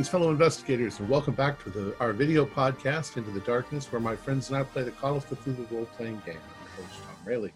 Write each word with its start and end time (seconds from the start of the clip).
Greetings, 0.00 0.12
fellow 0.12 0.30
investigators, 0.30 0.98
and 0.98 1.10
welcome 1.10 1.34
back 1.34 1.62
to 1.62 1.68
the, 1.68 1.94
our 2.00 2.14
video 2.14 2.46
podcast, 2.46 3.18
Into 3.18 3.30
the 3.32 3.40
Darkness, 3.40 3.92
where 3.92 4.00
my 4.00 4.16
friends 4.16 4.48
and 4.48 4.56
I 4.56 4.62
play 4.62 4.82
the 4.82 4.92
Call 4.92 5.14
of 5.14 5.28
Cthulhu 5.28 5.70
role 5.70 5.84
playing 5.94 6.22
game. 6.24 6.38
I'm 6.38 6.82
host, 6.82 7.02
Tom 7.02 7.16
Rayleigh. 7.26 7.52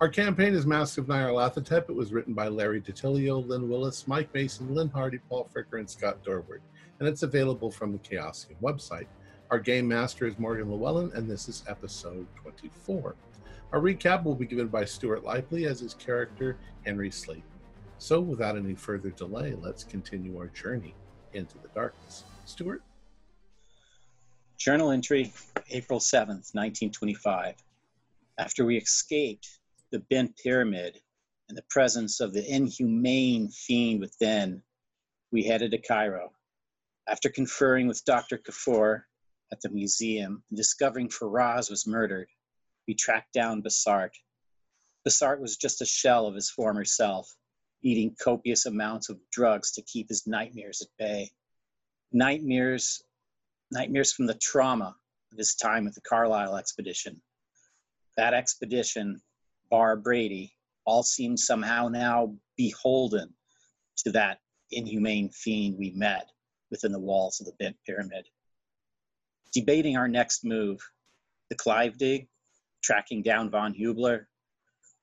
Our 0.00 0.08
campaign 0.08 0.54
is 0.54 0.64
Mask 0.64 0.96
of 0.96 1.04
Nyarlathotep. 1.04 1.90
It 1.90 1.94
was 1.94 2.14
written 2.14 2.32
by 2.32 2.48
Larry 2.48 2.80
DiTillio, 2.80 3.46
Lynn 3.46 3.68
Willis, 3.68 4.08
Mike 4.08 4.32
Mason, 4.32 4.74
Lynn 4.74 4.88
Hardy, 4.88 5.18
Paul 5.28 5.50
Fricker, 5.54 5.78
and 5.78 5.90
Scott 5.90 6.24
Dorward, 6.24 6.60
and 6.98 7.06
it's 7.06 7.24
available 7.24 7.70
from 7.70 7.92
the 7.92 7.98
Chaosium 7.98 8.56
website. 8.62 9.06
Our 9.50 9.58
game 9.58 9.86
master 9.86 10.26
is 10.26 10.38
Morgan 10.38 10.70
Llewellyn, 10.70 11.12
and 11.14 11.28
this 11.28 11.46
is 11.46 11.62
episode 11.68 12.26
24. 12.36 13.14
Our 13.72 13.80
recap 13.80 14.24
will 14.24 14.34
be 14.34 14.46
given 14.46 14.68
by 14.68 14.86
Stuart 14.86 15.24
Lively 15.24 15.66
as 15.66 15.80
his 15.80 15.92
character, 15.92 16.56
Henry 16.86 17.10
Slayton. 17.10 17.44
So, 17.98 18.18
without 18.18 18.56
any 18.56 18.74
further 18.74 19.10
delay, 19.10 19.54
let's 19.60 19.84
continue 19.84 20.38
our 20.38 20.46
journey 20.46 20.94
into 21.32 21.58
the 21.58 21.68
darkness. 21.68 22.24
Stuart? 22.44 22.82
Journal 24.58 24.90
entry, 24.90 25.32
April 25.70 26.00
7th, 26.00 26.54
1925. 26.54 27.54
After 28.38 28.64
we 28.64 28.76
escaped 28.76 29.58
the 29.90 30.00
bent 30.00 30.36
pyramid 30.36 31.00
and 31.48 31.56
the 31.56 31.64
presence 31.68 32.20
of 32.20 32.32
the 32.32 32.44
inhumane 32.46 33.48
fiend 33.48 34.00
within, 34.00 34.62
we 35.30 35.42
headed 35.42 35.70
to 35.72 35.78
Cairo. 35.78 36.32
After 37.08 37.28
conferring 37.28 37.86
with 37.86 38.04
Dr. 38.04 38.38
Kafur 38.38 39.02
at 39.52 39.60
the 39.60 39.68
museum 39.68 40.42
and 40.50 40.56
discovering 40.56 41.08
Faraz 41.08 41.70
was 41.70 41.86
murdered, 41.86 42.28
we 42.88 42.94
tracked 42.94 43.32
down 43.32 43.62
Besart. 43.62 44.10
Besart 45.06 45.40
was 45.40 45.56
just 45.56 45.82
a 45.82 45.86
shell 45.86 46.26
of 46.26 46.34
his 46.34 46.50
former 46.50 46.84
self, 46.84 47.32
eating 47.82 48.16
copious 48.22 48.66
amounts 48.66 49.08
of 49.08 49.18
drugs 49.30 49.72
to 49.72 49.82
keep 49.82 50.08
his 50.08 50.26
nightmares 50.26 50.82
at 50.82 50.88
bay. 50.98 51.30
Nightmares, 52.12 53.02
nightmares 53.70 54.12
from 54.12 54.26
the 54.26 54.34
trauma 54.34 54.96
of 55.32 55.38
his 55.38 55.54
time 55.54 55.86
at 55.86 55.94
the 55.94 56.00
Carlyle 56.00 56.56
expedition. 56.56 57.20
That 58.16 58.34
expedition, 58.34 59.20
bar 59.70 59.96
Brady, 59.96 60.54
all 60.84 61.02
seemed 61.02 61.38
somehow 61.38 61.88
now 61.88 62.34
beholden 62.56 63.34
to 63.98 64.12
that 64.12 64.38
inhumane 64.70 65.30
fiend 65.30 65.76
we 65.78 65.90
met 65.90 66.30
within 66.70 66.92
the 66.92 66.98
walls 66.98 67.40
of 67.40 67.46
the 67.46 67.52
bent 67.58 67.76
pyramid. 67.84 68.26
Debating 69.52 69.96
our 69.96 70.08
next 70.08 70.44
move, 70.44 70.80
the 71.50 71.56
Clive 71.56 71.96
dig, 71.98 72.28
tracking 72.82 73.22
down 73.22 73.50
von 73.50 73.74
Hubler, 73.74 74.28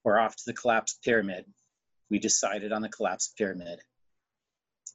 or 0.04 0.20
off 0.20 0.36
to 0.36 0.44
the 0.46 0.54
collapsed 0.54 1.02
pyramid, 1.04 1.46
we 2.14 2.19
decided 2.19 2.72
on 2.72 2.83
the 2.83 2.89
collapsed 2.89 3.36
pyramid. 3.39 3.80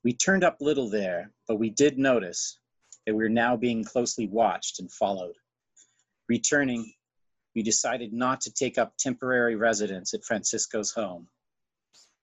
We 0.05 0.12
turned 0.12 0.44
up 0.44 0.58
little 0.61 0.88
there, 0.88 1.33
but 1.48 1.56
we 1.56 1.69
did 1.69 1.98
notice 1.98 2.61
that 3.05 3.12
we 3.12 3.24
were 3.24 3.28
now 3.28 3.56
being 3.56 3.83
closely 3.83 4.28
watched 4.28 4.78
and 4.78 4.88
followed. 4.92 5.34
Returning, 6.28 6.92
we 7.56 7.64
decided 7.64 8.12
not 8.12 8.40
to 8.42 8.52
take 8.52 8.78
up 8.78 8.96
temporary 8.96 9.57
residence 9.57 10.14
at 10.14 10.23
Francisco's 10.23 10.92
home 10.92 11.27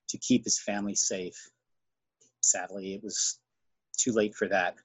to 0.07 0.17
keep 0.19 0.45
his 0.45 0.61
family 0.61 0.95
safe. 0.95 1.35
Sadly, 2.39 2.94
it 2.94 3.03
was 3.03 3.41
too 3.97 4.13
late 4.13 4.34
for 4.34 4.47
that. 4.47 4.75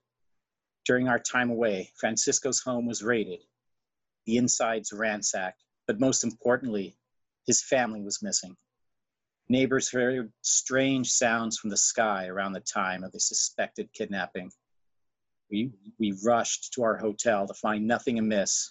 During 0.87 1.07
our 1.07 1.21
time 1.21 1.51
away, 1.51 1.93
Francisco's 2.01 2.59
home 2.59 2.85
was 2.85 3.05
raided, 3.05 3.45
the 4.27 4.39
insides 4.39 4.93
ransacked, 4.93 5.63
but 5.87 6.01
most 6.01 6.25
importantly, 6.25 6.97
his 7.47 7.63
family 7.63 8.03
was 8.03 8.25
missing. 8.25 8.57
Neighbors 9.51 9.91
heard 9.91 10.33
strange 10.43 11.11
sounds 11.11 11.59
from 11.59 11.71
the 11.71 11.77
sky 11.77 12.29
around 12.29 12.53
the 12.53 12.61
time 12.61 13.03
of 13.03 13.11
the 13.11 13.19
suspected 13.19 13.93
kidnapping. 13.93 14.53
We, 15.51 15.73
we 15.99 16.17
rushed 16.25 16.73
to 16.75 16.85
our 16.85 16.97
hotel 16.97 17.49
to 17.49 17.55
find 17.55 17.85
nothing 17.85 18.21
amiss, 18.21 18.71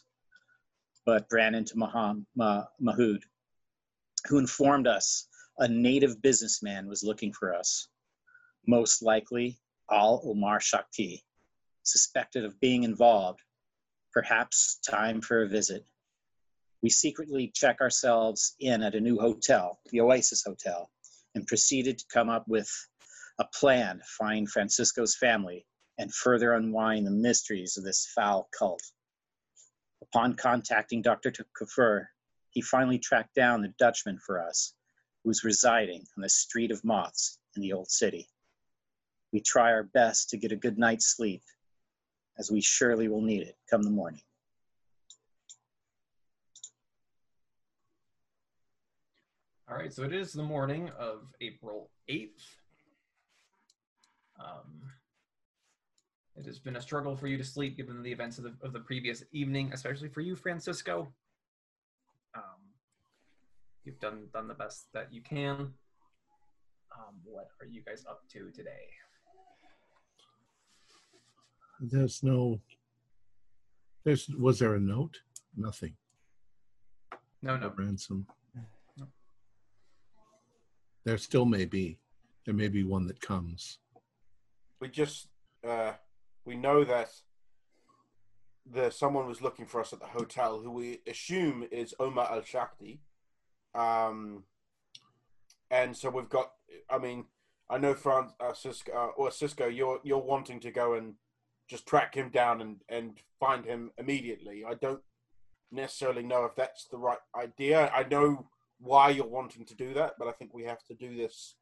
but 1.05 1.27
ran 1.33 1.53
into 1.53 1.77
Maham, 1.77 2.25
Mah, 2.33 2.63
Mahood, 2.81 3.23
who 4.29 4.37
informed 4.37 4.87
us 4.87 5.27
a 5.57 5.67
native 5.67 6.21
businessman 6.21 6.87
was 6.87 7.03
looking 7.03 7.33
for 7.33 7.53
us. 7.53 7.89
Most 8.65 9.01
likely, 9.01 9.59
Al 9.91 10.21
Omar 10.23 10.61
Shakti, 10.61 11.25
suspected 11.83 12.45
of 12.45 12.57
being 12.61 12.83
involved. 12.83 13.41
Perhaps 14.13 14.79
time 14.89 15.19
for 15.19 15.41
a 15.41 15.49
visit 15.49 15.85
we 16.81 16.89
secretly 16.89 17.51
check 17.53 17.81
ourselves 17.81 18.55
in 18.59 18.81
at 18.83 18.95
a 18.95 18.99
new 18.99 19.19
hotel, 19.19 19.79
the 19.91 20.01
Oasis 20.01 20.43
Hotel, 20.45 20.89
and 21.35 21.45
proceeded 21.45 21.99
to 21.99 22.05
come 22.11 22.29
up 22.29 22.47
with 22.47 22.69
a 23.39 23.45
plan 23.45 23.97
to 23.99 24.05
find 24.17 24.49
Francisco's 24.49 25.15
family 25.15 25.65
and 25.97 26.13
further 26.13 26.53
unwind 26.53 27.05
the 27.05 27.11
mysteries 27.11 27.77
of 27.77 27.83
this 27.83 28.09
foul 28.15 28.49
cult. 28.57 28.81
Upon 30.01 30.35
contacting 30.35 31.01
Dr. 31.01 31.33
Kafur, 31.59 32.07
he 32.51 32.61
finally 32.61 32.97
tracked 32.97 33.35
down 33.35 33.61
the 33.61 33.73
Dutchman 33.77 34.17
for 34.25 34.41
us, 34.41 34.73
who 35.23 35.29
was 35.29 35.43
residing 35.43 36.05
on 36.17 36.21
the 36.21 36.29
Street 36.29 36.71
of 36.71 36.83
Moths 36.85 37.37
in 37.55 37.61
the 37.61 37.73
Old 37.73 37.91
City. 37.91 38.29
We 39.33 39.41
try 39.41 39.71
our 39.71 39.83
best 39.83 40.29
to 40.29 40.37
get 40.37 40.53
a 40.53 40.55
good 40.55 40.77
night's 40.77 41.15
sleep, 41.15 41.43
as 42.37 42.49
we 42.49 42.61
surely 42.61 43.09
will 43.09 43.21
need 43.21 43.43
it 43.43 43.57
come 43.69 43.83
the 43.83 43.89
morning. 43.89 44.21
All 49.69 49.77
right, 49.77 49.93
so 49.93 50.03
it 50.03 50.13
is 50.13 50.33
the 50.33 50.41
morning 50.41 50.89
of 50.97 51.27
April 51.41 51.91
8th. 52.09 52.41
Um, 54.39 54.81
it 56.35 56.45
has 56.47 56.57
been 56.57 56.77
a 56.77 56.81
struggle 56.81 57.15
for 57.15 57.27
you 57.27 57.37
to 57.37 57.43
sleep 57.43 57.77
given 57.77 58.01
the 58.01 58.11
events 58.11 58.39
of 58.39 58.45
the, 58.45 58.55
of 58.63 58.73
the 58.73 58.79
previous 58.79 59.23
evening, 59.31 59.69
especially 59.71 60.09
for 60.09 60.21
you, 60.21 60.35
Francisco. 60.35 61.13
Um, 62.35 62.73
you've 63.83 63.99
done, 63.99 64.25
done 64.33 64.47
the 64.47 64.55
best 64.55 64.87
that 64.95 65.13
you 65.13 65.21
can. 65.21 65.51
Um, 66.97 67.19
what 67.23 67.49
are 67.61 67.67
you 67.67 67.83
guys 67.83 68.05
up 68.09 68.23
to 68.29 68.49
today? 68.49 68.87
There's 71.79 72.23
no. 72.23 72.59
There's 74.03 74.27
was 74.29 74.57
there 74.57 74.73
a 74.73 74.79
note? 74.79 75.19
Nothing. 75.55 75.93
No, 77.43 77.55
no. 77.55 77.67
A 77.67 77.69
ransom. 77.69 78.25
There 81.05 81.17
still 81.17 81.45
may 81.45 81.65
be. 81.65 81.99
There 82.45 82.53
may 82.53 82.67
be 82.67 82.83
one 82.83 83.07
that 83.07 83.21
comes. 83.21 83.79
We 84.79 84.89
just 84.89 85.27
uh, 85.67 85.93
we 86.45 86.55
know 86.55 86.83
that 86.83 87.09
the 88.71 88.89
someone 88.89 89.27
was 89.27 89.41
looking 89.41 89.65
for 89.65 89.81
us 89.81 89.93
at 89.93 89.99
the 89.99 90.07
hotel, 90.07 90.59
who 90.59 90.71
we 90.71 91.01
assume 91.07 91.65
is 91.71 91.93
Omar 91.99 92.31
Al 92.31 92.43
Shakti. 92.43 92.99
Um, 93.75 94.43
and 95.71 95.95
so 95.95 96.09
we've 96.09 96.29
got. 96.29 96.51
I 96.89 96.97
mean, 96.97 97.25
I 97.69 97.77
know 97.77 97.93
Francisco 97.93 98.91
uh, 98.93 99.21
or 99.21 99.31
Cisco, 99.31 99.67
you're 99.67 99.99
you're 100.03 100.17
wanting 100.17 100.59
to 100.61 100.71
go 100.71 100.93
and 100.93 101.15
just 101.67 101.85
track 101.85 102.15
him 102.15 102.29
down 102.29 102.61
and 102.61 102.77
and 102.89 103.19
find 103.39 103.65
him 103.65 103.91
immediately. 103.97 104.63
I 104.67 104.73
don't 104.73 105.01
necessarily 105.71 106.23
know 106.23 106.45
if 106.45 106.55
that's 106.55 106.85
the 106.85 106.97
right 106.97 107.19
idea. 107.35 107.91
I 107.93 108.03
know 108.03 108.49
why 108.79 109.09
you're 109.09 109.27
wanting 109.27 109.65
to 109.65 109.75
do 109.75 109.93
that, 109.93 110.13
but 110.17 110.27
I 110.27 110.31
think 110.31 110.53
we 110.53 110.63
have 110.63 110.83
to 110.85 110.93
do 110.93 111.15
this 111.15 111.55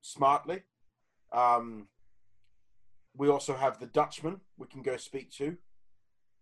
smartly. 0.00 0.62
Um, 1.32 1.88
we 3.16 3.28
also 3.28 3.54
have 3.54 3.78
the 3.78 3.86
Dutchman 3.86 4.40
we 4.56 4.66
can 4.66 4.82
go 4.82 4.96
speak 4.96 5.30
to. 5.32 5.56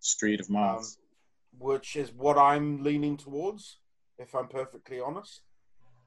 Street 0.00 0.40
of 0.40 0.50
Mars. 0.50 0.98
Um, 0.98 1.68
which 1.68 1.96
is 1.96 2.12
what 2.12 2.38
I'm 2.38 2.82
leaning 2.82 3.16
towards, 3.16 3.78
if 4.18 4.34
I'm 4.34 4.48
perfectly 4.48 5.00
honest. 5.00 5.42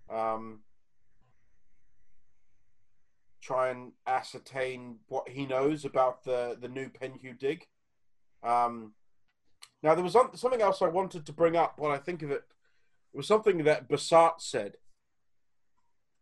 Um, 0.10 0.62
try 3.42 3.70
and 3.70 3.92
ascertain 4.08 5.00
what 5.08 5.28
he 5.28 5.46
knows 5.46 5.84
about 5.84 6.24
the, 6.24 6.58
the 6.60 6.70
new 6.70 6.90
Penhew 6.90 7.38
dig. 7.38 7.66
Um, 8.42 8.94
now, 9.82 9.96
there 9.96 10.04
was 10.04 10.14
something 10.36 10.62
else 10.62 10.82
I 10.82 10.88
wanted 10.88 11.26
to 11.26 11.34
bring 11.34 11.58
up 11.58 11.78
when 11.78 11.92
I 11.92 11.98
think 11.98 12.24
of 12.24 12.32
it 12.32 12.44
it 13.14 13.18
was 13.18 13.28
something 13.28 13.64
that 13.64 13.88
Besart 13.88 14.42
said. 14.42 14.78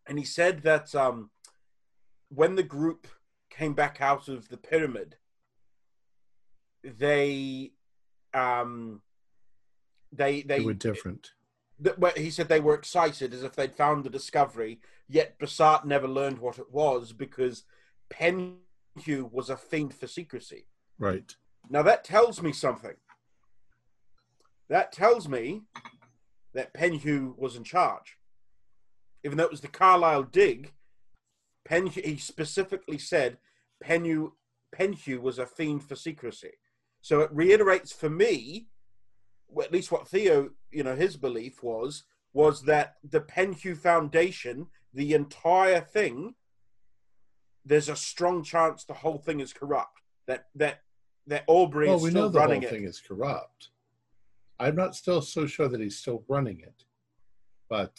And 0.07 0.19
he 0.19 0.25
said 0.25 0.63
that 0.63 0.93
um, 0.93 1.29
when 2.29 2.55
the 2.55 2.63
group 2.63 3.07
came 3.49 3.73
back 3.73 4.01
out 4.01 4.27
of 4.27 4.49
the 4.49 4.57
pyramid, 4.57 5.15
they 6.83 7.71
um, 8.33 9.01
they 10.11 10.41
they, 10.41 10.59
they 10.59 10.65
were 10.65 10.73
different. 10.73 11.31
Th- 11.83 11.95
he 12.17 12.29
said 12.29 12.49
they 12.49 12.59
were 12.59 12.75
excited 12.75 13.33
as 13.33 13.43
if 13.43 13.55
they'd 13.55 13.73
found 13.73 14.03
the 14.03 14.09
discovery, 14.09 14.81
yet 15.07 15.39
Besart 15.39 15.85
never 15.85 16.07
learned 16.07 16.39
what 16.39 16.59
it 16.59 16.71
was 16.71 17.13
because 17.13 17.63
Penhew 18.11 19.31
was 19.31 19.49
a 19.49 19.57
fiend 19.57 19.93
for 19.93 20.07
secrecy. 20.07 20.65
Right. 20.99 21.35
Now 21.69 21.83
that 21.83 22.03
tells 22.03 22.41
me 22.41 22.51
something. 22.51 22.95
That 24.69 24.91
tells 24.91 25.27
me 25.27 25.63
that 26.53 26.73
Penhew 26.73 27.37
was 27.37 27.55
in 27.55 27.63
charge. 27.63 28.17
Even 29.23 29.37
though 29.37 29.45
it 29.45 29.51
was 29.51 29.61
the 29.61 29.67
Carlyle 29.67 30.23
dig, 30.23 30.73
Penhew, 31.69 32.03
he 32.03 32.17
specifically 32.17 32.97
said 32.97 33.37
Penhew 33.83 34.31
Penhew 34.75 35.21
was 35.21 35.37
a 35.37 35.45
fiend 35.45 35.83
for 35.83 35.95
secrecy. 35.95 36.51
So 37.01 37.21
it 37.21 37.29
reiterates 37.33 37.91
for 37.91 38.09
me, 38.09 38.67
at 39.61 39.71
least 39.71 39.91
what 39.91 40.07
Theo, 40.07 40.51
you 40.71 40.83
know, 40.83 40.95
his 40.95 41.17
belief 41.17 41.61
was, 41.61 42.03
was 42.33 42.63
that 42.63 42.95
the 43.03 43.19
Penhew 43.19 43.75
Foundation, 43.75 44.67
the 44.93 45.13
entire 45.13 45.81
thing, 45.81 46.35
there's 47.65 47.89
a 47.89 47.95
strong 47.95 48.43
chance 48.43 48.83
the 48.83 48.93
whole 48.93 49.17
thing 49.17 49.39
is 49.39 49.53
corrupt. 49.53 50.01
That 50.27 50.47
that 50.55 50.81
that 51.27 51.43
Aubrey 51.47 51.87
well, 51.87 51.97
is 51.97 52.03
we 52.03 52.09
still 52.11 52.23
know 52.23 52.29
the 52.29 52.39
whole 52.39 52.47
running 52.47 52.63
it. 52.63 52.69
thing 52.69 52.85
is 52.85 53.01
corrupt. 53.01 53.69
I'm 54.61 54.75
not 54.75 54.95
still 54.95 55.21
so 55.21 55.47
sure 55.47 55.67
that 55.67 55.81
he's 55.81 55.97
still 55.97 56.23
running 56.27 56.59
it, 56.59 56.83
but 57.67 57.97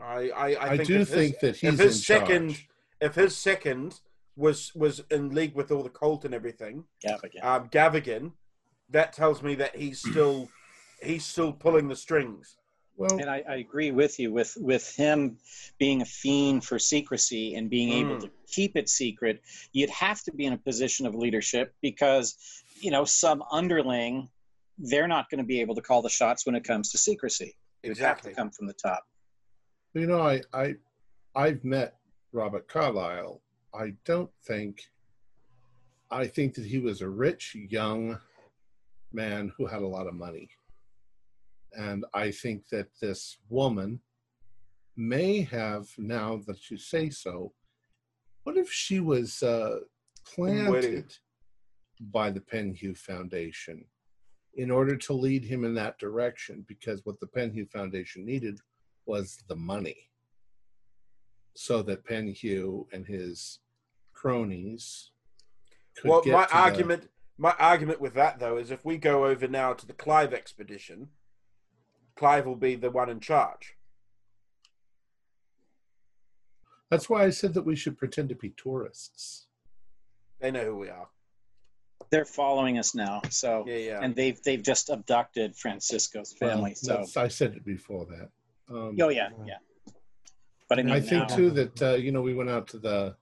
I 0.00 0.30
I, 0.30 0.52
I, 0.54 0.64
I, 0.72 0.76
think 0.76 0.88
do 0.88 0.94
his- 0.98 1.08
think 1.10 1.40
that 1.40 1.56
he's 1.56 1.72
if 1.72 1.78
his 1.78 1.96
in 1.96 2.02
second 2.02 2.48
charge. 2.50 2.68
if 3.00 3.14
his 3.14 3.36
second 3.36 4.00
was 4.36 4.72
was 4.74 5.02
in 5.10 5.30
league 5.30 5.54
with 5.54 5.70
all 5.72 5.82
the 5.82 5.88
cult 5.88 6.24
and 6.26 6.34
everything, 6.34 6.84
Gavigan. 7.06 7.42
um, 7.44 7.68
Gavigan, 7.70 8.32
that 8.90 9.14
tells 9.14 9.42
me 9.42 9.54
that 9.54 9.74
he's 9.74 10.00
still 10.00 10.48
he's 11.02 11.24
still 11.24 11.52
pulling 11.52 11.88
the 11.88 11.96
strings. 11.96 12.56
Well, 12.98 13.18
And 13.20 13.28
I, 13.28 13.42
I 13.46 13.56
agree 13.56 13.90
with 13.90 14.18
you 14.18 14.32
with 14.32 14.54
with 14.58 14.94
him 14.96 15.38
being 15.78 16.00
a 16.02 16.06
fiend 16.06 16.64
for 16.64 16.78
secrecy 16.78 17.54
and 17.54 17.68
being 17.70 17.92
able 17.92 18.16
Mm. 18.16 18.20
to 18.22 18.30
keep 18.50 18.74
it 18.76 18.88
secret. 18.88 19.42
You'd 19.72 19.90
have 19.90 20.22
to 20.24 20.32
be 20.32 20.44
in 20.46 20.52
a 20.54 20.58
position 20.58 21.06
of 21.06 21.14
leadership 21.14 21.74
because 21.82 22.36
you 22.80 22.90
know 22.90 23.04
some 23.04 23.42
underling 23.50 24.28
they're 24.78 25.08
not 25.08 25.30
going 25.30 25.38
to 25.38 25.44
be 25.44 25.60
able 25.60 25.74
to 25.74 25.80
call 25.80 26.02
the 26.02 26.08
shots 26.10 26.44
when 26.44 26.54
it 26.54 26.62
comes 26.62 26.90
to 26.92 26.98
secrecy. 26.98 27.56
It 27.82 27.88
would 27.88 27.96
have 27.98 28.18
Exactly. 28.18 28.32
to 28.32 28.36
come 28.36 28.50
from 28.50 28.66
the 28.66 28.74
top. 28.74 29.04
you 29.94 30.06
know, 30.06 30.20
I 30.20 30.42
I 30.52 30.74
I've 31.34 31.64
met 31.64 31.96
Robert 32.32 32.68
Carlyle. 32.68 33.40
I 33.74 33.94
don't 34.04 34.30
think. 34.46 34.82
I 36.10 36.26
think 36.26 36.54
that 36.54 36.66
he 36.66 36.78
was 36.78 37.00
a 37.00 37.08
rich 37.08 37.54
young 37.54 38.18
man 39.12 39.52
who 39.56 39.66
had 39.66 39.82
a 39.82 39.86
lot 39.86 40.06
of 40.06 40.14
money, 40.14 40.48
and 41.72 42.04
I 42.14 42.30
think 42.30 42.68
that 42.68 42.88
this 43.00 43.38
woman 43.48 44.00
may 44.96 45.40
have. 45.42 45.88
Now 45.96 46.40
that 46.46 46.70
you 46.70 46.76
say 46.76 47.08
so, 47.10 47.52
what 48.44 48.56
if 48.58 48.70
she 48.70 49.00
was 49.00 49.42
uh, 49.42 49.78
planted 50.26 51.16
by 52.00 52.30
the 52.30 52.40
Penhew 52.40 52.96
Foundation 52.96 53.84
in 54.54 54.70
order 54.70 54.96
to 54.96 55.12
lead 55.12 55.44
him 55.44 55.64
in 55.64 55.74
that 55.74 55.98
direction? 55.98 56.64
Because 56.66 57.04
what 57.04 57.20
the 57.20 57.26
Penhew 57.26 57.70
Foundation 57.70 58.24
needed 58.24 58.58
was 59.06 59.42
the 59.48 59.56
money 59.56 60.10
so 61.54 61.82
that 61.82 62.04
Penhew 62.04 62.86
and 62.92 63.06
his 63.06 63.60
cronies 64.12 65.10
could 65.96 66.10
well, 66.10 66.22
get 66.22 66.32
my 66.32 66.44
to 66.44 66.48
the- 66.50 66.56
argument 66.56 67.10
my 67.38 67.54
argument 67.58 68.00
with 68.00 68.14
that 68.14 68.38
though 68.38 68.56
is 68.56 68.70
if 68.70 68.82
we 68.84 68.96
go 68.96 69.26
over 69.26 69.46
now 69.46 69.74
to 69.74 69.86
the 69.86 69.92
Clive 69.92 70.32
expedition, 70.32 71.08
Clive 72.16 72.46
will 72.46 72.56
be 72.56 72.76
the 72.76 72.90
one 72.90 73.10
in 73.10 73.20
charge. 73.20 73.74
that's 76.90 77.10
why 77.10 77.24
I 77.24 77.30
said 77.30 77.52
that 77.54 77.64
we 77.66 77.76
should 77.76 77.98
pretend 77.98 78.28
to 78.28 78.34
be 78.34 78.50
tourists. 78.50 79.48
They 80.40 80.50
know 80.50 80.64
who 80.64 80.76
we 80.76 80.88
are. 80.88 81.08
They're 82.10 82.24
following 82.24 82.78
us 82.78 82.94
now, 82.94 83.20
so 83.30 83.64
Yeah, 83.66 83.76
yeah. 83.76 84.00
and 84.02 84.14
they've 84.14 84.40
they've 84.42 84.62
just 84.62 84.90
abducted 84.90 85.56
Francisco's 85.56 86.32
family. 86.32 86.74
Well, 86.86 87.06
so 87.06 87.20
I 87.20 87.28
said 87.28 87.54
it 87.54 87.64
before 87.64 88.06
that. 88.06 88.28
Um, 88.68 88.96
oh 89.00 89.08
yeah, 89.08 89.30
yeah. 89.44 89.58
But 90.68 90.78
I 90.78 90.82
mean, 90.82 90.94
I 90.94 91.00
think 91.00 91.28
now- 91.28 91.36
too 91.36 91.50
that 91.50 91.82
uh, 91.82 91.94
you 91.94 92.12
know 92.12 92.22
we 92.22 92.34
went 92.34 92.50
out 92.50 92.66
to 92.68 92.78
the 92.78 93.16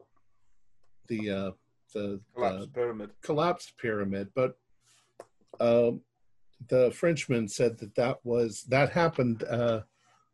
the 1.09 1.31
uh, 1.31 1.51
the, 1.95 2.21
Collapsed 2.35 2.61
the 2.61 2.67
pyramid. 2.69 3.11
collapsed 3.23 3.77
pyramid, 3.79 4.29
but 4.35 4.57
um, 5.61 6.01
the 6.69 6.91
Frenchman 6.93 7.49
said 7.49 7.79
that 7.79 7.95
that 7.95 8.19
was 8.25 8.65
that 8.65 8.91
happened 8.91 9.45
uh, 9.45 9.81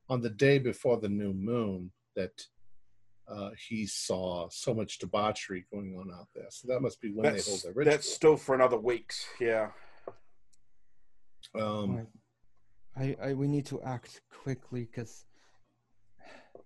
on 0.08 0.20
the 0.20 0.30
day 0.30 0.58
before 0.58 0.98
the 0.98 1.08
new 1.08 1.32
moon 1.32 1.90
that 2.16 2.46
uh, 3.30 3.50
he 3.68 3.86
saw 3.86 4.48
so 4.50 4.74
much 4.74 4.98
debauchery 4.98 5.64
going 5.72 5.96
on 5.98 6.10
out 6.18 6.28
there. 6.34 6.46
So 6.50 6.68
that 6.68 6.80
must 6.80 7.00
be 7.00 7.12
when 7.12 7.22
they 7.24 7.28
hold 7.30 7.36
That's, 7.38 7.62
their 7.62 7.72
ritual. 7.72 7.92
that's 7.92 8.12
still 8.12 8.36
for 8.36 8.54
another 8.54 8.78
weeks. 8.78 9.24
Yeah. 9.40 9.68
Um, 11.54 11.96
Right. 11.96 13.16
I, 13.22 13.28
I 13.28 13.32
we 13.34 13.46
need 13.46 13.66
to 13.66 13.80
act 13.82 14.20
quickly 14.42 14.82
because 14.90 15.24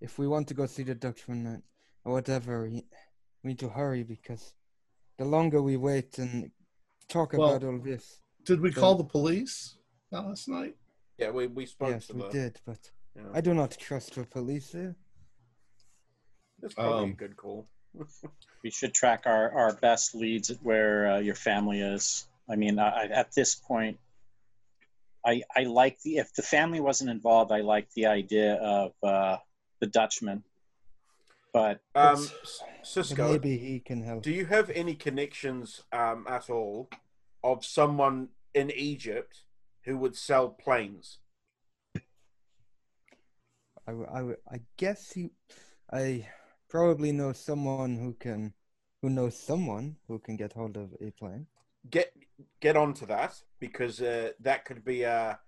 if 0.01 0.17
we 0.17 0.27
want 0.27 0.47
to 0.49 0.53
go 0.53 0.65
see 0.65 0.83
the 0.83 0.95
Dutchman 0.95 1.61
or 2.03 2.13
whatever, 2.13 2.63
we 2.63 2.83
we 3.43 3.49
need 3.49 3.59
to 3.59 3.69
hurry 3.69 4.03
because 4.03 4.53
the 5.17 5.25
longer 5.25 5.61
we 5.61 5.77
wait 5.77 6.17
and 6.17 6.51
talk 7.07 7.33
Well, 7.33 7.49
about 7.55 7.63
all 7.67 7.77
this, 7.79 8.19
did 8.43 8.59
we 8.59 8.71
the- 8.71 8.79
call 8.79 8.95
the 8.95 9.03
police 9.03 9.77
last 10.11 10.47
night? 10.49 10.75
Yeah, 11.17 11.29
we, 11.29 11.47
we 11.47 11.65
spoke 11.65 11.89
yes, 11.91 12.07
to 12.07 12.13
we 12.15 12.21
the. 12.23 12.29
did, 12.29 12.59
but 12.65 12.91
Yeah. 13.15 13.29
I 13.33 13.39
do 13.41 13.53
not 13.53 13.71
trust 13.79 14.15
the 14.15 14.25
police 14.25 14.71
here. 14.73 14.95
That's 16.65 16.73
probably 16.73 16.99
a 17.01 17.03
Um, 17.03 17.13
good 17.13 17.37
call. 17.37 17.67
we 18.63 18.71
should 18.71 18.91
track 18.91 19.23
our, 19.27 19.51
our 19.51 19.73
best 19.73 20.15
leads 20.15 20.49
at 20.49 20.57
where 20.63 21.11
uh, 21.11 21.19
your 21.19 21.35
family 21.35 21.79
is. 21.79 22.27
I 22.49 22.55
mean, 22.55 22.79
I, 22.79 23.03
I- 23.03 23.05
at 23.05 23.31
this 23.35 23.53
point, 23.53 23.99
I 25.23 25.43
I 25.55 25.63
like 25.65 26.01
the 26.01 26.17
if 26.17 26.33
the 26.33 26.41
family 26.41 26.79
wasn't 26.79 27.11
involved, 27.11 27.51
I 27.51 27.61
like 27.61 27.87
the 27.93 28.07
idea 28.07 28.55
of 28.55 28.93
uh, 29.03 29.37
the 29.79 29.85
Dutchman. 29.85 30.43
But 31.53 31.81
Um, 31.93 32.23
It's- 32.23 32.63
Cisco, 32.81 33.31
maybe 33.31 33.57
he 33.59 33.79
can 33.79 34.01
help. 34.03 34.23
do 34.23 34.31
you 34.31 34.47
have 34.47 34.71
any 34.71 34.95
connections 34.95 35.83
um, 35.91 36.25
at 36.27 36.49
all 36.49 36.89
of 37.43 37.63
someone 37.63 38.29
in 38.55 38.71
Egypt 38.71 39.43
who 39.83 39.97
would 39.99 40.15
sell 40.15 40.49
planes? 40.49 41.19
I 43.87 43.91
I 44.51 44.61
guess 44.77 45.11
he, 45.11 45.29
I 45.91 46.27
probably 46.75 47.11
know 47.11 47.31
someone 47.31 47.95
who 47.95 48.13
can, 48.13 48.53
who 49.01 49.09
knows 49.09 49.37
someone 49.37 49.95
who 50.07 50.19
can 50.19 50.35
get 50.35 50.53
hold 50.53 50.75
of 50.75 50.89
a 51.01 51.11
plane. 51.11 51.47
Get 51.89 52.11
get 52.59 52.75
onto 52.75 53.05
that 53.05 53.33
because 53.59 54.01
uh, 54.01 54.31
that 54.41 54.65
could 54.65 54.83
be 54.83 55.03
a 55.03 55.39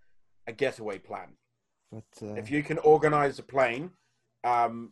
a 0.45 0.53
getaway 0.53 0.99
plan. 0.99 1.29
But 1.91 2.05
uh, 2.21 2.35
If 2.35 2.51
you 2.51 2.63
can 2.63 2.77
organize 2.79 3.39
a 3.39 3.43
plane, 3.43 3.91
um, 4.43 4.91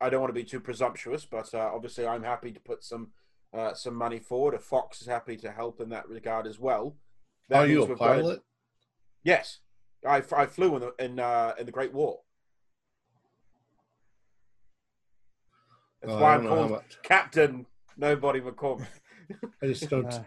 I 0.00 0.10
don't 0.10 0.20
want 0.20 0.30
to 0.30 0.40
be 0.42 0.44
too 0.44 0.60
presumptuous, 0.60 1.24
but 1.24 1.52
uh, 1.54 1.70
obviously 1.74 2.06
I'm 2.06 2.22
happy 2.22 2.52
to 2.52 2.60
put 2.60 2.84
some 2.84 3.08
uh, 3.52 3.74
some 3.74 3.94
money 3.94 4.18
forward. 4.18 4.54
If 4.54 4.62
Fox 4.62 5.00
is 5.00 5.08
happy 5.08 5.36
to 5.38 5.50
help 5.50 5.80
in 5.80 5.88
that 5.88 6.08
regard 6.08 6.46
as 6.46 6.58
well. 6.58 6.96
That 7.48 7.60
Are 7.60 7.66
you 7.66 7.82
a 7.82 7.86
we've 7.86 7.98
got 7.98 8.16
pilot? 8.16 8.40
Yes, 9.24 9.60
I, 10.06 10.22
I 10.36 10.46
flew 10.46 10.76
in 10.76 10.80
the 10.82 11.04
in, 11.04 11.18
uh, 11.18 11.54
in 11.58 11.66
the 11.66 11.72
Great 11.72 11.94
War. 11.94 12.20
That's 16.00 16.12
Uh, 16.14 16.18
why 16.18 16.30
I 16.30 16.34
I'm 16.34 16.40
don't 16.42 16.44
know 16.44 16.50
how 16.50 16.56
called 16.56 16.70
much. 16.70 16.98
Captain 17.02 17.66
Nobody 17.96 18.40
McCormick. 18.40 18.86
I 19.62 19.66
just 19.66 19.88
don't. 19.90 20.06
uh, 20.06 20.22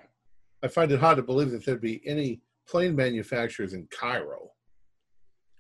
I 0.63 0.68
find 0.68 0.92
it 0.92 1.00
hard 1.00 1.18
to 1.18 1.24
believe 1.24 1.51
that 1.51 1.66
there'd 1.66 1.82
be 1.82 2.01
any 2.06 2.42
plane 2.68 2.96
manufacturers 2.96 3.74
in 3.74 3.88
Cairo. 3.88 4.51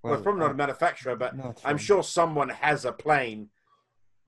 Well, 0.03 0.13
it's 0.15 0.23
probably 0.23 0.41
not 0.41 0.51
a 0.51 0.55
manufacturer, 0.55 1.15
but 1.15 1.33
I'm 1.33 1.53
from- 1.53 1.77
sure 1.77 2.03
someone 2.03 2.49
has 2.49 2.85
a 2.85 2.91
plane. 2.91 3.49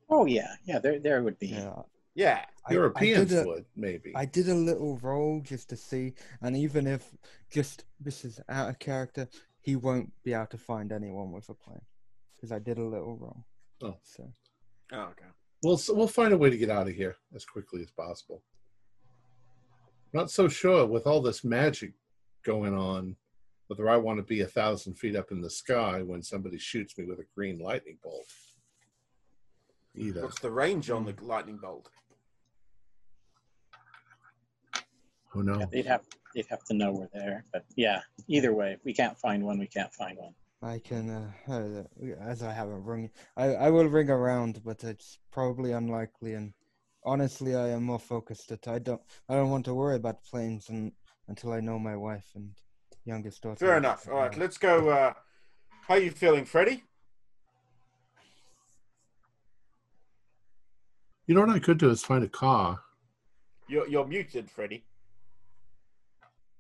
oh 0.10 0.26
yeah, 0.26 0.56
yeah, 0.66 0.80
there 0.80 1.00
there 1.00 1.24
would 1.24 1.38
be. 1.40 1.48
Yeah, 1.48 1.82
Yeah, 2.16 2.46
I- 2.66 2.72
I 2.72 2.74
Europeans 2.74 3.30
did 3.30 3.46
would 3.48 3.66
maybe. 3.76 4.14
I 4.16 4.26
did 4.26 4.48
a 4.50 4.56
little 4.56 4.98
roll 5.00 5.42
just 5.42 5.70
to 5.70 5.76
see, 5.78 6.14
and 6.42 6.56
even 6.56 6.88
if 6.88 7.12
just 7.50 7.86
this 8.00 8.24
is 8.24 8.40
out 8.50 8.70
of 8.70 8.80
character, 8.80 9.28
he 9.62 9.76
won't 9.76 10.12
be 10.24 10.34
able 10.34 10.48
to 10.48 10.58
find 10.58 10.92
anyone 10.92 11.32
with 11.32 11.50
a 11.50 11.54
plane 11.56 11.86
because 12.36 12.52
I 12.52 12.60
did 12.60 12.78
a 12.78 12.84
little 12.84 13.18
roll. 13.18 13.46
Oh. 13.82 13.98
so 14.04 14.32
Oh, 14.92 15.00
okay. 15.12 15.26
We'll 15.64 15.80
we'll 15.90 16.08
find 16.08 16.34
a 16.34 16.38
way 16.38 16.50
to 16.50 16.58
get 16.58 16.70
out 16.70 16.88
of 16.88 16.94
here 16.94 17.16
as 17.34 17.46
quickly 17.46 17.82
as 17.82 17.90
possible. 17.92 18.44
Not 20.12 20.30
so 20.30 20.48
sure 20.48 20.86
with 20.86 21.08
all 21.08 21.22
this 21.22 21.44
magic 21.44 21.94
going 22.44 22.78
on 22.78 23.16
whether 23.68 23.90
I 23.90 23.98
want 23.98 24.20
to 24.20 24.24
be 24.24 24.42
a 24.42 24.48
thousand 24.48 24.96
feet 24.96 25.16
up 25.16 25.32
in 25.32 25.42
the 25.42 25.50
sky 25.50 26.02
when 26.02 26.22
somebody 26.22 26.60
shoots 26.60 26.98
me 26.98 27.06
with 27.06 27.20
a 27.20 27.26
green 27.34 27.60
lightning 27.60 27.98
bolt. 28.04 28.28
Either. 29.96 30.22
What's 30.24 30.40
the 30.42 30.52
range 30.52 30.90
on 30.90 31.06
the 31.06 31.16
lightning 31.22 31.58
bolt? 31.58 31.90
Who 35.30 35.44
knows? 35.44 35.60
Yeah, 35.62 35.66
they'd 35.72 35.86
have 35.86 36.02
they'd 36.36 36.46
have 36.50 36.64
to 36.66 36.74
know 36.74 36.92
we're 36.92 37.10
there. 37.14 37.46
But 37.54 37.66
yeah, 37.76 38.02
either 38.28 38.54
way, 38.54 38.74
if 38.74 38.80
we 38.84 38.94
can't 38.94 39.18
find 39.18 39.44
one, 39.44 39.58
we 39.58 39.68
can't 39.68 39.94
find 39.94 40.18
one. 40.18 40.34
I 40.64 40.80
can, 40.80 41.10
uh, 41.10 41.52
uh, 41.52 41.84
as 42.22 42.42
I 42.42 42.54
haven't 42.54 42.84
rung, 42.86 43.10
I 43.36 43.56
I 43.56 43.70
will 43.70 43.88
ring 43.88 44.10
around, 44.10 44.62
but 44.64 44.84
it's 44.84 45.20
probably 45.30 45.74
unlikely. 45.74 46.36
And 46.36 46.54
honestly, 47.04 47.54
I 47.54 47.70
am 47.70 47.84
more 47.84 48.00
focused 48.00 48.48
that 48.50 48.68
I 48.68 48.80
don't 48.80 49.02
I 49.28 49.36
don't 49.36 49.50
want 49.50 49.66
to 49.66 49.74
worry 49.74 49.98
about 49.98 50.24
planes 50.24 50.70
and, 50.70 50.94
until 51.28 51.52
I 51.52 51.60
know 51.60 51.78
my 51.80 51.98
wife 51.98 52.30
and 52.36 52.52
youngest 53.04 53.42
daughter. 53.44 53.66
Fair 53.66 53.78
enough. 53.78 54.08
All 54.08 54.20
right, 54.20 54.38
let's 54.38 54.58
go. 54.58 54.90
Uh, 54.90 55.14
how 55.88 55.96
you 55.96 56.12
feeling, 56.12 56.46
Freddie? 56.46 56.84
You 61.28 61.36
know 61.36 61.42
what 61.42 61.56
I 61.56 61.60
could 61.60 61.78
do 61.78 61.90
is 61.90 62.04
find 62.04 62.24
a 62.24 62.30
car 62.30 62.80
You're 63.68 63.88
you're 63.88 64.08
muted, 64.08 64.50
Freddie. 64.50 64.86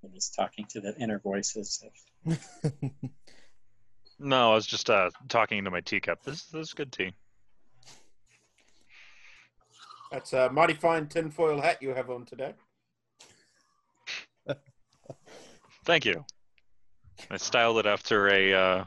I 0.03 0.07
was 0.13 0.29
talking 0.29 0.65
to 0.71 0.81
the 0.81 0.93
inner 0.99 1.19
voices. 1.19 1.81
Of, 4.23 4.27
No, 4.27 4.51
I 4.51 4.55
was 4.55 4.65
just 4.65 4.89
uh, 4.89 5.09
talking 5.29 5.63
to 5.63 5.71
my 5.71 5.81
teacup. 5.81 6.23
This, 6.23 6.43
this 6.45 6.67
is 6.67 6.73
good 6.73 6.91
tea. 6.91 7.13
That's 10.11 10.33
a 10.33 10.49
mighty 10.51 10.75
fine 10.75 11.07
tinfoil 11.07 11.59
hat 11.59 11.81
you 11.81 11.89
have 11.89 12.09
on 12.09 12.25
today. 12.25 12.53
Thank 15.85 16.05
you. 16.05 16.23
I 17.31 17.37
styled 17.37 17.79
it 17.79 17.85
after 17.85 18.29
a 18.29 18.53
uh, 18.53 18.85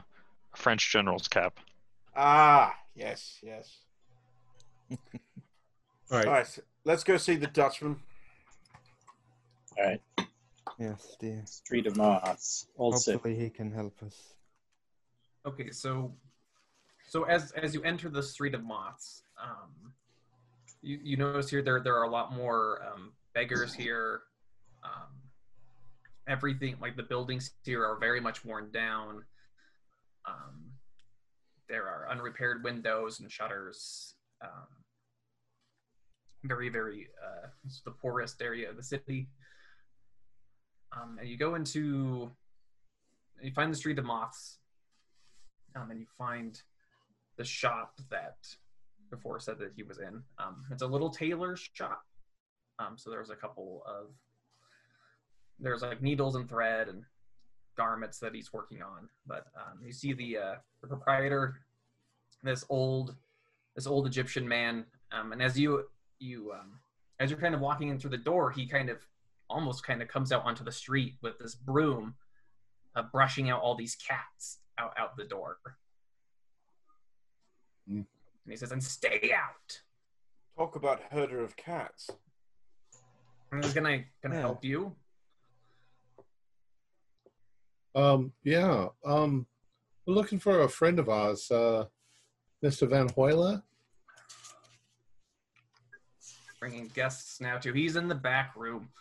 French 0.55 0.91
general's 0.91 1.27
cap. 1.27 1.59
Ah, 2.15 2.73
yes, 2.95 3.39
yes. 3.43 3.77
All 4.91 4.97
right. 6.11 6.25
All 6.25 6.33
right, 6.33 6.59
let's 6.85 7.03
go 7.03 7.17
see 7.17 7.35
the 7.35 7.47
Dutchman. 7.47 7.97
all 9.77 9.85
right, 9.85 10.01
yes, 10.79 11.17
dear. 11.19 11.43
Street 11.45 11.85
of 11.85 11.97
Moths, 11.97 12.67
Old 12.77 12.97
City. 12.97 13.15
Hopefully 13.15 13.35
he 13.35 13.49
can 13.49 13.71
help 13.71 14.01
us. 14.01 14.36
Okay, 15.47 15.71
so 15.71 16.13
so 17.07 17.23
as 17.23 17.53
as 17.53 17.73
you 17.73 17.81
enter 17.83 18.09
the 18.09 18.21
street 18.21 18.53
of 18.53 18.65
moths, 18.65 19.23
um, 19.41 19.93
you 20.81 20.99
you 21.01 21.15
notice 21.15 21.49
here 21.49 21.61
there 21.61 21.79
there 21.79 21.95
are 21.95 22.03
a 22.03 22.09
lot 22.09 22.33
more 22.33 22.81
um, 22.85 23.13
beggars 23.33 23.73
here. 23.73 24.23
Um, 24.83 25.07
everything 26.27 26.75
like 26.81 26.97
the 26.97 27.03
buildings 27.03 27.51
here 27.63 27.85
are 27.85 27.97
very 27.97 28.19
much 28.19 28.43
worn 28.43 28.69
down. 28.71 29.23
Um, 30.27 30.73
there 31.69 31.87
are 31.87 32.09
unrepaired 32.11 32.61
windows 32.65 33.21
and 33.21 33.31
shutters. 33.31 34.15
Um, 34.41 34.67
very 36.43 36.67
very 36.67 37.07
uh, 37.25 37.47
the 37.85 37.91
poorest 37.91 38.41
area 38.41 38.69
of 38.69 38.75
the 38.75 38.83
city. 38.83 39.29
Um, 40.91 41.19
and 41.21 41.29
you 41.29 41.37
go 41.37 41.55
into 41.55 42.31
you 43.41 43.51
find 43.53 43.71
the 43.71 43.77
street 43.77 43.97
of 43.97 44.03
moths 44.03 44.57
um, 45.77 45.91
and 45.91 45.99
you 45.99 46.07
find 46.17 46.61
the 47.37 47.43
shop 47.43 47.99
that 48.09 48.37
before 49.09 49.39
said 49.39 49.57
that 49.59 49.71
he 49.75 49.83
was 49.83 49.99
in. 49.99 50.21
Um, 50.39 50.65
it's 50.71 50.81
a 50.81 50.87
little 50.87 51.09
tailor 51.09 51.55
shop. 51.55 52.03
Um, 52.79 52.97
so 52.97 53.09
there's 53.09 53.29
a 53.29 53.35
couple 53.35 53.83
of 53.87 54.07
there's 55.59 55.81
like 55.81 56.01
needles 56.01 56.35
and 56.35 56.47
thread 56.47 56.87
and 56.87 57.03
garments 57.75 58.19
that 58.19 58.35
he's 58.35 58.53
working 58.53 58.81
on. 58.81 59.09
But 59.25 59.47
um, 59.55 59.79
you 59.83 59.91
see 59.91 60.13
the 60.13 60.37
uh, 60.37 60.55
the 60.81 60.87
proprietor, 60.87 61.61
this 62.43 62.65
old 62.69 63.15
this 63.75 63.87
old 63.87 64.07
Egyptian 64.07 64.47
man, 64.47 64.85
um, 65.11 65.31
and 65.31 65.41
as 65.41 65.57
you 65.57 65.85
you 66.19 66.51
um, 66.53 66.79
as 67.19 67.29
you're 67.29 67.39
kind 67.39 67.55
of 67.55 67.61
walking 67.61 67.89
in 67.89 67.99
through 67.99 68.11
the 68.11 68.17
door, 68.17 68.51
he 68.51 68.67
kind 68.67 68.89
of 68.89 68.97
almost 69.49 69.83
kind 69.83 70.01
of 70.01 70.07
comes 70.07 70.31
out 70.31 70.43
onto 70.43 70.63
the 70.63 70.71
street 70.71 71.15
with 71.21 71.39
this 71.39 71.55
broom, 71.55 72.15
uh, 72.95 73.03
brushing 73.11 73.49
out 73.49 73.61
all 73.61 73.75
these 73.75 73.95
cats 73.95 74.59
out 74.77 74.93
out 74.97 75.15
the 75.17 75.23
door. 75.25 75.57
Mm. 77.89 78.05
And 78.05 78.51
he 78.51 78.55
says, 78.55 78.71
"And 78.71 78.83
stay 78.83 79.31
out." 79.33 79.81
Talk 80.57 80.75
about 80.75 81.01
herder 81.11 81.41
of 81.41 81.55
cats. 81.55 82.09
And 83.51 83.63
he's 83.63 83.73
gonna 83.73 84.05
gonna 84.21 84.35
Yeah. 84.35 84.41
help 84.41 84.63
you. 84.63 84.95
Um, 87.95 88.33
yeah. 88.43 88.89
Um, 89.03 89.47
we're 90.05 90.13
looking 90.13 90.39
for 90.39 90.61
a 90.61 90.69
friend 90.69 90.99
of 90.99 91.09
ours, 91.09 91.49
uh, 91.49 91.87
Mr. 92.63 92.87
Van 92.87 93.09
Hoyle. 93.09 93.63
Bringing 96.59 96.87
guests 96.89 97.39
now 97.39 97.57
too. 97.57 97.73
He's 97.73 97.95
in 97.95 98.07
the 98.07 98.15
back 98.15 98.55
room. 98.55 98.91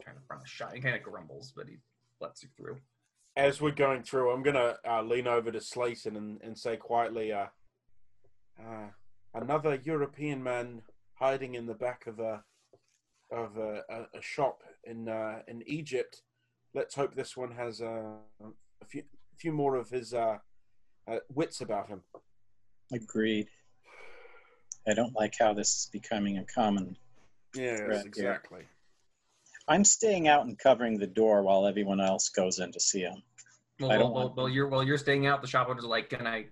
Trying 0.00 0.16
to 0.16 0.22
run 0.28 0.42
a 0.42 0.46
shot. 0.46 0.74
He 0.74 0.80
kind 0.80 0.96
of 0.96 1.02
grumbles, 1.02 1.52
but 1.52 1.68
he 1.68 1.78
lets 2.20 2.42
you 2.42 2.48
through. 2.56 2.80
As 3.36 3.60
we're 3.60 3.70
going 3.70 4.02
through, 4.02 4.30
I'm 4.30 4.42
gonna 4.42 4.76
uh, 4.88 5.02
lean 5.02 5.26
over 5.26 5.52
to 5.52 5.60
Slayton 5.60 6.16
and, 6.16 6.40
and 6.42 6.58
say 6.58 6.76
quietly, 6.76 7.32
uh, 7.32 7.46
uh, 8.58 8.88
"Another 9.34 9.78
European 9.84 10.42
man 10.42 10.80
hiding 11.14 11.54
in 11.54 11.66
the 11.66 11.74
back 11.74 12.06
of 12.06 12.18
a 12.18 12.42
of 13.30 13.56
a, 13.58 13.82
a, 13.90 14.18
a 14.18 14.22
shop 14.22 14.62
in 14.84 15.08
uh, 15.08 15.40
in 15.48 15.62
Egypt. 15.66 16.22
Let's 16.74 16.94
hope 16.94 17.14
this 17.14 17.36
one 17.36 17.52
has 17.52 17.82
uh, 17.82 18.14
a 18.42 18.86
few 18.86 19.02
few 19.36 19.52
more 19.52 19.76
of 19.76 19.90
his 19.90 20.14
uh, 20.14 20.38
uh, 21.06 21.18
wits 21.28 21.60
about 21.60 21.88
him." 21.88 22.02
Agreed. 22.90 23.48
I 24.88 24.94
don't 24.94 25.14
like 25.14 25.34
how 25.38 25.52
this 25.52 25.68
is 25.68 25.90
becoming 25.92 26.38
a 26.38 26.44
common. 26.44 26.96
Yeah. 27.54 28.00
exactly. 28.04 28.62
I'm 29.68 29.84
staying 29.84 30.28
out 30.28 30.46
and 30.46 30.58
covering 30.58 30.98
the 30.98 31.06
door 31.06 31.42
while 31.42 31.66
everyone 31.66 32.00
else 32.00 32.28
goes 32.28 32.58
in 32.58 32.72
to 32.72 32.80
see 32.80 33.00
him. 33.00 33.22
Well, 33.80 33.90
I 33.90 33.98
don't 33.98 34.12
well, 34.12 34.24
want- 34.24 34.36
well, 34.36 34.48
you're 34.48 34.68
while 34.68 34.82
you're 34.82 34.98
staying 34.98 35.26
out. 35.26 35.42
The 35.42 35.48
shop 35.48 35.68
owners 35.68 35.84
are 35.84 35.88
like, 35.88 36.10
"Can 36.10 36.26
I? 36.26 36.46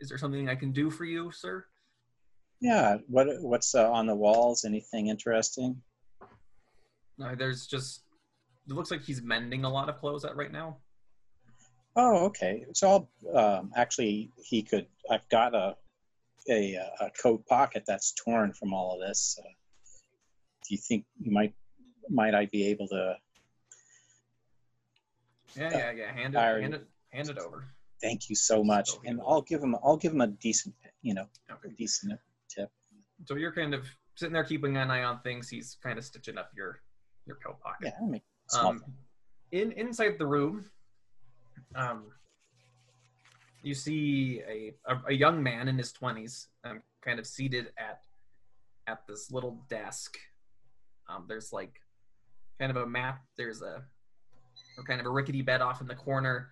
Is 0.00 0.08
there 0.08 0.18
something 0.18 0.48
I 0.48 0.54
can 0.54 0.72
do 0.72 0.90
for 0.90 1.04
you, 1.04 1.32
sir?" 1.32 1.64
Yeah. 2.60 2.98
What 3.08 3.26
What's 3.40 3.74
uh, 3.74 3.90
on 3.90 4.06
the 4.06 4.14
walls? 4.14 4.64
Anything 4.64 5.08
interesting? 5.08 5.80
Uh, 7.22 7.34
there's 7.34 7.66
just. 7.66 8.02
It 8.68 8.74
looks 8.74 8.90
like 8.90 9.02
he's 9.02 9.22
mending 9.22 9.64
a 9.64 9.70
lot 9.70 9.88
of 9.88 9.98
clothes 9.98 10.24
at 10.24 10.36
right 10.36 10.52
now. 10.52 10.76
Oh, 11.96 12.26
okay. 12.26 12.66
So 12.74 13.08
I'll 13.34 13.58
um, 13.58 13.72
actually 13.74 14.30
he 14.36 14.62
could. 14.62 14.86
I've 15.10 15.28
got 15.30 15.54
a, 15.54 15.74
a 16.48 16.74
a 17.00 17.10
coat 17.20 17.44
pocket 17.46 17.84
that's 17.86 18.12
torn 18.12 18.52
from 18.52 18.72
all 18.72 18.94
of 18.94 19.08
this. 19.08 19.38
Uh, 19.42 19.48
do 20.68 20.74
you 20.74 20.78
think 20.78 21.06
you 21.18 21.32
might 21.32 21.54
might 22.10 22.34
I 22.34 22.46
be 22.46 22.66
able 22.68 22.88
to? 22.88 23.16
Yeah, 25.56 25.70
yeah, 25.70 25.90
yeah. 25.92 26.12
Hand 26.12 26.34
it, 26.34 26.38
hand 26.38 26.74
it, 26.74 26.86
hand 27.10 27.28
it 27.30 27.38
over. 27.38 27.66
Thank 28.00 28.28
you 28.30 28.36
so 28.36 28.62
much, 28.62 28.90
Still 28.90 29.02
and. 29.06 29.20
I'll 29.26 29.42
give 29.42 29.62
him 29.62 29.74
I'll 29.82 29.96
give 29.96 30.12
him 30.12 30.20
a 30.20 30.28
decent 30.28 30.74
you 31.02 31.14
know 31.14 31.26
a 31.50 31.54
Okay. 31.54 31.74
decent 31.76 32.18
tip. 32.48 32.70
So 33.24 33.34
you're 33.34 33.52
kind 33.52 33.74
of 33.74 33.86
sitting 34.14 34.32
there 34.34 34.44
keeping 34.44 34.76
an 34.76 34.90
eye 34.90 35.02
on 35.02 35.20
things. 35.20 35.48
He's 35.48 35.76
kind 35.82 35.98
of 35.98 36.04
stitching 36.04 36.38
up 36.38 36.50
your 36.56 36.80
your 37.26 37.36
coat 37.36 37.60
pocket. 37.60 37.92
Yeah, 37.98 38.06
I 38.06 38.06
mean, 38.08 38.22
Um, 38.56 38.84
in 39.50 39.72
inside 39.72 40.18
the 40.18 40.26
room, 40.26 40.70
um, 41.74 42.12
you 43.62 43.74
see 43.74 44.42
a, 44.46 44.74
a 44.86 45.02
a 45.08 45.12
young 45.12 45.42
man 45.42 45.66
in 45.66 45.76
his 45.76 45.92
twenties, 45.92 46.48
um, 46.64 46.82
kind 47.02 47.18
of 47.18 47.26
seated 47.26 47.72
at 47.76 48.02
at 48.86 49.06
this 49.08 49.30
little 49.32 49.64
desk. 49.68 50.16
Um, 51.08 51.24
there's 51.26 51.52
like 51.52 51.80
kind 52.58 52.70
of 52.70 52.76
a 52.76 52.86
map. 52.86 53.20
There's 53.36 53.62
a, 53.62 53.82
a 54.78 54.82
kind 54.82 55.00
of 55.00 55.06
a 55.06 55.10
rickety 55.10 55.42
bed 55.42 55.60
off 55.60 55.80
in 55.80 55.86
the 55.86 55.94
corner. 55.94 56.48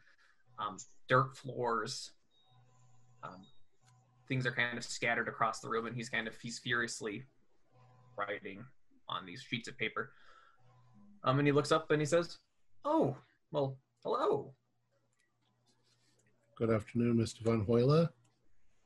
Um, 0.59 0.79
dirt 1.09 1.37
floors. 1.37 2.13
Um, 3.23 3.43
things 4.29 4.47
are 4.47 4.53
kind 4.53 4.77
of 4.77 4.85
scattered 4.85 5.29
across 5.29 5.61
the 5.61 5.69
room, 5.69 5.87
and 5.87 5.95
he's 5.95 6.09
kind 6.09 6.27
of 6.29 6.35
he's 6.41 6.59
furiously 6.59 7.25
writing 8.17 8.65
on 9.09 9.27
these 9.27 9.43
sheets 9.43 9.69
of 9.69 9.77
paper. 9.79 10.13
Um, 11.25 11.39
and 11.39 11.47
he 11.47 11.53
looks 11.53 11.73
up 11.73 11.91
and 11.91 12.01
he 12.01 12.07
says, 12.07 12.39
"Oh, 12.85 13.17
well, 13.51 13.79
hello. 14.05 14.55
Good 16.57 16.71
afternoon, 16.71 17.17
Mr. 17.17 17.41
Van 17.41 17.61
Hoyle. 17.61 18.09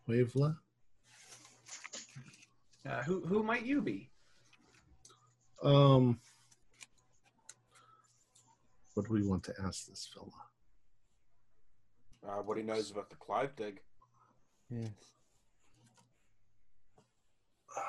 Wavela. 0.09 0.57
Uh, 2.89 3.03
who 3.03 3.21
who 3.27 3.43
might 3.43 3.65
you 3.65 3.81
be?" 3.81 4.11
Um, 5.63 6.19
what 9.01 9.09
do 9.09 9.15
we 9.15 9.27
want 9.27 9.43
to 9.45 9.55
ask 9.65 9.87
this 9.87 10.07
fella? 10.13 10.27
Uh, 12.23 12.43
what 12.43 12.59
he 12.59 12.63
knows 12.63 12.91
about 12.91 13.09
the 13.09 13.17
Clive 13.17 13.57
dig. 13.57 13.81
Yes. 14.69 14.91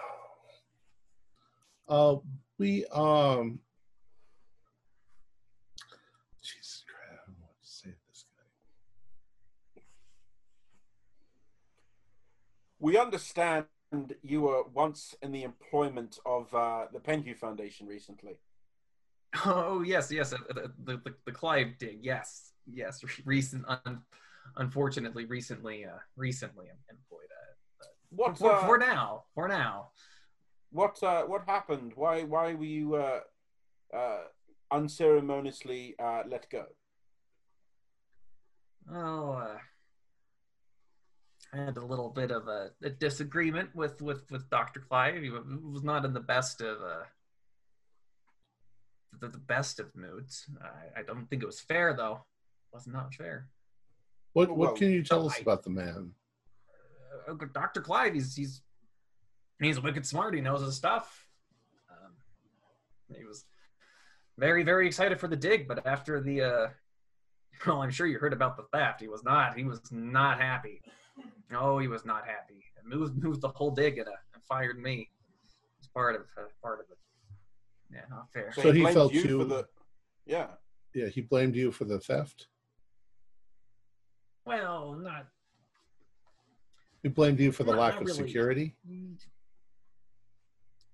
Uh, 1.89 2.15
we 2.57 2.85
um. 2.85 3.59
Jesus 6.41 6.85
Christ! 6.87 7.11
I 7.11 7.25
don't 7.25 7.37
know 7.37 7.47
what 7.47 7.61
to 7.61 7.69
say 7.69 7.89
to 7.89 7.95
this 8.07 8.23
guy. 9.75 9.81
We 12.79 12.97
understand 12.97 13.65
you 14.23 14.41
were 14.43 14.63
once 14.73 15.15
in 15.21 15.33
the 15.33 15.43
employment 15.43 16.19
of 16.25 16.55
uh, 16.55 16.85
the 16.93 16.99
Penhew 16.99 17.35
Foundation 17.35 17.87
recently. 17.87 18.37
Oh 19.45 19.81
yes, 19.81 20.11
yes, 20.11 20.33
uh, 20.33 20.37
the 20.49 20.71
the, 20.83 20.97
the, 20.97 21.13
the 21.25 21.31
Clive 21.31 21.77
dig. 21.79 21.99
Yes, 22.01 22.51
yes. 22.71 23.01
Recent, 23.25 23.63
un, 23.67 24.01
unfortunately, 24.57 25.25
recently, 25.25 25.85
uh, 25.85 25.99
recently 26.15 26.67
employed. 26.89 27.29
Uh, 27.81 27.85
What 28.09 28.37
for, 28.37 28.51
uh, 28.51 28.65
for 28.65 28.77
now, 28.77 29.23
for 29.33 29.47
now. 29.47 29.91
what 30.71 31.01
uh, 31.03 31.23
what 31.23 31.43
happened? 31.47 31.93
Why 31.95 32.23
why 32.23 32.53
were 32.53 32.65
you 32.65 32.95
uh, 32.95 33.21
uh, 33.95 34.23
unceremoniously 34.69 35.95
uh, 35.97 36.23
let 36.27 36.49
go? 36.49 36.65
Oh, 38.93 39.31
uh, 39.31 39.57
I 41.53 41.57
had 41.57 41.77
a 41.77 41.85
little 41.85 42.09
bit 42.09 42.31
of 42.31 42.47
a, 42.47 42.71
a 42.83 42.89
disagreement 42.89 43.69
with 43.75 44.01
with 44.01 44.29
with 44.31 44.49
Dr. 44.49 44.81
Clive. 44.81 45.21
He 45.21 45.29
was 45.29 45.83
not 45.83 46.03
in 46.05 46.13
the 46.13 46.19
best 46.19 46.61
of 46.61 46.81
uh, 46.81 47.03
the, 49.19 49.27
the 49.27 49.37
best 49.37 49.79
of 49.79 49.93
moods. 49.95 50.45
I, 50.61 50.99
I 50.99 51.03
don't 51.03 51.29
think 51.29 51.43
it 51.43 51.45
was 51.45 51.59
fair 51.59 51.93
though. 51.93 52.25
It 52.71 52.75
was 52.75 52.87
not 52.87 53.13
fair. 53.13 53.47
What 54.33 54.49
Well, 54.49 54.57
what 54.57 54.75
can 54.77 54.91
you 54.91 55.03
tell 55.03 55.25
us 55.27 55.37
I- 55.37 55.41
about 55.41 55.63
the 55.63 55.69
man? 55.69 56.11
Uh, 57.27 57.33
Dr. 57.53 57.81
Clive, 57.81 58.13
he's 58.13 58.35
he's 58.35 58.61
he's 59.59 59.79
wicked 59.79 60.05
smart. 60.05 60.33
He 60.33 60.41
knows 60.41 60.61
his 60.61 60.75
stuff. 60.75 61.27
Um, 61.91 62.13
he 63.15 63.25
was 63.25 63.45
very 64.37 64.63
very 64.63 64.87
excited 64.87 65.19
for 65.19 65.27
the 65.27 65.35
dig, 65.35 65.67
but 65.67 65.85
after 65.85 66.21
the 66.21 66.41
uh, 66.41 66.67
well, 67.67 67.81
I'm 67.81 67.91
sure 67.91 68.07
you 68.07 68.17
heard 68.17 68.33
about 68.33 68.55
the 68.57 68.63
theft. 68.73 69.01
He 69.01 69.07
was 69.09 69.23
not. 69.23 69.57
He 69.57 69.63
was 69.65 69.81
not 69.91 70.39
happy. 70.41 70.81
No, 71.51 71.77
he 71.79 71.87
was 71.89 72.05
not 72.05 72.25
happy. 72.25 72.63
And 72.79 72.87
moved 72.87 73.21
moved 73.21 73.41
the 73.41 73.49
whole 73.49 73.71
dig 73.71 73.97
and, 73.97 74.07
uh, 74.07 74.11
and 74.33 74.41
fired 74.45 74.79
me. 74.79 75.09
It's 75.79 75.87
part 75.89 76.15
of 76.15 76.21
uh, 76.37 76.43
part 76.63 76.79
of 76.79 76.85
it. 76.89 76.97
Yeah, 77.93 78.01
not 78.09 78.31
fair. 78.33 78.51
So 78.53 78.71
he 78.71 78.81
blamed 78.81 78.93
felt 78.95 79.13
you 79.13 79.21
you- 79.21 79.37
for 79.39 79.45
the. 79.45 79.67
Yeah. 80.25 80.47
Yeah, 80.93 81.07
he 81.07 81.21
blamed 81.21 81.55
you 81.55 81.71
for 81.71 81.85
the 81.85 81.99
theft. 81.99 82.47
Well, 84.45 84.93
not 84.95 85.27
He 87.03 87.09
blamed 87.09 87.39
you 87.39 87.51
for 87.51 87.63
the 87.63 87.71
Not- 87.71 87.79
lack 87.79 87.93
not 87.93 88.01
of 88.03 88.07
really. 88.07 88.27
security. 88.27 88.75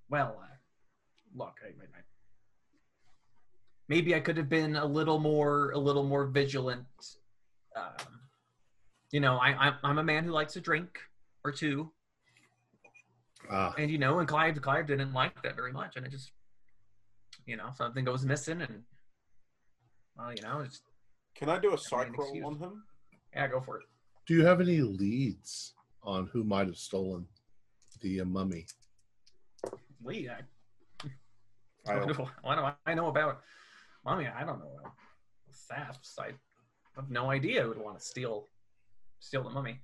Well, 0.09 0.39
uh, 0.41 0.45
look, 1.35 1.55
I, 1.63 1.67
I, 1.69 1.69
I- 1.99 2.03
maybe 3.89 4.15
I 4.15 4.19
could 4.19 4.37
have 4.37 4.49
been 4.49 4.75
a 4.75 4.85
little 4.85 5.19
more, 5.19 5.71
a 5.71 5.77
little 5.77 6.03
more 6.03 6.25
vigilant. 6.27 6.85
Um, 7.75 8.19
you 9.11 9.19
know, 9.19 9.37
I, 9.37 9.49
I'm, 9.53 9.73
I'm 9.83 9.97
a 9.97 10.03
man 10.03 10.23
who 10.25 10.31
likes 10.31 10.55
a 10.55 10.61
drink 10.61 10.99
or 11.43 11.51
two, 11.51 11.91
Ah, 13.49 13.73
and 13.77 13.89
you 13.89 13.97
know, 13.97 14.19
and 14.19 14.27
Clive, 14.27 14.61
Clive 14.61 14.87
didn't 14.87 15.13
like 15.13 15.41
that 15.43 15.55
very 15.55 15.71
much, 15.71 15.95
and 15.95 16.05
it 16.05 16.09
just, 16.09 16.31
you 17.47 17.57
know, 17.57 17.69
something 17.75 18.05
goes 18.05 18.23
missing, 18.25 18.61
and 18.61 18.83
well, 20.15 20.31
you 20.33 20.41
know, 20.43 20.59
it's 20.59 20.81
Can 21.33 21.49
I 21.49 21.57
do 21.59 21.69
a 21.69 21.73
an 21.73 21.77
psych 21.79 22.15
roll 22.17 22.45
on 22.45 22.59
him? 22.59 22.83
yeah, 23.33 23.47
go 23.47 23.61
for 23.61 23.77
it. 23.79 23.85
do 24.27 24.33
you 24.35 24.45
have 24.45 24.61
any 24.61 24.81
leads 24.81 25.73
on 26.03 26.27
who 26.27 26.43
might 26.43 26.67
have 26.67 26.77
stolen 26.77 27.25
the 28.01 28.21
uh, 28.21 28.25
mummy? 28.25 28.65
Lee, 30.03 30.29
I, 30.29 30.41
I 31.91 31.95
what, 32.05 32.15
do, 32.15 32.25
what 32.43 32.55
do 32.55 32.63
I 32.85 32.93
know 32.93 33.07
about? 33.07 33.41
mummy? 34.05 34.27
I 34.27 34.43
don't 34.45 34.59
know 34.59 34.71
about 34.79 34.93
thefts. 35.69 36.17
I 36.19 36.31
have 36.95 37.09
no 37.09 37.31
idea 37.31 37.63
who 37.63 37.69
would 37.69 37.79
want 37.79 37.97
to 37.99 38.05
steal, 38.05 38.45
steal 39.19 39.43
the 39.43 39.49
mummy. 39.49 39.79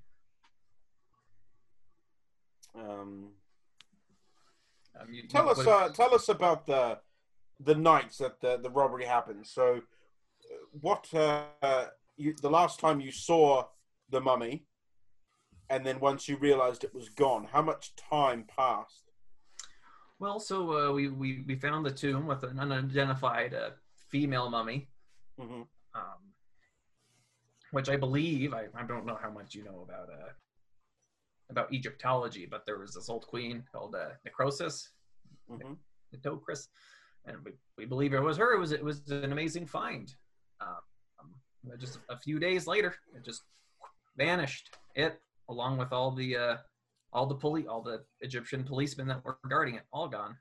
Um, 2.75 3.31
Um, 4.99 5.11
you- 5.11 5.23
you- 5.23 5.27
tell 5.27 5.49
us, 5.49 5.65
uh, 5.65 5.89
tell 5.89 6.13
us 6.13 6.29
about 6.29 6.67
the 6.67 6.99
the 7.63 7.75
nights 7.75 8.17
that 8.17 8.41
the, 8.41 8.57
the 8.57 8.69
robbery 8.69 9.05
happened. 9.05 9.47
So, 9.47 9.81
what 10.81 11.11
uh, 11.13 11.85
you, 12.17 12.35
the 12.41 12.49
last 12.49 12.79
time 12.79 12.99
you 12.99 13.11
saw 13.11 13.65
the 14.09 14.21
mummy, 14.21 14.65
and 15.69 15.85
then 15.85 15.99
once 15.99 16.27
you 16.27 16.37
realized 16.37 16.83
it 16.83 16.93
was 16.93 17.09
gone, 17.09 17.47
how 17.51 17.61
much 17.61 17.95
time 17.95 18.45
passed? 18.45 19.11
Well, 20.19 20.39
so 20.39 20.89
uh, 20.89 20.93
we, 20.93 21.09
we 21.09 21.43
we 21.47 21.55
found 21.55 21.85
the 21.85 21.91
tomb 21.91 22.27
with 22.27 22.43
an 22.43 22.59
unidentified 22.59 23.53
uh, 23.53 23.71
female 24.09 24.49
mummy, 24.49 24.87
hmm 25.39 25.63
um, 25.95 26.21
which 27.71 27.89
I 27.89 27.97
believe 27.97 28.53
I, 28.53 28.65
I 28.75 28.83
don't 28.83 29.05
know 29.05 29.17
how 29.21 29.29
much 29.29 29.55
you 29.55 29.63
know 29.63 29.85
about 29.87 30.09
uh, 30.09 30.31
about 31.49 31.73
Egyptology, 31.73 32.45
but 32.45 32.65
there 32.65 32.79
was 32.79 32.93
this 32.93 33.09
old 33.09 33.27
queen 33.27 33.63
called 33.71 33.95
uh, 33.95 34.09
Necrosis, 34.23 34.91
hmm 35.49 35.73
Nitocris, 36.15 36.67
and 37.25 37.37
we, 37.43 37.51
we 37.77 37.85
believe 37.85 38.13
it 38.13 38.21
was 38.21 38.37
her. 38.37 38.53
It 38.53 38.59
was 38.59 38.71
it 38.71 38.83
was 38.83 39.01
an 39.09 39.31
amazing 39.31 39.65
find. 39.65 40.13
Um, 40.61 41.77
just 41.79 41.99
a 42.09 42.17
few 42.17 42.39
days 42.39 42.67
later, 42.67 42.95
it 43.15 43.23
just 43.23 43.43
vanished. 44.17 44.75
It 44.95 45.19
along 45.49 45.77
with 45.77 45.91
all 45.91 46.11
the 46.11 46.35
uh, 46.35 46.57
all 47.11 47.25
the 47.25 47.35
police, 47.35 47.67
all 47.67 47.81
the 47.81 48.03
Egyptian 48.21 48.63
policemen 48.63 49.07
that 49.07 49.23
were 49.23 49.37
guarding 49.49 49.75
it, 49.75 49.83
all 49.91 50.07
gone. 50.07 50.35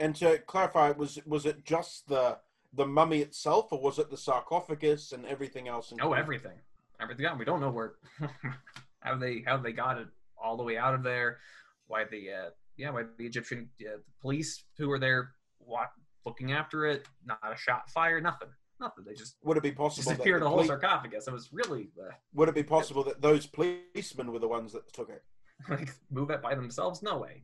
And 0.00 0.14
to 0.16 0.38
clarify, 0.38 0.90
was 0.90 1.18
was 1.26 1.46
it 1.46 1.64
just 1.64 2.08
the 2.08 2.38
the 2.72 2.86
mummy 2.86 3.20
itself, 3.20 3.72
or 3.72 3.80
was 3.80 3.98
it 3.98 4.10
the 4.10 4.16
sarcophagus 4.16 5.12
and 5.12 5.24
everything 5.26 5.68
else? 5.68 5.92
Oh, 5.92 5.94
included? 5.94 6.20
everything, 6.20 6.58
everything. 7.00 7.26
gone. 7.26 7.38
We 7.38 7.44
don't 7.44 7.60
know 7.60 7.70
where 7.70 7.94
how 9.00 9.16
they 9.16 9.42
how 9.46 9.56
they 9.56 9.72
got 9.72 9.98
it 9.98 10.08
all 10.42 10.56
the 10.56 10.62
way 10.62 10.76
out 10.76 10.94
of 10.94 11.02
there. 11.02 11.38
Why 11.86 12.04
the 12.04 12.30
uh, 12.30 12.50
yeah, 12.76 12.90
why 12.90 13.04
the 13.18 13.26
Egyptian 13.26 13.68
uh, 13.82 13.98
police 14.20 14.64
who 14.78 14.88
were 14.88 14.98
there 14.98 15.32
wa- 15.60 15.86
looking 16.26 16.52
after 16.52 16.86
it, 16.86 17.06
not 17.24 17.38
a 17.44 17.56
shot 17.56 17.88
fired, 17.90 18.22
nothing, 18.22 18.48
nothing. 18.80 19.04
They 19.04 19.14
just 19.14 19.36
Would 19.44 19.56
it 19.56 19.62
be 19.62 19.72
possible 19.72 20.10
that 20.10 20.16
disappeared 20.16 20.40
the 20.40 20.44
the 20.46 20.48
whole 20.50 20.58
poli- 20.58 20.68
sarcophagus. 20.68 21.28
It 21.28 21.32
was 21.32 21.50
really 21.52 21.88
uh, 22.00 22.12
Would 22.34 22.48
it 22.48 22.54
be 22.54 22.62
possible 22.62 23.04
that 23.04 23.20
those 23.22 23.46
policemen 23.46 24.32
were 24.32 24.38
the 24.38 24.48
ones 24.48 24.72
that 24.72 24.92
took 24.92 25.10
it? 25.10 25.22
like 25.68 25.90
move 26.10 26.30
it 26.30 26.42
by 26.42 26.54
themselves. 26.54 27.02
No 27.02 27.18
way, 27.18 27.42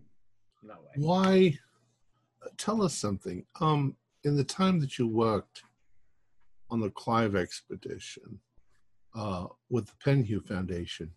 no 0.62 0.75
way. 0.75 0.93
Why? 0.97 1.59
uh, 2.45 2.49
Tell 2.57 2.83
us 2.83 2.95
something. 2.95 3.45
Um, 3.61 3.97
in 4.25 4.37
the 4.37 4.45
time 4.45 4.81
that 4.81 4.99
you 4.99 5.07
worked 5.07 5.62
on 6.71 6.81
the 6.81 6.90
Clive 6.90 7.37
expedition 7.37 8.40
uh, 9.14 9.47
with 9.71 9.87
the 9.87 9.93
Penhew 10.05 10.45
Foundation, 10.45 11.12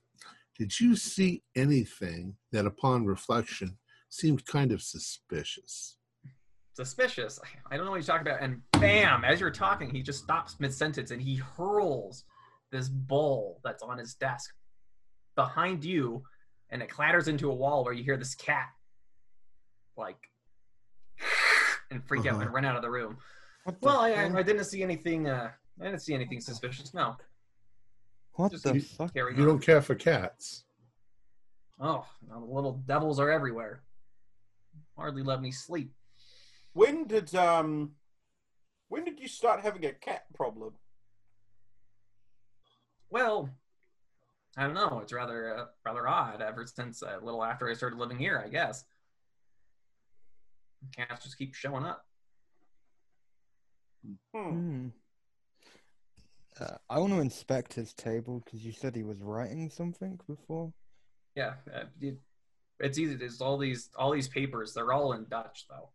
did 0.58 0.80
you 0.80 0.96
see 0.96 1.42
anything 1.56 2.36
that, 2.52 2.66
upon 2.68 3.06
reflection, 3.06 3.78
seemed 4.14 4.46
kind 4.46 4.72
of 4.72 4.82
suspicious? 4.82 5.98
Suspicious. 6.76 7.40
I 7.70 7.76
don't 7.78 7.86
know 7.86 7.92
what 7.92 7.98
you're 7.98 8.06
talking 8.06 8.28
about. 8.28 8.42
And 8.42 8.62
bam, 8.74 9.24
as 9.26 9.40
you're 9.40 9.52
talking, 9.52 9.90
he 9.90 10.02
just 10.02 10.24
stops 10.24 10.60
mid 10.60 10.74
sentence 10.74 11.12
and 11.12 11.22
he 11.22 11.36
hurls 11.36 12.24
this 12.72 12.90
bowl 12.90 13.60
that's 13.64 13.84
on 13.84 13.98
his 13.98 14.16
desk 14.16 14.54
behind 15.36 15.84
you, 15.84 16.24
and 16.70 16.82
it 16.82 16.90
clatters 16.90 17.28
into 17.28 17.50
a 17.52 17.54
wall 17.54 17.84
where 17.84 17.94
you 17.94 18.04
hear 18.04 18.18
this 18.18 18.36
cat 18.36 18.68
like 19.98 20.18
and 21.92 22.04
freak 22.06 22.26
out 22.26 22.34
Uh-huh. 22.34 22.42
and 22.42 22.54
run 22.54 22.66
out 22.66 22.76
of 22.76 22.82
the 22.82 22.90
room. 22.90 23.18
What 23.64 23.80
the 23.80 23.86
Well, 23.86 24.00
I, 24.00 24.10
I. 24.12 24.38
I 24.38 24.44
didn't 24.44 24.66
see 24.66 24.82
anything. 24.84 25.28
Uh, 25.28 25.52
I 25.80 25.86
didn't 25.86 26.02
see 26.02 26.14
anything 26.14 26.40
suspicious. 26.42 26.94
No, 26.94 27.16
What 28.34 28.52
just 28.52 28.64
the 28.64 28.76
you- 28.76 28.82
fuck? 28.82 29.12
You 29.16 29.26
on. 29.28 29.36
don't 29.38 29.60
care 29.62 29.82
for 29.82 29.96
cats. 29.96 30.66
Oh, 31.80 32.06
now 32.28 32.40
the 32.40 32.46
little 32.46 32.74
devils 32.88 33.20
are 33.20 33.30
everywhere. 33.32 33.84
Hardly 34.98 35.24
let 35.24 35.42
me 35.42 35.52
sleep. 35.52 35.94
When 36.74 37.06
did 37.06 37.34
um, 37.36 37.94
when 38.90 39.04
did 39.06 39.20
you 39.20 39.28
start 39.28 39.62
having 39.62 39.86
a 39.86 39.94
cat 39.94 40.26
problem? 40.34 40.74
Well, 43.10 43.50
I 44.58 44.64
don't 44.64 44.74
know. 44.74 45.00
It's 45.02 45.14
rather 45.14 45.58
uh, 45.58 45.66
rather 45.86 46.08
odd. 46.08 46.42
Ever 46.42 46.66
since 46.66 47.02
uh, 47.04 47.18
a 47.22 47.26
little 47.26 47.44
after 47.44 47.70
I 47.70 47.74
started 47.74 48.00
living 48.00 48.18
here, 48.18 48.42
I 48.44 48.50
guess. 48.50 48.84
Cats 50.96 51.24
just 51.24 51.38
keep 51.38 51.56
showing 51.56 51.86
up. 51.86 52.06
Hmm. 54.34 54.50
Hmm. 54.50 54.88
Uh, 56.60 56.78
I 56.90 57.00
want 57.00 57.14
to 57.14 57.20
inspect 57.20 57.74
his 57.74 57.94
table 57.94 58.44
because 58.44 58.64
you 58.64 58.72
said 58.72 58.96
he 58.96 59.04
was 59.04 59.22
writing 59.22 59.70
something 59.70 60.20
before. 60.28 60.72
Yeah, 61.36 61.54
uh, 61.74 61.86
it, 62.00 62.20
it's 62.80 62.98
easy. 62.98 63.16
There's 63.16 63.42
all 63.42 63.58
these 63.58 63.90
all 63.98 64.12
these 64.12 64.28
papers. 64.28 64.74
They're 64.74 64.94
all 64.94 65.14
in 65.14 65.26
Dutch 65.30 65.66
though. 65.70 65.90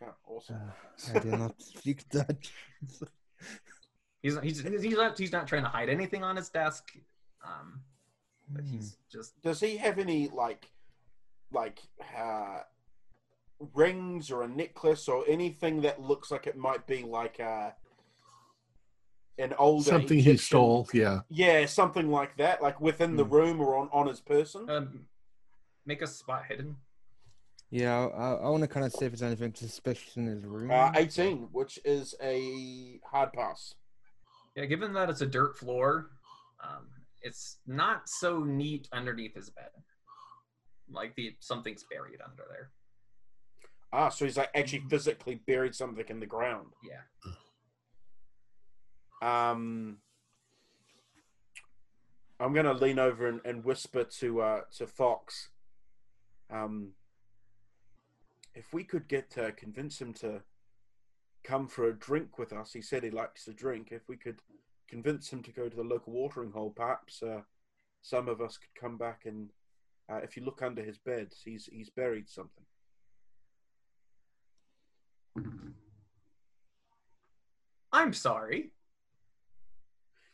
Yeah, 0.00 0.08
awesome. 0.26 0.56
Uh, 0.56 1.16
I 1.16 1.18
do 1.20 1.36
not 1.36 1.54
speak 1.60 2.08
Dutch. 2.10 2.52
He's 4.22 4.38
he's 4.40 4.60
he's 4.62 4.96
not 4.96 5.18
he's 5.18 5.32
not 5.32 5.46
trying 5.46 5.64
to 5.64 5.68
hide 5.68 5.88
anything 5.88 6.24
on 6.24 6.36
his 6.36 6.48
desk. 6.48 6.92
Um, 7.44 7.82
but 8.50 8.62
Hmm. 8.64 8.70
he's 8.76 8.96
just 9.10 9.40
Does 9.42 9.60
he 9.60 9.76
have 9.78 9.98
any 9.98 10.28
like, 10.28 10.70
like 11.52 11.80
uh, 12.16 12.60
rings 13.74 14.30
or 14.30 14.42
a 14.42 14.48
necklace 14.48 15.08
or 15.08 15.24
anything 15.28 15.82
that 15.82 16.00
looks 16.00 16.30
like 16.30 16.46
it 16.46 16.56
might 16.56 16.86
be 16.86 17.02
like 17.02 17.38
a 17.38 17.74
an 19.38 19.52
older 19.58 19.90
Something 19.90 20.18
he 20.20 20.36
stole. 20.36 20.88
Yeah. 20.94 21.20
Yeah, 21.28 21.66
something 21.66 22.08
like 22.10 22.36
that, 22.36 22.62
like 22.62 22.80
within 22.80 23.16
the 23.16 23.24
Hmm. 23.24 23.34
room 23.34 23.60
or 23.60 23.76
on 23.76 23.88
on 23.92 24.06
his 24.06 24.20
person. 24.20 24.68
um, 24.70 25.06
make 25.86 26.02
a 26.02 26.06
spot 26.06 26.44
hidden. 26.48 26.76
Yeah, 27.70 28.06
I, 28.06 28.34
I 28.34 28.48
want 28.50 28.62
to 28.62 28.68
kind 28.68 28.86
of 28.86 28.92
see 28.92 29.04
if 29.04 29.12
there's 29.12 29.22
anything 29.22 29.54
suspicious 29.54 30.16
in 30.16 30.26
his 30.26 30.44
room. 30.44 30.70
Uh, 30.70 30.92
18, 30.94 31.48
which 31.50 31.78
is 31.84 32.14
a 32.22 33.00
hard 33.10 33.32
pass. 33.32 33.74
Yeah, 34.54 34.66
given 34.66 34.92
that 34.92 35.10
it's 35.10 35.22
a 35.22 35.26
dirt 35.26 35.58
floor, 35.58 36.10
um, 36.62 36.86
it's 37.22 37.58
not 37.66 38.08
so 38.08 38.44
neat 38.44 38.88
underneath 38.92 39.34
his 39.34 39.50
bed. 39.50 39.70
Like 40.88 41.16
the 41.16 41.34
something's 41.40 41.84
buried 41.90 42.20
under 42.24 42.44
there. 42.48 42.70
Ah, 43.92 44.08
so 44.10 44.24
he's 44.24 44.36
like 44.36 44.50
actually 44.54 44.82
physically 44.90 45.40
buried 45.46 45.74
something 45.74 46.04
in 46.08 46.20
the 46.20 46.26
ground. 46.26 46.68
Yeah. 46.82 47.00
Um. 49.56 49.98
I'm 52.38 52.52
gonna 52.52 52.74
lean 52.74 52.98
over 52.98 53.26
and, 53.28 53.40
and 53.44 53.64
whisper 53.64 54.04
to 54.04 54.42
uh, 54.42 54.60
to 54.76 54.86
Fox. 54.86 55.48
Um, 56.54 56.92
if 58.54 58.72
we 58.72 58.84
could 58.84 59.08
get 59.08 59.36
uh, 59.36 59.50
convince 59.56 60.00
him 60.00 60.12
to 60.14 60.42
come 61.42 61.66
for 61.66 61.88
a 61.88 61.98
drink 61.98 62.38
with 62.38 62.52
us, 62.52 62.72
he 62.72 62.80
said 62.80 63.02
he 63.02 63.10
likes 63.10 63.44
to 63.44 63.52
drink. 63.52 63.88
If 63.90 64.08
we 64.08 64.16
could 64.16 64.40
convince 64.88 65.30
him 65.32 65.42
to 65.42 65.50
go 65.50 65.68
to 65.68 65.76
the 65.76 65.82
local 65.82 66.12
watering 66.12 66.52
hole, 66.52 66.70
perhaps 66.70 67.22
uh, 67.22 67.40
some 68.02 68.28
of 68.28 68.40
us 68.40 68.56
could 68.56 68.80
come 68.80 68.96
back 68.96 69.22
and. 69.26 69.50
Uh, 70.06 70.16
if 70.22 70.36
you 70.36 70.44
look 70.44 70.60
under 70.60 70.82
his 70.82 70.98
bed, 70.98 71.32
he's 71.46 71.66
he's 71.72 71.88
buried 71.88 72.28
something. 72.28 72.64
I'm 77.90 78.12
sorry. 78.12 78.72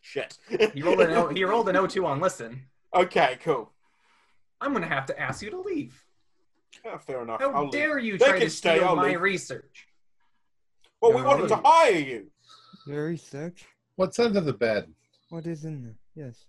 Shit. 0.00 0.38
He 0.74 0.82
rolled 0.82 1.00
an 1.00 1.12
O, 1.12 1.28
he 1.28 1.44
rolled 1.44 1.68
an 1.68 1.76
O2 1.76 2.04
on 2.04 2.20
listen. 2.20 2.62
okay, 2.94 3.38
cool. 3.44 3.70
I'm 4.60 4.72
gonna 4.72 4.86
have 4.86 5.06
to 5.06 5.20
ask 5.20 5.42
you 5.42 5.50
to 5.50 5.60
leave. 5.60 6.02
Yeah, 6.84 6.98
fair 6.98 7.22
enough. 7.22 7.40
How 7.40 7.50
I'll 7.52 7.62
leave. 7.64 7.72
dare 7.72 7.98
you 7.98 8.18
They 8.18 8.24
try 8.26 8.38
to 8.40 8.50
stay, 8.50 8.76
steal 8.76 8.88
I'll 8.88 8.96
my 8.96 9.08
leave. 9.10 9.20
research? 9.20 9.88
Well, 11.00 11.12
we 11.12 11.20
No, 11.22 11.28
wanted 11.28 11.48
to 11.48 11.56
hire 11.56 11.92
you. 11.92 12.30
Your 12.86 13.06
research? 13.06 13.64
What's 13.96 14.18
under 14.18 14.40
the 14.40 14.52
bed? 14.52 14.92
What 15.30 15.46
is 15.46 15.64
in 15.64 15.82
there? 15.82 15.94
Yes. 16.26 16.46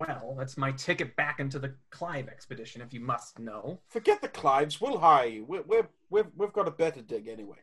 Well, 0.00 0.34
that's 0.36 0.56
my 0.56 0.72
ticket 0.72 1.14
back 1.14 1.38
into 1.38 1.58
the 1.58 1.74
Clive 1.90 2.28
expedition, 2.28 2.82
if 2.82 2.92
you 2.92 3.00
must 3.00 3.38
know. 3.38 3.80
Forget 3.88 4.20
the 4.20 4.28
Clives. 4.28 4.80
We'll 4.80 4.98
hire 4.98 5.26
you. 5.28 5.44
We're, 5.44 5.62
we're, 5.62 5.88
we've, 6.10 6.26
we've 6.36 6.52
got 6.52 6.66
a 6.66 6.72
better 6.72 7.02
dig 7.02 7.28
anyway. 7.28 7.58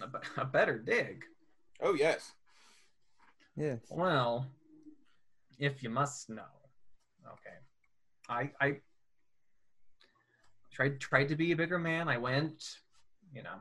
A, 0.00 0.06
be- 0.06 0.18
a 0.38 0.44
better 0.46 0.78
dig. 0.78 1.24
Oh, 1.82 1.94
yes. 1.94 2.32
Yes. 3.56 3.80
Well, 3.90 4.46
if 5.58 5.82
you 5.82 5.90
must 5.90 6.30
know. 6.30 6.42
Okay. 7.26 7.56
I 8.28 8.50
I 8.60 8.76
tried 10.72 11.00
tried 11.00 11.28
to 11.28 11.36
be 11.36 11.52
a 11.52 11.56
bigger 11.56 11.78
man. 11.78 12.08
I 12.08 12.16
went, 12.16 12.62
you 13.34 13.42
know, 13.42 13.58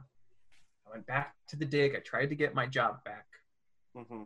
I 0.88 0.92
went 0.92 1.06
back 1.06 1.36
to 1.50 1.56
the 1.56 1.66
dig. 1.66 1.96
I 1.96 2.00
tried 2.00 2.28
to 2.28 2.36
get 2.36 2.56
my 2.56 2.66
job 2.66 3.04
back. 3.04 3.26
hmm 3.96 4.24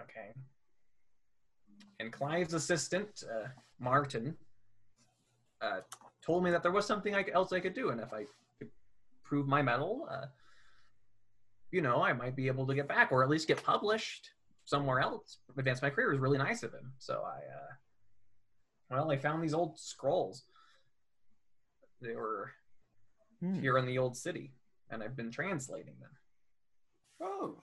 Okay. 0.00 0.34
And 1.98 2.12
Clive's 2.12 2.52
assistant, 2.52 3.24
uh, 3.24 3.48
Martin, 3.78 4.36
uh, 5.62 5.80
told 6.24 6.44
me 6.44 6.50
that 6.50 6.62
there 6.62 6.72
was 6.72 6.86
something 6.86 7.14
I, 7.14 7.24
else 7.32 7.52
I 7.52 7.60
could 7.60 7.74
do, 7.74 7.88
and 7.88 8.00
if 8.00 8.12
I 8.12 8.26
could 8.58 8.68
prove 9.24 9.48
my 9.48 9.62
medal, 9.62 10.06
uh, 10.10 10.26
you 11.70 11.80
know, 11.80 12.02
I 12.02 12.12
might 12.12 12.36
be 12.36 12.46
able 12.48 12.66
to 12.66 12.74
get 12.74 12.88
back, 12.88 13.10
or 13.10 13.22
at 13.22 13.30
least 13.30 13.48
get 13.48 13.62
published 13.62 14.30
somewhere 14.64 15.00
else. 15.00 15.38
Advance 15.56 15.80
my 15.80 15.90
career 15.90 16.08
It 16.08 16.14
was 16.14 16.20
really 16.20 16.38
nice 16.38 16.62
of 16.62 16.72
him. 16.72 16.92
So 16.98 17.22
I, 17.24 17.38
uh, 17.38 17.72
well, 18.90 19.10
I 19.10 19.16
found 19.16 19.42
these 19.42 19.54
old 19.54 19.78
scrolls. 19.78 20.44
They 22.00 22.14
were 22.14 22.52
Hmm. 23.40 23.60
here 23.60 23.76
in 23.78 23.86
the 23.86 23.98
old 23.98 24.16
city, 24.16 24.52
and 24.90 25.02
I've 25.02 25.16
been 25.16 25.30
translating 25.30 25.98
them. 26.00 26.10
Oh. 27.20 27.62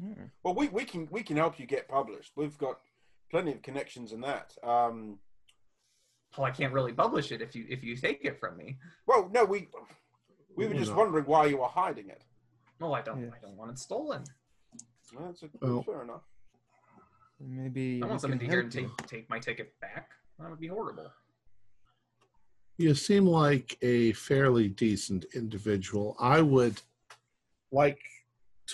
Hmm. 0.00 0.24
Well, 0.42 0.54
we, 0.54 0.68
we 0.68 0.84
can 0.84 1.08
we 1.10 1.22
can 1.22 1.36
help 1.36 1.58
you 1.58 1.66
get 1.66 1.88
published. 1.88 2.32
We've 2.36 2.56
got 2.58 2.80
plenty 3.30 3.52
of 3.52 3.62
connections 3.62 4.12
in 4.12 4.20
that. 4.22 4.56
Um, 4.62 5.18
Well, 6.36 6.46
I 6.46 6.50
can't 6.50 6.72
really 6.74 6.92
publish 6.92 7.32
it 7.32 7.40
if 7.40 7.54
you 7.54 7.64
if 7.68 7.82
you 7.82 7.96
take 7.96 8.24
it 8.24 8.38
from 8.38 8.56
me. 8.56 8.78
well, 9.06 9.28
no, 9.32 9.44
we 9.44 9.68
we 10.54 10.66
were 10.66 10.74
just 10.74 10.94
wondering 10.94 11.24
why 11.24 11.46
you 11.46 11.58
were 11.58 11.68
hiding 11.68 12.10
it. 12.10 12.24
Well, 12.78 12.94
I 12.94 13.00
don't 13.02 13.22
Yeah. 13.22 13.30
I 13.34 13.38
don't 13.40 13.56
want 13.56 13.70
it 13.70 13.78
stolen. 13.78 14.24
Well, 15.14 15.26
That's, 15.28 15.42
a, 15.44 15.48
Well- 15.60 15.82
fair 15.82 16.02
enough. 16.02 16.24
Maybe. 17.38 18.02
I 18.02 18.06
want 18.06 18.20
someone 18.20 18.38
to 18.38 18.44
can 18.44 18.50
hear 18.52 18.60
and 18.62 18.72
take 18.72 18.94
take 19.06 19.28
my 19.30 19.38
ticket 19.38 19.78
back. 19.80 20.10
That 20.38 20.50
would 20.50 20.60
be 20.60 20.68
horrible. 20.68 21.10
You 22.78 22.94
seem 22.94 23.26
like 23.26 23.78
a 23.80 24.12
fairly 24.12 24.68
decent 24.68 25.24
individual. 25.34 26.14
I 26.20 26.42
would 26.42 26.80
like 27.72 27.98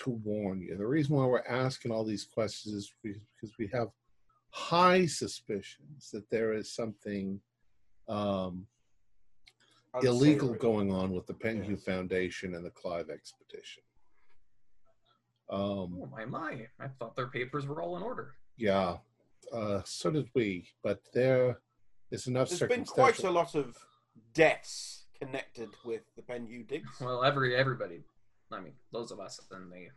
to 0.05 0.11
warn 0.25 0.61
you. 0.61 0.77
The 0.77 0.87
reason 0.87 1.15
why 1.17 1.25
we're 1.27 1.47
asking 1.49 1.93
all 1.93 2.05
these 2.05 2.25
questions 2.25 2.75
is 2.75 2.93
because 3.03 3.55
we 3.59 3.69
have 3.73 3.89
high 4.51 5.07
suspicions 5.07 6.11
that 6.13 6.29
there 6.31 6.53
is 6.53 6.75
something 6.75 7.41
um, 8.09 8.67
illegal 10.03 10.53
going 10.55 10.91
on 10.93 11.13
with 11.13 11.27
the 11.27 11.35
Penhew 11.35 11.71
Yes. 11.77 11.85
Foundation 11.85 12.55
and 12.55 12.65
the 12.67 12.71
Clive 12.71 13.09
expedition. 13.09 13.83
Um, 15.51 15.99
Oh 16.03 16.09
my 16.11 16.25
my! 16.25 16.67
I 16.81 16.89
thought 16.99 17.15
their 17.15 17.27
papers 17.29 17.67
were 17.67 17.83
all 17.83 17.97
in 17.99 18.03
order. 18.03 18.35
yeah, 18.57 18.97
uh, 19.53 19.81
so 19.85 20.11
did 20.11 20.29
we, 20.35 20.69
but 20.83 21.01
there 21.13 21.61
is 22.11 22.27
enough 22.27 22.51
There's 22.51 22.63
been 22.63 22.85
quite 22.85 23.23
a 23.23 23.31
lot 23.31 23.55
of 23.55 23.77
deaths 24.35 25.07
connected 25.21 25.71
with 25.85 26.03
the 26.17 26.23
Penhew 26.23 26.67
digs. 26.67 26.91
Well, 27.01 27.25
every 27.25 27.57
everybody, 27.57 28.01
I 28.53 28.61
mean, 28.61 28.75
those 28.93 29.11
of 29.11 29.21
us 29.21 29.41
in 29.51 29.71
the 29.71 29.89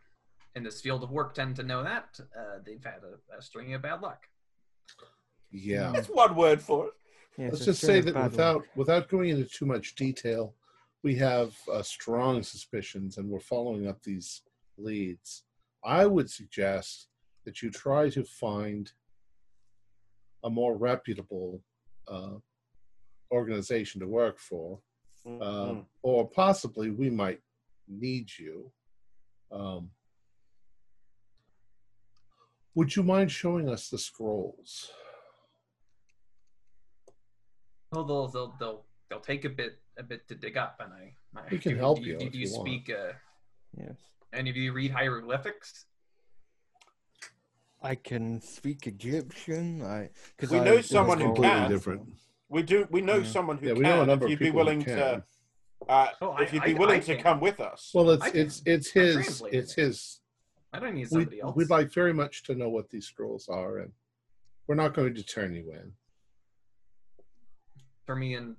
in 0.54 0.62
this 0.62 0.80
field 0.80 1.02
of 1.02 1.10
work 1.10 1.34
tend 1.34 1.56
to 1.56 1.62
know 1.62 1.82
that 1.84 2.18
uh, 2.36 2.58
they've 2.64 2.82
had 2.82 3.00
a, 3.04 3.36
a 3.38 3.42
string 3.42 3.74
of 3.74 3.82
bad 3.82 4.00
luck. 4.00 4.26
Yeah. 5.50 5.92
That's 5.92 6.08
one 6.08 6.34
word 6.34 6.62
for 6.62 6.86
it. 6.86 6.92
Yes, 7.38 7.52
Let's 7.52 7.64
just 7.66 7.80
say 7.82 8.00
that 8.00 8.14
without 8.14 8.56
luck. 8.56 8.66
without 8.76 9.08
going 9.08 9.28
into 9.28 9.44
too 9.44 9.66
much 9.66 9.94
detail, 9.94 10.54
we 11.02 11.14
have 11.16 11.54
uh, 11.72 11.82
strong 11.82 12.42
suspicions, 12.42 13.18
and 13.18 13.28
we're 13.28 13.40
following 13.40 13.86
up 13.86 14.02
these 14.02 14.42
leads. 14.78 15.42
I 15.84 16.06
would 16.06 16.30
suggest 16.30 17.08
that 17.44 17.62
you 17.62 17.70
try 17.70 18.08
to 18.10 18.24
find 18.24 18.90
a 20.46 20.50
more 20.50 20.76
reputable 20.76 21.60
uh, 22.06 22.36
organization 23.32 24.00
to 24.00 24.06
work 24.06 24.38
for, 24.38 24.80
uh, 25.26 25.74
Mhm. 25.74 25.86
or 26.02 26.30
possibly 26.30 26.90
we 26.90 27.10
might 27.10 27.42
need 27.88 28.30
you. 28.38 28.72
Um, 29.50 29.90
would 32.76 32.94
you 32.94 33.02
mind 33.02 33.32
showing 33.32 33.68
us 33.68 33.90
the 33.90 33.98
scrolls? 33.98 34.92
Well, 37.90 38.04
they'll 38.04 38.28
they'll 38.28 38.56
they'll 38.58 38.86
they'll 39.08 39.20
take 39.20 39.44
a 39.44 39.48
bit 39.50 39.82
a 39.96 40.02
bit 40.04 40.28
to 40.28 40.34
dig 40.36 40.56
up, 40.56 40.78
and 40.80 40.92
I, 40.92 41.16
I 41.34 41.48
We 41.50 41.58
can 41.58 41.72
do, 41.72 41.78
help 41.78 41.98
do 41.98 42.04
you 42.04 42.18
Do, 42.18 42.26
if 42.26 42.34
you 42.34 42.40
you 42.46 42.52
want. 42.52 42.68
speak? 42.68 42.90
Uh, 42.90 43.12
Yes. 43.76 43.98
any 44.32 44.48
of 44.50 44.56
you 44.56 44.72
read 44.72 44.90
hieroglyphics? 44.92 45.86
I 47.86 47.94
can 47.94 48.40
speak 48.40 48.86
Egyptian. 48.88 49.82
I 49.82 50.10
because 50.36 50.50
We 50.50 50.60
know 50.60 50.80
someone 50.80 51.20
who 51.20 51.34
can. 51.34 51.70
different. 51.70 52.02
We 52.48 52.62
do. 52.62 52.86
We 52.90 53.00
know 53.00 53.18
Yeah. 53.18 53.30
someone 53.30 53.58
who 53.58 53.66
Yeah, 53.68 53.72
we 53.74 53.80
can. 53.80 53.90
know 53.90 54.02
a 54.02 54.06
number 54.06 54.24
if 54.26 54.30
you'd 54.30 54.38
be 54.40 54.46
people 54.46 54.60
who 54.60 54.64
willing 54.66 54.82
can. 54.84 54.96
to, 54.96 55.24
uh, 55.88 56.08
Oh, 56.20 56.36
if 56.38 56.50
I- 56.50 56.54
you'd 56.54 56.64
be 56.64 56.74
willing 56.74 56.96
I 56.96 57.00
to 57.04 57.14
can. 57.14 57.22
come 57.22 57.40
with 57.40 57.60
us. 57.60 57.92
Well, 57.94 58.10
it's 58.10 58.26
it's 58.26 58.62
it's 58.66 58.90
his 58.90 59.42
it's 59.52 59.74
his. 59.74 60.20
I 60.72 60.80
don't 60.80 60.94
need 60.94 61.06
We, 61.10 61.20
somebody 61.20 61.40
else. 61.40 61.54
we'd 61.56 61.70
like 61.70 61.92
very 61.92 62.12
much 62.12 62.42
to 62.44 62.54
know 62.56 62.68
what 62.68 62.90
these 62.90 63.06
scrolls 63.06 63.48
are, 63.48 63.78
and 63.78 63.92
we're 64.66 64.74
not 64.74 64.92
going 64.94 65.14
to 65.14 65.22
turn 65.22 65.54
you 65.54 65.70
in. 65.72 65.92
for 68.04 68.14
me 68.14 68.34
and 68.36 68.56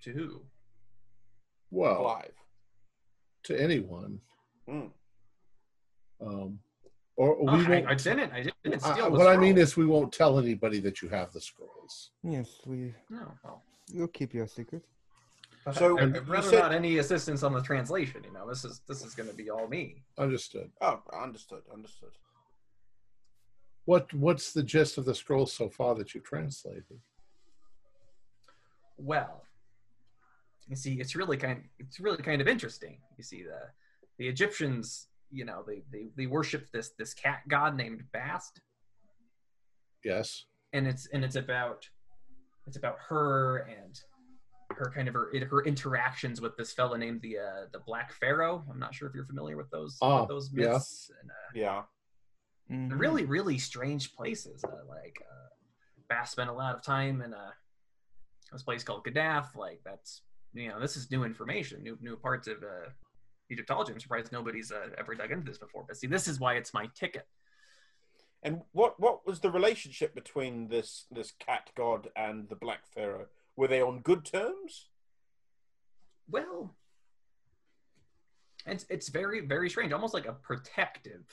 to 0.00 0.12
who? 0.12 0.46
Well, 1.70 1.96
Clive. 2.04 2.32
to 3.44 3.60
anyone. 3.60 4.20
Mm. 4.66 4.90
Um, 6.22 6.60
or 7.20 7.36
Oh, 7.38 7.44
we 7.44 7.66
I, 7.66 7.68
won't. 7.68 7.86
I 7.86 7.94
didn't. 7.94 8.32
I 8.32 8.42
didn't 8.64 8.80
steal 8.80 8.92
I- 9.04 9.10
the 9.10 9.10
what 9.10 9.26
I 9.26 9.36
mean 9.36 9.58
is, 9.58 9.76
we 9.76 9.84
won't 9.84 10.10
tell 10.10 10.38
anybody 10.38 10.80
that 10.80 11.02
you 11.02 11.08
have 11.10 11.30
the 11.32 11.40
scrolls. 11.40 12.12
Yes, 12.22 12.48
we 12.64 12.94
no. 13.10 13.30
Well, 13.44 13.62
we'll 13.92 14.08
keep 14.08 14.32
your 14.32 14.46
secret. 14.46 14.82
Uh, 15.66 15.72
so, 15.72 15.98
I, 15.98 16.02
and 16.02 16.16
I'd 16.16 16.26
rather 16.26 16.48
said- 16.48 16.60
not 16.60 16.72
any 16.72 16.96
assistance 16.96 17.42
on 17.42 17.52
the 17.52 17.60
translation. 17.60 18.24
You 18.24 18.32
know, 18.32 18.48
this 18.48 18.64
is 18.64 18.80
this 18.88 19.04
is 19.04 19.14
going 19.14 19.28
to 19.28 19.34
be 19.34 19.50
all 19.50 19.68
me. 19.68 20.02
Understood. 20.16 20.70
Oh, 20.80 21.02
understood. 21.12 21.60
Understood. 21.70 22.12
What 23.84 24.10
What's 24.14 24.52
the 24.54 24.62
gist 24.62 24.96
of 24.96 25.04
the 25.04 25.14
scrolls 25.14 25.52
so 25.52 25.68
far 25.68 25.94
that 25.96 26.14
you 26.14 26.22
translated? 26.22 27.00
Well, 28.96 29.42
you 30.68 30.76
see, 30.76 30.94
it's 30.94 31.14
really 31.14 31.36
kind. 31.36 31.64
It's 31.78 32.00
really 32.00 32.22
kind 32.22 32.40
of 32.40 32.48
interesting. 32.48 32.96
You 33.18 33.24
see, 33.24 33.42
the 33.42 33.60
the 34.18 34.26
Egyptians, 34.26 35.08
you 35.30 35.44
know, 35.44 35.64
they 35.66 35.82
they 35.92 36.08
they 36.16 36.26
worship 36.26 36.66
this 36.72 36.90
this 36.98 37.14
cat 37.14 37.40
god 37.48 37.76
named 37.76 38.02
Bast, 38.12 38.60
Yes. 40.04 40.44
and 40.72 40.86
it's 40.86 41.06
and 41.06 41.24
it's 41.24 41.36
about 41.36 41.88
it's 42.66 42.76
about 42.76 42.96
her 43.08 43.58
and 43.58 44.00
her 44.76 44.92
kind 44.94 45.08
of 45.08 45.14
her 45.14 45.30
her 45.50 45.64
interactions 45.64 46.40
with 46.40 46.56
this 46.56 46.72
fella 46.72 46.96
named 46.96 47.20
the 47.22 47.38
uh, 47.38 47.66
the 47.72 47.80
Black 47.80 48.12
Pharaoh. 48.12 48.64
I'm 48.70 48.78
not 48.78 48.94
sure 48.94 49.08
if 49.08 49.14
you're 49.14 49.26
familiar 49.26 49.56
with 49.56 49.70
those 49.70 49.98
Ah, 50.00 50.20
with 50.20 50.28
those 50.28 50.50
yeah. 50.54 50.72
myths. 50.72 51.10
And, 51.20 51.30
uh, 51.30 51.34
Yeah. 51.54 51.82
Mhm. 52.70 53.00
really 53.00 53.24
really 53.24 53.58
strange 53.58 54.14
places 54.14 54.62
uh, 54.64 54.84
like 54.88 55.20
uh, 55.28 55.48
Bast 56.08 56.32
spent 56.32 56.50
a 56.50 56.52
lot 56.52 56.76
of 56.76 56.82
time 56.82 57.20
in 57.20 57.32
a 57.32 57.52
this 58.52 58.62
place 58.62 58.84
called 58.84 59.04
gaddafi 59.04 59.56
like 59.56 59.80
that's 59.84 60.22
you 60.52 60.68
know 60.68 60.78
this 60.80 60.96
is 60.96 61.10
new 61.10 61.24
information 61.24 61.82
new 61.82 61.98
new 62.00 62.16
parts 62.16 62.46
of 62.46 62.62
uh, 62.62 62.90
egyptology 63.50 63.92
i'm 63.92 64.00
surprised 64.00 64.32
nobody's 64.32 64.72
uh, 64.72 64.88
ever 64.98 65.14
dug 65.14 65.30
into 65.30 65.46
this 65.46 65.58
before 65.58 65.84
but 65.86 65.96
see 65.96 66.06
this 66.06 66.28
is 66.28 66.40
why 66.40 66.54
it's 66.54 66.72
my 66.74 66.86
ticket 66.94 67.26
And 68.42 68.62
what 68.72 68.98
what 68.98 69.26
was 69.26 69.40
the 69.40 69.50
relationship 69.50 70.14
between 70.14 70.68
this 70.68 71.06
this 71.10 71.32
cat 71.32 71.70
god 71.76 72.08
and 72.16 72.48
the 72.48 72.56
Black 72.56 72.86
Pharaoh? 72.94 73.26
Were 73.56 73.68
they 73.68 73.82
on 73.82 74.00
good 74.00 74.24
terms? 74.24 74.88
Well, 76.28 76.74
it's 78.66 78.86
it's 78.88 79.08
very 79.10 79.40
very 79.46 79.68
strange, 79.68 79.92
almost 79.92 80.14
like 80.14 80.26
a 80.26 80.32
protective 80.32 81.24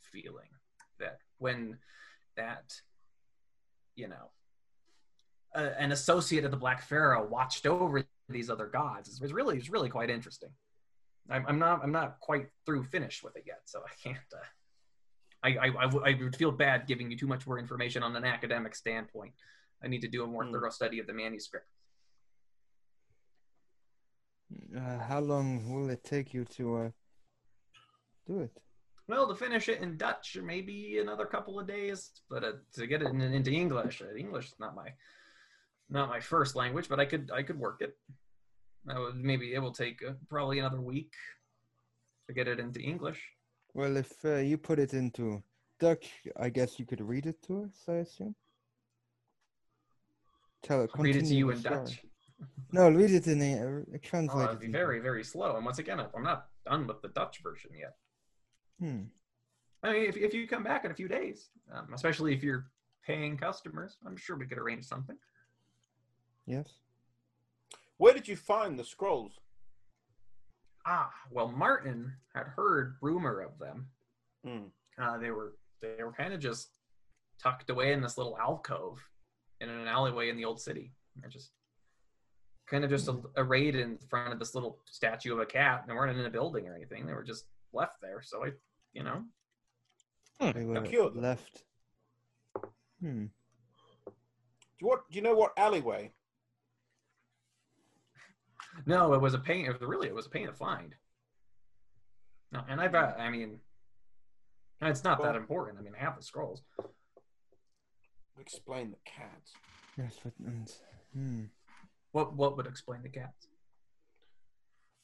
feeling 0.00 0.50
that 0.98 1.18
when 1.38 1.78
that 2.36 2.74
you 3.96 4.08
know 4.08 4.30
uh, 5.54 5.70
an 5.78 5.92
associate 5.92 6.44
of 6.44 6.50
the 6.50 6.56
Black 6.56 6.82
Pharaoh 6.82 7.26
watched 7.26 7.66
over 7.66 8.04
these 8.28 8.48
other 8.48 8.66
gods 8.66 9.08
it 9.08 9.20
was 9.20 9.32
really 9.32 9.56
it's 9.56 9.70
really 9.70 9.90
quite 9.90 10.10
interesting. 10.10 10.50
I'm, 11.30 11.44
I'm 11.46 11.58
not 11.58 11.80
I'm 11.82 11.92
not 11.92 12.20
quite 12.20 12.48
through 12.66 12.84
finished 12.84 13.22
with 13.22 13.36
it 13.36 13.44
yet, 13.46 13.60
so 13.64 13.80
I 13.80 13.92
can't. 14.02 14.18
Uh, 14.32 14.38
I, 15.44 15.48
I, 15.56 15.64
I, 15.66 15.84
w- 15.86 16.04
I 16.04 16.14
would 16.22 16.36
feel 16.36 16.52
bad 16.52 16.86
giving 16.86 17.10
you 17.10 17.16
too 17.18 17.26
much 17.26 17.46
more 17.46 17.58
information 17.58 18.02
on 18.04 18.14
an 18.14 18.24
academic 18.24 18.74
standpoint. 18.76 19.32
I 19.82 19.88
need 19.88 20.02
to 20.02 20.08
do 20.08 20.22
a 20.22 20.26
more 20.26 20.44
Hmm. 20.44 20.52
thorough 20.52 20.70
study 20.70 21.00
of 21.00 21.06
the 21.06 21.12
manuscript. 21.12 21.66
Uh, 24.76 24.98
how 24.98 25.20
long 25.20 25.72
will 25.72 25.90
it 25.90 26.04
take 26.04 26.32
you 26.34 26.44
to 26.44 26.76
uh, 26.76 26.90
do 28.26 28.40
it? 28.40 28.52
Well, 29.08 29.26
to 29.28 29.34
finish 29.34 29.68
it 29.68 29.80
in 29.80 29.96
Dutch, 29.96 30.38
maybe 30.42 30.98
another 31.00 31.26
couple 31.26 31.58
of 31.58 31.66
days, 31.66 32.10
but 32.30 32.44
uh, 32.44 32.52
to 32.74 32.86
get 32.86 33.02
it 33.02 33.08
in, 33.08 33.20
into 33.20 33.50
English, 33.50 34.00
uh, 34.00 34.14
English 34.16 34.46
is 34.46 34.54
not 34.60 34.74
my 34.74 34.90
not 35.90 36.08
my 36.08 36.20
first 36.20 36.54
language, 36.54 36.88
but 36.88 37.00
I 37.00 37.04
could 37.04 37.30
I 37.34 37.42
could 37.42 37.58
work 37.58 37.82
it. 37.82 37.96
I 38.88 38.98
would 38.98 39.16
maybe 39.16 39.54
it 39.54 39.60
will 39.60 39.72
take 39.72 40.02
uh, 40.06 40.12
probably 40.28 40.58
another 40.58 40.80
week 40.80 41.12
to 42.26 42.34
get 42.34 42.48
it 42.48 42.58
into 42.58 42.80
English. 42.80 43.20
Well, 43.74 43.96
if 43.96 44.12
uh, 44.24 44.36
you 44.36 44.58
put 44.58 44.78
it 44.78 44.92
into 44.92 45.42
Dutch, 45.78 46.10
I 46.38 46.48
guess 46.48 46.78
you 46.78 46.86
could 46.86 47.00
read 47.00 47.26
it 47.26 47.42
to 47.44 47.64
us. 47.64 47.84
I 47.88 47.94
assume. 48.04 48.34
Tell 50.62 50.82
it. 50.82 50.90
Read 50.96 51.10
it 51.10 51.12
to 51.12 51.18
continue 51.20 51.46
you 51.46 51.50
in 51.50 51.58
story. 51.58 51.76
Dutch. 51.76 52.00
No, 52.72 52.90
read 52.90 53.12
it 53.12 53.28
in 53.28 53.40
a, 53.40 53.52
uh, 53.54 53.82
Oh, 53.94 53.98
translate 54.02 54.48
it'd 54.48 54.58
be 54.58 54.66
very 54.66 54.98
very 54.98 55.22
slow. 55.22 55.54
And 55.54 55.64
once 55.64 55.78
again, 55.78 56.00
I'm 56.00 56.24
not 56.24 56.48
done 56.66 56.88
with 56.88 57.00
the 57.00 57.08
Dutch 57.08 57.40
version 57.40 57.70
yet. 57.78 57.94
Hmm. 58.80 59.02
I 59.84 59.92
mean, 59.92 60.08
if 60.08 60.16
if 60.16 60.34
you 60.34 60.48
come 60.48 60.64
back 60.64 60.84
in 60.84 60.90
a 60.90 60.94
few 60.94 61.06
days, 61.06 61.50
um, 61.72 61.94
especially 61.94 62.34
if 62.34 62.42
you're 62.42 62.66
paying 63.06 63.36
customers, 63.36 63.96
I'm 64.04 64.16
sure 64.16 64.36
we 64.36 64.46
could 64.46 64.58
arrange 64.58 64.84
something. 64.84 65.16
Yes. 66.46 66.68
Where 68.02 68.12
did 68.12 68.26
you 68.26 68.34
find 68.34 68.76
the 68.76 68.82
scrolls? 68.82 69.38
Ah, 70.84 71.12
well, 71.30 71.46
Martin 71.46 72.12
had 72.34 72.48
heard 72.48 72.96
rumor 73.00 73.38
of 73.38 73.56
them. 73.60 73.86
Hmm. 74.44 74.64
Uh, 75.00 75.18
they 75.18 75.30
were 75.30 75.52
they 75.80 76.02
were 76.02 76.10
kind 76.12 76.34
of 76.34 76.40
just 76.40 76.70
tucked 77.40 77.70
away 77.70 77.92
in 77.92 78.00
this 78.00 78.18
little 78.18 78.36
alcove 78.38 78.98
in 79.60 79.68
an 79.68 79.86
alleyway 79.86 80.30
in 80.30 80.36
the 80.36 80.44
old 80.44 80.60
city. 80.60 80.90
They're 81.14 81.30
just 81.30 81.50
kind 82.66 82.82
of 82.82 82.90
just 82.90 83.06
a- 83.06 83.22
arrayed 83.36 83.76
in 83.76 83.98
front 84.10 84.32
of 84.32 84.40
this 84.40 84.56
little 84.56 84.80
statue 84.90 85.32
of 85.34 85.38
a 85.38 85.46
cat. 85.46 85.84
They 85.86 85.92
weren't 85.94 86.18
in 86.18 86.26
a 86.26 86.30
building 86.30 86.66
or 86.66 86.74
anything. 86.74 87.06
They 87.06 87.14
were 87.14 87.22
just 87.22 87.44
left 87.72 88.00
there. 88.02 88.20
So 88.20 88.44
I, 88.44 88.48
you 88.94 89.04
know, 89.04 89.22
They 90.40 90.64
were 90.64 90.80
cute. 90.82 91.14
left. 91.14 91.62
Hmm. 93.00 93.26
Do 94.06 94.78
you, 94.80 94.88
what, 94.88 95.08
do 95.08 95.14
you 95.14 95.22
know 95.22 95.36
what 95.36 95.52
alleyway? 95.56 96.10
No, 98.86 99.14
it 99.14 99.20
was 99.20 99.34
a 99.34 99.38
pain. 99.38 99.66
It 99.66 99.72
was 99.72 99.88
really 99.88 100.08
it 100.08 100.14
was 100.14 100.26
a 100.26 100.30
pain 100.30 100.46
to 100.46 100.52
find. 100.52 100.94
No, 102.52 102.60
and 102.68 102.80
I've 102.80 102.92
got. 102.92 103.18
I 103.18 103.30
mean, 103.30 103.60
it's 104.80 105.04
not 105.04 105.22
that 105.22 105.36
important. 105.36 105.78
I 105.78 105.82
mean, 105.82 105.94
I 105.98 106.02
have 106.02 106.16
the 106.16 106.22
scrolls. 106.22 106.62
Explain 108.40 108.90
the 108.90 108.96
cats. 109.04 109.52
Yes, 109.96 110.18
but 110.22 110.32
and, 110.44 110.72
hmm. 111.14 111.44
What 112.12 112.34
what 112.34 112.56
would 112.56 112.66
explain 112.66 113.02
the 113.02 113.08
cats? 113.08 113.48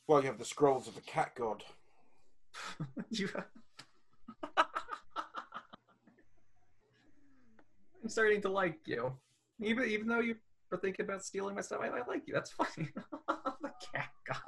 Well, 0.06 0.20
you 0.20 0.26
have 0.28 0.38
the 0.38 0.44
scrolls 0.44 0.88
of 0.88 0.94
the 0.94 1.00
cat 1.02 1.32
god. 1.36 1.64
you... 3.10 3.28
I'm 8.02 8.08
starting 8.08 8.40
to 8.42 8.48
like 8.48 8.78
you, 8.86 9.12
even 9.60 9.84
even 9.84 10.06
though 10.06 10.20
you 10.20 10.36
were 10.70 10.78
thinking 10.78 11.04
about 11.04 11.24
stealing 11.24 11.54
my 11.54 11.60
stuff. 11.60 11.80
I, 11.82 11.88
I 11.88 12.06
like 12.06 12.26
you. 12.26 12.34
That's 12.34 12.52
funny. 12.52 12.88
cat 13.92 14.08
god, 14.26 14.38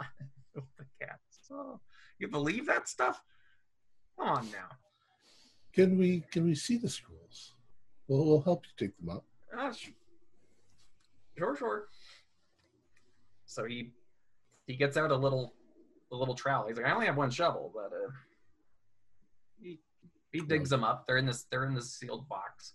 the 0.54 0.84
cats. 1.00 1.48
Oh, 1.52 1.80
you 2.18 2.28
believe 2.28 2.66
that 2.66 2.88
stuff? 2.88 3.22
Come 4.18 4.28
on 4.28 4.50
now. 4.50 4.68
Can 5.72 5.98
we 5.98 6.24
can 6.30 6.44
we 6.44 6.54
see 6.54 6.76
the 6.76 6.88
scrolls? 6.88 7.54
We'll, 8.08 8.24
we'll 8.26 8.42
help 8.42 8.64
you 8.66 8.86
take 8.86 8.96
them 8.98 9.08
up. 9.08 9.24
Sh- 9.74 9.90
sure, 11.38 11.56
sure. 11.56 11.88
So 13.46 13.64
he 13.64 13.92
he 14.66 14.76
gets 14.76 14.96
out 14.96 15.10
a 15.10 15.16
little 15.16 15.54
a 16.12 16.16
little 16.16 16.34
trowel. 16.34 16.66
He's 16.68 16.76
like, 16.76 16.86
I 16.86 16.92
only 16.92 17.06
have 17.06 17.16
one 17.16 17.30
shovel, 17.30 17.72
but 17.74 17.92
uh, 17.96 18.10
he 19.60 19.80
he 20.32 20.40
digs 20.40 20.70
them 20.70 20.84
up. 20.84 21.06
They're 21.06 21.18
in 21.18 21.26
this 21.26 21.44
they're 21.50 21.64
in 21.64 21.74
this 21.74 21.92
sealed 21.92 22.28
box. 22.28 22.74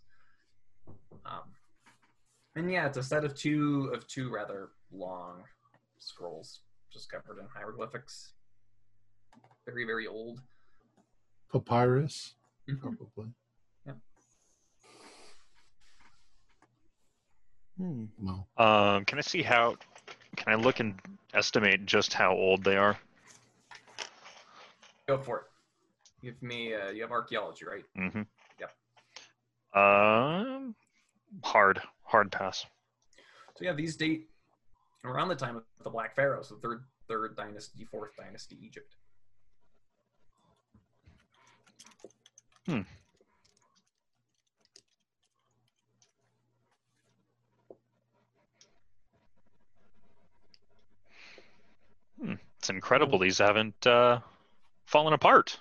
Um, 1.25 1.53
and 2.55 2.71
yeah, 2.71 2.85
it's 2.85 2.97
a 2.97 3.03
set 3.03 3.25
of 3.25 3.35
two 3.35 3.91
of 3.93 4.07
two 4.07 4.31
rather 4.31 4.69
long 4.91 5.43
scrolls, 6.05 6.61
just 6.91 7.09
covered 7.09 7.39
in 7.39 7.47
hieroglyphics. 7.53 8.33
Very 9.65 9.85
very 9.85 10.07
old. 10.07 10.41
Papyrus, 11.51 12.35
Mhm. 12.67 12.79
probably. 12.81 13.33
Hmm. 17.77 18.05
No. 18.17 18.47
Um, 18.57 19.03
can 19.03 19.17
I 19.17 19.21
see 19.21 19.41
how? 19.41 19.75
Can 20.37 20.53
I 20.53 20.55
look 20.55 20.79
and 20.79 20.97
estimate 21.33 21.85
just 21.85 22.13
how 22.13 22.31
old 22.33 22.63
they 22.63 22.77
are? 22.77 22.97
Go 25.07 25.17
for 25.17 25.39
it. 25.39 25.45
Give 26.23 26.41
me. 26.41 26.73
Uh, 26.73 26.89
you 26.91 27.01
have 27.01 27.11
archaeology, 27.11 27.65
right? 27.65 27.83
Mm-hmm. 27.97 28.21
Yep. 28.59 28.71
Um, 29.83 30.75
hard, 31.43 31.81
hard 32.03 32.31
pass. 32.31 32.65
So 33.57 33.65
yeah, 33.65 33.73
these 33.73 33.97
date 33.97 34.29
around 35.05 35.29
the 35.29 35.35
time 35.35 35.55
of 35.57 35.63
the 35.83 35.89
Black 35.89 36.15
Pharaohs, 36.15 36.49
the 36.49 36.55
third 36.57 36.83
third 37.07 37.35
dynasty, 37.35 37.85
fourth 37.85 38.11
dynasty 38.17 38.57
Egypt. 38.61 38.95
Hmm. 42.65 42.81
It's 52.59 52.69
incredible 52.69 53.19
these 53.19 53.37
haven't 53.37 53.85
uh, 53.85 54.19
fallen 54.85 55.13
apart. 55.13 55.59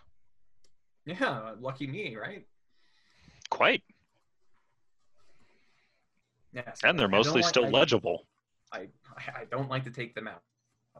Yeah, 1.04 1.52
lucky 1.60 1.86
me, 1.86 2.16
right? 2.16 2.46
Quite, 3.50 3.82
Yes. 6.54 6.80
and 6.82 6.98
they're 6.98 7.08
mostly 7.08 7.42
like- 7.42 7.48
still 7.48 7.66
I- 7.66 7.70
legible. 7.70 8.26
I, 8.74 8.88
I 9.16 9.40
I 9.40 9.44
don't 9.50 9.68
like 9.70 9.84
to 9.84 9.90
take 9.90 10.14
them 10.14 10.28
out. 10.28 10.42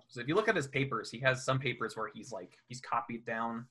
So 0.08 0.20
if 0.20 0.28
you 0.28 0.34
look 0.34 0.48
at 0.48 0.56
his 0.56 0.66
papers, 0.66 1.10
he 1.10 1.18
has 1.20 1.44
some 1.44 1.58
papers 1.58 1.96
where 1.96 2.10
he's 2.14 2.32
like 2.32 2.52
he's 2.68 2.80
copied 2.80 3.24
down 3.24 3.66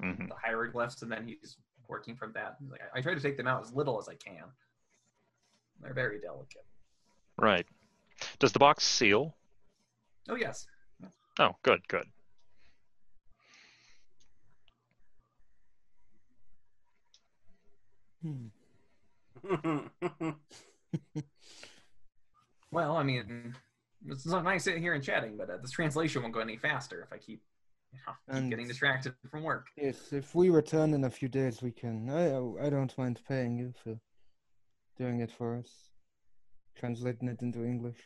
hmm 0.00 0.26
the 0.28 0.34
hieroglyphs 0.42 1.02
and 1.02 1.10
then 1.10 1.26
he's 1.26 1.56
working 1.88 2.16
from 2.16 2.32
that. 2.32 2.56
Like, 2.68 2.80
I, 2.94 2.98
I 2.98 3.02
try 3.02 3.14
to 3.14 3.20
take 3.20 3.36
them 3.36 3.46
out 3.46 3.62
as 3.62 3.72
little 3.72 3.98
as 3.98 4.08
I 4.08 4.14
can. 4.14 4.44
They're 5.80 5.94
very 5.94 6.20
delicate. 6.20 6.64
Right. 7.38 7.66
Does 8.38 8.52
the 8.52 8.58
box 8.58 8.84
seal? 8.84 9.36
Oh 10.28 10.36
yes, 10.36 10.66
Oh, 11.38 11.54
good, 11.62 11.86
good. 11.88 12.06
Hmm. 18.22 18.46
Well, 22.76 22.98
I 22.98 23.04
mean, 23.04 23.54
it's 24.06 24.26
not 24.26 24.44
nice 24.44 24.64
sitting 24.64 24.82
here 24.82 24.92
and 24.92 25.02
chatting, 25.02 25.38
but 25.38 25.48
uh, 25.48 25.56
this 25.62 25.70
translation 25.70 26.20
won't 26.20 26.34
go 26.34 26.40
any 26.40 26.58
faster 26.58 27.00
if 27.00 27.10
I 27.10 27.16
keep, 27.16 27.40
you 27.94 27.98
know, 28.06 28.38
keep 28.38 28.50
getting 28.50 28.68
distracted 28.68 29.14
from 29.30 29.44
work. 29.44 29.68
Yes, 29.78 30.12
if 30.12 30.34
we 30.34 30.50
return 30.50 30.92
in 30.92 31.04
a 31.04 31.10
few 31.10 31.26
days, 31.26 31.62
we 31.62 31.70
can. 31.70 32.10
I 32.10 32.66
I 32.66 32.68
don't 32.68 32.92
mind 32.98 33.18
paying 33.26 33.56
you 33.56 33.72
for 33.82 33.98
doing 34.98 35.20
it 35.20 35.32
for 35.32 35.56
us, 35.56 35.70
translating 36.76 37.28
it 37.28 37.40
into 37.40 37.64
English. 37.64 37.96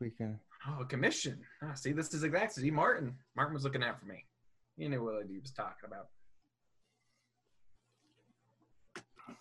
We 0.00 0.10
can. 0.10 0.38
Oh, 0.68 0.82
a 0.82 0.84
commission. 0.84 1.40
Ah, 1.64 1.74
see, 1.74 1.90
this 1.90 2.14
is 2.14 2.22
exactly 2.22 2.62
see, 2.62 2.70
Martin. 2.70 3.16
Martin 3.34 3.54
was 3.54 3.64
looking 3.64 3.82
out 3.82 3.98
for 3.98 4.06
me. 4.06 4.24
He 4.76 4.86
knew 4.86 5.02
what 5.02 5.26
he 5.28 5.40
was 5.40 5.50
talking 5.50 5.88
about. 5.88 6.06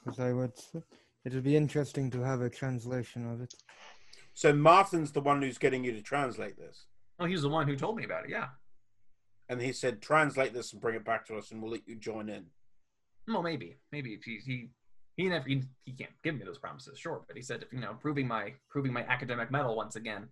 Because 0.03 0.19
I 0.19 0.33
would. 0.33 0.53
It'll 1.25 1.41
be 1.41 1.57
interesting 1.57 2.09
to 2.11 2.21
have 2.21 2.41
a 2.41 2.49
translation 2.49 3.29
of 3.29 3.41
it. 3.41 3.53
So 4.37 4.53
Martin's 4.53 5.11
the 5.11 5.19
one 5.21 5.41
who's 5.41 5.57
getting 5.57 5.83
you 5.83 5.91
to 5.93 6.01
translate 6.01 6.57
this, 6.57 6.85
Oh, 7.19 7.25
he's 7.25 7.41
the 7.41 7.49
one 7.49 7.67
who 7.67 7.75
told 7.75 7.95
me 7.97 8.05
about 8.05 8.25
it. 8.25 8.29
Yeah. 8.29 8.49
and 9.49 9.59
he 9.59 9.71
said 9.73 9.99
translate 9.99 10.53
this 10.53 10.71
and 10.73 10.79
bring 10.81 10.93
it 10.95 11.03
back 11.03 11.25
to 11.25 11.35
us, 11.37 11.49
and 11.49 11.59
we'll 11.59 11.71
let 11.71 11.87
you 11.87 11.95
join 11.95 12.29
in. 12.29 12.45
Well, 13.27 13.41
maybe, 13.41 13.77
maybe 13.91 14.13
if 14.13 14.23
he 14.23 14.37
he 14.45 14.69
he 15.15 15.27
never 15.27 15.47
he, 15.49 15.63
he 15.85 15.93
can't 15.93 16.11
give 16.23 16.35
me 16.35 16.45
those 16.45 16.59
promises, 16.59 16.99
sure. 16.99 17.23
But 17.27 17.35
he 17.35 17.41
said 17.41 17.63
if 17.63 17.73
you 17.73 17.79
know 17.79 17.95
proving 17.99 18.27
my 18.27 18.53
proving 18.69 18.93
my 18.93 19.03
academic 19.07 19.49
medal 19.49 19.75
once 19.75 19.95
again, 19.95 20.29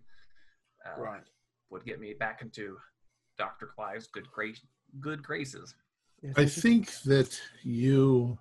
uh, 0.86 1.00
Right. 1.00 1.24
would 1.70 1.84
get 1.84 1.98
me 1.98 2.14
back 2.14 2.40
into 2.42 2.76
Doctor 3.38 3.66
Clive's 3.74 4.06
good 4.06 4.30
grace 4.30 4.60
good 5.00 5.22
graces. 5.24 5.74
I 6.36 6.46
think 6.46 6.92
that 7.02 7.38
you 7.64 8.38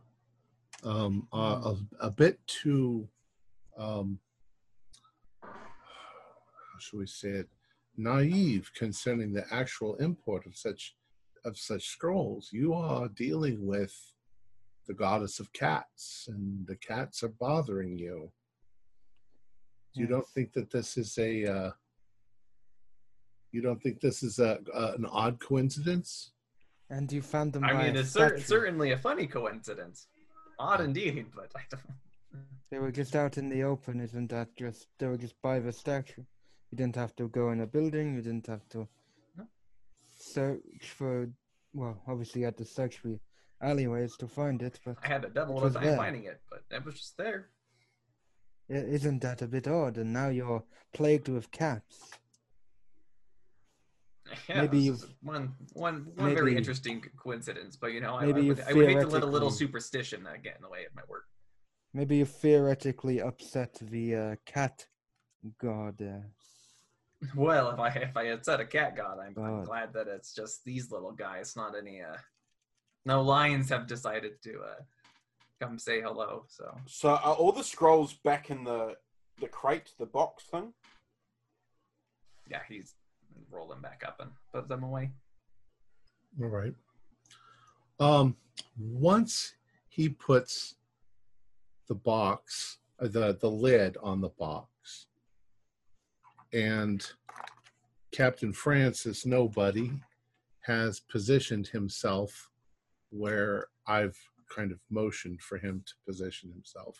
um, 0.84 1.28
are 1.34 1.60
a, 1.73 2.06
a 2.08 2.12
bit 2.12 2.39
too, 2.47 3.10
um, 3.78 4.19
how 6.76 6.80
should 6.80 7.00
we 7.00 7.08
say 7.08 7.30
it, 7.30 7.50
naive 7.96 8.70
concerning 8.76 9.32
the 9.32 9.46
actual 9.52 9.96
import 9.96 10.46
of 10.46 10.58
such 10.58 10.96
of 11.46 11.58
such 11.58 11.88
scrolls. 11.88 12.50
You 12.52 12.74
are 12.74 13.08
dealing 13.08 13.66
with 13.66 13.96
the 14.88 14.94
goddess 14.94 15.40
of 15.40 15.54
cats, 15.54 16.28
and 16.28 16.68
the 16.68 16.76
cats 16.76 17.24
are 17.24 17.34
bothering 17.40 17.98
you. 17.98 18.32
You 19.94 20.08
don't 20.08 20.28
think 20.28 20.52
that 20.54 20.70
this 20.70 20.98
is 20.98 21.18
a 21.18 21.46
uh, 21.46 21.72
you 23.54 23.62
don't 23.62 23.82
think 23.82 24.02
this 24.02 24.22
is 24.22 24.40
a, 24.40 24.60
a 24.74 24.94
an 24.98 25.06
odd 25.06 25.40
coincidence? 25.40 26.32
And 26.90 27.10
you 27.12 27.22
found 27.22 27.54
them 27.54 27.64
I 27.64 27.74
by 27.74 27.84
mean, 27.86 27.96
it's 27.96 28.10
cer- 28.10 28.40
certainly 28.40 28.92
a 28.92 28.98
funny 28.98 29.28
coincidence. 29.28 30.08
Odd 30.60 30.82
indeed, 30.82 31.28
but 31.34 31.52
I 31.56 31.62
don't. 31.70 31.82
They 32.70 32.80
were 32.80 32.92
just 32.92 33.16
out 33.16 33.38
in 33.38 33.48
the 33.48 33.64
open, 33.64 34.02
isn't 34.02 34.30
that 34.32 34.50
just? 34.58 34.88
They 35.00 35.08
were 35.08 35.18
just 35.18 35.42
by 35.42 35.60
the 35.60 35.72
statue. 35.72 36.24
You 36.71 36.78
didn't 36.78 36.95
have 36.95 37.15
to 37.17 37.28
go 37.30 37.51
in 37.51 37.62
a 37.62 37.67
building. 37.67 38.15
You 38.15 38.21
didn't 38.21 38.47
have 38.47 38.67
to 38.69 38.88
No. 39.38 39.47
search 40.17 40.89
for. 40.97 41.30
Well, 41.73 42.01
obviously 42.08 42.41
you 42.41 42.45
had 42.45 42.58
to 42.58 42.65
search 42.65 42.97
for 42.97 43.19
alleyways 43.62 44.15
to 44.17 44.28
find 44.28 44.62
it, 44.62 44.80
but 44.86 44.97
I 45.04 45.08
had 45.08 45.25
a 45.25 45.30
double 45.30 45.65
It 45.65 45.73
time 45.73 45.84
there. 45.84 45.97
finding 45.97 46.23
it, 46.25 46.41
but 46.49 46.63
it 46.71 46.84
was 46.86 46.95
just 46.95 47.17
there. 47.17 47.49
i- 48.69 48.73
isn't 48.97 49.19
that 49.21 49.41
a 49.43 49.47
bit 49.47 49.67
odd? 49.67 49.97
And 49.97 50.12
now 50.12 50.30
you're 50.30 50.63
plagued 50.93 51.28
with 51.30 51.51
cats. 51.51 52.12
Yeah, 54.49 54.62
Maybe 54.62 54.80
you've- 54.80 55.06
one 55.21 55.56
one 55.73 55.97
one 56.15 56.34
very 56.34 56.58
interesting 56.58 57.01
coincidence, 57.15 57.75
but 57.78 57.91
you 57.93 58.01
know, 58.01 58.15
I, 58.15 58.23
I, 58.23 58.32
would, 58.32 58.60
I 58.62 58.73
would 58.73 58.88
hate 58.88 58.99
to 59.01 59.08
let 59.08 59.21
a 59.23 59.25
little 59.25 59.51
superstition 59.51 60.25
uh, 60.25 60.34
get 60.43 60.56
in 60.56 60.63
the 60.63 60.69
way 60.69 60.84
of 60.86 60.95
my 60.95 61.04
work. 61.08 61.25
Maybe 61.93 62.17
you 62.17 62.25
theoretically 62.25 63.21
upset 63.21 63.78
the 63.82 64.15
uh, 64.15 64.36
cat 64.45 64.88
god. 65.62 66.01
Uh, 66.01 66.21
Well, 67.36 67.71
if 67.71 67.80
I 67.80 67.88
if 67.89 68.15
I 68.17 68.25
had 68.25 68.45
said 68.45 68.60
a 68.60 68.65
cat 68.65 68.95
god, 68.95 69.17
I'm, 69.19 69.34
I'm 69.43 69.58
God. 69.58 69.65
glad 69.65 69.93
that 69.93 70.08
it's 70.08 70.34
just 70.34 70.63
these 70.63 70.91
little 70.91 71.12
guys, 71.12 71.56
not 71.56 71.75
any 71.78 72.01
uh, 72.01 72.17
no 73.06 73.21
lions 73.21 73.69
have 73.69 73.88
decided 73.88 74.41
to 74.43 74.60
uh, 74.62 74.82
come 75.62 75.80
say 75.80 76.01
hello. 76.01 76.45
So 76.49 76.75
So 76.86 77.10
are 77.10 77.34
all 77.36 77.51
the 77.51 77.63
scrolls 77.63 78.13
back 78.13 78.49
in 78.51 78.63
the 78.63 78.95
the 79.39 79.47
crate, 79.47 79.91
the 79.97 80.06
box 80.06 80.43
thing? 80.43 80.73
yeah, 82.49 82.62
he's 82.69 82.93
roll 83.49 83.67
them 83.67 83.82
back 83.82 84.04
up 84.06 84.19
and 84.19 84.32
put 84.54 84.67
them 84.69 84.84
away. 84.84 85.12
All 86.41 86.47
right. 86.49 86.73
Um, 87.99 88.36
once 88.78 89.54
he 89.89 90.10
puts 90.10 90.75
the 91.88 91.95
box, 91.95 92.78
uh, 92.99 93.08
the 93.08 93.38
the 93.39 93.49
lid 93.49 93.97
on 94.04 94.21
the 94.21 94.30
box, 94.30 94.69
and 96.56 97.06
Captain 98.12 98.54
Francis 98.54 99.26
Nobody 99.26 99.91
has 100.62 101.02
positioned 101.02 101.68
himself 101.68 102.50
where 103.10 103.68
I've 103.88 104.18
kind 104.50 104.72
of 104.72 104.80
motioned 104.89 105.41
for 105.41 105.58
him 105.58 105.84
to 105.86 105.94
position 106.08 106.50
himself, 106.50 106.98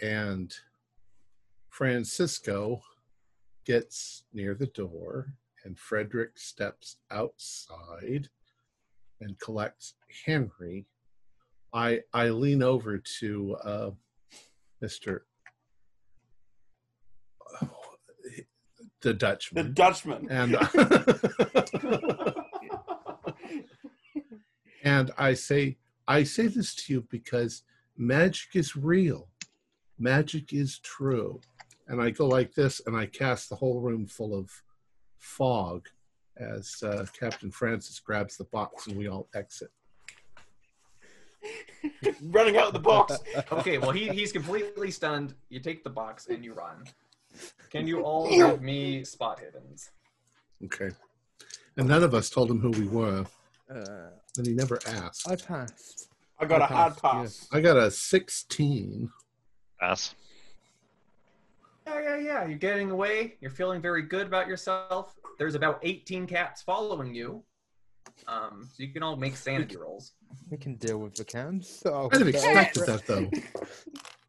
and 0.00 0.52
Francisco 1.68 2.80
gets 3.66 4.24
near 4.32 4.54
the 4.54 4.66
door 4.68 5.34
and 5.64 5.78
Frederick 5.78 6.38
steps 6.38 6.96
outside 7.10 8.28
and 9.20 9.38
collects 9.38 9.94
Henry. 10.24 10.86
I 11.74 12.00
I 12.12 12.30
lean 12.30 12.62
over 12.62 12.98
to 13.20 13.56
uh, 13.64 13.90
the 14.80 14.88
The 19.02 19.14
Dutchman, 19.14 19.64
The 19.64 19.70
Dutchman. 19.70 20.28
and 20.30 20.56
and 24.84 25.10
I 25.18 25.34
say 25.34 25.76
I 26.08 26.22
say 26.22 26.46
this 26.46 26.74
to 26.76 26.92
you 26.92 27.06
because 27.10 27.62
magic 27.96 28.54
is 28.54 28.76
real, 28.76 29.28
magic 29.98 30.52
is 30.52 30.78
true, 30.80 31.40
and 31.88 32.00
I 32.00 32.10
go 32.10 32.26
like 32.26 32.54
this 32.54 32.80
and 32.86 32.96
I 32.96 33.06
cast 33.06 33.48
the 33.48 33.56
whole 33.56 33.80
room 33.80 34.06
full 34.06 34.36
of 34.36 34.50
fog 35.18 35.88
as 36.36 36.82
uh, 36.82 37.04
Captain 37.18 37.50
Francis 37.50 38.00
grabs 38.00 38.36
the 38.36 38.44
box 38.44 38.86
and 38.86 38.96
we 38.96 39.08
all 39.08 39.28
exit. 39.34 39.70
Running 42.22 42.56
out 42.56 42.68
of 42.68 42.72
the 42.72 42.78
box. 42.78 43.18
Okay, 43.52 43.78
well 43.78 43.90
he 43.90 44.08
he's 44.08 44.32
completely 44.32 44.90
stunned. 44.90 45.34
You 45.48 45.60
take 45.60 45.82
the 45.84 45.90
box 45.90 46.28
and 46.28 46.44
you 46.44 46.54
run. 46.54 46.84
Can 47.70 47.86
you 47.86 48.02
all 48.02 48.28
give 48.28 48.62
me 48.62 49.04
spot 49.04 49.40
hiddens? 49.40 49.90
Okay. 50.64 50.90
And 51.76 51.88
none 51.88 52.02
of 52.02 52.14
us 52.14 52.28
told 52.28 52.50
him 52.50 52.60
who 52.60 52.70
we 52.70 52.86
were, 52.86 53.24
uh, 53.70 54.10
and 54.36 54.46
he 54.46 54.52
never 54.52 54.78
asked. 54.86 55.28
I 55.30 55.36
passed. 55.36 56.08
I 56.38 56.44
got 56.44 56.60
I 56.60 56.64
a 56.64 56.68
hard 56.68 56.96
pass. 56.98 57.24
yes. 57.24 57.48
I 57.52 57.60
got 57.60 57.76
a 57.76 57.90
16. 57.90 59.10
Pass. 59.80 60.14
Yeah, 61.86 62.00
yeah, 62.00 62.16
yeah. 62.18 62.46
You're 62.46 62.58
getting 62.58 62.90
away. 62.90 63.36
You're 63.40 63.50
feeling 63.50 63.80
very 63.80 64.02
good 64.02 64.26
about 64.26 64.48
yourself. 64.48 65.14
There's 65.38 65.54
about 65.54 65.80
18 65.82 66.26
cats 66.26 66.62
following 66.62 67.14
you. 67.14 67.42
Um, 68.28 68.68
so 68.72 68.82
you 68.82 68.92
can 68.92 69.02
all 69.02 69.16
make 69.16 69.36
sanity 69.36 69.76
rolls. 69.76 70.12
We 70.50 70.56
can 70.58 70.76
deal 70.76 70.98
with 70.98 71.14
the 71.14 71.24
cans. 71.24 71.82
Oh, 71.86 72.08
I'd 72.12 72.18
have 72.18 72.22
no. 72.22 72.28
expected 72.28 72.86
that, 72.86 73.06
though. 73.06 73.30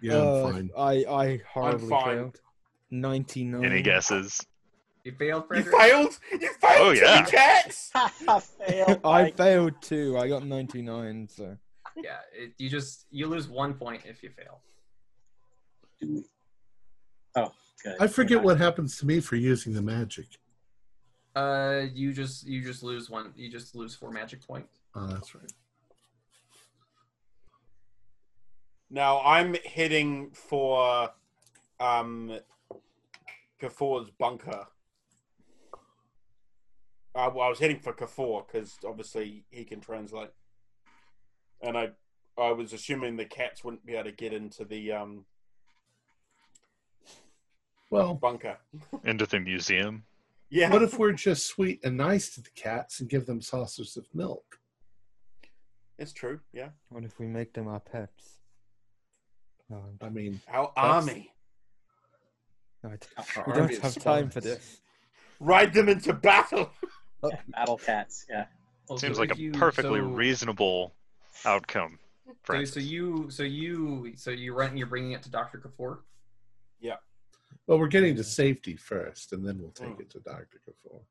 Yeah, 0.00 0.14
Uh, 0.16 0.44
I'm 0.46 0.52
fine. 0.52 0.70
I 0.76 0.92
I 1.04 1.40
horribly 1.52 1.88
fine. 1.90 2.04
failed. 2.16 2.40
Ninety 2.90 3.44
nine. 3.44 3.64
Any 3.64 3.82
guesses? 3.82 4.44
You 5.04 5.12
failed, 5.12 5.44
You 5.54 5.62
failed? 5.62 6.18
You 6.32 6.38
failed 6.60 6.80
Oh, 6.80 6.94
to 6.94 7.00
yeah. 7.00 7.22
the 7.24 7.30
cats! 7.30 7.90
Failed 8.66 9.00
I 9.04 9.30
failed 9.30 9.80
too. 9.82 10.18
I 10.18 10.28
got 10.28 10.44
ninety 10.44 10.82
nine. 10.82 11.28
So 11.28 11.56
Yeah, 11.96 12.18
it, 12.32 12.52
you 12.58 12.68
just 12.68 13.06
you 13.10 13.26
lose 13.26 13.48
one 13.48 13.74
point 13.74 14.02
if 14.04 14.22
you 14.22 14.30
fail. 14.30 14.60
Oh, 17.36 17.52
good. 17.82 17.96
I 18.00 18.06
forget 18.06 18.42
what 18.42 18.58
happens 18.58 18.98
to 18.98 19.06
me 19.06 19.20
for 19.20 19.36
using 19.36 19.72
the 19.72 19.82
magic. 19.82 20.26
Uh, 21.36 21.82
you 21.92 22.12
just 22.12 22.46
you 22.46 22.62
just 22.62 22.82
lose 22.82 23.08
one. 23.10 23.32
You 23.36 23.50
just 23.50 23.74
lose 23.74 23.94
four 23.94 24.10
magic 24.10 24.46
points. 24.46 24.78
Oh, 24.94 25.06
that's 25.06 25.34
right. 25.34 25.52
Now 28.90 29.20
I'm 29.20 29.54
heading 29.54 30.30
for 30.32 31.10
um 31.80 32.38
Kafour's 33.60 34.10
bunker. 34.10 34.66
Uh, 37.14 37.30
well, 37.34 37.46
I 37.46 37.48
was 37.48 37.58
heading 37.58 37.80
for 37.80 37.92
Kafor 37.92 38.46
because 38.46 38.78
obviously 38.86 39.44
he 39.50 39.64
can 39.64 39.80
translate, 39.80 40.30
and 41.60 41.76
I 41.76 41.90
I 42.38 42.52
was 42.52 42.72
assuming 42.72 43.16
the 43.16 43.24
cats 43.24 43.64
wouldn't 43.64 43.84
be 43.84 43.94
able 43.94 44.04
to 44.04 44.12
get 44.12 44.32
into 44.32 44.64
the 44.64 44.92
um 44.92 45.24
Well, 47.90 48.14
bunker. 48.14 48.58
Into 49.04 49.26
the 49.26 49.40
museum. 49.40 50.04
Yeah, 50.50 50.70
what 50.72 50.82
if 50.82 50.98
we're 50.98 51.12
just 51.12 51.46
sweet 51.46 51.80
and 51.84 51.96
nice 51.96 52.30
to 52.34 52.40
the 52.42 52.50
cats 52.50 53.00
and 53.00 53.08
give 53.08 53.26
them 53.26 53.42
saucers 53.42 53.96
of 53.98 54.06
milk? 54.14 54.58
it's 55.98 56.12
true. 56.12 56.40
Yeah, 56.52 56.70
what 56.90 57.04
if 57.04 57.18
we 57.18 57.26
make 57.26 57.52
them 57.52 57.66
our 57.68 57.80
pets? 57.80 58.37
No, 59.70 59.84
I'm- 60.00 60.14
mean, 60.14 60.40
our 60.48 60.72
army 60.76 61.32
no, 62.82 62.90
I 62.90 62.96
d- 62.96 63.06
Our 63.16 63.44
we 63.46 63.52
army 63.54 63.74
don't 63.74 63.84
of 63.84 63.94
have 63.94 64.02
time 64.02 64.30
for 64.30 64.40
this. 64.40 64.80
ride 65.40 65.72
them 65.74 65.88
into 65.88 66.12
battle. 66.12 66.70
Battle 67.48 67.76
cats, 67.76 68.24
yeah. 68.30 68.46
Well, 68.88 68.98
Seems 68.98 69.18
like 69.18 69.32
a 69.34 69.38
you- 69.38 69.50
perfectly 69.52 69.98
so- 69.98 70.06
reasonable 70.06 70.94
outcome. 71.44 71.98
So, 72.26 72.34
Francis. 72.44 72.74
so 72.74 72.80
you 72.80 73.30
so 73.30 73.42
you 73.42 74.12
so 74.16 74.30
you 74.30 74.54
run 74.54 74.76
you're 74.76 74.86
bringing 74.86 75.12
it 75.12 75.22
to 75.24 75.30
Doctor 75.30 75.58
Kafour. 75.58 76.02
Yeah. 76.80 76.96
Well, 77.66 77.78
we're 77.78 77.88
getting 77.88 78.14
to 78.16 78.24
safety 78.24 78.76
first, 78.76 79.32
and 79.32 79.44
then 79.46 79.58
we'll 79.60 79.72
take 79.72 79.96
Mm. 79.96 80.00
it 80.00 80.10
to 80.10 80.20
Dr. 80.20 80.60
Kafour. 80.66 81.02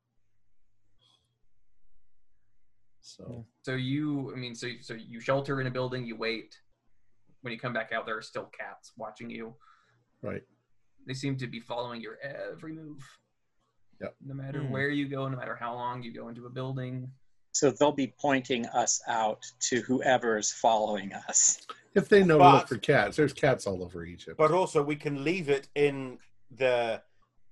So, 3.02 3.46
So 3.62 3.74
you 3.74 4.32
I 4.32 4.36
mean 4.36 4.54
so 4.54 4.68
so 4.80 4.94
you 4.94 5.20
shelter 5.20 5.60
in 5.60 5.66
a 5.66 5.70
building. 5.70 6.06
You 6.06 6.16
wait. 6.16 6.58
When 7.42 7.52
you 7.52 7.58
come 7.58 7.72
back 7.72 7.92
out, 7.92 8.06
there 8.06 8.16
are 8.16 8.22
still 8.22 8.46
cats 8.46 8.92
watching 8.96 9.30
you. 9.30 9.54
right. 10.22 10.42
They 11.06 11.14
seem 11.14 11.36
to 11.38 11.46
be 11.46 11.60
following 11.60 12.00
your 12.02 12.18
every 12.20 12.72
move. 12.72 13.02
Yep. 14.00 14.14
No 14.26 14.34
matter 14.34 14.62
Hmm. 14.62 14.70
where 14.70 14.90
you 14.90 15.08
go, 15.08 15.26
no 15.28 15.36
matter 15.36 15.56
how 15.56 15.74
long 15.74 16.02
you 16.02 16.12
go 16.12 16.28
into 16.28 16.46
a 16.46 16.50
building, 16.50 17.10
So 17.52 17.70
they'll 17.70 17.92
be 17.92 18.14
pointing 18.20 18.66
us 18.66 19.00
out 19.08 19.44
to 19.60 19.80
whoever's 19.80 20.52
following 20.52 21.12
us. 21.14 21.66
If 21.94 22.08
they 22.08 22.22
know 22.22 22.38
to 22.38 22.52
look 22.52 22.68
for 22.68 22.76
cats, 22.78 23.16
there's 23.16 23.32
cats 23.32 23.66
all 23.66 23.82
over 23.82 24.04
Egypt. 24.04 24.36
But 24.36 24.52
also, 24.52 24.82
we 24.82 24.94
can 24.96 25.24
leave 25.24 25.48
it 25.48 25.68
in 25.74 26.18
the 26.50 27.02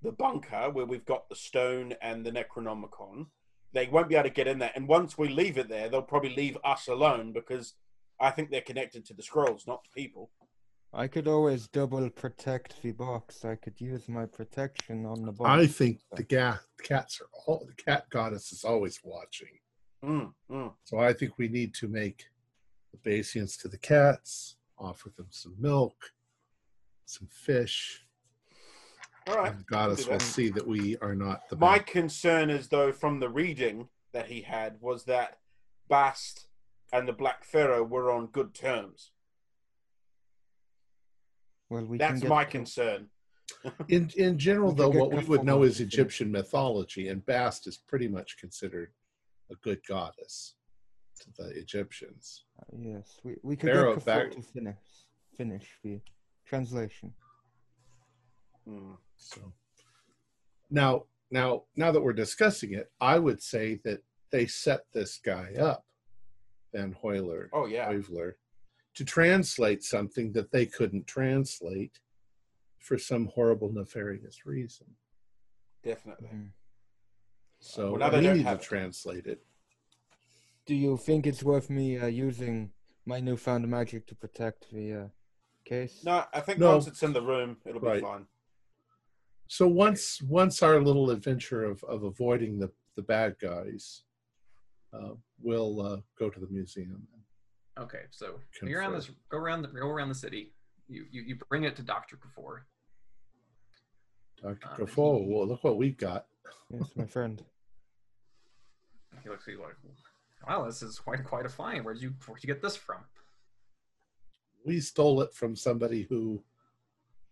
the 0.03 0.11
bunker 0.11 0.69
where 0.69 0.85
we've 0.85 1.05
got 1.05 1.27
the 1.27 1.35
stone 1.35 1.93
and 2.01 2.23
the 2.25 2.31
Necronomicon. 2.31 3.27
They 3.73 3.87
won't 3.87 4.07
be 4.07 4.15
able 4.15 4.29
to 4.29 4.33
get 4.35 4.47
in 4.47 4.59
there, 4.59 4.71
and 4.75 4.87
once 4.87 5.17
we 5.17 5.27
leave 5.29 5.57
it 5.57 5.67
there, 5.67 5.89
they'll 5.89 6.03
probably 6.03 6.35
leave 6.35 6.57
us 6.63 6.87
alone 6.87 7.33
because 7.33 7.73
I 8.19 8.31
think 8.31 8.49
they're 8.49 8.61
connected 8.61 9.05
to 9.05 9.13
the 9.13 9.23
scrolls, 9.23 9.65
not 9.67 9.83
the 9.83 10.01
people. 10.01 10.31
I 10.93 11.07
could 11.07 11.27
always 11.27 11.67
double 11.67 12.09
protect 12.09 12.81
the 12.81 12.91
box. 12.93 13.43
I 13.45 13.55
could 13.55 13.79
use 13.79 14.07
my 14.07 14.25
protection 14.25 15.05
on 15.05 15.23
the 15.25 15.31
box. 15.31 15.49
I 15.49 15.67
think 15.67 15.99
the 16.15 16.23
ga- 16.23 16.59
cats 16.81 17.21
are 17.21 17.27
all 17.45 17.65
the 17.67 17.73
cat 17.83 18.09
goddess 18.09 18.51
is 18.51 18.63
always 18.63 18.99
watching. 19.03 19.59
Mm, 20.03 20.33
mm. 20.49 20.73
So 20.85 20.97
I 20.99 21.13
think 21.13 21.37
we 21.37 21.49
need 21.49 21.73
to 21.75 21.87
make 21.87 22.25
obeisance 22.95 23.57
to 23.57 23.67
the 23.67 23.77
cats, 23.77 24.55
offer 24.79 25.09
them 25.17 25.27
some 25.29 25.55
milk, 25.59 26.13
some 27.05 27.27
fish, 27.31 28.05
All 29.27 29.35
right. 29.35 29.51
and 29.51 29.59
the 29.59 29.63
goddess 29.65 30.07
will 30.07 30.19
see 30.19 30.49
that 30.49 30.65
we 30.65 30.97
are 30.97 31.15
not 31.15 31.49
the 31.49 31.57
My 31.57 31.77
bad. 31.79 31.87
concern 31.87 32.49
is, 32.49 32.69
though, 32.69 32.91
from 32.91 33.19
the 33.19 33.29
reading 33.29 33.89
that 34.13 34.27
he 34.27 34.41
had, 34.41 34.77
was 34.79 35.03
that 35.05 35.39
Bast 35.89 36.46
and 36.93 37.07
the 37.07 37.13
Black 37.13 37.43
Pharaoh 37.43 37.83
were 37.83 38.11
on 38.11 38.27
good 38.27 38.53
terms. 38.53 39.11
well, 41.69 41.85
we 41.85 41.97
That's 41.97 42.13
can 42.13 42.19
get 42.21 42.29
my 42.29 42.45
concern. 42.45 43.07
In 43.87 44.09
in 44.17 44.37
general, 44.37 44.71
We 44.71 44.77
though, 44.77 44.89
what 44.89 45.11
we 45.13 45.23
would 45.25 45.43
know 45.43 45.63
is 45.63 45.77
to. 45.77 45.83
Egyptian 45.83 46.31
mythology, 46.31 47.07
and 47.09 47.25
Bast 47.25 47.65
is 47.67 47.77
pretty 47.77 48.07
much 48.07 48.37
considered 48.37 48.91
a 49.51 49.55
good 49.55 49.79
goddess 49.87 50.55
to 51.21 51.27
the 51.37 51.49
Egyptians. 51.57 52.43
Yes, 52.77 53.19
we, 53.23 53.35
we 53.43 53.55
could 53.55 53.71
Pharaoh 53.71 53.95
get 53.95 54.03
Kafour 54.03 54.05
back- 54.05 54.31
to 54.31 54.41
finish 54.41 54.75
finish 55.37 55.65
the 55.83 56.01
translation. 56.45 57.13
Mm. 58.67 58.97
So 59.15 59.53
now, 60.69 61.03
now, 61.31 61.63
now 61.75 61.91
that 61.91 62.01
we're 62.01 62.13
discussing 62.13 62.73
it, 62.73 62.91
I 62.99 63.17
would 63.19 63.41
say 63.41 63.79
that 63.85 64.01
they 64.31 64.45
set 64.45 64.81
this 64.93 65.19
guy 65.23 65.53
up, 65.59 65.85
Van 66.73 66.95
Hoyler, 67.03 67.49
Oh, 67.53 67.65
yeah. 67.65 67.89
Hoyvler, 67.91 68.33
to 68.95 69.05
translate 69.05 69.83
something 69.83 70.31
that 70.33 70.51
they 70.51 70.65
couldn't 70.65 71.07
translate 71.07 71.99
for 72.79 72.97
some 72.97 73.27
horrible, 73.27 73.71
nefarious 73.71 74.45
reason. 74.45 74.87
Definitely. 75.83 76.27
Mhm. 76.29 76.51
So 77.59 77.91
Well, 77.91 77.99
now 77.99 78.09
they 78.09 78.17
we 78.19 78.23
don't 78.23 78.37
need 78.37 78.43
to 78.43 78.49
have 78.49 78.59
it. 78.59 78.63
translate 78.63 79.27
it. 79.27 79.45
Do 80.65 80.75
you 80.75 80.97
think 80.97 81.25
it's 81.25 81.43
worth 81.43 81.69
me 81.69 81.97
uh, 81.97 82.07
using 82.07 82.73
my 83.05 83.19
newfound 83.19 83.67
magic 83.67 84.05
to 84.07 84.15
protect 84.15 84.69
the 84.71 84.93
uh, 84.93 85.07
case? 85.63 86.03
No, 86.03 86.25
I 86.33 86.41
think 86.41 86.59
No. 86.59 86.73
once 86.73 86.87
it's 86.87 87.03
in 87.03 87.13
the 87.13 87.21
room, 87.21 87.57
it'll 87.65 87.79
be 87.81 88.01
fine. 88.01 88.27
So 89.47 89.67
once 89.67 90.21
once 90.21 90.61
our 90.61 90.81
little 90.81 91.09
adventure 91.09 91.63
of, 91.63 91.81
of 91.85 92.03
avoiding 92.03 92.59
the, 92.59 92.69
the 92.95 93.01
bad 93.01 93.39
guys, 93.39 94.03
uh, 94.93 95.13
we'll 95.41 95.81
uh, 95.81 95.97
go 96.17 96.29
to 96.29 96.39
the 96.39 96.47
museum. 96.47 97.07
Okay, 97.77 98.03
so 98.09 98.39
you're 98.63 98.81
on 98.81 98.93
this. 98.93 99.09
Go 99.29 99.37
around 99.37 99.61
the 99.61 99.67
go 99.67 99.87
around 99.87 100.09
the 100.09 100.15
city. 100.15 100.53
You 100.87 101.05
you, 101.11 101.21
you 101.21 101.37
bring 101.49 101.63
it 101.63 101.75
to 101.75 101.83
Doctor 101.83 102.17
Kafour. 102.17 102.61
Dr. 104.41 104.67
Um, 104.69 104.77
Gaffo, 104.77 105.27
well, 105.27 105.47
look 105.47 105.63
what 105.63 105.77
we've 105.77 105.97
got. 105.97 106.25
Yes, 106.69 106.91
my 106.95 107.05
friend. 107.05 107.43
He 109.23 109.29
looks 109.29 109.47
at 109.47 109.55
you 109.55 109.61
like, 109.61 109.75
"Wow, 110.47 110.65
this 110.65 110.83
is 110.83 110.99
quite 110.99 111.23
quite 111.23 111.45
a 111.45 111.49
find. 111.49 111.83
Where'd 111.83 111.99
you 111.99 112.13
where'd 112.27 112.43
you 112.43 112.47
get 112.47 112.61
this 112.61 112.75
from?" 112.75 112.99
We 114.63 114.79
stole 114.79 115.21
it 115.21 115.33
from 115.33 115.55
somebody 115.55 116.03
who, 116.03 116.43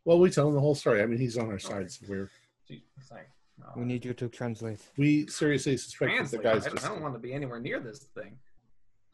well, 0.04 0.18
we 0.18 0.32
tell 0.32 0.48
him 0.48 0.56
the 0.56 0.62
whole 0.62 0.74
story. 0.74 1.04
I 1.04 1.06
mean, 1.06 1.20
he's 1.20 1.38
on 1.38 1.52
our 1.52 1.60
side, 1.60 1.92
so 1.92 2.06
we're 2.10 2.32
Gee, 2.68 2.84
It's 2.98 3.12
like, 3.12 3.30
oh, 3.30 3.45
We 3.76 3.86
need 3.86 4.04
you 4.06 4.14
to 4.14 4.28
translate. 4.28 4.82
we 4.98 5.28
seriously 5.28 5.78
suspect 5.78 6.32
that 6.32 6.38
the 6.38 6.44
guys 6.44 6.64
I, 6.64 6.70
don't, 6.70 6.76
just 6.76 6.86
I 6.86 6.90
don't 6.90 7.02
want 7.02 7.14
to 7.14 7.20
be 7.20 7.34
anywhere 7.34 7.60
near 7.60 7.80
this 7.80 8.00
thing. 8.00 8.38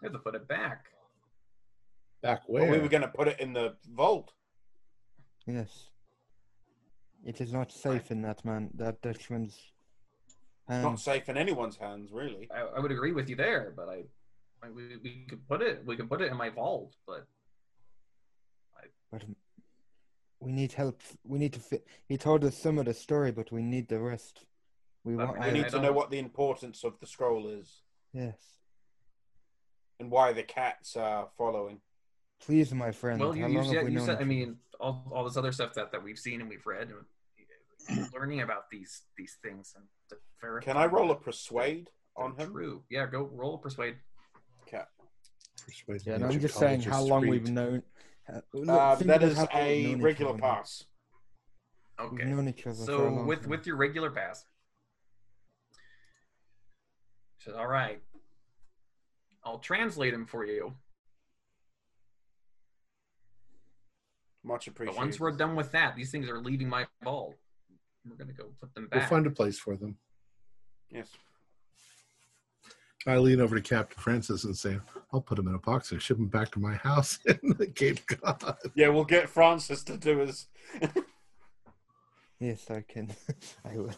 We 0.02 0.08
have 0.08 0.14
to 0.14 0.20
put 0.20 0.36
it 0.36 0.48
back. 0.48 0.86
back 2.22 2.42
Well, 2.48 2.64
where 2.64 2.72
we 2.72 2.80
were 2.80 2.89
going 2.89 3.04
to 3.04 3.08
put 3.08 3.28
it 3.28 3.39
in 3.39 3.54
the 3.54 3.76
vault. 3.94 4.34
Yes. 5.46 5.89
It 7.24 7.39
is 7.39 7.54
not 7.54 7.72
safe 7.72 8.10
in 8.10 8.22
that 8.24 8.44
man, 8.44 8.72
that 8.76 9.02
Dutchman's 9.02 9.58
Not 10.68 11.00
safe 11.00 11.30
in 11.30 11.38
anyone's 11.38 11.78
hands, 11.78 12.12
really. 12.12 12.50
I, 12.54 12.62
I 12.78 12.80
would 12.80 12.92
agree 12.92 13.12
with 13.12 13.30
you 13.30 13.36
there, 13.36 13.74
but 13.76 13.89
I, 13.89 14.04
I 14.64 14.70
we, 14.72 14.98
we 15.04 15.26
could 15.30 15.48
put 15.48 15.62
it 15.62 15.84
we 15.86 15.96
could 15.96 16.10
put 16.10 16.22
it 16.22 16.32
in 16.32 16.38
my 16.38 16.50
vault, 16.50 16.96
but 17.06 17.28
But 19.12 19.24
um, 19.24 19.36
we 20.42 20.52
need 20.52 20.74
help. 20.74 21.00
We 21.24 21.39
need 21.39 21.54
to 21.54 21.60
fit. 21.60 21.88
He 22.08 22.18
told 22.18 22.44
us 22.44 22.58
some 22.58 22.80
of 22.80 22.86
the 22.86 22.94
story, 22.94 23.32
but 23.32 23.52
we 23.52 23.62
need 23.62 23.88
the 23.88 24.00
rest. 24.00 24.46
We 25.04 25.16
want. 25.16 25.39
We 25.39 25.52
need 25.52 25.70
to 25.70 25.80
know 25.80 25.94
what 25.94 26.10
the 26.10 26.20
importance 26.20 26.84
of 26.84 27.00
the 27.00 27.08
scroll 27.08 27.48
is 27.48 27.82
yes. 28.12 28.38
and 30.00 30.12
why 30.12 30.34
the 30.34 30.44
cats 30.44 30.96
are 30.96 31.30
following. 31.38 31.80
Please, 32.44 32.74
my 32.74 32.92
friend. 32.92 33.20
well, 33.20 33.36
you, 33.36 33.44
how 33.44 33.48
you 33.48 33.56
long 33.56 33.66
have 33.66 33.74
said, 33.74 33.86
we 33.86 33.92
you 33.92 33.98
known 33.98 34.06
said 34.08 34.18
I 34.20 34.24
mean 34.24 34.58
all, 34.80 35.06
all 35.12 35.24
this 35.24 35.38
other 35.38 35.52
stuff 35.52 35.76
that, 35.76 35.92
that 35.92 36.04
we've 36.04 36.18
seen 36.18 36.42
and 36.42 36.50
we've 36.50 36.66
read, 36.66 36.92
and 37.88 38.10
learning 38.14 38.42
about 38.42 38.70
these 38.72 39.04
these 39.16 39.38
things 39.44 39.74
and 39.76 39.86
to 40.10 40.18
verify. 40.42 40.66
Can 40.66 40.78
I 40.78 40.88
roll 40.88 41.12
a 41.12 41.16
persuade 41.16 41.89
on 42.18 42.36
him? 42.36 42.52
True. 42.52 42.84
Yeah, 42.89 43.06
go 43.06 43.30
roll 43.32 43.56
a 43.56 43.58
persuade. 43.60 43.96
Okay. 44.64 44.82
persuade 45.66 46.02
Yeah, 46.06 46.14
the 46.14 46.20
no, 46.20 46.28
I'm 46.30 46.39
just 46.39 46.56
saying 46.56 46.82
how 46.82 47.04
long 47.04 47.22
read. 47.22 47.30
we've 47.30 47.52
known. 47.52 47.84
Uh, 48.28 48.42
look, 48.54 48.70
Uh, 48.70 48.96
think 48.96 49.08
that 49.08 49.18
about 49.24 49.30
is 49.32 49.38
how 49.38 49.48
long 49.52 49.64
we've 49.66 50.00
a 50.00 50.04
regular 50.04 50.38
pass. 50.38 50.86
Okay. 52.00 52.24
known 52.26 52.48
each 52.48 52.66
other 52.66 52.76
for 52.76 52.82
a 52.82 52.86
So 52.86 53.24
with 53.26 53.42
time. 53.42 53.50
with 53.50 53.68
your 53.68 53.76
regular 53.76 54.10
pass, 54.12 54.46
says, 57.38 57.54
"All 57.56 57.68
right, 57.68 58.02
I'll 59.44 59.60
translate 59.60 60.14
him 60.14 60.26
for 60.26 60.46
you. 60.46 60.76
Much 64.44 64.68
But 64.74 64.96
once 64.96 65.20
we're 65.20 65.32
done 65.32 65.56
with 65.56 65.72
that, 65.72 65.96
these 65.96 66.10
things 66.12 66.28
are 66.28 66.40
leaving 66.40 66.68
my 66.68 66.88
vault. 67.04 67.36
We're 68.04 68.16
gonna 68.16 68.34
go 68.34 68.52
put 68.60 68.74
them 68.74 68.88
back. 68.88 69.02
We'll 69.02 69.10
find 69.10 69.28
a 69.28 69.32
place 69.32 69.60
for 69.60 69.76
them. 69.78 70.00
Yes. 70.90 71.16
I 73.08 73.18
lean 73.18 73.41
over 73.41 73.56
to 73.56 73.62
Captain 73.62 73.97
Francis 73.99 74.43
and 74.43 74.56
say, 74.56 74.78
I'll 75.12 75.22
put 75.22 75.39
him 75.39 75.47
in 75.47 75.56
a 75.56 75.60
box 75.60 75.91
and 75.91 76.02
ship 76.02 76.18
him 76.18 76.28
back 76.28 76.52
to 76.52 76.60
my 76.60 76.74
house 76.76 77.18
in 77.26 77.56
the 77.58 77.68
Cape 77.68 78.06
Cod. 78.08 78.58
Yeah, 78.76 78.89
we'll 78.89 79.06
get 79.06 79.28
Francis 79.30 79.84
to 79.86 79.97
do 79.97 80.20
his. 80.20 80.47
Yes, 82.39 82.70
I 82.70 82.82
can. 82.88 83.12
I 83.66 83.78
will 83.78 83.91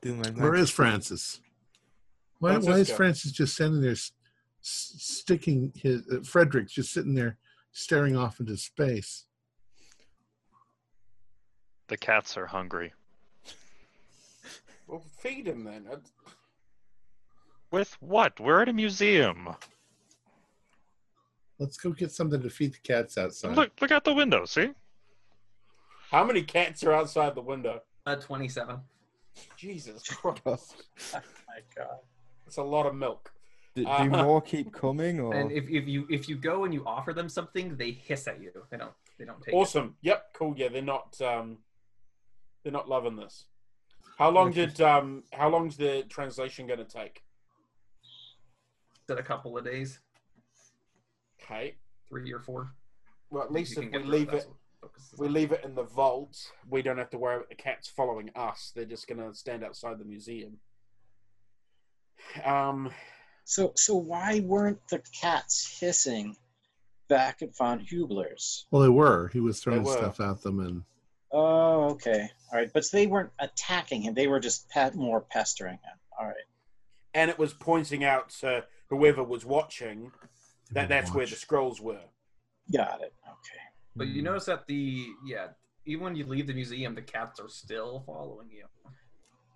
do 0.00 0.14
my 0.16 0.28
Where 0.30 0.52
magic. 0.52 0.62
is 0.64 0.70
Francis? 0.70 1.40
Why, 2.40 2.58
why 2.58 2.78
is 2.78 2.90
Francis 2.90 3.30
just 3.30 3.54
standing 3.54 3.80
there, 3.80 3.92
s- 3.92 4.10
s- 4.64 4.94
sticking 4.98 5.72
his 5.76 6.02
uh, 6.12 6.22
Frederick's 6.24 6.72
just 6.72 6.92
sitting 6.92 7.14
there, 7.14 7.38
staring 7.70 8.16
off 8.16 8.40
into 8.40 8.56
space? 8.56 9.26
The 11.86 11.96
cats 11.96 12.36
are 12.36 12.46
hungry. 12.46 12.92
Well, 14.88 15.04
feed 15.18 15.46
him 15.46 15.62
then. 15.64 15.86
Uh, 15.90 15.96
With 17.72 17.96
what? 18.00 18.38
We're 18.38 18.60
at 18.62 18.68
a 18.68 18.72
museum. 18.72 19.48
Let's 21.58 21.78
go 21.78 21.90
get 21.90 22.12
something 22.12 22.40
to 22.42 22.50
feed 22.50 22.74
the 22.74 22.78
cats 22.78 23.16
outside. 23.16 23.56
Look, 23.56 23.72
look 23.80 23.90
out 23.90 24.04
the 24.04 24.14
window. 24.14 24.44
See? 24.44 24.70
How 26.10 26.22
many 26.22 26.42
cats 26.42 26.84
are 26.84 26.92
outside 26.92 27.34
the 27.34 27.40
window? 27.40 27.80
Uh, 28.04 28.16
Twenty-seven. 28.16 28.80
Jesus 29.56 30.02
Christ. 30.06 30.42
God. 30.44 30.58
My 31.48 31.60
God. 31.74 31.96
That's 32.44 32.58
a 32.58 32.62
lot 32.62 32.84
of 32.84 32.94
milk. 32.94 33.32
Do, 33.74 33.84
do 33.84 33.90
Uh, 33.90 34.04
more 34.04 34.42
keep 34.52 34.70
coming, 34.72 35.18
or 35.18 35.34
And 35.34 35.50
if, 35.50 35.64
if 35.70 35.88
you 35.88 36.06
if 36.10 36.28
you 36.28 36.36
go 36.36 36.64
and 36.64 36.74
you 36.74 36.84
offer 36.84 37.14
them 37.14 37.30
something, 37.30 37.76
they 37.76 37.92
hiss 37.92 38.28
at 38.28 38.42
you. 38.42 38.52
They 38.70 38.76
don't 38.76 38.92
they 39.18 39.24
don't 39.24 39.40
take 39.40 39.54
it. 39.54 39.56
Awesome. 39.56 39.96
Yep. 40.02 40.34
Cool. 40.34 40.54
Yeah, 40.58 40.68
they're 40.68 40.82
not. 40.82 41.18
Um, 41.22 41.58
they're 42.62 42.72
not 42.72 42.88
loving 42.88 43.16
this. 43.16 43.46
How 44.18 44.28
long 44.28 44.52
did 44.52 44.78
um? 44.82 45.22
How 45.32 45.48
long's 45.48 45.78
the 45.78 46.04
translation 46.10 46.66
going 46.66 46.80
to 46.80 46.84
take? 46.84 47.22
Said 49.12 49.18
a 49.22 49.26
couple 49.26 49.58
of 49.58 49.64
days, 49.64 50.00
Okay. 51.42 51.76
three 52.08 52.32
or 52.32 52.40
four. 52.40 52.72
Well, 53.30 53.42
at 53.44 53.50
You 53.50 53.56
least 53.56 53.74
can 53.74 53.84
if 53.84 53.92
get 53.92 54.00
we 54.00 54.06
through 54.06 54.12
leave 54.18 54.30
that's 54.30 54.44
it, 54.44 54.48
what 54.48 54.56
focuses 54.90 55.18
we 55.18 55.28
leave 55.28 55.52
it 55.52 55.64
in 55.64 55.74
the 55.74 55.82
vault. 55.82 56.36
We 56.70 56.80
don't 56.82 56.96
have 56.98 57.10
to 57.10 57.18
worry 57.18 57.36
about 57.36 57.48
the 57.50 57.54
cats 57.54 57.88
following 57.88 58.30
us. 58.34 58.72
They're 58.74 58.84
just 58.86 59.06
going 59.06 59.18
to 59.20 59.34
stand 59.34 59.62
outside 59.64 59.98
the 59.98 60.04
museum. 60.06 60.58
Um. 62.44 62.90
So 63.44 63.72
so 63.76 63.96
why 63.96 64.40
weren't 64.40 64.78
the 64.88 65.02
cats 65.20 65.78
hissing 65.80 66.36
back 67.08 67.42
at 67.42 67.54
Von 67.56 67.80
Hubler's? 67.80 68.66
well, 68.70 68.80
they 68.82 68.88
were. 68.88 69.28
He 69.28 69.40
was 69.40 69.60
throwing 69.60 69.82
were. 69.82 69.92
stuff 69.92 70.20
at 70.20 70.40
them, 70.42 70.60
and 70.60 70.84
Oh, 71.32 71.90
okay. 71.90 72.28
All 72.52 72.58
right, 72.58 72.70
but 72.72 72.84
they 72.92 73.06
weren't 73.06 73.32
attacking 73.40 74.02
him. 74.02 74.14
They 74.14 74.26
were 74.28 74.38
just 74.40 74.68
pe- 74.70 74.92
more 74.94 75.20
pestering 75.22 75.74
him. 75.82 75.98
All 76.18 76.26
right. 76.26 76.34
and 77.14 77.30
it 77.30 77.38
was 77.38 77.52
pointing 77.52 78.04
out 78.04 78.34
uh, 78.44 78.60
whoever 78.92 79.22
was 79.24 79.44
watching 79.44 80.10
that 80.72 80.82
will 80.82 80.88
that's 80.88 81.14
where 81.14 81.26
the 81.26 81.34
scrolls 81.36 81.80
were. 81.80 82.04
Got 82.72 83.00
it. 83.02 83.14
Okay. 83.26 83.62
But 83.96 84.08
Hmm. 84.08 84.14
you 84.14 84.22
notice 84.22 84.46
that 84.46 84.66
the 84.66 85.06
yeah, 85.24 85.48
even 85.86 86.04
when 86.04 86.16
you 86.16 86.24
leave 86.26 86.46
the 86.46 86.54
museum, 86.54 86.94
the 86.94 87.02
cats 87.02 87.40
are 87.40 87.48
still 87.48 88.02
following 88.06 88.50
you. 88.50 88.66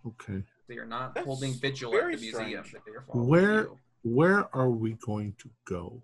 Okay. 0.06 0.42
They 0.68 0.78
are 0.78 0.86
not 0.86 1.14
That's 1.14 1.26
holding 1.26 1.52
vigil 1.54 1.92
at 1.94 2.00
very 2.00 2.16
the 2.16 2.22
museum. 2.22 2.64
They 2.86 2.92
are 2.92 3.04
following 3.06 3.28
Where- 3.28 3.62
you. 3.62 3.78
Where 4.02 4.54
are 4.54 4.70
we 4.70 4.92
going 5.10 5.34
to 5.38 5.50
go? 5.66 6.00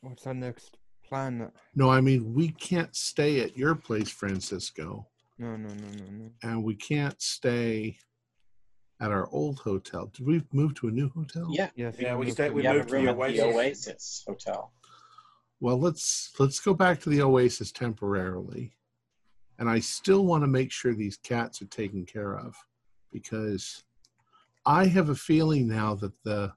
What's 0.00 0.26
our 0.26 0.34
next 0.34 0.76
plan? 1.04 1.50
No, 1.74 1.90
I 1.90 2.00
mean 2.00 2.34
we 2.34 2.50
can't 2.50 2.94
stay 2.94 3.40
at 3.40 3.56
your 3.56 3.74
place, 3.74 4.10
Francisco, 4.10 5.08
No, 5.38 5.56
no, 5.56 5.68
no, 5.68 5.88
no, 5.98 6.04
no. 6.12 6.30
and 6.42 6.62
we 6.62 6.74
can't 6.76 7.20
stay 7.20 7.98
at 9.00 9.10
our 9.10 9.28
old 9.32 9.58
hotel. 9.60 10.06
Did 10.14 10.26
we 10.26 10.42
move 10.52 10.74
to 10.76 10.88
a 10.88 10.90
new 10.90 11.08
hotel? 11.10 11.48
Yeah. 11.50 11.70
Yes, 11.74 11.96
Yeah, 11.98 12.14
we 12.16 12.26
moved 12.26 12.36
stayed- 12.36 12.52
we 12.52 12.62
We 12.62 12.68
moved 12.68 12.88
to 12.90 12.94
the 12.96 13.08
at 13.08 13.16
the 13.16 13.40
Oasis. 13.42 13.88
Oasis 13.88 14.24
Hotel. 14.26 14.72
Well, 15.58 15.78
let's 15.78 16.32
let's 16.38 16.60
go 16.60 16.74
back 16.74 17.00
to 17.00 17.10
the 17.10 17.22
Oasis 17.22 17.72
temporarily. 17.72 18.76
And 19.58 19.68
I 19.68 19.80
still 19.80 20.24
want 20.24 20.42
to 20.42 20.48
make 20.48 20.72
sure 20.72 20.94
these 20.94 21.18
cats 21.18 21.60
are 21.60 21.66
taken 21.66 22.06
care 22.06 22.38
of 22.38 22.56
because 23.12 23.84
I 24.64 24.86
have 24.86 25.08
a 25.10 25.14
feeling 25.14 25.68
now 25.68 25.94
that 25.96 26.12
the 26.22 26.54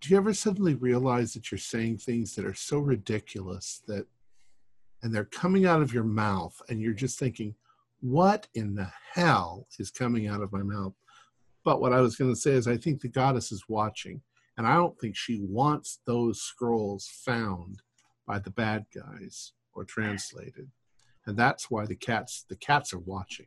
Do 0.00 0.08
you 0.10 0.16
ever 0.16 0.34
suddenly 0.34 0.74
realize 0.74 1.32
that 1.34 1.50
you're 1.50 1.58
saying 1.58 1.98
things 1.98 2.34
that 2.34 2.44
are 2.44 2.54
so 2.54 2.78
ridiculous 2.78 3.82
that 3.86 4.06
and 5.02 5.14
they're 5.14 5.24
coming 5.24 5.64
out 5.66 5.80
of 5.82 5.92
your 5.94 6.04
mouth 6.04 6.60
and 6.68 6.80
you're 6.80 6.92
just 6.92 7.18
thinking 7.18 7.54
what 8.02 8.48
in 8.54 8.74
the 8.74 8.90
hell 9.14 9.66
is 9.78 9.90
coming 9.90 10.26
out 10.26 10.42
of 10.42 10.52
my 10.52 10.62
mouth? 10.62 10.92
But 11.64 11.80
what 11.80 11.92
I 11.92 12.00
was 12.00 12.16
going 12.16 12.32
to 12.32 12.38
say 12.38 12.50
is 12.52 12.68
I 12.68 12.76
think 12.76 13.00
the 13.00 13.08
goddess 13.08 13.52
is 13.52 13.64
watching 13.68 14.20
and 14.58 14.66
I 14.66 14.74
don't 14.74 14.98
think 14.98 15.16
she 15.16 15.40
wants 15.40 16.00
those 16.04 16.40
scrolls 16.40 17.08
found 17.24 17.80
by 18.26 18.38
the 18.38 18.50
bad 18.50 18.86
guys 18.94 19.52
or 19.72 19.84
translated. 19.84 20.68
And 21.26 21.36
that's 21.36 21.70
why 21.70 21.86
the 21.86 21.94
cats 21.94 22.44
the 22.48 22.56
cats 22.56 22.92
are 22.92 22.98
watching. 22.98 23.46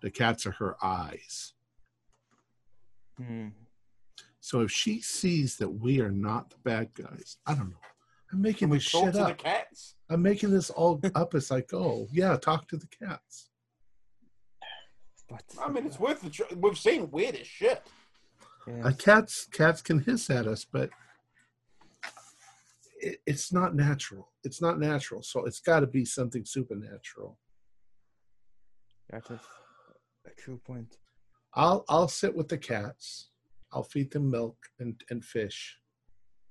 The 0.00 0.10
cats 0.10 0.46
are 0.46 0.52
her 0.52 0.76
eyes. 0.82 1.52
Hmm. 3.18 3.48
So 4.40 4.60
if 4.60 4.70
she 4.70 5.02
sees 5.02 5.56
that 5.58 5.68
we 5.68 6.00
are 6.00 6.10
not 6.10 6.48
the 6.48 6.56
bad 6.64 6.94
guys, 6.94 7.36
I 7.46 7.54
don't 7.54 7.70
know. 7.70 7.76
I'm 8.32 8.40
making 8.40 8.70
this 8.70 8.84
shit 8.84 9.04
to 9.04 9.10
the 9.10 9.24
up. 9.26 9.38
cats? 9.38 9.96
I'm 10.08 10.22
making 10.22 10.50
this 10.50 10.70
all 10.70 11.00
up 11.14 11.34
as 11.34 11.50
I 11.50 11.60
go. 11.62 12.06
Yeah, 12.10 12.36
talk 12.36 12.66
to 12.68 12.78
the 12.78 12.86
cats. 12.86 13.49
But 15.30 15.44
I 15.62 15.68
mean, 15.70 15.86
it's 15.86 16.00
worth 16.06 16.22
the. 16.22 16.30
Tr- 16.30 16.54
we've 16.56 16.78
seen 16.78 17.10
weird 17.10 17.36
as 17.36 17.46
shit. 17.46 17.82
yes. 18.66 18.84
Uh, 18.84 18.92
cats 18.98 19.46
cats 19.52 19.80
can 19.82 20.00
hiss 20.00 20.28
at 20.30 20.46
us, 20.46 20.64
but 20.64 20.90
it, 23.00 23.20
it's 23.26 23.52
not 23.52 23.74
natural. 23.74 24.30
It's 24.44 24.60
not 24.60 24.78
natural. 24.78 25.22
So 25.22 25.44
it's 25.44 25.60
got 25.60 25.80
to 25.80 25.86
be 25.86 26.04
something 26.04 26.44
supernatural. 26.44 27.38
that 29.10 29.30
is 29.30 29.40
a 30.26 30.30
true 30.40 30.58
point. 30.64 30.96
I'll 31.54 31.84
I'll 31.88 32.08
sit 32.08 32.34
with 32.36 32.48
the 32.48 32.58
cats. 32.58 33.30
I'll 33.72 33.84
feed 33.84 34.10
them 34.10 34.28
milk 34.30 34.56
and, 34.80 35.00
and 35.10 35.24
fish 35.24 35.78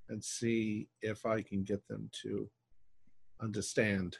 and 0.08 0.24
see 0.24 0.88
if 1.02 1.26
I 1.26 1.42
can 1.42 1.64
get 1.64 1.86
them 1.90 2.10
to 2.24 2.50
understand. 3.42 4.18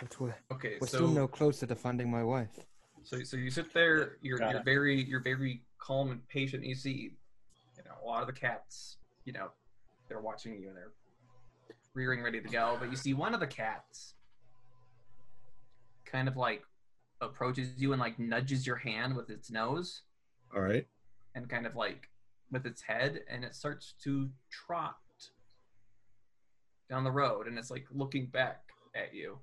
But 0.00 0.18
we're, 0.20 0.34
Okay, 0.52 0.76
we're 0.80 0.86
so 0.86 0.98
still 0.98 1.08
no 1.08 1.26
closer 1.28 1.66
to 1.66 1.74
finding 1.74 2.08
my 2.10 2.22
wife. 2.22 2.58
So, 3.04 3.22
so 3.22 3.36
you 3.36 3.50
sit 3.50 3.72
there. 3.72 4.16
You're, 4.22 4.38
Got 4.38 4.50
you're 4.50 4.60
it. 4.60 4.64
very, 4.64 5.04
you're 5.04 5.20
very 5.22 5.62
calm 5.78 6.10
and 6.10 6.26
patient. 6.28 6.64
You 6.64 6.74
see, 6.74 7.12
you 7.76 7.84
know, 7.84 7.92
a 8.02 8.06
lot 8.06 8.20
of 8.20 8.26
the 8.26 8.32
cats. 8.32 8.96
You 9.24 9.32
know, 9.32 9.48
they're 10.08 10.20
watching 10.20 10.54
you 10.60 10.68
and 10.68 10.76
they're 10.76 10.92
rearing, 11.94 12.22
ready 12.22 12.40
to 12.40 12.48
go. 12.48 12.76
But 12.80 12.90
you 12.90 12.96
see 12.96 13.14
one 13.14 13.34
of 13.34 13.40
the 13.40 13.46
cats, 13.46 14.14
kind 16.04 16.28
of 16.28 16.36
like 16.36 16.62
approaches 17.20 17.68
you 17.76 17.92
and 17.92 18.00
like 18.00 18.18
nudges 18.18 18.66
your 18.66 18.76
hand 18.76 19.14
with 19.16 19.30
its 19.30 19.50
nose 19.50 20.02
All 20.54 20.60
right. 20.60 20.86
and 21.34 21.48
kind 21.48 21.66
of 21.66 21.76
like 21.76 22.08
with 22.50 22.66
its 22.66 22.82
head, 22.82 23.20
and 23.30 23.44
it 23.44 23.54
starts 23.54 23.94
to 24.04 24.28
trot 24.50 24.96
down 26.90 27.04
the 27.04 27.10
road, 27.10 27.46
and 27.46 27.58
it's 27.58 27.70
like 27.70 27.86
looking 27.90 28.26
back 28.26 28.60
at 28.94 29.14
you, 29.14 29.38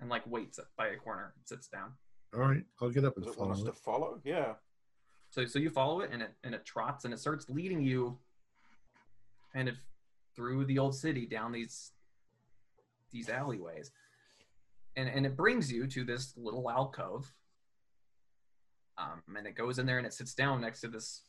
and 0.00 0.10
like 0.10 0.26
waits 0.26 0.60
by 0.76 0.88
a 0.88 0.96
corner, 0.96 1.32
and 1.36 1.46
sits 1.46 1.68
down. 1.68 1.92
All 2.34 2.40
right. 2.40 2.64
I'll 2.80 2.90
get 2.90 3.04
up 3.04 3.16
and 3.16 3.24
Does 3.24 3.34
it 3.34 3.40
want 3.40 3.52
us 3.52 3.58
follow 3.58 3.70
to 3.70 3.76
follow? 3.76 4.20
Yeah. 4.24 4.54
So 5.30 5.46
so 5.46 5.58
you 5.58 5.70
follow 5.70 6.00
it 6.00 6.10
and 6.12 6.22
it 6.22 6.32
and 6.42 6.54
it 6.54 6.64
trots 6.64 7.04
and 7.04 7.14
it 7.14 7.18
starts 7.18 7.48
leading 7.48 7.80
you 7.82 8.18
kind 9.52 9.68
of 9.68 9.76
through 10.34 10.64
the 10.64 10.78
old 10.78 10.94
city 10.94 11.26
down 11.26 11.52
these 11.52 11.92
these 13.12 13.28
alleyways. 13.28 13.90
And 14.96 15.08
and 15.08 15.26
it 15.26 15.36
brings 15.36 15.72
you 15.72 15.86
to 15.88 16.04
this 16.04 16.34
little 16.36 16.70
alcove. 16.70 17.32
Um, 18.96 19.22
and 19.36 19.46
it 19.46 19.56
goes 19.56 19.78
in 19.78 19.86
there 19.86 19.98
and 19.98 20.06
it 20.06 20.12
sits 20.12 20.34
down 20.34 20.60
next 20.60 20.80
to 20.82 20.88
this 20.88 21.22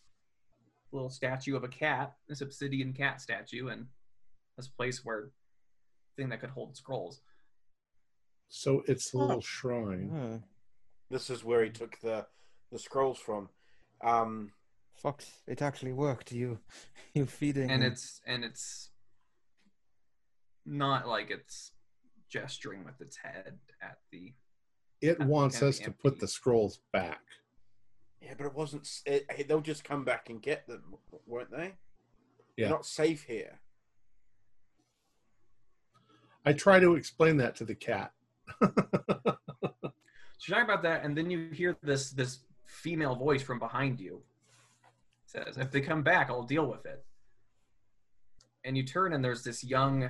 little 0.91 1.09
statue 1.09 1.55
of 1.55 1.63
a 1.63 1.67
cat, 1.67 2.13
this 2.27 2.41
obsidian 2.41 2.93
cat 2.93 3.21
statue, 3.21 3.69
and 3.69 3.87
this 4.55 4.67
place 4.67 5.03
where 5.03 5.31
thing 6.15 6.29
that 6.29 6.39
could 6.39 6.51
hold 6.51 6.77
scrolls. 6.77 7.21
So 8.49 8.83
it's 8.87 9.13
a 9.13 9.17
little 9.17 9.41
shrine. 9.41 10.43
This 11.09 11.29
is 11.29 11.43
where 11.43 11.63
he 11.63 11.69
took 11.69 11.99
the 12.01 12.25
the 12.71 12.79
scrolls 12.79 13.19
from. 13.19 13.49
Um, 14.03 14.51
Fox, 14.97 15.29
it 15.47 15.61
actually 15.61 15.93
worked. 15.93 16.31
You, 16.31 16.59
you 17.13 17.25
feeding. 17.25 17.69
and 17.69 17.83
him. 17.83 17.91
it's 17.91 18.21
and 18.25 18.43
it's 18.43 18.89
not 20.65 21.07
like 21.07 21.29
it's 21.29 21.71
gesturing 22.29 22.83
with 22.83 22.99
its 23.01 23.17
head 23.17 23.59
at 23.81 23.99
the 24.11 24.33
It 25.01 25.17
Kinda 25.17 25.31
wants 25.31 25.61
us 25.61 25.79
to 25.79 25.91
put 25.91 26.19
the 26.19 26.27
scrolls 26.27 26.79
back. 26.91 27.21
yeah, 28.21 28.33
but 28.37 28.47
it 28.47 28.53
wasn't. 28.53 28.89
It, 29.05 29.47
they'll 29.47 29.61
just 29.61 29.83
come 29.83 30.03
back 30.03 30.29
and 30.29 30.41
get 30.41 30.67
them, 30.67 30.95
won't 31.27 31.51
they? 31.51 31.73
Yeah. 32.57 32.67
They're 32.67 32.69
not 32.69 32.85
safe 32.85 33.23
here. 33.23 33.59
I 36.45 36.53
try 36.53 36.79
to 36.79 36.95
explain 36.95 37.37
that 37.37 37.55
to 37.57 37.65
the 37.65 37.75
cat. 37.75 38.13
so 40.37 40.51
you're 40.51 40.59
talking 40.59 40.71
about 40.71 40.83
that 40.83 41.03
and 41.03 41.17
then 41.17 41.29
you 41.29 41.49
hear 41.51 41.75
this 41.81 42.11
this 42.11 42.39
female 42.65 43.15
voice 43.15 43.41
from 43.41 43.59
behind 43.59 43.99
you 43.99 44.21
says 45.25 45.57
if 45.57 45.71
they 45.71 45.81
come 45.81 46.03
back 46.03 46.29
i'll 46.29 46.43
deal 46.43 46.65
with 46.67 46.85
it. 46.85 47.03
And 48.63 48.75
you 48.75 48.83
turn 48.83 49.13
and 49.13 49.23
there's 49.23 49.43
this 49.43 49.63
young 49.63 50.09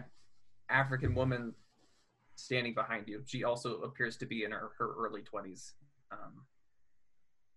african 0.70 1.14
woman 1.14 1.54
standing 2.36 2.74
behind 2.74 3.08
you. 3.08 3.22
She 3.26 3.44
also 3.44 3.82
appears 3.82 4.18
to 4.18 4.26
be 4.26 4.44
in 4.44 4.52
her, 4.52 4.72
her 4.78 4.94
early 4.98 5.22
20s 5.22 5.74
um, 6.12 6.46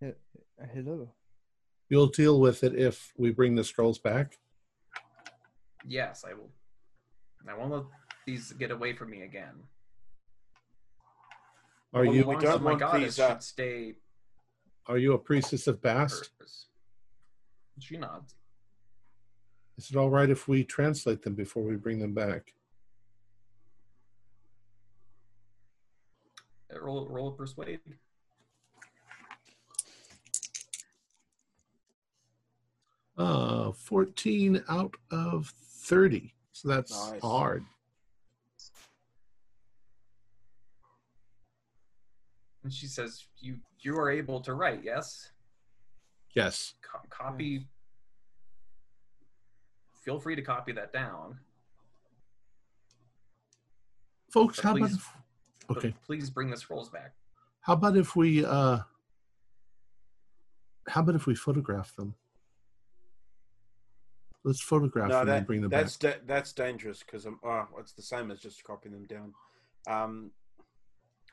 Uh, 0.02 0.12
hello. 0.74 1.08
You'll 1.88 2.08
deal 2.08 2.40
with 2.40 2.62
it 2.64 2.74
if 2.74 3.12
we 3.16 3.30
bring 3.30 3.54
the 3.54 3.64
scrolls 3.64 3.98
back. 3.98 4.38
yes 5.86 6.24
i 6.28 6.34
will. 6.34 6.50
I 7.48 7.54
won't 7.54 7.72
let 7.72 7.84
these 8.26 8.52
get 8.52 8.70
away 8.70 8.92
from 8.92 9.10
me 9.10 9.22
again 9.22 9.54
Are 11.94 12.04
Well, 12.04 12.14
you 12.14 12.26
we 12.26 12.34
don't 12.34 12.40
to 12.42 12.58
my 12.58 12.74
want 12.74 13.00
these, 13.00 13.18
uh, 13.18 13.30
should 13.30 13.42
stay 13.42 13.94
are 14.86 14.98
you 14.98 15.12
a 15.12 15.18
priestess 15.18 15.66
of 15.66 15.82
Bast? 15.82 16.30
She 17.78 17.96
nods. 17.98 18.34
Is 19.76 19.90
it 19.90 19.96
all 19.96 20.10
right 20.10 20.28
if 20.28 20.48
we 20.48 20.64
translate 20.64 21.22
them 21.22 21.34
before 21.34 21.62
we 21.62 21.76
bring 21.76 21.98
them 22.00 22.14
back? 22.14 22.54
Uh, 26.74 26.80
Roll, 26.80 27.06
roll 27.06 27.28
a 27.28 27.32
persuade. 27.32 27.80
Uh, 33.16 33.72
14 33.72 34.62
out 34.68 34.94
of 35.10 35.52
30. 35.62 36.34
So 36.52 36.68
that's 36.68 37.10
Nice. 37.12 37.20
hard. 37.22 37.64
And 42.68 42.74
she 42.74 42.86
says, 42.86 43.24
"You 43.38 43.56
you 43.80 43.98
are 43.98 44.10
able 44.10 44.42
to 44.42 44.52
write, 44.52 44.84
yes? 44.84 45.30
Yes. 46.34 46.74
Co- 46.82 47.00
copy. 47.08 47.66
Feel 50.04 50.20
free 50.20 50.36
to 50.36 50.42
copy 50.42 50.72
that 50.72 50.92
down. 50.92 51.38
Folks, 54.30 54.56
But 54.56 54.64
how 54.66 54.76
about 54.76 54.90
if, 54.90 55.10
okay. 55.70 55.94
please 56.04 56.28
bring 56.28 56.50
the 56.50 56.58
scrolls 56.58 56.90
back. 56.90 57.14
How 57.62 57.72
about 57.72 57.96
if 57.96 58.14
we 58.14 58.44
uh 58.44 58.80
how 60.88 61.00
about 61.00 61.14
if 61.14 61.26
we 61.26 61.34
photograph 61.34 61.96
them? 61.96 62.14
Let's 64.44 64.60
photograph 64.60 65.08
no, 65.08 65.20
them 65.20 65.26
that, 65.28 65.36
and 65.38 65.46
bring 65.46 65.62
them 65.62 65.70
that's 65.70 65.96
back. 65.96 66.16
da- 66.16 66.24
that's 66.26 66.52
dangerous 66.52 67.02
because 67.02 67.24
I'm. 67.24 67.40
Oh, 67.42 67.66
it's 67.78 67.92
the 67.92 68.02
same 68.02 68.30
as 68.30 68.40
just 68.40 68.62
copying 68.62 68.92
them 68.92 69.06
down. 69.06 69.32
Um, 69.88 70.32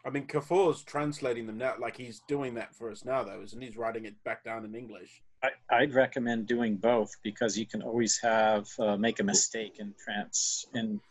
I 0.05 0.11
mean, 0.11 0.27
Kafour's 0.27 0.83
translating 0.83 1.47
them 1.47 1.57
now. 1.57 1.73
Like 1.79 1.97
he's 1.97 2.21
doing 2.27 2.53
that 2.55 2.75
for 2.75 2.91
us 2.91 3.03
now, 3.03 3.23
though, 3.23 3.41
isn't 3.41 3.59
he? 3.59 3.67
He's 3.67 3.77
writing 3.77 4.05
it 4.05 4.13
back 4.23 4.43
down 4.43 4.63
in 4.63 4.75
English. 4.75 5.23
I, 5.43 5.49
I'd 5.71 5.93
recommend 5.93 6.45
doing 6.45 6.77
both 6.77 7.11
because 7.23 7.57
you 7.57 7.65
can 7.65 7.81
always 7.81 8.19
have 8.21 8.67
uh, 8.79 8.97
make 8.97 9.19
a 9.19 9.23
mistake 9.23 9.77
in 9.79 9.95
trans 10.03 10.67
in 10.75 11.01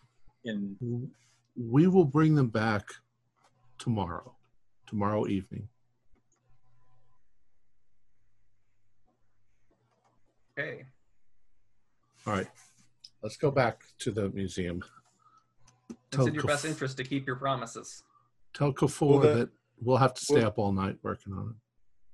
in 0.44 1.10
We 1.56 1.88
will 1.88 2.04
bring 2.04 2.36
them 2.36 2.48
back 2.48 2.86
tomorrow, 3.78 4.32
tomorrow 4.86 5.26
evening. 5.26 5.68
Okay. 10.56 10.84
All 12.26 12.32
right, 12.32 12.46
let's 13.22 13.36
go 13.36 13.50
back 13.50 13.82
to 13.98 14.12
the 14.12 14.30
museum. 14.30 14.84
It's 15.90 15.98
Tell, 16.12 16.26
in 16.26 16.34
your 16.34 16.44
best 16.44 16.64
interest 16.64 16.96
to 16.98 17.04
keep 17.04 17.26
your 17.26 17.36
promises. 17.36 18.04
Tell 18.54 18.72
Kafour 18.72 19.08
Well, 19.10 19.20
the- 19.20 19.34
that 19.34 19.48
we'll 19.80 19.96
have 19.98 20.14
to 20.14 20.20
stay 20.24 20.36
well- 20.36 20.46
up 20.46 20.58
all 20.58 20.72
night 20.72 20.96
working 21.02 21.32
on 21.32 21.50
it. 21.50 21.56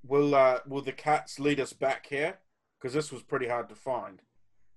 Will 0.09 0.35
uh, 0.35 0.61
Will 0.67 0.81
the 0.83 0.93
cats 0.93 1.39
lead 1.39 1.61
us 1.61 1.73
back 1.75 2.07
here? 2.07 2.39
Because 2.81 2.95
this 2.95 3.13
was 3.13 3.23
pretty 3.23 3.47
hard 3.47 3.69
to 3.69 3.75
find. 3.75 4.23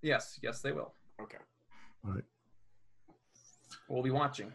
Yes, 0.02 0.38
yes, 0.44 0.60
they 0.62 0.74
will. 0.74 0.94
Okay. 1.22 1.38
All 2.06 2.12
right. 2.12 2.24
We'll 3.88 4.04
be 4.04 4.12
watching. 4.12 4.52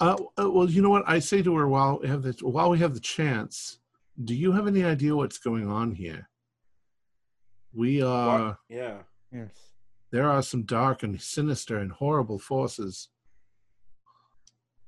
Uh, 0.00 0.16
uh, 0.38 0.50
well, 0.50 0.68
you 0.68 0.80
know 0.80 0.88
what 0.90 1.04
I 1.06 1.18
say 1.18 1.42
to 1.42 1.54
her 1.56 1.68
while 1.68 1.98
we 2.00 2.08
have 2.08 2.22
the 2.22 2.32
while 2.42 2.70
we 2.70 2.78
have 2.78 2.94
the 2.94 3.00
chance. 3.00 3.78
Do 4.24 4.34
you 4.34 4.52
have 4.52 4.66
any 4.66 4.82
idea 4.84 5.14
what's 5.14 5.38
going 5.38 5.68
on 5.68 5.92
here? 5.92 6.28
We 7.74 8.02
are. 8.02 8.46
What? 8.48 8.56
Yeah. 8.68 8.98
Yes. 9.30 9.50
There 10.10 10.28
are 10.30 10.42
some 10.42 10.62
dark 10.64 11.02
and 11.02 11.20
sinister 11.20 11.78
and 11.78 11.92
horrible 11.92 12.38
forces. 12.38 13.08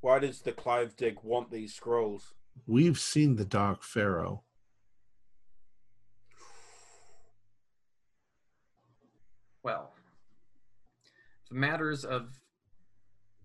Why 0.05 0.19
does 0.19 0.43
the 0.43 0.53
Clive 0.53 0.97
Dig 0.97 1.17
want 1.23 1.51
these 1.51 1.75
scrolls? 1.75 2.35
We've 2.67 2.99
seen 3.01 3.37
the 3.37 3.45
Dark 3.47 3.83
Pharaoh. 3.83 4.43
Well, 9.63 9.95
the 11.49 11.55
matters 11.55 12.05
of 12.05 12.35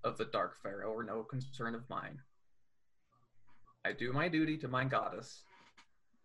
of 0.03 0.17
the 0.17 0.25
Dark 0.25 0.61
Pharaoh 0.61 0.97
are 0.97 1.03
no 1.05 1.23
concern 1.23 1.75
of 1.75 1.89
mine. 1.89 2.19
I 3.85 3.93
do 3.93 4.11
my 4.11 4.27
duty 4.27 4.57
to 4.57 4.67
my 4.67 4.83
goddess, 4.83 5.43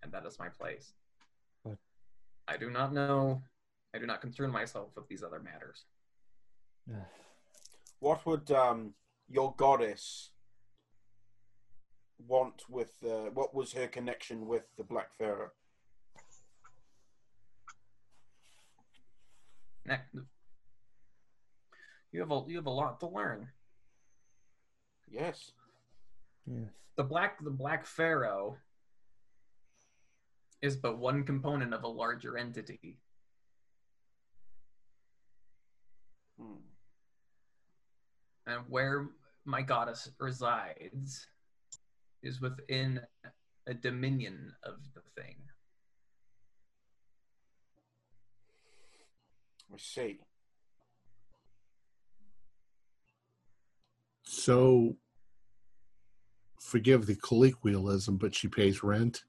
and 0.03 0.11
that 0.11 0.26
is 0.26 0.41
my 0.41 0.49
place. 0.49 0.95
But- 1.64 1.78
I 2.49 2.57
do 2.57 2.70
not 2.70 2.93
know. 2.93 3.41
I 3.95 4.01
do 4.01 4.07
not 4.07 4.20
concern 4.20 4.51
myself 4.51 4.97
with 4.97 5.07
these 5.07 5.22
other 5.22 5.39
matters. 5.39 5.85
What 8.01 8.26
would 8.26 8.51
um, 8.51 8.95
your 9.28 9.54
goddess 9.56 10.30
want 12.26 12.62
with? 12.68 12.92
Uh, 13.04 13.30
what 13.32 13.54
was 13.54 13.72
her 13.72 13.86
connection 13.86 14.46
with 14.46 14.64
the 14.76 14.84
Black 14.84 15.14
Pharaoh? 15.18 15.50
You 22.12 22.20
have 22.20 22.30
a 22.30 22.44
you 22.46 22.56
have 22.56 22.66
a 22.66 22.70
lot 22.70 23.00
to 23.00 23.08
learn. 23.08 23.48
Yes. 25.10 25.52
Yes. 26.46 26.68
the 26.96 27.02
black 27.02 27.42
the 27.42 27.50
black 27.50 27.86
pharaoh 27.86 28.56
is 30.62 30.76
but 30.76 30.98
one 30.98 31.24
component 31.24 31.72
of 31.72 31.82
a 31.84 31.88
larger 31.88 32.36
entity 32.36 32.98
Hmm. 36.38 36.73
And 38.47 38.62
where 38.68 39.09
my 39.45 39.62
goddess 39.62 40.11
resides 40.18 41.26
is 42.22 42.40
within 42.40 43.01
a 43.66 43.74
dominion 43.74 44.53
of 44.62 44.74
the 44.95 45.01
thing 45.20 45.36
I 49.72 49.76
see. 49.78 50.18
So, 54.22 54.97
forgive 56.61 57.07
the 57.07 57.16
colloquialism, 57.16 58.16
but 58.16 58.34
she 58.34 58.49
pays 58.49 58.82
rent. 58.82 59.24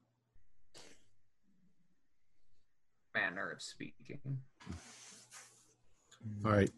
manner 3.16 3.50
of 3.50 3.62
speaking 3.62 4.20
All 6.44 6.52
right. 6.52 6.70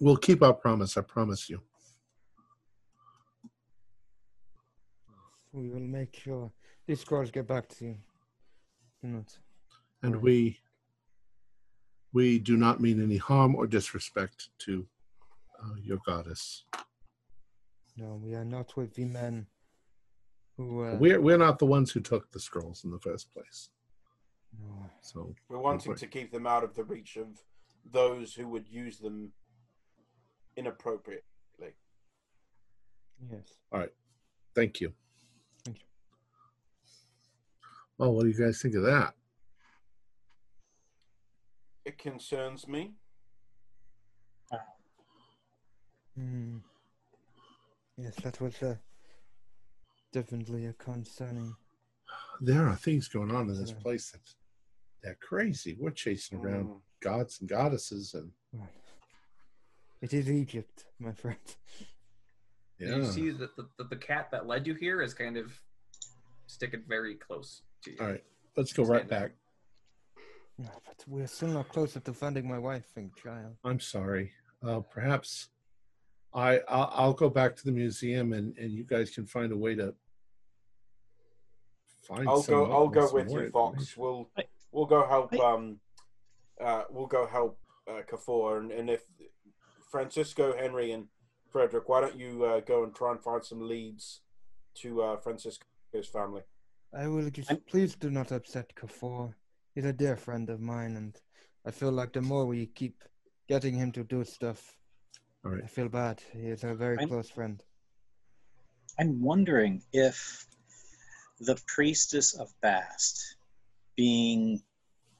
We'll 0.00 0.16
keep 0.16 0.42
our 0.42 0.52
promise. 0.54 0.96
I 0.96 1.02
promise 1.02 1.48
you. 1.48 1.60
We 5.52 5.68
will 5.70 5.80
make 5.80 6.16
sure 6.16 6.50
these 6.86 7.00
scrolls 7.00 7.30
get 7.30 7.46
back 7.46 7.68
to 7.76 7.84
you. 7.84 7.96
You 9.02 9.08
know, 9.10 9.24
And 10.02 10.16
we 10.20 10.58
we 12.12 12.38
do 12.38 12.56
not 12.56 12.80
mean 12.80 13.02
any 13.02 13.16
harm 13.16 13.54
or 13.54 13.66
disrespect 13.66 14.48
to 14.60 14.86
uh, 15.62 15.74
your 15.82 15.98
goddess. 16.06 16.64
no, 17.96 18.20
we 18.22 18.34
are 18.34 18.44
not 18.44 18.76
with 18.76 18.94
the 18.94 19.04
men 19.04 19.46
who. 20.56 20.82
Uh, 20.84 20.96
We're 20.96 21.20
we're 21.20 21.38
not 21.38 21.58
the 21.58 21.66
ones 21.66 21.92
who 21.92 22.00
took 22.00 22.30
the 22.32 22.40
scrolls 22.40 22.84
in 22.84 22.90
the 22.90 22.98
first 22.98 23.32
place. 23.32 23.68
no. 24.60 24.90
So 25.02 25.34
We're 25.48 25.58
wanting 25.58 25.94
to 25.94 26.06
keep 26.06 26.32
them 26.32 26.46
out 26.46 26.64
of 26.64 26.74
the 26.74 26.84
reach 26.84 27.16
of 27.16 27.28
those 27.92 28.32
who 28.34 28.48
would 28.48 28.68
use 28.68 28.98
them 28.98 29.32
inappropriately. 30.56 31.22
Yes. 33.30 33.52
All 33.72 33.80
right. 33.80 33.92
Thank 34.54 34.80
you. 34.80 34.92
Thank 35.64 35.78
you. 35.78 35.84
Well, 37.98 38.12
what 38.14 38.24
do 38.24 38.28
you 38.30 38.38
guys 38.38 38.60
think 38.60 38.74
of 38.74 38.82
that? 38.82 39.14
It 41.84 41.98
concerns 41.98 42.66
me. 42.66 42.94
Mm. 46.18 46.60
Yes, 47.96 48.14
that 48.22 48.40
was 48.40 48.62
uh, 48.62 48.76
definitely 50.12 50.66
a 50.66 50.72
concerning. 50.74 51.54
There 52.40 52.66
are 52.66 52.76
things 52.76 53.08
going 53.08 53.32
on 53.32 53.48
in 53.50 53.58
this 53.60 53.70
Yeah. 53.70 53.80
place 53.82 54.10
that 54.12 54.20
they're 55.02 55.18
crazy. 55.20 55.76
We're 55.78 55.90
chasing 55.90 56.38
around 56.38 56.68
Mm. 56.68 56.82
gods 57.00 57.40
and 57.40 57.48
goddesses, 57.48 58.14
and 58.14 58.32
Well, 58.52 58.68
it 60.04 60.12
is 60.12 60.30
Egypt, 60.30 60.84
my 60.98 61.12
friend. 61.12 61.38
yeah, 62.78 62.96
you 62.96 63.04
see 63.06 63.30
that 63.30 63.56
the, 63.56 63.66
the, 63.78 63.84
the 63.84 63.96
cat 63.96 64.28
that 64.32 64.46
led 64.46 64.66
you 64.66 64.74
here 64.74 65.00
is 65.00 65.14
kind 65.14 65.38
of 65.38 65.58
sticking 66.46 66.82
very 66.86 67.14
close 67.14 67.62
to 67.82 67.90
you 67.90 67.96
All 67.98 68.08
right, 68.08 68.24
let's 68.54 68.74
go 68.74 68.84
right 68.84 69.08
back. 69.08 69.30
No, 70.58 70.68
but 70.86 71.02
we're 71.08 71.26
still 71.26 71.48
not 71.48 71.68
closer 71.70 72.00
to 72.00 72.12
finding 72.12 72.46
my 72.46 72.58
wife 72.58 72.90
and 72.96 73.10
child. 73.16 73.56
I'm 73.64 73.80
sorry. 73.80 74.30
Uh, 74.62 74.80
perhaps 74.80 75.48
I 76.34 76.60
I'll, 76.68 76.90
I'll 76.94 77.12
go 77.14 77.30
back 77.30 77.56
to 77.56 77.64
the 77.64 77.72
museum, 77.72 78.34
and 78.34 78.56
and 78.58 78.70
you 78.70 78.84
guys 78.84 79.10
can 79.10 79.24
find 79.24 79.52
a 79.52 79.56
way 79.56 79.74
to 79.74 79.94
find. 82.06 82.28
I'll 82.28 82.42
go. 82.42 82.70
I'll 82.70 82.88
go 82.88 83.10
with 83.10 83.30
you, 83.32 83.50
Fox. 83.50 83.96
We'll 83.96 84.30
we'll 84.70 84.86
go 84.86 85.08
help. 85.08 85.32
Um, 85.40 85.80
uh, 86.60 86.82
we'll 86.90 87.06
go 87.06 87.26
help 87.26 87.58
uh, 87.88 88.02
Kafour, 88.10 88.60
and, 88.60 88.70
and 88.70 88.90
if 88.90 89.02
Francisco, 90.04 90.52
Henry, 90.58 90.90
and 90.90 91.04
Frederick, 91.52 91.88
why 91.88 92.00
don't 92.00 92.18
you 92.18 92.44
uh, 92.44 92.58
go 92.58 92.82
and 92.82 92.92
try 92.92 93.12
and 93.12 93.22
find 93.22 93.44
some 93.44 93.60
leads 93.68 94.22
to 94.74 95.00
uh, 95.00 95.16
Francisco's 95.18 96.08
family? 96.12 96.42
I 96.92 97.06
will 97.06 97.30
just 97.30 97.48
I'm- 97.52 97.62
please 97.70 97.94
do 97.94 98.10
not 98.10 98.32
upset 98.32 98.74
Kafour. 98.74 99.32
He's 99.72 99.84
a 99.84 99.92
dear 99.92 100.16
friend 100.16 100.50
of 100.50 100.58
mine, 100.60 100.96
and 100.96 101.14
I 101.64 101.70
feel 101.70 101.92
like 101.92 102.12
the 102.12 102.22
more 102.22 102.44
we 102.44 102.66
keep 102.66 103.04
getting 103.48 103.74
him 103.76 103.92
to 103.92 104.02
do 104.02 104.24
stuff, 104.24 104.76
All 105.44 105.52
right. 105.52 105.62
I 105.62 105.68
feel 105.68 105.88
bad. 105.88 106.20
He 106.32 106.48
is 106.48 106.64
a 106.64 106.74
very 106.74 106.98
I'm- 106.98 107.08
close 107.08 107.30
friend. 107.30 107.62
I'm 108.98 109.22
wondering 109.22 109.80
if 109.92 110.44
the 111.38 111.56
priestess 111.68 112.34
of 112.34 112.48
Bast, 112.62 113.36
being 113.96 114.60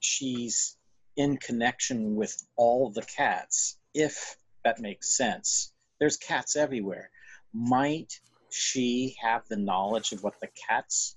she's 0.01 0.77
in 1.16 1.37
connection 1.37 2.16
with 2.16 2.35
all 2.57 2.91
the 2.91 3.03
cats, 3.03 3.79
if 3.95 4.37
that 4.65 4.81
makes 4.81 5.17
sense. 5.17 5.73
There's 6.01 6.17
cats 6.17 6.57
everywhere. 6.57 7.11
Might 7.53 8.12
she 8.51 9.17
have 9.21 9.43
the 9.49 9.57
knowledge 9.57 10.12
of 10.12 10.23
what 10.23 10.41
the 10.41 10.49
cats 10.69 11.17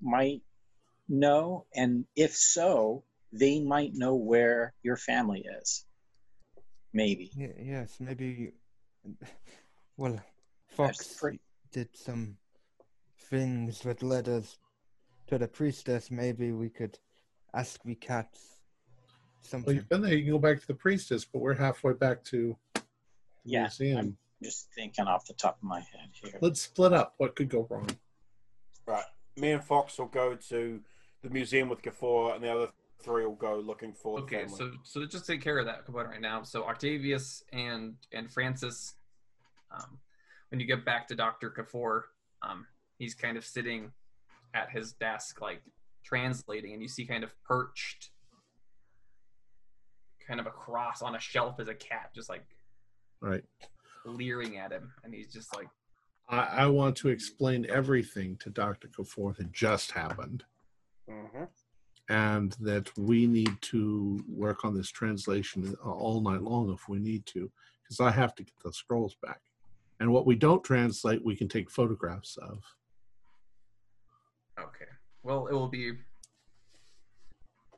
might 0.00 0.42
know? 1.08 1.66
And 1.74 2.04
if 2.16 2.34
so, 2.36 3.04
they 3.32 3.60
might 3.60 3.94
know 3.94 4.14
where 4.14 4.74
your 4.82 4.96
family 4.96 5.44
is. 5.60 5.84
Maybe. 6.92 7.30
Yes, 7.34 7.96
maybe. 8.00 8.52
Well, 9.96 10.20
Fox 10.68 11.16
pretty- 11.18 11.40
did 11.72 11.88
some 11.96 12.36
things 13.18 13.80
that 13.80 14.00
led 14.00 14.28
us 14.28 14.56
to 15.26 15.38
the 15.38 15.48
priestess. 15.48 16.08
Maybe 16.08 16.52
we 16.52 16.70
could 16.70 16.96
ask 17.52 17.82
the 17.82 17.96
cats 17.96 18.57
Well, 19.52 19.74
you've 19.74 19.88
been 19.88 20.02
there. 20.02 20.14
You 20.14 20.24
can 20.24 20.32
go 20.32 20.38
back 20.38 20.60
to 20.60 20.66
the 20.66 20.74
priestess, 20.74 21.24
but 21.24 21.38
we're 21.40 21.54
halfway 21.54 21.94
back 21.94 22.22
to 22.24 22.56
the 22.74 22.82
Yeah, 23.44 23.62
museum. 23.62 24.16
just 24.42 24.70
thinking 24.74 25.06
off 25.06 25.26
the 25.26 25.34
top 25.34 25.56
of 25.58 25.62
my 25.62 25.80
head 25.80 26.10
here. 26.12 26.38
Let's 26.42 26.60
split 26.62 26.92
up. 26.92 27.14
What 27.18 27.34
could 27.34 27.48
go 27.48 27.66
wrong? 27.70 27.88
Right. 28.86 29.04
Me 29.36 29.52
and 29.52 29.64
Fox 29.64 29.98
will 29.98 30.06
go 30.06 30.34
to 30.34 30.82
the 31.22 31.30
museum 31.30 31.68
with 31.68 31.82
Kafour, 31.82 32.34
and 32.34 32.44
the 32.44 32.52
other 32.52 32.68
three 33.00 33.24
will 33.24 33.34
go 33.34 33.58
looking 33.58 33.92
for. 33.94 34.18
the 34.18 34.24
Okay, 34.24 34.46
family. 34.46 34.56
so 34.58 34.72
so 35.00 35.06
just 35.06 35.26
take 35.26 35.40
care 35.40 35.58
of 35.58 35.66
that 35.66 35.84
component 35.84 36.10
right 36.10 36.20
now. 36.20 36.42
So 36.42 36.64
Octavius 36.64 37.42
and 37.52 37.94
and 38.12 38.30
Francis, 38.30 38.94
um, 39.70 39.98
when 40.50 40.60
you 40.60 40.66
get 40.66 40.84
back 40.84 41.08
to 41.08 41.14
Doctor 41.14 41.50
Kafour, 41.50 42.02
um, 42.42 42.66
he's 42.98 43.14
kind 43.14 43.36
of 43.36 43.44
sitting 43.44 43.92
at 44.54 44.70
his 44.70 44.92
desk, 44.92 45.40
like 45.40 45.62
translating, 46.04 46.72
and 46.72 46.82
you 46.82 46.88
see 46.88 47.04
kind 47.06 47.22
of 47.24 47.32
perched, 47.44 48.10
kind 50.28 50.38
of 50.40 50.46
across 50.46 51.00
on 51.00 51.16
a 51.16 51.20
shelf 51.20 51.58
as 51.58 51.68
a 51.68 51.74
cat, 51.74 52.10
just 52.14 52.28
like 52.28 52.44
Right. 53.20 53.42
leering 54.04 54.58
at 54.58 54.70
him, 54.70 54.92
and 55.02 55.12
he's 55.12 55.32
just 55.32 55.56
like, 55.56 55.68
I, 56.28 56.38
I 56.38 56.66
want 56.66 56.96
to 56.98 57.08
explain 57.08 57.66
everything 57.70 58.36
to 58.38 58.50
Dr. 58.50 58.88
Coforth 58.88 59.38
that 59.38 59.50
just 59.50 59.90
happened 59.92 60.44
Mhm. 61.08 61.48
and 62.10 62.52
that 62.60 62.96
we 62.98 63.26
need 63.26 63.60
to 63.62 64.22
work 64.28 64.64
on 64.64 64.74
this 64.76 64.90
translation 64.90 65.74
all 65.76 66.20
night 66.20 66.42
long 66.42 66.70
if 66.70 66.86
we 66.88 66.98
need 66.98 67.24
to, 67.26 67.50
because 67.82 67.98
I 67.98 68.10
have 68.10 68.34
to 68.36 68.44
get 68.44 68.58
the 68.62 68.72
scrolls 68.72 69.14
back. 69.22 69.40
And 70.00 70.12
what 70.12 70.26
we 70.26 70.36
don't 70.36 70.62
translate, 70.62 71.24
we 71.24 71.34
can 71.34 71.48
take 71.48 71.70
photographs 71.70 72.36
of. 72.36 72.62
okay, 74.60 74.86
well, 75.22 75.46
it 75.48 75.54
will 75.54 75.68
be. 75.68 75.92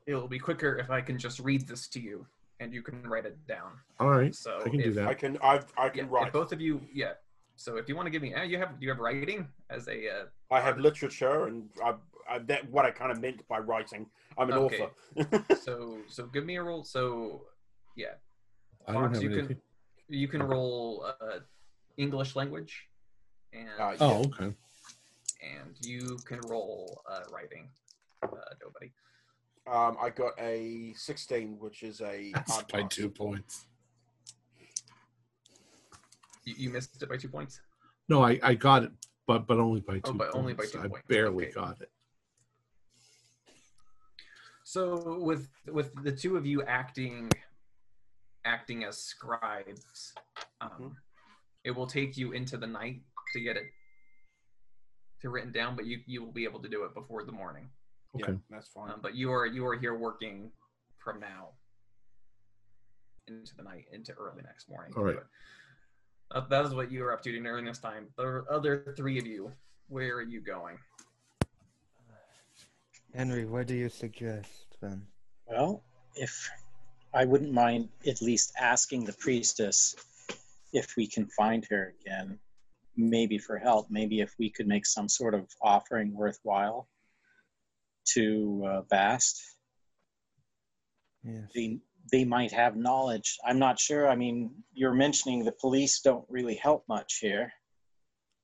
It 0.06 0.14
will 0.14 0.28
be 0.28 0.38
quicker 0.38 0.76
if 0.78 0.90
I 0.90 1.00
can 1.02 1.18
just 1.18 1.38
read 1.38 1.68
this 1.68 1.86
to 1.88 2.00
you, 2.00 2.26
and 2.60 2.72
you 2.72 2.82
can 2.82 3.02
write 3.02 3.26
it 3.26 3.36
down. 3.48 3.72
All 3.98 4.08
right, 4.10 4.34
So 4.34 4.58
I 4.64 4.68
can 4.68 4.80
do 4.80 4.92
that. 4.92 5.08
I 5.08 5.14
can. 5.14 5.38
I've, 5.42 5.66
I 5.76 5.88
can 5.88 6.04
if 6.06 6.10
write. 6.10 6.32
both 6.32 6.52
of 6.52 6.60
you, 6.60 6.80
yeah. 6.92 7.14
So 7.56 7.76
if 7.76 7.88
you 7.88 7.96
want 7.96 8.06
to 8.06 8.10
give 8.10 8.22
me, 8.22 8.34
uh, 8.34 8.42
you 8.42 8.58
have 8.58 8.78
do 8.78 8.84
you 8.86 8.90
have 8.90 9.00
writing 9.00 9.48
as 9.68 9.88
a 9.88 10.08
uh, 10.08 10.24
I 10.50 10.60
have 10.60 10.78
literature, 10.78 11.46
and 11.46 11.68
I. 11.84 11.94
I 12.30 12.38
that 12.46 12.70
what 12.70 12.84
I 12.84 12.92
kind 12.92 13.10
of 13.10 13.20
meant 13.20 13.46
by 13.48 13.58
writing. 13.58 14.06
I'm 14.38 14.48
an 14.50 14.58
Okay. 14.58 14.88
author. 15.16 15.44
so 15.66 15.98
so 16.08 16.26
give 16.26 16.44
me 16.46 16.56
a 16.56 16.62
roll. 16.62 16.84
So 16.84 17.46
yeah, 17.96 18.14
I 18.86 18.92
don't 18.92 19.02
Fox, 19.02 19.14
have 19.14 19.22
you 19.24 19.30
anything. 19.30 19.48
can 19.48 19.62
you 20.20 20.28
can 20.28 20.42
roll 20.42 21.04
uh, 21.20 21.40
English 21.96 22.36
language, 22.36 22.86
and 23.52 23.68
Uh, 23.78 23.96
Oh, 24.00 24.24
okay. 24.26 24.54
and 25.42 25.74
you 25.80 26.18
can 26.24 26.40
roll 26.42 27.02
uh, 27.10 27.22
writing. 27.32 27.68
Uh, 28.22 28.28
nobody. 28.62 28.92
Um, 29.66 29.96
I 30.00 30.10
got 30.10 30.32
a 30.38 30.92
16, 30.96 31.58
which 31.58 31.82
is 31.82 32.00
a 32.00 32.30
That's 32.34 32.50
hard 32.52 32.68
by 32.68 32.82
pass. 32.82 32.94
two 32.94 33.08
points. 33.10 33.66
You, 36.44 36.54
you 36.56 36.70
missed 36.70 37.02
it 37.02 37.08
by 37.08 37.16
two 37.16 37.28
points. 37.28 37.60
No, 38.08 38.22
I, 38.24 38.38
I 38.42 38.54
got 38.54 38.82
it, 38.82 38.92
but 39.26 39.46
but 39.46 39.58
only 39.58 39.80
by 39.80 39.94
two 39.94 40.00
Oh, 40.04 40.12
but 40.14 40.30
points. 40.32 40.36
only 40.36 40.54
by 40.54 40.64
two 40.66 40.78
I 40.78 40.88
points. 40.88 41.06
barely 41.06 41.44
Okay. 41.46 41.52
got 41.54 41.80
it. 41.80 41.90
So 44.64 45.18
with 45.20 45.48
with 45.66 45.92
the 46.02 46.12
two 46.12 46.36
of 46.36 46.46
you 46.46 46.62
acting 46.62 47.30
acting 48.44 48.84
as 48.84 48.96
scribes, 48.98 50.14
um, 50.60 50.70
Mhm. 50.70 50.96
it 51.64 51.70
will 51.72 51.86
take 51.86 52.16
you 52.16 52.32
into 52.32 52.56
the 52.56 52.66
night 52.66 53.02
to 53.32 53.40
get 53.40 53.56
it 53.56 53.66
to 55.20 55.28
written 55.28 55.52
down, 55.52 55.76
but 55.76 55.84
you 55.86 56.00
you 56.06 56.24
will 56.24 56.32
be 56.32 56.44
able 56.44 56.60
to 56.62 56.68
do 56.68 56.84
it 56.84 56.94
before 56.94 57.24
the 57.24 57.32
morning. 57.32 57.70
Okay. 58.16 58.32
Yeah, 58.32 58.38
that's 58.50 58.68
fine. 58.68 58.90
Um, 58.90 59.00
but 59.02 59.14
you 59.14 59.30
are 59.32 59.46
you 59.46 59.66
are 59.66 59.78
here 59.78 59.94
working 59.94 60.50
from 60.98 61.20
now 61.20 61.50
into 63.28 63.54
the 63.56 63.62
night 63.62 63.84
into 63.92 64.12
early 64.12 64.42
next 64.42 64.68
morning. 64.68 64.92
All 64.96 65.04
right. 65.04 65.16
But 66.30 66.48
that, 66.48 66.50
that 66.50 66.66
is 66.66 66.74
what 66.74 66.90
you 66.90 67.04
are 67.04 67.12
up 67.12 67.22
to 67.22 67.32
during 67.32 67.64
this 67.64 67.78
time. 67.78 68.08
The 68.16 68.44
other 68.50 68.94
three 68.96 69.18
of 69.18 69.26
you, 69.26 69.52
where 69.88 70.16
are 70.16 70.22
you 70.22 70.40
going? 70.40 70.78
Henry, 73.14 73.44
what 73.44 73.66
do 73.66 73.74
you 73.74 73.88
suggest 73.88 74.76
then? 74.80 75.02
Well, 75.46 75.82
if 76.14 76.48
I 77.12 77.24
wouldn't 77.24 77.52
mind 77.52 77.88
at 78.06 78.22
least 78.22 78.52
asking 78.60 79.04
the 79.04 79.12
priestess 79.14 79.96
if 80.72 80.94
we 80.96 81.06
can 81.06 81.26
find 81.26 81.66
her 81.70 81.94
again, 82.00 82.38
maybe 82.96 83.36
for 83.38 83.58
help, 83.58 83.88
maybe 83.90 84.20
if 84.20 84.34
we 84.38 84.48
could 84.48 84.68
make 84.68 84.86
some 84.86 85.08
sort 85.08 85.34
of 85.34 85.48
offering 85.60 86.14
worthwhile 86.14 86.88
to 88.14 88.64
uh, 88.66 88.80
Bast. 88.90 89.42
Yes. 91.22 91.44
They, 91.54 91.78
they 92.10 92.24
might 92.24 92.52
have 92.52 92.76
knowledge. 92.76 93.38
I'm 93.44 93.58
not 93.58 93.78
sure. 93.78 94.08
I 94.08 94.16
mean, 94.16 94.50
you're 94.72 94.94
mentioning 94.94 95.44
the 95.44 95.52
police 95.52 96.00
don't 96.00 96.24
really 96.28 96.54
help 96.54 96.84
much 96.88 97.18
here. 97.20 97.52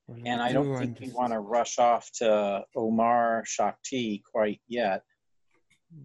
Well, 0.07 0.19
And 0.25 0.41
I 0.41 0.49
do 0.49 0.53
don't 0.55 0.77
think 0.77 0.99
we 0.99 1.09
want 1.09 1.33
to 1.33 1.39
rush 1.39 1.79
off 1.79 2.09
to 2.19 2.63
Omar 2.75 3.43
Shakti 3.45 4.23
quite 4.31 4.61
yet. 4.67 5.03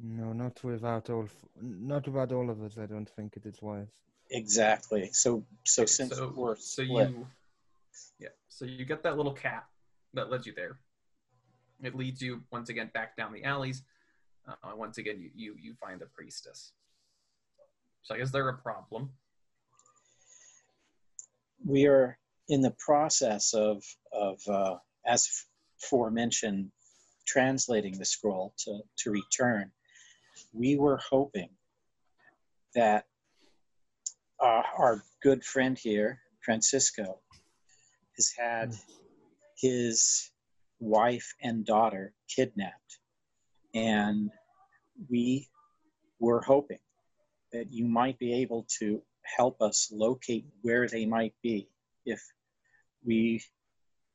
No, 0.03 0.33
not 0.33 0.63
without 0.65 1.11
all. 1.11 1.29
Not 1.61 2.07
without 2.07 2.33
all 2.33 2.51
of 2.51 2.63
us. 2.63 2.79
I 2.79 2.87
don't 2.87 3.09
think 3.09 3.37
it 3.37 3.47
is 3.47 3.61
wise. 3.61 3.89
Exactly. 4.31 5.11
So, 5.13 5.45
so 5.65 5.85
since 5.85 6.17
so, 6.17 6.33
we're 6.35 6.57
so 6.57 6.85
split, 6.85 7.11
you 7.11 7.27
yeah 8.19 8.29
so 8.49 8.65
you 8.65 8.85
get 8.85 9.03
that 9.03 9.17
little 9.17 9.33
cat 9.33 9.65
that 10.15 10.31
led 10.31 10.47
you 10.47 10.53
there 10.55 10.79
it 11.83 11.95
leads 11.95 12.23
you 12.23 12.43
once 12.51 12.69
again 12.69 12.91
back 12.95 13.17
down 13.17 13.33
the 13.33 13.45
alleys 13.45 13.83
uh, 14.49 14.75
once 14.75 14.99
again 14.99 15.21
you, 15.21 15.31
you 15.35 15.57
you 15.61 15.75
find 15.75 16.01
the 16.01 16.07
priestess. 16.07 16.73
So 18.03 18.15
is 18.15 18.33
there 18.33 18.49
a 18.49 18.57
problem. 18.59 19.11
We 21.65 21.87
are 21.87 22.19
in 22.49 22.61
the 22.61 22.75
process 22.79 23.55
of 23.55 23.85
of 24.13 24.41
uh, 24.49 24.77
as 25.07 25.29
aforementioned 25.83 26.71
translating 27.27 27.99
the 27.99 28.05
scroll 28.05 28.55
to 28.65 28.81
to 28.99 29.11
return. 29.11 29.71
We 30.53 30.77
were 30.77 30.99
hoping 30.99 31.51
that 32.75 33.07
uh, 34.41 34.63
our 34.77 35.03
good 35.23 35.45
friend 35.45 35.79
here 35.79 36.21
francisco 36.45 37.21
has 38.17 38.33
had 38.37 38.75
his 39.57 40.32
wife 40.83 41.33
and 41.43 41.65
daughter 41.65 42.13
kidnapped 42.29 42.99
and 43.73 44.31
we 45.09 45.49
were 46.19 46.43
hoping 46.43 46.81
that 47.53 47.73
you 47.73 47.87
might 47.87 48.19
be 48.19 48.35
able 48.35 48.67
to 48.81 49.01
help 49.23 49.63
us 49.63 49.91
locate 49.93 50.45
where 50.63 50.89
they 50.89 51.07
might 51.07 51.35
be 51.41 51.69
if 52.05 52.21
we 53.05 53.41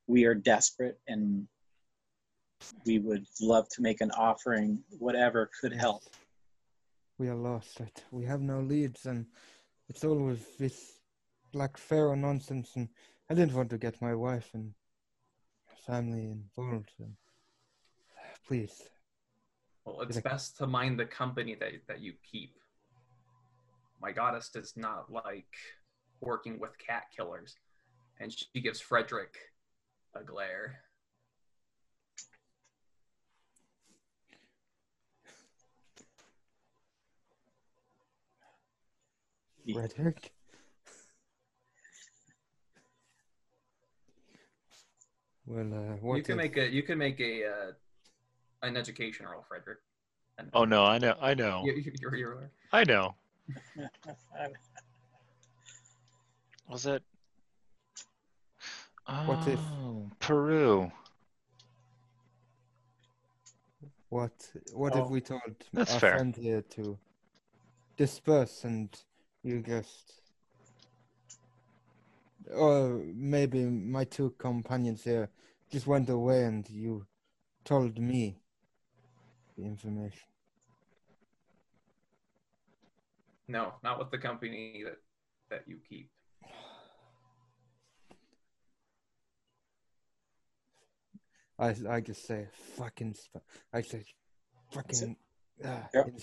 we 0.07 0.26
are 0.26 0.36
desperate 0.36 0.99
and 1.07 1.47
we 2.86 2.99
would 2.99 3.26
love 3.41 3.68
to 3.70 3.82
make 3.82 4.01
an 4.01 4.11
offering 4.11 4.80
whatever 4.99 5.49
could 5.61 5.74
help 5.74 6.03
We 7.18 7.30
are 7.30 7.36
lost. 7.36 7.80
Right? 7.80 8.03
We 8.11 8.26
have 8.26 8.41
no 8.41 8.59
leads, 8.59 9.05
and 9.05 9.26
it's 9.89 10.03
with 10.03 10.57
this 10.57 10.99
Black 11.51 11.78
Pharaoh 11.78 12.15
nonsense. 12.15 12.76
And 12.76 12.89
I 13.30 13.34
didn't 13.34 13.55
want 13.55 13.70
to 13.72 13.78
get 13.78 14.01
my 14.01 14.13
wife 14.13 14.49
and 14.53 14.74
family 15.88 16.25
involved. 16.25 16.91
And 16.99 17.13
please, 18.47 18.83
well 19.85 20.01
it's 20.01 20.19
best 20.19 20.57
to 20.57 20.67
mind 20.67 20.99
the 20.99 21.05
company 21.05 21.55
that, 21.55 21.71
that 21.88 22.01
you 22.01 22.13
keep 22.29 22.57
my 24.01 24.11
goddess 24.11 24.49
does 24.49 24.73
not 24.75 25.11
like 25.11 25.55
working 26.21 26.59
with 26.59 26.77
cat 26.77 27.05
killers 27.15 27.55
and 28.19 28.31
she 28.31 28.61
gives 28.61 28.79
frederick 28.79 29.38
a 30.15 30.23
glare 30.23 30.79
Frederick. 39.73 40.31
Well, 45.47 45.73
uh, 45.73 46.15
you 46.17 46.23
can 46.23 46.33
if- 46.33 46.37
make 46.37 46.57
a 46.57 46.67
you 46.69 46.83
can 46.83 46.97
make 46.97 47.19
a 47.21 47.45
uh, 47.45 47.71
an 48.63 48.75
education 48.75 49.25
roll 49.25 49.43
frederick 49.47 49.79
Oh 50.53 50.65
no, 50.65 50.83
I 50.85 50.99
know, 50.99 51.15
I 51.19 51.33
know, 51.33 51.63
you, 51.65 51.73
you- 51.73 51.93
you're, 51.99 52.15
you're, 52.15 52.51
I 52.71 52.83
know. 52.83 53.15
Was 56.69 56.85
it? 56.85 57.01
What 59.25 59.47
if- 59.47 59.59
Oh, 59.59 60.11
Peru? 60.19 60.91
What 64.09 64.51
what 64.73 64.93
Oh, 64.95 65.05
if 65.05 65.09
we 65.09 65.21
told 65.21 65.41
that's 65.73 65.93
our 65.93 65.99
fair. 65.99 66.11
friend 66.17 66.35
here 66.35 66.61
to 66.75 66.97
disperse 67.97 68.63
and 68.63 68.89
you 69.43 69.61
just 69.61 70.21
or 72.53 73.01
maybe 73.13 73.65
my 73.65 74.03
two 74.03 74.33
companions 74.37 75.03
here 75.03 75.29
just 75.71 75.87
went 75.87 76.09
away 76.09 76.43
and 76.43 76.69
you 76.69 77.05
told 77.63 77.97
me 77.99 78.39
the 79.57 79.65
information. 79.65 80.21
No, 83.47 83.73
not 83.83 83.99
with 83.99 84.11
the 84.11 84.17
company 84.17 84.83
that, 84.83 84.97
that 85.49 85.63
you 85.67 85.77
keep. 85.87 86.09
I, 91.59 91.75
I 91.89 92.01
just 92.01 92.27
say 92.27 92.47
fucking 92.75 93.15
I 93.73 93.81
say 93.81 94.03
fucking. 94.71 95.15
Uh, 95.63 95.79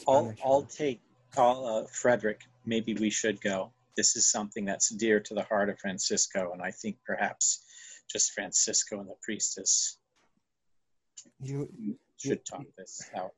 I'll, 0.06 0.32
I'll 0.44 0.62
take 0.62 1.00
call 1.32 1.66
uh, 1.66 1.86
Frederick. 1.90 2.42
Maybe 2.64 2.94
we 2.94 3.10
should 3.10 3.40
go. 3.40 3.72
This 3.97 4.16
is 4.16 4.30
something 4.30 4.64
that's 4.64 4.88
dear 4.90 5.20
to 5.20 5.34
the 5.34 5.45
heart 5.45 5.68
of 5.68 5.78
Francisco, 5.78 6.53
and 6.53 6.62
I 6.62 6.70
think 6.70 6.97
perhaps 7.07 7.64
just 8.11 8.32
Francisco 8.32 9.01
and 9.01 9.09
the 9.09 9.14
priestess 9.22 9.99
You 11.40 11.68
should 12.16 12.45
talk 12.45 12.64
this 12.76 13.09
out. 13.16 13.32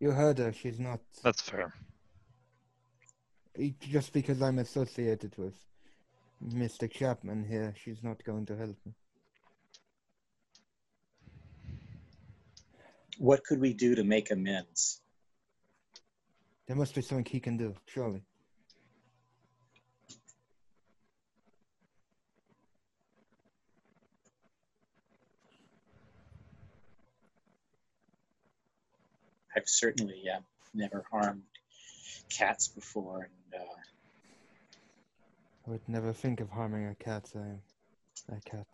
you 0.00 0.10
heard 0.10 0.38
her. 0.38 0.52
She's 0.52 0.78
not. 0.78 1.00
That's 1.22 1.40
fair. 1.40 1.72
Just 3.80 4.12
because 4.12 4.42
I'm 4.42 4.58
associated 4.58 5.36
with 5.38 5.54
Mr. 6.44 6.90
Chapman 6.90 7.44
here, 7.44 7.72
she's 7.82 8.02
not 8.02 8.22
going 8.24 8.44
to 8.46 8.56
help 8.56 8.76
me. 8.84 8.92
What 13.18 13.44
could 13.44 13.60
we 13.60 13.72
do 13.72 13.94
to 13.94 14.02
make 14.02 14.32
amends? 14.32 15.00
There 16.66 16.76
must 16.76 16.94
be 16.94 17.02
something 17.02 17.24
he 17.24 17.40
can 17.40 17.56
do, 17.56 17.74
surely. 17.86 18.22
I've 29.56 29.68
certainly 29.68 30.24
uh, 30.34 30.40
never 30.74 31.04
harmed 31.10 31.42
cats 32.28 32.68
before, 32.68 33.28
and 33.52 33.62
uh, 33.62 33.74
I 35.66 35.70
would 35.70 35.88
never 35.88 36.12
think 36.12 36.40
of 36.40 36.50
harming 36.50 36.86
a 36.86 36.94
cat. 36.96 37.30
I 37.34 37.38
am 37.38 37.60
a 38.36 38.40
cat. 38.40 38.66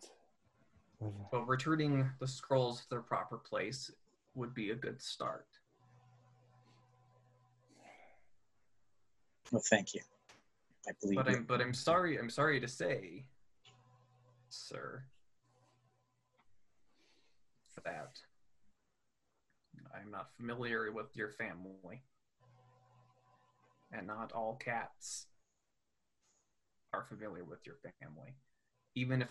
lover. 0.99 1.13
Well, 1.31 1.43
returning 1.43 2.09
the 2.19 2.27
scrolls 2.27 2.81
to 2.81 2.89
their 2.89 3.01
proper 3.01 3.37
place 3.37 3.91
would 4.35 4.53
be 4.53 4.71
a 4.71 4.75
good 4.75 5.01
start. 5.01 5.47
well, 9.51 9.61
thank 9.69 9.93
you. 9.93 10.01
I 10.87 10.91
believe 11.01 11.17
But 11.17 11.29
you. 11.29 11.35
I'm 11.37 11.43
but 11.43 11.61
I'm 11.61 11.73
sorry 11.73 12.17
I'm 12.17 12.29
sorry 12.29 12.59
to 12.59 12.67
say, 12.67 13.25
sir, 14.49 15.03
that 17.83 18.19
I'm 19.93 20.11
not 20.11 20.29
familiar 20.37 20.91
with 20.91 21.15
your 21.15 21.29
family. 21.29 22.03
And 23.91 24.07
not 24.07 24.31
all 24.31 24.55
cats 24.55 25.27
are 26.93 27.05
familiar 27.09 27.43
with 27.43 27.59
your 27.65 27.75
family. 27.99 28.35
Even 28.95 29.21
if 29.21 29.29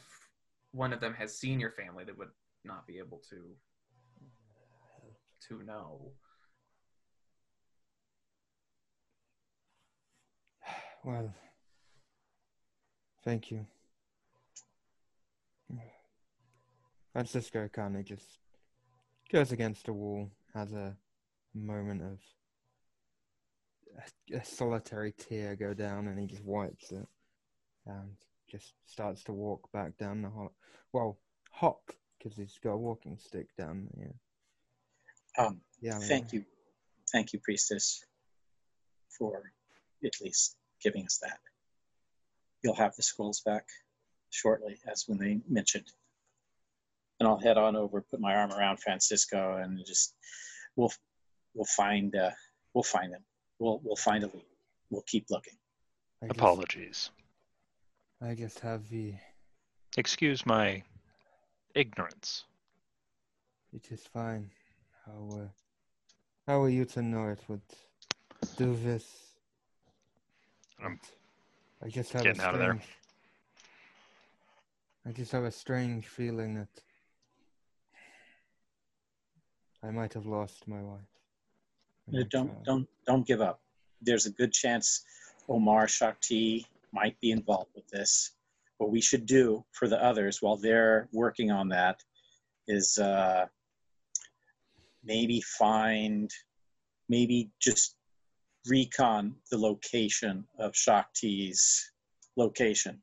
one 0.73 0.93
of 0.93 1.01
them 1.01 1.15
has 1.15 1.37
seen 1.37 1.61
your 1.61 1.71
family, 1.73 2.05
they 2.05 2.13
would 2.13 2.29
not 2.65 2.87
be 2.87 2.99
able 2.99 3.23
to 3.31 3.37
to 5.49 5.63
know. 5.65 6.13
Well, 11.03 11.33
thank 13.25 13.51
you. 13.51 13.67
Francisco 17.13 17.69
kind 17.73 17.97
of 17.97 18.05
just 18.05 18.39
goes 19.33 19.51
against 19.53 19.87
the 19.87 19.93
wall, 19.93 20.31
has 20.55 20.73
a 20.73 20.97
moment 21.55 22.03
of 22.03 22.19
a, 24.33 24.37
a 24.37 24.45
solitary 24.45 25.13
tear 25.13 25.57
go 25.57 25.75
down, 25.75 26.09
and 26.09 26.19
he 26.19 26.27
just 26.27 26.45
wipes 26.45 26.93
it 26.93 27.07
and 27.87 28.17
just 28.51 28.75
starts 28.87 29.23
to 29.25 29.33
walk 29.33 29.71
back 29.73 29.97
down 29.97 30.23
the 30.23 30.29
hall. 30.29 30.53
Well, 30.93 31.19
hop 31.51 31.91
because 32.19 32.37
he's 32.37 32.59
got 32.63 32.73
a 32.73 32.77
walking 32.77 33.19
stick 33.19 33.49
down. 33.57 33.89
Yeah, 33.97 35.45
Um, 35.45 35.61
yeah. 35.81 35.97
I 35.97 35.99
mean, 35.99 36.09
thank 36.09 36.33
you, 36.33 36.45
thank 37.13 37.33
you, 37.33 37.39
priestess, 37.41 38.05
for 39.19 39.53
at 40.05 40.13
least 40.21 40.57
giving 40.83 41.05
us 41.05 41.19
that. 41.23 41.39
You'll 42.63 42.75
have 42.75 42.95
the 42.97 43.03
scrolls 43.03 43.41
back 43.41 43.67
shortly, 44.31 44.79
as 44.91 45.05
when 45.07 45.19
they 45.19 45.41
mentioned. 45.49 45.91
And 47.21 47.29
I'll 47.29 47.39
head 47.39 47.59
on 47.59 47.77
over, 47.77 48.01
put 48.11 48.21
my 48.21 48.35
arm 48.35 48.51
around 48.51 48.81
Francisco, 48.81 49.59
and 49.63 49.79
just 49.87 50.15
we'll 50.77 50.93
we'll 51.55 51.67
find 51.77 52.15
uh, 52.17 52.31
we'll 52.75 52.83
find 52.83 53.13
them. 53.13 53.23
We'll 53.59 53.81
we'll 53.85 53.97
find 53.97 54.25
a 54.25 54.27
lead. 54.27 54.47
We'll 54.91 55.05
keep 55.07 55.27
looking. 55.31 55.55
I 56.23 56.27
just, 56.27 56.39
Apologies. 56.39 57.11
I 58.23 58.35
just 58.35 58.61
have 58.61 58.89
the. 58.89 59.15
Excuse 59.97 60.47
my 60.47 60.83
ignorance. 61.75 62.45
It 63.73 63.91
is 63.91 64.03
fine. 64.13 64.51
How 65.07 65.37
uh, 65.37 65.49
how 66.47 66.63
are 66.63 66.69
you 66.69 66.85
to 66.87 67.03
know 67.03 67.29
it 67.29 67.41
would 67.49 67.61
do 68.57 68.77
this? 68.77 69.05
I'm 70.83 70.99
I 71.85 71.89
just 71.89 72.13
have 72.13 72.23
getting 72.23 72.41
a 72.41 72.45
out 72.45 72.55
of 72.55 72.61
there. 72.61 72.73
strange. 72.73 72.89
I 75.07 75.13
just 75.13 75.33
have 75.33 75.45
a 75.45 75.51
strange 75.51 76.07
feeling 76.07 76.55
that 76.55 76.69
I 79.83 79.91
might 79.91 80.13
have 80.13 80.27
lost 80.27 80.69
my 80.69 80.83
wife. 80.83 81.01
Uh, 82.13 82.25
Don't 82.31 82.49
child. 82.49 82.65
don't 82.65 82.89
don't 83.07 83.27
give 83.27 83.41
up. 83.41 83.61
There's 84.03 84.27
a 84.27 84.31
good 84.31 84.53
chance 84.53 85.05
Omar 85.49 85.89
Shakti 85.89 86.67
might 86.93 87.19
be 87.21 87.31
involved 87.31 87.71
with 87.75 87.89
this. 87.89 88.33
What 88.79 88.91
we 88.91 89.01
should 89.01 89.27
do 89.27 89.65
for 89.73 89.89
the 89.89 90.03
others 90.03 90.39
while 90.41 90.57
they're 90.57 91.09
working 91.13 91.51
on 91.51 91.69
that 91.69 92.03
is 92.67 92.99
uh, 92.99 93.47
maybe 95.05 95.41
find, 95.41 96.31
maybe 97.09 97.51
just 97.61 97.97
recon 98.67 99.35
the 99.51 99.59
location 99.59 100.45
of 100.59 100.73
Shakti's 100.73 101.93
location. 102.37 103.01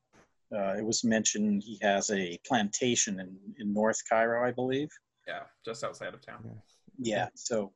Uh, 0.56 0.76
it 0.78 0.86
was 0.86 1.04
mentioned 1.04 1.64
he 1.64 1.78
has 1.82 2.10
a 2.12 2.40
plantation 2.46 3.20
in, 3.20 3.38
in 3.60 3.74
North 3.74 4.02
Cairo, 4.10 4.48
I 4.48 4.52
believe. 4.52 4.90
Yeah, 5.28 5.44
just 5.66 5.84
outside 5.84 6.14
of 6.14 6.22
town. 6.26 6.40
Yeah. 6.98 7.28
So 7.36 7.74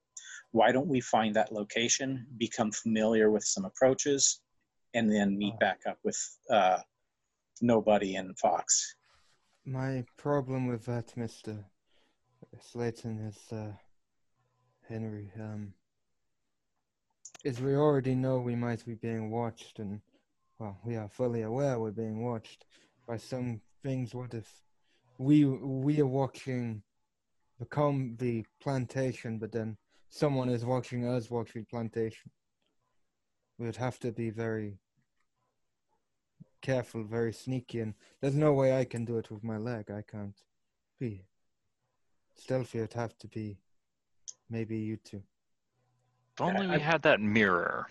why 0.51 0.71
don't 0.71 0.87
we 0.87 1.01
find 1.01 1.35
that 1.35 1.51
location, 1.51 2.25
become 2.37 2.71
familiar 2.71 3.29
with 3.29 3.43
some 3.43 3.65
approaches, 3.65 4.41
and 4.93 5.11
then 5.11 5.37
meet 5.37 5.53
Oh. 5.55 5.59
back 5.59 5.81
up 5.87 5.97
with 6.03 6.19
uh, 6.49 6.79
Nobody 7.61 8.15
and 8.15 8.37
Fox? 8.39 8.95
My 9.65 10.03
problem 10.17 10.67
with 10.67 10.85
that, 10.85 11.15
Mister 11.15 11.65
Slayton, 12.59 13.19
is 13.19 13.51
uh, 13.51 13.73
Henry. 14.87 15.31
Um, 15.39 15.73
is 17.43 17.59
we 17.61 17.75
already 17.75 18.15
know 18.15 18.39
we 18.39 18.55
might 18.55 18.85
be 18.85 18.95
being 18.95 19.29
watched, 19.29 19.79
and 19.79 20.01
well, 20.57 20.77
we 20.83 20.95
are 20.95 21.09
fully 21.09 21.43
aware 21.43 21.79
we're 21.79 21.91
being 21.91 22.23
watched 22.23 22.65
by 23.07 23.17
some 23.17 23.61
things. 23.83 24.15
What 24.15 24.33
if 24.33 24.49
we 25.17 25.45
we 25.45 25.99
are 25.99 26.07
watching 26.07 26.81
become 27.61 28.15
the 28.17 28.43
plantation, 28.59 29.37
but 29.37 29.51
then 29.51 29.77
someone 30.09 30.49
is 30.49 30.65
watching 30.65 31.07
us 31.07 31.29
watch 31.29 31.53
the 31.53 31.61
plantation? 31.61 32.31
We 33.59 33.67
would 33.67 33.75
have 33.75 33.99
to 33.99 34.11
be 34.11 34.31
very 34.31 34.79
careful, 36.63 37.03
very 37.03 37.31
sneaky, 37.31 37.81
and 37.81 37.93
there's 38.19 38.35
no 38.35 38.51
way 38.53 38.75
I 38.75 38.83
can 38.83 39.05
do 39.05 39.19
it 39.19 39.29
with 39.29 39.43
my 39.43 39.57
leg. 39.57 39.91
I 39.91 40.01
can't 40.01 40.35
be 40.99 41.23
stealthy. 42.35 42.79
It'd 42.79 42.93
have 42.93 43.15
to 43.19 43.27
be 43.27 43.59
maybe 44.49 44.77
you 44.77 44.97
two. 44.97 45.21
If 46.33 46.41
only 46.41 46.65
we 46.65 46.79
had 46.79 47.03
that 47.03 47.21
mirror. 47.21 47.87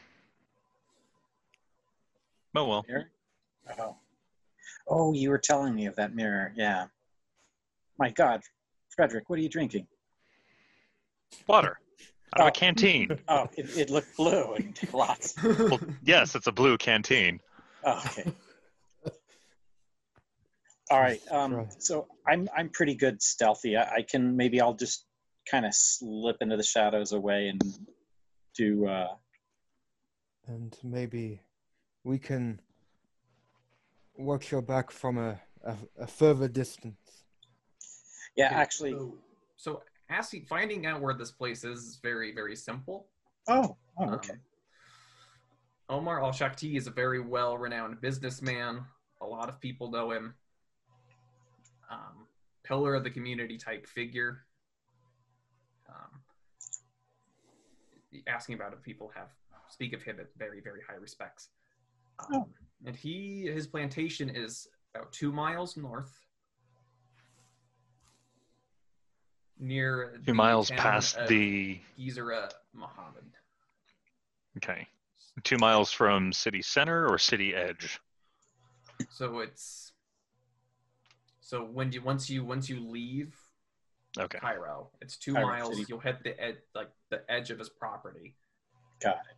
Oh 2.56 2.66
well. 2.66 2.84
Mirror? 2.88 3.10
Oh. 3.78 3.96
Oh, 4.88 5.12
you 5.12 5.30
were 5.30 5.38
telling 5.38 5.76
me 5.76 5.86
of 5.86 5.94
that 5.94 6.12
mirror. 6.12 6.52
Yeah. 6.56 6.86
My 7.98 8.10
God, 8.10 8.42
Frederick, 9.00 9.30
what 9.30 9.38
are 9.38 9.42
you 9.42 9.48
drinking? 9.48 9.86
Water. 11.46 11.78
Out 12.34 12.40
of 12.40 12.44
Oh. 12.44 12.48
a 12.48 12.50
canteen. 12.50 13.08
Oh, 13.28 13.48
it, 13.56 13.74
it 13.78 13.88
looked 13.88 14.14
blue 14.14 14.52
and 14.56 14.78
lots. 14.92 15.42
Well, 15.42 15.80
yes, 16.02 16.34
it's 16.34 16.46
a 16.46 16.52
blue 16.52 16.76
canteen. 16.76 17.40
Oh, 17.82 17.98
okay. 18.04 18.30
All 20.90 21.00
right. 21.00 21.18
Um, 21.30 21.66
so 21.78 22.08
I'm 22.26 22.46
I'm 22.54 22.68
pretty 22.68 22.94
good 22.94 23.22
stealthy. 23.22 23.74
I, 23.74 23.90
I 23.90 24.02
can 24.02 24.36
maybe 24.36 24.60
I'll 24.60 24.74
just 24.74 25.06
kind 25.50 25.64
of 25.64 25.74
slip 25.74 26.36
into 26.42 26.58
the 26.58 26.62
shadows 26.62 27.12
away 27.12 27.48
and 27.48 27.62
do. 28.54 28.86
Uh, 28.86 29.14
And 30.46 30.76
maybe 30.84 31.40
we 32.04 32.18
can 32.18 32.60
watch 34.18 34.50
your 34.52 34.60
back 34.60 34.90
from 34.90 35.16
a, 35.16 35.40
a, 35.64 35.74
a 36.00 36.06
further 36.06 36.48
distance. 36.48 36.99
Yeah, 38.40 38.46
Okay, 38.46 38.54
actually. 38.54 38.92
So, 38.92 39.14
so 39.56 39.82
asking, 40.08 40.46
finding 40.46 40.86
out 40.86 41.00
where 41.00 41.14
this 41.14 41.30
place 41.30 41.62
is 41.64 41.80
is 41.84 41.98
very, 42.02 42.32
very 42.34 42.56
simple. 42.56 43.06
Oh, 43.48 43.76
oh, 43.98 44.10
okay. 44.14 44.32
Um, 44.32 44.40
Omar 45.90 46.22
Al 46.22 46.32
Shakti 46.32 46.76
is 46.76 46.86
a 46.86 46.90
very 46.90 47.20
well 47.20 47.58
renowned 47.58 48.00
businessman. 48.00 48.84
A 49.20 49.26
lot 49.26 49.48
of 49.48 49.60
people 49.60 49.90
know 49.90 50.10
him. 50.12 50.34
Um, 51.90 52.26
pillar 52.62 52.94
of 52.94 53.04
the 53.04 53.10
community 53.10 53.58
type 53.58 53.86
figure. 53.86 54.44
um, 55.88 56.20
asking 58.26 58.54
about 58.54 58.72
if 58.72 58.82
people 58.82 59.10
have 59.14 59.28
speak 59.68 59.92
of 59.92 60.02
him 60.02 60.18
at 60.18 60.26
very 60.36 60.60
very 60.60 60.80
high 60.88 60.96
respects. 60.96 61.48
Um, 62.20 62.26
Oh. 62.32 62.48
And 62.86 62.96
he 62.96 63.46
his 63.52 63.66
plantation 63.66 64.30
is 64.30 64.68
about 64.94 65.12
two 65.12 65.32
miles 65.32 65.76
north, 65.76 66.12
near 69.60 70.12
Two 70.16 70.22
the 70.26 70.34
miles 70.34 70.68
town 70.68 70.78
past 70.78 71.16
of 71.16 71.28
the. 71.28 71.80
Gezira 71.98 72.50
Muhammad. 72.74 73.24
Okay. 74.56 74.86
Two 75.44 75.58
miles 75.58 75.92
from 75.92 76.32
city 76.32 76.62
center 76.62 77.06
or 77.08 77.18
city 77.18 77.54
edge. 77.54 78.00
So 79.10 79.38
it's 79.40 79.92
so 81.40 81.64
when 81.64 81.92
you 81.92 82.02
once 82.02 82.28
you 82.28 82.44
once 82.44 82.68
you 82.68 82.80
leave 82.80 83.34
Okay. 84.18 84.38
Cairo, 84.38 84.88
it's 85.00 85.16
two 85.16 85.34
Cairo 85.34 85.46
miles. 85.46 85.70
City. 85.76 85.86
You'll 85.88 86.00
hit 86.00 86.22
the 86.24 86.38
ed 86.42 86.58
like 86.74 86.90
the 87.10 87.22
edge 87.30 87.50
of 87.50 87.58
his 87.60 87.68
property, 87.68 88.34
Got 89.00 89.18
it. 89.30 89.36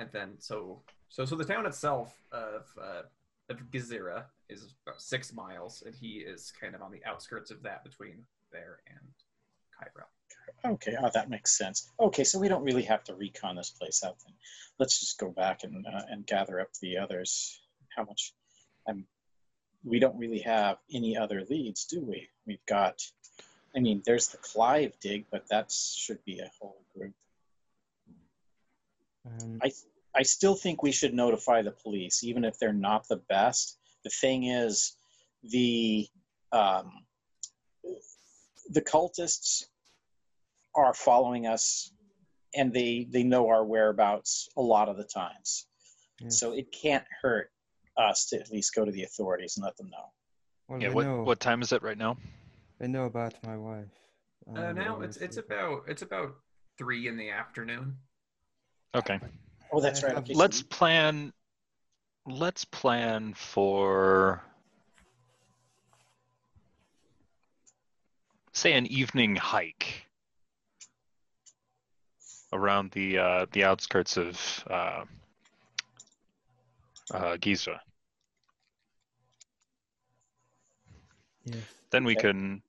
and 0.00 0.08
then 0.12 0.32
so 0.38 0.82
so 1.08 1.24
so 1.24 1.36
the 1.36 1.44
town 1.44 1.64
itself 1.64 2.12
of 2.32 2.66
uh, 2.80 3.02
of 3.48 3.58
Gezira 3.70 4.24
is 4.48 4.74
about 4.84 5.00
six 5.00 5.32
miles, 5.32 5.82
and 5.86 5.94
he 5.94 6.18
is 6.18 6.52
kind 6.60 6.74
of 6.74 6.82
on 6.82 6.90
the 6.90 7.00
outskirts 7.06 7.50
of 7.52 7.62
that 7.62 7.84
between 7.84 8.24
there 8.52 8.80
and 8.88 8.98
Cairo. 9.80 10.74
Okay, 10.74 10.94
oh, 11.02 11.10
that 11.14 11.30
makes 11.30 11.56
sense. 11.56 11.90
Okay, 11.98 12.24
so 12.24 12.38
we 12.38 12.48
don't 12.48 12.62
really 12.62 12.82
have 12.82 13.02
to 13.04 13.14
recon 13.14 13.56
this 13.56 13.70
place 13.70 14.02
out 14.04 14.16
then. 14.24 14.34
Let's 14.78 15.00
just 15.00 15.18
go 15.18 15.30
back 15.30 15.64
and 15.64 15.86
uh, 15.86 16.02
and 16.10 16.26
gather 16.26 16.60
up 16.60 16.68
the 16.82 16.98
others. 16.98 17.60
How 17.96 18.04
much? 18.04 18.34
I'm. 18.86 19.06
We 19.82 19.98
don't 19.98 20.18
really 20.18 20.40
have 20.40 20.76
any 20.92 21.16
other 21.16 21.44
leads, 21.48 21.86
do 21.86 22.02
we? 22.02 22.28
We've 22.46 22.64
got. 22.66 23.00
I 23.74 23.80
mean, 23.80 24.02
there's 24.04 24.28
the 24.28 24.36
Clive 24.38 24.92
dig, 25.00 25.24
but 25.30 25.48
that 25.48 25.72
should 25.72 26.22
be 26.24 26.40
a 26.40 26.50
whole 26.60 26.82
group. 26.94 27.14
Um, 29.26 29.60
I 29.62 29.72
I 30.14 30.22
still 30.22 30.54
think 30.54 30.82
we 30.82 30.92
should 30.92 31.14
notify 31.14 31.62
the 31.62 31.70
police, 31.70 32.22
even 32.22 32.44
if 32.44 32.58
they're 32.58 32.72
not 32.72 33.08
the 33.08 33.22
best. 33.28 33.78
The 34.04 34.10
thing 34.10 34.44
is, 34.44 34.96
the 35.42 36.06
um, 36.52 37.04
the 38.68 38.82
cultists 38.82 39.66
are 40.74 40.94
following 40.94 41.46
us, 41.46 41.92
and 42.54 42.72
they 42.72 43.06
they 43.10 43.22
know 43.22 43.48
our 43.48 43.64
whereabouts 43.64 44.48
a 44.56 44.62
lot 44.62 44.88
of 44.88 44.96
the 44.96 45.04
times. 45.04 45.66
yeah. 46.20 46.28
So 46.28 46.52
it 46.52 46.72
can't 46.72 47.04
hurt 47.22 47.50
us 47.96 48.26
to 48.26 48.40
at 48.40 48.50
least 48.50 48.74
go 48.74 48.84
to 48.84 48.92
the 48.92 49.04
authorities 49.04 49.56
and 49.56 49.64
let 49.64 49.76
them 49.76 49.90
know. 49.90 50.12
well, 50.68 50.80
Yeah. 50.80 50.90
I 50.90 50.92
What 50.92 51.06
know, 51.06 51.22
what 51.22 51.40
time 51.40 51.62
is 51.62 51.72
it 51.72 51.82
right 51.82 51.98
now? 51.98 52.16
I 52.80 52.86
know 52.86 53.04
about 53.06 53.34
my 53.44 53.56
wife. 53.56 53.86
Uh, 54.56 54.60
Um, 54.70 54.74
now 54.76 55.00
it's 55.00 55.16
it's 55.18 55.36
obviously. 55.36 55.56
about 55.56 55.82
it's 55.88 56.02
about 56.02 56.34
three 56.78 57.08
in 57.08 57.16
the 57.16 57.30
afternoon. 57.30 57.96
Okay. 58.94 59.20
Oh, 59.72 59.80
that's 59.80 60.02
right. 60.02 60.16
Okay, 60.16 60.34
Let's 60.34 60.62
plan. 60.62 61.32
Let's 62.26 62.64
plan 62.64 63.34
for. 63.34 64.42
Say 68.52 68.72
an 68.72 68.86
evening 68.86 69.36
hike 69.36 70.06
around 72.52 72.90
the 72.92 73.18
uh, 73.18 73.46
the 73.52 73.64
outskirts 73.64 74.16
of 74.16 74.64
uh, 74.68 75.04
uh, 77.12 77.36
Giza. 77.40 77.80
Yes. 81.44 81.64
Then 81.90 82.04
we 82.04 82.16
Okay. 82.16 82.20
can 82.28 82.62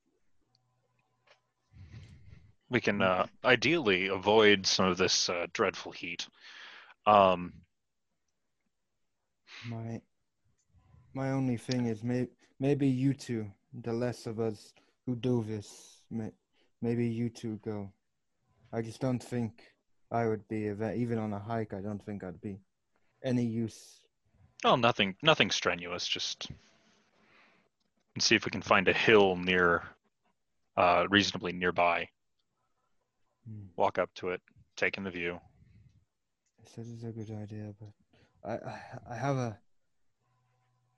we 2.70 2.80
can 2.80 3.02
uh, 3.02 3.26
ideally 3.44 4.08
avoid 4.08 4.66
some 4.66 4.86
of 4.86 4.96
this 4.98 5.28
uh, 5.28 5.46
dreadful 5.52 5.92
heat. 5.92 6.26
Um, 7.06 7.52
My 9.64 10.00
my 11.14 11.30
only 11.30 11.56
thing 11.56 11.86
is 11.86 12.02
may, 12.02 12.28
maybe 12.58 12.88
you 12.88 13.14
two, 13.14 13.50
the 13.82 13.92
less 13.92 14.26
of 14.26 14.40
us 14.40 14.72
who 15.06 15.14
do 15.16 15.44
this, 15.44 16.02
may, 16.10 16.30
maybe 16.80 17.06
you 17.06 17.28
two 17.28 17.60
go. 17.64 17.92
I 18.72 18.82
just 18.82 19.00
don't 19.00 19.22
think 19.22 19.71
I 20.12 20.28
would 20.28 20.46
be 20.46 20.70
even 20.96 21.18
on 21.18 21.32
a 21.32 21.38
hike. 21.38 21.72
I 21.72 21.80
don't 21.80 22.04
think 22.04 22.22
I'd 22.22 22.40
be 22.40 22.58
any 23.24 23.44
use. 23.44 24.00
Oh, 24.64 24.76
nothing 24.76 25.16
nothing 25.22 25.50
strenuous. 25.50 26.06
Just 26.06 26.50
see 28.18 28.34
if 28.34 28.44
we 28.44 28.50
can 28.50 28.62
find 28.62 28.88
a 28.88 28.92
hill 28.92 29.36
near, 29.36 29.82
uh, 30.76 31.06
reasonably 31.08 31.52
nearby. 31.52 32.08
Hmm. 33.48 33.66
Walk 33.76 33.98
up 33.98 34.10
to 34.16 34.28
it, 34.28 34.42
take 34.76 34.98
in 34.98 35.04
the 35.04 35.10
view. 35.10 35.40
This 36.76 36.86
is 36.86 37.04
a 37.04 37.10
good 37.10 37.30
idea, 37.30 37.74
but 37.80 37.92
I 38.44 38.52
I, 38.52 39.14
I 39.14 39.16
have 39.16 39.36
a 39.36 39.58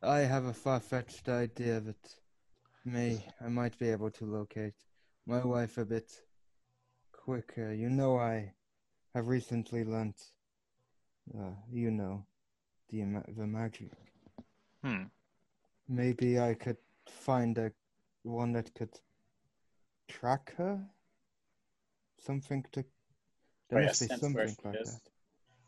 I 0.03 0.19
have 0.19 0.47
a 0.47 0.53
far 0.53 0.81
fetched 0.81 1.29
idea 1.29 1.81
that 1.81 2.17
may 2.85 3.25
I 3.41 3.49
might 3.49 3.79
be 3.79 3.91
able 3.91 4.11
to 4.11 4.25
locate 4.25 4.75
my 5.25 5.43
wife 5.45 5.79
a 5.79 5.85
bit 5.85 6.21
quicker. 7.13 7.73
You 7.73 7.89
know 7.89 8.19
I 8.19 8.53
have 9.15 9.29
recently 9.29 9.85
learnt 9.85 10.21
uh, 11.39 11.53
you 11.71 11.91
know 11.91 12.27
the 12.91 13.23
the 13.37 13.47
magic. 13.47 13.91
Hmm. 14.83 15.05
Maybe 15.89 16.39
I 16.39 16.55
could 16.55 16.77
find 17.09 17.57
a 17.59 17.73
one 18.23 18.53
that 18.53 18.75
could 18.75 19.01
track 20.09 20.55
her. 20.57 20.81
Something 22.19 22.65
to 22.73 22.85
there 23.71 23.83
must 23.83 24.01
be 24.01 24.07
something 24.07 24.35
like 24.65 24.77
is. 24.77 24.93
that. 24.95 25.01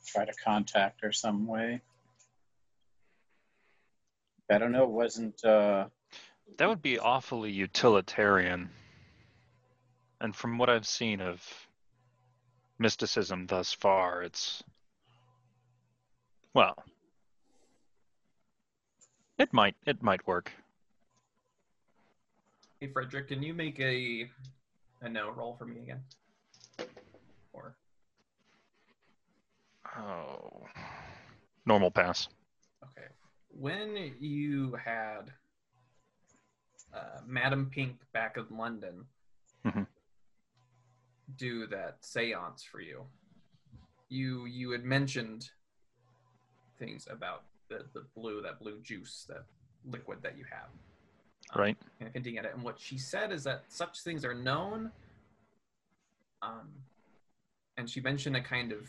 try 0.06 0.24
to 0.24 0.32
contact 0.44 1.00
her 1.02 1.12
some 1.12 1.46
way. 1.46 1.80
I 4.50 4.58
don't 4.58 4.72
know. 4.72 4.84
It 4.84 4.90
wasn't. 4.90 5.44
Uh, 5.44 5.86
That 6.58 6.68
would 6.68 6.82
be 6.82 6.98
awfully 6.98 7.50
utilitarian. 7.50 8.70
And 10.20 10.34
from 10.34 10.56
what 10.56 10.70
I've 10.70 10.86
seen 10.86 11.20
of 11.20 11.65
mysticism 12.78 13.46
thus 13.46 13.72
far, 13.72 14.22
it's 14.22 14.62
well, 16.54 16.74
it 19.38 19.52
might 19.52 19.74
it 19.86 20.02
might 20.02 20.26
work. 20.26 20.52
Hey 22.80 22.88
Frederick, 22.92 23.28
can 23.28 23.42
you 23.42 23.54
make 23.54 23.78
a 23.80 24.28
a 25.02 25.08
no 25.08 25.30
roll 25.30 25.56
for 25.56 25.66
me 25.66 25.80
again? 25.82 26.02
Or 27.52 27.76
Oh, 29.98 30.66
normal 31.64 31.90
pass. 31.90 32.28
okay, 32.84 33.06
when 33.48 34.14
you 34.20 34.74
had 34.74 35.32
uh, 36.94 37.20
Madam 37.26 37.70
Pink 37.72 37.96
back 38.12 38.36
in 38.36 38.56
London 38.56 39.04
Mhm. 39.64 39.86
Do 41.36 41.66
that 41.66 42.02
séance 42.02 42.64
for 42.64 42.80
you, 42.80 43.04
you 44.08 44.46
you 44.46 44.70
had 44.70 44.84
mentioned 44.84 45.50
things 46.78 47.08
about 47.10 47.44
the 47.68 47.86
the 47.92 48.04
blue 48.14 48.40
that 48.42 48.60
blue 48.60 48.80
juice 48.82 49.26
that 49.28 49.44
liquid 49.84 50.18
that 50.22 50.38
you 50.38 50.44
have. 50.50 50.68
Um, 51.52 51.60
Right. 51.60 51.76
kind 51.98 52.08
of 52.08 52.12
hinting 52.14 52.38
at 52.38 52.44
it. 52.44 52.54
And 52.54 52.62
what 52.62 52.78
she 52.78 52.98
said 52.98 53.32
is 53.32 53.44
that 53.44 53.64
such 53.68 54.00
things 54.00 54.24
are 54.24 54.34
known. 54.34 54.90
Um, 56.42 56.68
and 57.76 57.88
she 57.88 58.00
mentioned 58.00 58.36
a 58.36 58.40
kind 58.42 58.72
of 58.72 58.88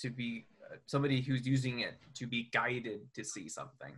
to 0.00 0.10
be 0.10 0.46
uh, 0.70 0.76
somebody 0.86 1.20
who's 1.20 1.46
using 1.46 1.80
it 1.80 1.94
to 2.14 2.26
be 2.26 2.48
guided 2.52 3.12
to 3.14 3.24
see 3.24 3.48
something. 3.48 3.92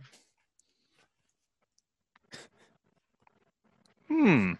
Hmm. 4.07 4.53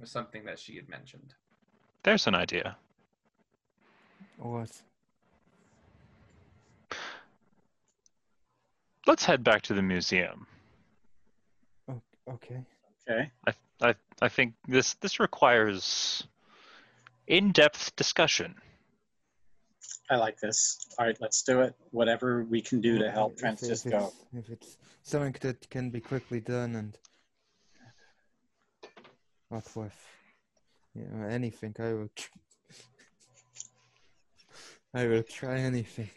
Was 0.00 0.10
something 0.10 0.44
that 0.44 0.58
she 0.58 0.76
had 0.76 0.88
mentioned. 0.88 1.34
There's 2.02 2.26
an 2.26 2.34
idea. 2.34 2.76
What? 4.36 4.70
Let's 9.06 9.24
head 9.24 9.42
back 9.42 9.62
to 9.62 9.74
the 9.74 9.82
museum. 9.82 10.46
O- 11.88 12.02
okay. 12.30 12.60
okay. 13.08 13.30
I 13.46 13.52
I 13.80 13.94
I 14.20 14.28
think 14.28 14.54
this 14.66 14.94
this 14.94 15.18
requires 15.18 16.26
in-depth 17.26 17.96
discussion. 17.96 18.54
I 20.10 20.16
like 20.16 20.38
this. 20.40 20.78
All 20.98 21.06
right, 21.06 21.16
let's 21.20 21.42
do 21.42 21.60
it. 21.60 21.74
Whatever 21.90 22.44
we 22.44 22.62
can 22.62 22.80
do 22.80 22.98
to 22.98 23.10
help 23.10 23.38
Francisco. 23.38 24.12
If 24.32 24.38
it's, 24.38 24.48
if 24.48 24.52
it's 24.52 24.76
something 25.02 25.36
that 25.40 25.68
can 25.68 25.90
be 25.90 26.00
quickly 26.00 26.40
done 26.40 26.74
and 26.76 26.96
not 29.50 29.64
worth, 29.74 30.06
you 30.94 31.04
know, 31.10 31.26
anything, 31.28 31.74
I 31.78 31.92
will. 31.94 32.10
tr- 32.14 32.28
I 34.94 35.06
will 35.06 35.22
try 35.22 35.58
anything. 35.60 36.10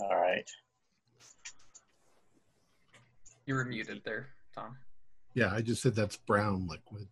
All 0.00 0.16
right. 0.16 0.48
You 3.46 3.54
were 3.54 3.64
muted 3.64 4.02
there, 4.04 4.28
Tom. 4.54 4.76
Yeah, 5.34 5.52
I 5.52 5.60
just 5.60 5.82
said 5.82 5.94
that's 5.94 6.16
brown 6.16 6.66
liquid 6.68 7.06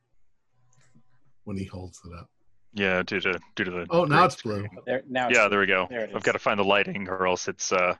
when 1.45 1.57
he 1.57 1.65
holds 1.65 2.01
it 2.05 2.13
up. 2.17 2.29
Yeah, 2.75 3.03
due 3.03 3.21
to 3.21 3.39
due 3.57 3.65
to 3.65 3.71
the. 3.71 3.87
Oh, 3.91 4.05
now 4.05 4.17
green 4.19 4.25
it's 4.27 4.43
blue. 4.43 4.67
There 4.87 5.03
now. 5.09 5.29
it's- 5.29 5.37
Yeah, 5.43 5.49
there 5.49 5.59
we 5.61 5.67
go. 5.67 5.87
There 5.91 6.09
I've 6.15 6.23
got 6.23 6.33
to 6.33 6.39
find 6.39 6.59
the 6.59 6.65
lighting, 6.65 7.09
or 7.09 7.27
else 7.27 7.49
it's 7.49 7.73
uh, 7.73 7.97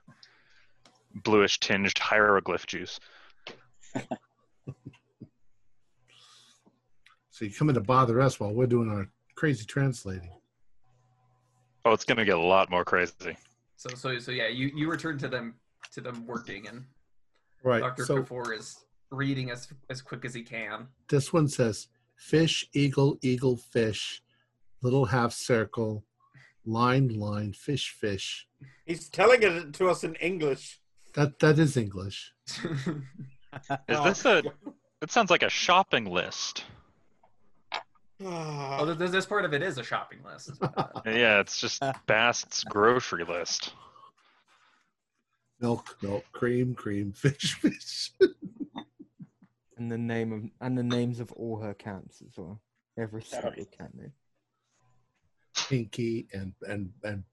bluish 1.23 1.59
tinged 1.59 1.97
hieroglyph 1.97 2.65
juice. 2.67 2.99
So 7.33 7.45
you 7.45 7.51
come 7.51 7.69
in 7.69 7.75
to 7.75 7.81
bother 7.81 8.21
us 8.21 8.39
while 8.39 8.53
we're 8.53 8.67
doing 8.67 8.87
our 8.89 9.07
crazy 9.35 9.65
translating. 9.65 10.29
Oh, 11.85 11.93
it's 11.93 12.05
gonna 12.05 12.23
get 12.25 12.37
a 12.37 12.39
lot 12.39 12.69
more 12.69 12.85
crazy. 12.85 13.35
So 13.77 13.89
so 13.95 14.19
so 14.19 14.29
yeah, 14.31 14.47
you 14.47 14.69
you 14.75 14.87
return 14.91 15.17
to 15.17 15.27
them 15.27 15.55
to 15.93 16.01
them 16.01 16.27
working, 16.27 16.67
and 16.67 16.85
Right. 17.63 17.79
Doctor 17.79 18.05
So 18.05 18.21
Kafour 18.21 18.55
is 18.55 18.85
reading 19.09 19.49
as 19.49 19.67
as 19.89 20.03
quick 20.03 20.23
as 20.23 20.35
he 20.35 20.43
can. 20.43 20.87
this 21.09 21.33
one 21.33 21.47
says 21.47 21.87
fish, 22.15 22.67
eagle, 22.73 23.17
eagle, 23.23 23.57
fish, 23.57 24.21
little 24.83 25.05
half 25.05 25.33
circle, 25.33 26.03
line, 26.63 27.07
line, 27.07 27.53
fish, 27.53 27.89
fish. 27.89 28.47
He's 28.85 29.09
telling 29.09 29.41
it 29.41 29.73
to 29.73 29.89
us 29.89 30.03
in 30.03 30.13
English. 30.15 30.79
That 31.15 31.39
that 31.39 31.57
is 31.57 31.75
English. 31.75 32.33
Is 33.87 34.03
this 34.03 34.25
a? 34.25 34.43
It 35.01 35.11
sounds 35.11 35.29
like 35.29 35.43
a 35.43 35.49
shopping 35.49 36.05
list. 36.05 36.63
oh, 38.23 38.85
th- 38.85 38.97
th- 38.97 39.11
this 39.11 39.25
part 39.25 39.45
of 39.45 39.53
it 39.53 39.61
is 39.63 39.77
a 39.77 39.83
shopping 39.83 40.19
list. 40.23 40.51
Yeah, 41.05 41.39
it's 41.39 41.59
just 41.59 41.81
Bast's 42.05 42.63
grocery 42.63 43.23
list. 43.23 43.73
Milk, 45.59 45.97
milk, 46.01 46.23
cream, 46.31 46.73
cream, 46.75 47.11
fish, 47.15 47.53
fish. 47.55 48.11
And 49.77 49.91
the 49.91 49.97
name 49.97 50.31
of 50.31 50.43
and 50.65 50.77
the 50.77 50.83
names 50.83 51.19
of 51.19 51.31
all 51.33 51.59
her 51.59 51.73
cats 51.73 52.21
as 52.27 52.37
well. 52.37 52.61
Every 52.97 53.23
single 53.23 53.51
cat 53.77 53.93
name. 53.95 54.11
Pinky 55.67 56.27
and 56.33 56.53
and 56.67 56.91
and 57.03 57.23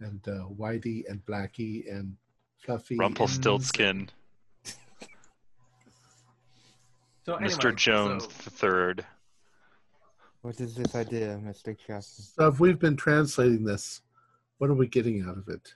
and 0.00 0.26
uh, 0.28 0.46
Whitey 0.58 1.02
and 1.08 1.24
Blackie 1.26 1.90
and 1.92 2.16
Fluffy. 2.64 2.94
and- 2.94 3.00
Rumpelstiltskin, 3.00 4.08
so 7.24 7.34
anyway, 7.36 7.50
Mr. 7.52 7.74
Jones 7.74 8.24
so- 8.24 8.28
the 8.44 8.50
third. 8.50 9.06
What 10.42 10.58
is 10.58 10.74
this 10.74 10.94
idea, 10.94 11.38
Mr. 11.44 11.76
Chapman? 11.78 12.00
So 12.02 12.48
if 12.48 12.60
we've 12.60 12.78
been 12.78 12.96
translating 12.96 13.62
this, 13.64 14.00
what 14.56 14.70
are 14.70 14.74
we 14.74 14.86
getting 14.86 15.22
out 15.28 15.36
of 15.36 15.48
it? 15.48 15.74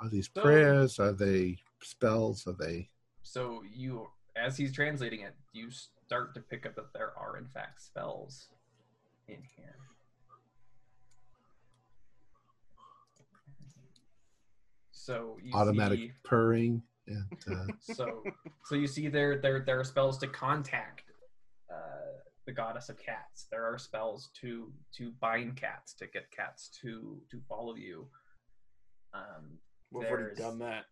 Are 0.00 0.08
these 0.10 0.28
So- 0.34 0.42
prayers? 0.42 0.98
Are 0.98 1.12
they 1.12 1.62
spells? 1.82 2.46
Are 2.46 2.52
they? 2.52 2.90
So 3.22 3.62
you, 3.62 4.10
as 4.36 4.58
he's 4.58 4.72
translating 4.72 5.20
it, 5.20 5.34
you 5.52 5.70
start 5.70 6.34
to 6.34 6.40
pick 6.40 6.66
up 6.66 6.74
that 6.74 6.92
there 6.92 7.16
are 7.18 7.38
in 7.38 7.46
fact 7.48 7.80
spells 7.80 8.48
in 9.28 9.42
here. 9.56 9.76
So 14.90 15.38
you 15.42 15.52
automatic 15.54 15.98
see, 15.98 16.12
purring 16.22 16.82
and 17.06 17.26
uh, 17.50 17.72
so 17.80 18.22
so 18.64 18.74
you 18.74 18.86
see 18.86 19.08
there 19.08 19.38
there 19.38 19.60
there 19.60 19.78
are 19.78 19.84
spells 19.84 20.18
to 20.18 20.26
contact 20.26 21.02
uh, 21.70 22.18
the 22.46 22.52
goddess 22.52 22.88
of 22.88 22.98
cats. 22.98 23.46
There 23.50 23.64
are 23.64 23.78
spells 23.78 24.30
to 24.40 24.72
to 24.96 25.12
bind 25.20 25.56
cats 25.56 25.94
to 25.94 26.06
get 26.06 26.30
cats 26.30 26.70
to 26.82 27.20
to 27.30 27.40
follow 27.48 27.76
you. 27.76 28.06
Um, 29.12 29.58
We've 29.92 30.08
already 30.08 30.34
done 30.34 30.58
that. 30.60 30.84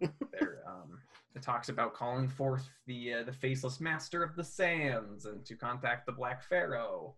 there 0.00 0.62
um 0.66 0.98
it 1.34 1.42
talks 1.42 1.68
about 1.68 1.94
calling 1.94 2.28
forth 2.28 2.68
the 2.86 3.14
uh, 3.14 3.22
the 3.22 3.32
faceless 3.32 3.80
master 3.80 4.22
of 4.22 4.34
the 4.34 4.44
sands 4.44 5.26
and 5.26 5.44
to 5.44 5.54
contact 5.56 6.06
the 6.06 6.12
black 6.12 6.42
pharaoh 6.42 7.14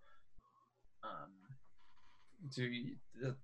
um 1.05 1.31
to 2.53 2.91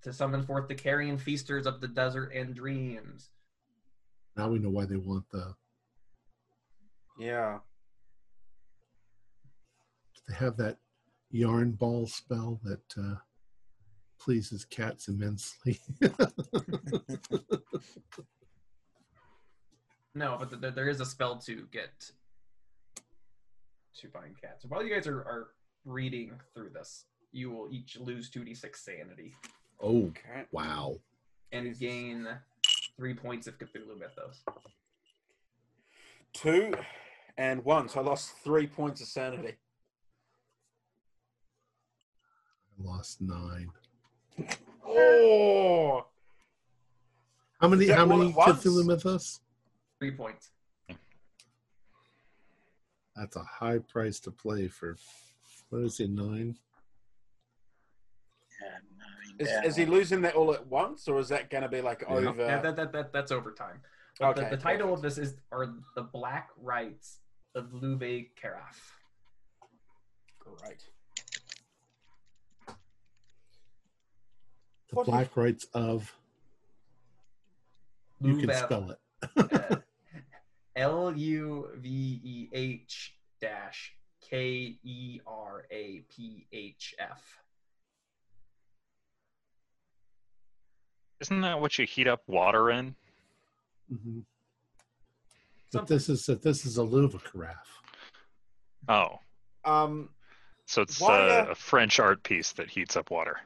to 0.02 0.12
summon 0.12 0.42
forth 0.42 0.66
the 0.66 0.74
carrion 0.74 1.16
feasters 1.16 1.66
of 1.66 1.80
the 1.80 1.86
desert 1.86 2.32
and 2.34 2.54
dreams 2.54 3.30
now 4.36 4.48
we 4.48 4.58
know 4.58 4.70
why 4.70 4.84
they 4.86 4.96
want 4.96 5.28
the. 5.30 5.54
Yeah. 7.18 7.58
They 10.28 10.34
have 10.34 10.56
that 10.56 10.78
yarn 11.30 11.72
ball 11.72 12.06
spell 12.06 12.60
that 12.64 12.94
uh, 12.96 13.16
pleases 14.20 14.64
cats 14.64 15.08
immensely. 15.08 15.80
no 20.14 20.36
but 20.38 20.60
th- 20.60 20.74
there 20.74 20.88
is 20.88 21.00
a 21.00 21.06
spell 21.06 21.36
to 21.38 21.66
get 21.72 22.10
to 23.94 24.08
find 24.08 24.38
cats 24.40 24.64
while 24.68 24.84
you 24.84 24.92
guys 24.94 25.06
are, 25.06 25.20
are 25.20 25.48
reading 25.84 26.32
through 26.54 26.68
this 26.70 27.06
you 27.32 27.50
will 27.50 27.68
each 27.72 27.96
lose 27.98 28.30
2d6 28.30 28.76
sanity 28.76 29.34
oh 29.80 30.06
Okay. 30.08 30.44
wow! 30.52 30.96
and 31.50 31.78
gain 31.78 32.28
three 33.02 33.14
points 33.14 33.48
of 33.48 33.58
cthulhu 33.58 33.98
mythos 33.98 34.44
Two 36.32 36.72
and 37.36 37.64
one. 37.64 37.88
So 37.88 37.98
I 37.98 38.04
lost 38.04 38.32
three 38.44 38.68
points 38.68 39.00
of 39.00 39.08
sanity. 39.08 39.54
I 42.78 42.82
lost 42.82 43.20
nine. 43.20 43.70
Oh. 44.86 46.06
How 47.60 47.66
many? 47.66 47.88
How 47.88 48.06
many? 48.06 48.32
Cthulhu 48.32 48.86
mythos? 48.86 49.40
three 49.98 50.12
points 50.12 50.52
That's 53.16 53.34
a 53.34 53.42
high 53.42 53.78
price 53.78 54.20
to 54.20 54.30
play 54.30 54.68
for. 54.68 54.96
What 55.70 55.82
is 55.82 55.98
it? 55.98 56.10
Nine. 56.10 56.56
Yeah, 58.62 58.68
nine 58.68 58.91
Is, 59.38 59.48
down. 59.48 59.64
is 59.64 59.76
he 59.76 59.86
losing 59.86 60.20
that 60.22 60.34
all 60.34 60.52
at 60.52 60.66
once, 60.66 61.08
or 61.08 61.18
is 61.18 61.28
that 61.28 61.50
going 61.50 61.62
to 61.62 61.68
be 61.68 61.80
like 61.80 62.02
Yeah. 62.08 62.14
over? 62.14 62.42
Yeah, 62.44 62.60
that, 62.60 62.76
that, 62.76 62.92
that, 62.92 63.12
that's 63.12 63.32
overtime. 63.32 63.80
But 64.20 64.38
Okay, 64.38 64.50
the, 64.50 64.56
the 64.56 64.62
title 64.62 64.88
perfect. 64.88 64.96
of 64.96 65.02
this 65.02 65.18
is 65.18 65.34
are 65.50 65.74
the 65.96 66.02
Black 66.02 66.50
Rites 66.60 67.18
of 67.54 67.66
Luve 67.72 68.28
Caraf. 68.40 68.76
Great. 70.38 70.84
The 74.88 74.96
What 74.96 75.02
is- 75.02 75.10
Black 75.10 75.36
Rites 75.36 75.66
of. 75.74 76.14
You 78.20 78.36
can 78.38 78.54
spell 78.54 78.90
it. 78.90 79.82
L 80.76 81.12
U 81.16 81.68
V 81.76 82.20
E 82.22 82.48
H 82.52 83.14
dash 83.40 83.94
K 84.20 84.78
E 84.84 85.20
R 85.26 85.64
A 85.70 86.04
P 86.08 86.46
H 86.52 86.94
F. 87.00 87.41
Isn't 91.22 91.40
that 91.42 91.60
what 91.60 91.78
you 91.78 91.86
heat 91.86 92.08
up 92.08 92.20
water 92.26 92.70
in? 92.72 92.96
hmm 93.88 94.20
But 95.72 95.86
this 95.86 96.08
is 96.08 96.26
that 96.26 96.42
this 96.42 96.66
is 96.66 96.78
a 96.78 96.82
Louvre 96.82 97.20
carafe. 97.20 97.78
Oh, 98.88 99.20
Um, 99.64 100.08
so 100.66 100.82
it's 100.82 101.00
Why, 101.00 101.20
uh, 101.28 101.44
uh, 101.46 101.50
a 101.52 101.54
French 101.54 102.00
art 102.00 102.24
piece 102.24 102.50
that 102.54 102.68
heats 102.68 102.96
up 102.96 103.12
water. 103.12 103.38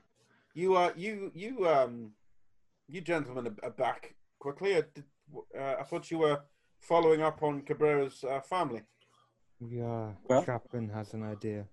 you 0.55 0.75
uh, 0.75 0.93
you 0.97 1.31
you 1.35 1.69
um, 1.69 2.13
you 2.89 3.03
gentlemen 3.03 3.47
are- 3.49 3.65
are 3.67 3.71
back 3.85 4.15
quickly. 4.39 4.77
I, 4.77 4.83
did, 4.95 5.05
uh, 5.59 5.75
I 5.81 5.83
thought 5.83 6.11
you 6.11 6.19
were 6.19 6.41
following 6.81 7.21
up 7.21 7.43
on 7.43 7.61
Cabrera's 7.61 8.25
uh, 8.25 8.41
family. 8.41 8.83
Yeah, 9.61 10.13
Well- 10.25 10.45
Chapman 10.47 10.89
has 10.89 11.13
an 11.13 11.23
idea. 11.25 11.67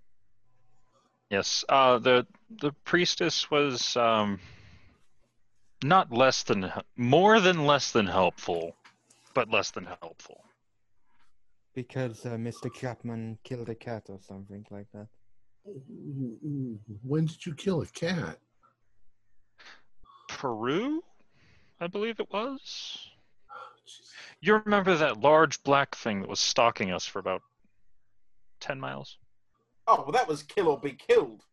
Yes, 1.30 1.64
uh, 1.70 1.98
the 2.00 2.28
the 2.50 2.74
priestess 2.84 3.50
was 3.50 3.96
um, 3.96 4.40
not 5.84 6.12
less 6.12 6.44
than 6.44 6.72
more 6.96 7.40
than 7.40 7.66
less 7.66 7.92
than 7.92 8.08
helpful, 8.08 8.76
but 9.34 9.50
less 9.50 9.72
than 9.72 9.86
helpful. 10.02 10.44
Because 11.74 12.26
uh, 12.26 12.32
Mr. 12.32 12.72
Chapman 12.74 13.38
killed 13.44 13.70
a 13.70 13.76
cat 13.76 14.04
or 14.10 14.20
something 14.22 14.66
like 14.70 14.88
that. 14.94 15.08
When 15.66 17.26
did 17.26 17.46
you 17.46 17.56
kill 17.56 17.82
a 17.82 17.88
cat? 17.88 18.38
Peru, 20.28 21.02
I 21.80 21.88
believe 21.88 22.20
it 22.20 22.32
was. 22.32 23.10
You 24.42 24.56
remember 24.58 24.96
that 24.96 25.22
large 25.22 25.64
black 25.64 25.96
thing 25.96 26.22
that 26.22 26.30
was 26.30 26.40
stalking 26.40 26.92
us 26.92 27.06
for 27.06 27.20
about 27.20 27.42
ten 28.60 28.80
miles? 28.80 29.18
Oh, 29.88 30.04
well, 30.04 30.12
that 30.12 30.28
was 30.28 30.44
kill 30.44 30.68
or 30.68 30.80
be 30.80 30.94
killed. 30.94 31.44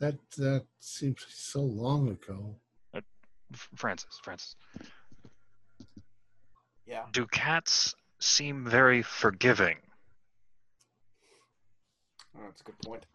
That 0.00 0.16
that 0.36 0.64
seems 0.80 1.24
so 1.28 1.60
long 1.60 2.08
ago. 2.08 2.56
F- 3.52 3.68
Francis, 3.76 4.20
Francis. 4.22 4.56
Yeah. 6.86 7.04
Do 7.12 7.26
cats 7.26 7.94
seem 8.20 8.64
very 8.68 9.02
forgiving? 9.02 9.78
Oh, 12.36 12.40
that's 12.46 12.60
a 12.60 12.64
good 12.64 12.78
point. 12.78 13.06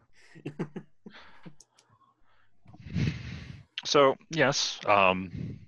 So 3.86 4.16
yes, 4.30 4.80
um, 4.86 5.60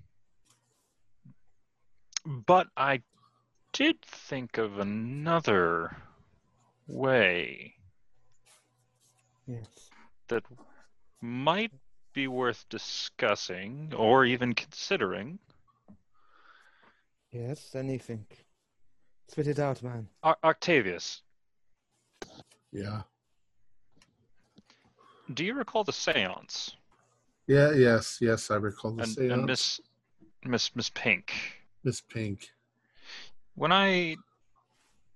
but 2.24 2.68
I 2.76 3.02
did 3.72 4.00
think 4.02 4.58
of 4.58 4.78
another 4.78 5.96
way 6.86 7.74
Yes. 9.46 9.90
that 10.28 10.44
might 11.20 11.72
be 12.12 12.26
worth 12.28 12.64
discussing 12.68 13.92
or 13.96 14.24
even 14.24 14.54
considering. 14.54 15.38
Yes. 17.32 17.74
Anything. 17.74 18.26
Spit 19.28 19.46
it 19.46 19.58
out, 19.58 19.82
man. 19.82 20.08
O- 20.24 20.34
Octavius, 20.42 21.22
Yeah. 22.72 23.02
do 25.32 25.44
you 25.44 25.54
recall 25.54 25.84
the 25.84 25.92
seance? 25.92 26.76
Yeah. 27.46 27.72
Yes. 27.72 28.18
Yes. 28.20 28.50
I 28.50 28.56
recall 28.56 28.92
the 28.92 29.04
And, 29.04 29.12
seance. 29.12 29.32
and 29.32 29.46
Miss 29.46 29.80
Miss 30.44 30.74
Miss 30.74 30.90
Pink. 30.90 31.32
Miss 31.84 32.00
Pink. 32.00 32.50
When 33.54 33.70
I 33.72 34.16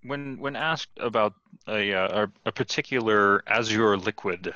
when 0.03 0.39
when 0.39 0.55
asked 0.55 0.91
about 0.99 1.35
a 1.67 1.93
uh, 1.93 2.27
a, 2.45 2.49
a 2.49 2.53
particular 2.53 3.43
azure 3.49 3.97
liquid, 3.97 4.55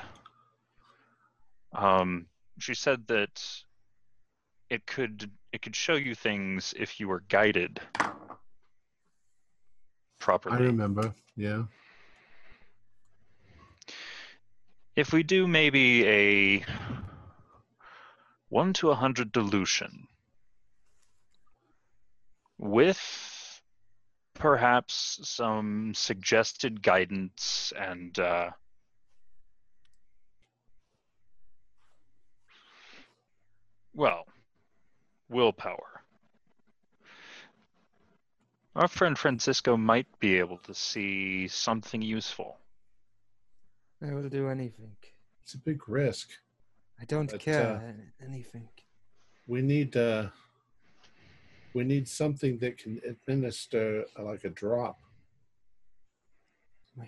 um, 1.73 2.25
she 2.57 2.73
said 2.73 3.07
that 3.07 3.43
it 4.69 4.85
could 4.85 5.31
it 5.51 5.61
could 5.61 5.75
show 5.75 5.95
you 5.95 6.13
things 6.15 6.73
if 6.77 6.99
you 6.99 7.07
were 7.07 7.23
guided 7.27 7.79
properly. 10.19 10.57
I 10.57 10.59
remember. 10.59 11.13
Yeah. 11.35 11.63
If 14.95 15.13
we 15.13 15.23
do 15.23 15.47
maybe 15.47 16.07
a 16.07 16.65
one 18.49 18.73
to 18.73 18.89
a 18.89 18.95
hundred 18.95 19.31
dilution 19.31 20.07
with 22.57 23.61
perhaps 24.33 25.19
some 25.23 25.93
suggested 25.93 26.81
guidance 26.81 27.71
and 27.79 28.17
uh, 28.19 28.49
well, 33.99 34.25
willpower. 35.29 35.89
Our 38.75 38.87
friend 38.87 39.17
Francisco 39.17 39.75
might 39.75 40.07
be 40.19 40.37
able 40.39 40.59
to 40.59 40.73
see 40.73 41.47
something 41.49 42.01
useful. 42.01 42.57
I 44.01 44.13
will 44.13 44.29
do 44.29 44.47
anything. 44.47 44.95
It's 45.43 45.53
a 45.53 45.57
big 45.57 45.89
risk. 45.89 46.29
I 47.01 47.03
don't 47.05 47.29
But, 47.29 47.41
care. 47.41 47.71
uh, 47.75 48.25
anything. 48.25 48.69
We 49.47 49.61
need. 49.61 49.91
uh 49.97 50.29
We 51.73 51.83
need 51.83 52.07
something 52.07 52.53
that 52.63 52.73
can 52.81 52.93
administer 53.13 53.85
uh, 54.17 54.23
like 54.31 54.43
a 54.51 54.53
drop. 54.63 54.97
My, 56.97 57.07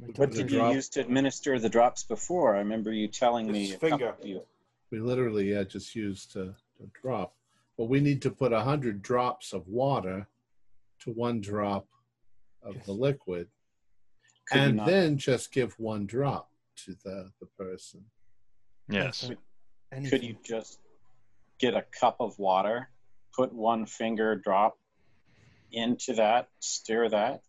my 0.00 0.06
What 0.20 0.30
did 0.32 0.50
you 0.50 0.58
drop- 0.58 0.74
use 0.74 0.88
to 0.94 1.00
administer 1.06 1.52
the 1.64 1.68
drops 1.76 2.02
before? 2.14 2.48
I 2.56 2.58
remember 2.66 2.90
you 2.92 3.08
telling 3.24 3.46
me. 3.56 3.62
His 3.66 3.74
a 3.74 3.78
couple 3.78 3.98
finger. 3.98 4.12
you- 4.32 4.46
We 4.90 5.00
literally 5.00 5.56
uh, 5.56 5.64
just 5.64 5.94
used 5.94 6.36
a, 6.36 6.54
a 6.82 6.86
drop, 7.00 7.34
but 7.76 7.86
we 7.88 8.00
need 8.00 8.22
to 8.22 8.30
put 8.30 8.52
a 8.52 8.60
hundred 8.60 9.02
drops 9.02 9.52
of 9.52 9.66
water 9.68 10.28
to 11.00 11.10
one 11.10 11.40
drop 11.40 11.86
of 12.62 12.82
the 12.84 12.92
liquid, 12.92 13.48
Could 14.48 14.58
and 14.60 14.80
then 14.80 15.18
just 15.18 15.52
give 15.52 15.78
one 15.78 16.06
drop 16.06 16.50
to 16.84 16.94
the 17.04 17.30
the 17.40 17.46
person. 17.58 18.04
Yes. 18.88 19.28
Could- 19.28 19.38
Could 20.10 20.22
you 20.24 20.36
just 20.44 20.80
get 21.58 21.74
a 21.74 21.82
cup 21.98 22.16
of 22.20 22.38
water, 22.38 22.88
put 23.34 23.52
one 23.52 23.86
finger 23.86 24.34
drop 24.36 24.76
into 25.72 26.12
that, 26.14 26.48
stir 26.60 27.08
that? 27.08 27.42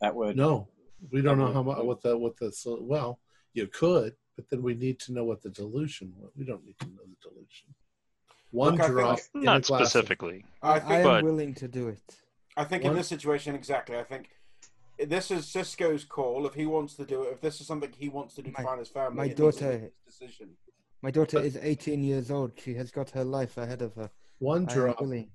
That 0.00 0.14
would. 0.14 0.36
No, 0.36 0.68
we 1.10 1.22
don't 1.22 1.38
know 1.38 1.52
how 1.52 1.62
much 1.62 1.78
what 1.84 2.02
the 2.02 2.16
what 2.16 2.36
the 2.38 2.50
so- 2.52 2.80
well 2.82 3.20
you 3.52 3.66
could, 3.68 4.14
but 4.36 4.48
then 4.50 4.62
we 4.62 4.74
need 4.74 4.98
to 5.00 5.12
know 5.12 5.24
what 5.24 5.42
the 5.42 5.50
dilution. 5.50 6.12
was. 6.18 6.30
We 6.36 6.44
don't 6.44 6.64
need 6.64 6.78
to 6.80 6.86
know 6.86 7.02
the 7.06 7.28
dilution. 7.28 7.68
One 8.50 8.72
Look, 8.76 8.80
I 8.82 8.84
think- 8.86 8.96
drop, 8.98 9.18
in 9.34 9.40
a 9.40 9.44
Not 9.44 9.62
glass 9.64 9.80
specifically. 9.80 10.44
I 10.62 10.72
I, 10.74 10.78
think 10.78 10.90
I 10.90 10.96
am 10.98 11.04
But- 11.04 11.24
willing 11.24 11.54
to 11.54 11.68
do 11.68 11.88
it. 11.88 12.02
I 12.56 12.64
think 12.64 12.84
in 12.84 12.94
this 12.94 13.08
situation 13.08 13.54
exactly. 13.56 13.96
I 13.96 14.04
think 14.04 14.30
this 14.98 15.30
is 15.32 15.48
Cisco's 15.48 16.04
call. 16.04 16.46
If 16.46 16.54
he 16.54 16.66
wants 16.66 16.94
to 16.94 17.04
do 17.04 17.22
it, 17.24 17.32
if 17.32 17.40
this 17.40 17.60
is 17.60 17.66
something 17.66 17.92
he 17.98 18.08
wants 18.08 18.34
to 18.36 18.42
do 18.42 18.52
to 18.52 18.58
My- 18.58 18.64
find 18.64 18.78
his 18.78 18.88
family, 18.88 19.16
my 19.16 19.24
it 19.24 19.38
needs 19.38 19.56
to 19.58 19.64
be 19.64 19.70
daughter- 19.70 19.78
his 19.80 19.92
decision. 20.18 20.56
My 21.02 21.10
daughter 21.10 21.38
But- 21.38 21.46
is 21.46 21.56
18 21.56 22.04
years 22.04 22.30
old. 22.30 22.52
She 22.60 22.74
has 22.74 22.90
got 22.92 23.10
her 23.10 23.24
life 23.24 23.56
ahead 23.58 23.82
of 23.82 23.94
her. 23.96 24.10
one 24.38 24.68
I 24.68 24.72
am 24.72 24.78
drop, 24.78 25.00
one 25.00 25.10
we 25.10 25.26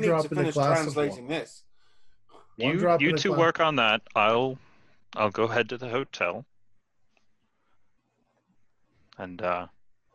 need 0.00 0.06
drop 0.06 0.22
to 0.26 0.32
in 0.32 0.32
a 0.32 0.40
finish 0.40 0.54
glass 0.54 0.78
translating 0.78 1.24
of 1.24 1.30
water. 1.30 1.40
this. 1.40 1.64
One 2.56 2.78
You 2.78 2.96
you 3.10 3.16
two 3.16 3.32
work 3.32 3.60
on 3.60 3.76
that. 3.76 4.02
I'll 4.16 4.58
I'll 5.14 5.30
go 5.30 5.46
head 5.48 5.68
to 5.70 5.78
the 5.78 5.88
hotel. 5.90 6.44
And 9.18 9.42
uh 9.42 9.66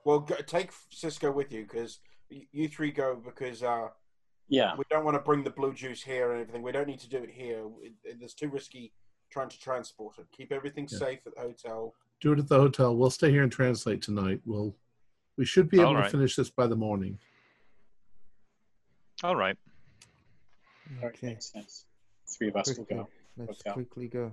Well, 0.06 0.20
go, 0.20 0.36
take 0.48 0.72
Cisco 0.90 1.32
with 1.32 1.52
you 1.52 1.64
because 1.64 2.00
you 2.30 2.68
three 2.68 2.92
go 2.92 3.16
because 3.16 3.62
uh, 3.62 3.90
Yeah. 4.48 4.76
we 4.78 4.84
don't 4.90 5.06
want 5.06 5.16
to 5.16 5.22
bring 5.22 5.44
the 5.44 5.50
blue 5.52 5.74
juice 5.74 6.02
here 6.02 6.32
and 6.32 6.42
everything. 6.42 6.64
We 6.64 6.72
don't 6.72 6.88
need 6.88 7.00
to 7.02 7.10
do 7.10 7.18
it 7.18 7.30
here. 7.30 7.64
It, 7.82 7.94
it, 8.04 8.18
it's 8.22 8.34
too 8.34 8.50
risky 8.50 8.92
trying 9.30 9.50
to 9.50 9.60
transport 9.60 10.18
it. 10.20 10.26
Keep 10.32 10.52
everything 10.52 10.88
Yeah. 10.92 10.98
safe 11.00 11.20
at 11.28 11.36
the 11.36 11.42
hotel. 11.42 11.94
Do 12.22 12.34
it 12.34 12.40
at 12.40 12.48
the 12.48 12.60
hotel. 12.60 12.96
We'll 12.96 13.10
stay 13.10 13.30
here 13.32 13.44
and 13.44 13.52
translate 13.52 14.02
tonight. 14.02 14.42
We'll 14.46 14.76
we 15.38 15.46
should 15.46 15.70
be 15.70 15.80
able 15.82 15.98
All 15.98 16.04
to 16.04 16.10
finish 16.10 16.36
this 16.36 16.50
by 16.52 16.68
the 16.68 16.76
morning. 16.76 17.18
all 19.24 19.36
right. 19.36 19.58
All 20.98 21.04
right, 21.08 21.16
Okay. 21.16 21.28
makes 21.28 21.52
sense. 21.52 21.86
Three 22.28 22.50
of 22.50 22.56
us 22.56 22.78
will 22.78 22.86
go. 22.86 23.08
Let's 23.38 23.58
Hotel. 23.58 23.74
quickly 23.74 24.08
go. 24.08 24.32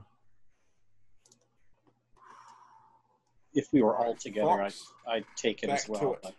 If 3.55 3.69
we 3.73 3.83
were 3.83 3.97
all 3.97 4.15
together, 4.15 4.51
I'd, 4.51 4.73
Fox, 4.73 4.93
I'd 5.09 5.25
take 5.37 5.63
it 5.63 5.69
back 5.69 5.79
as 5.79 5.85
to 5.85 5.93
well. 5.93 6.13
it. 6.15 6.19
but- 6.23 6.35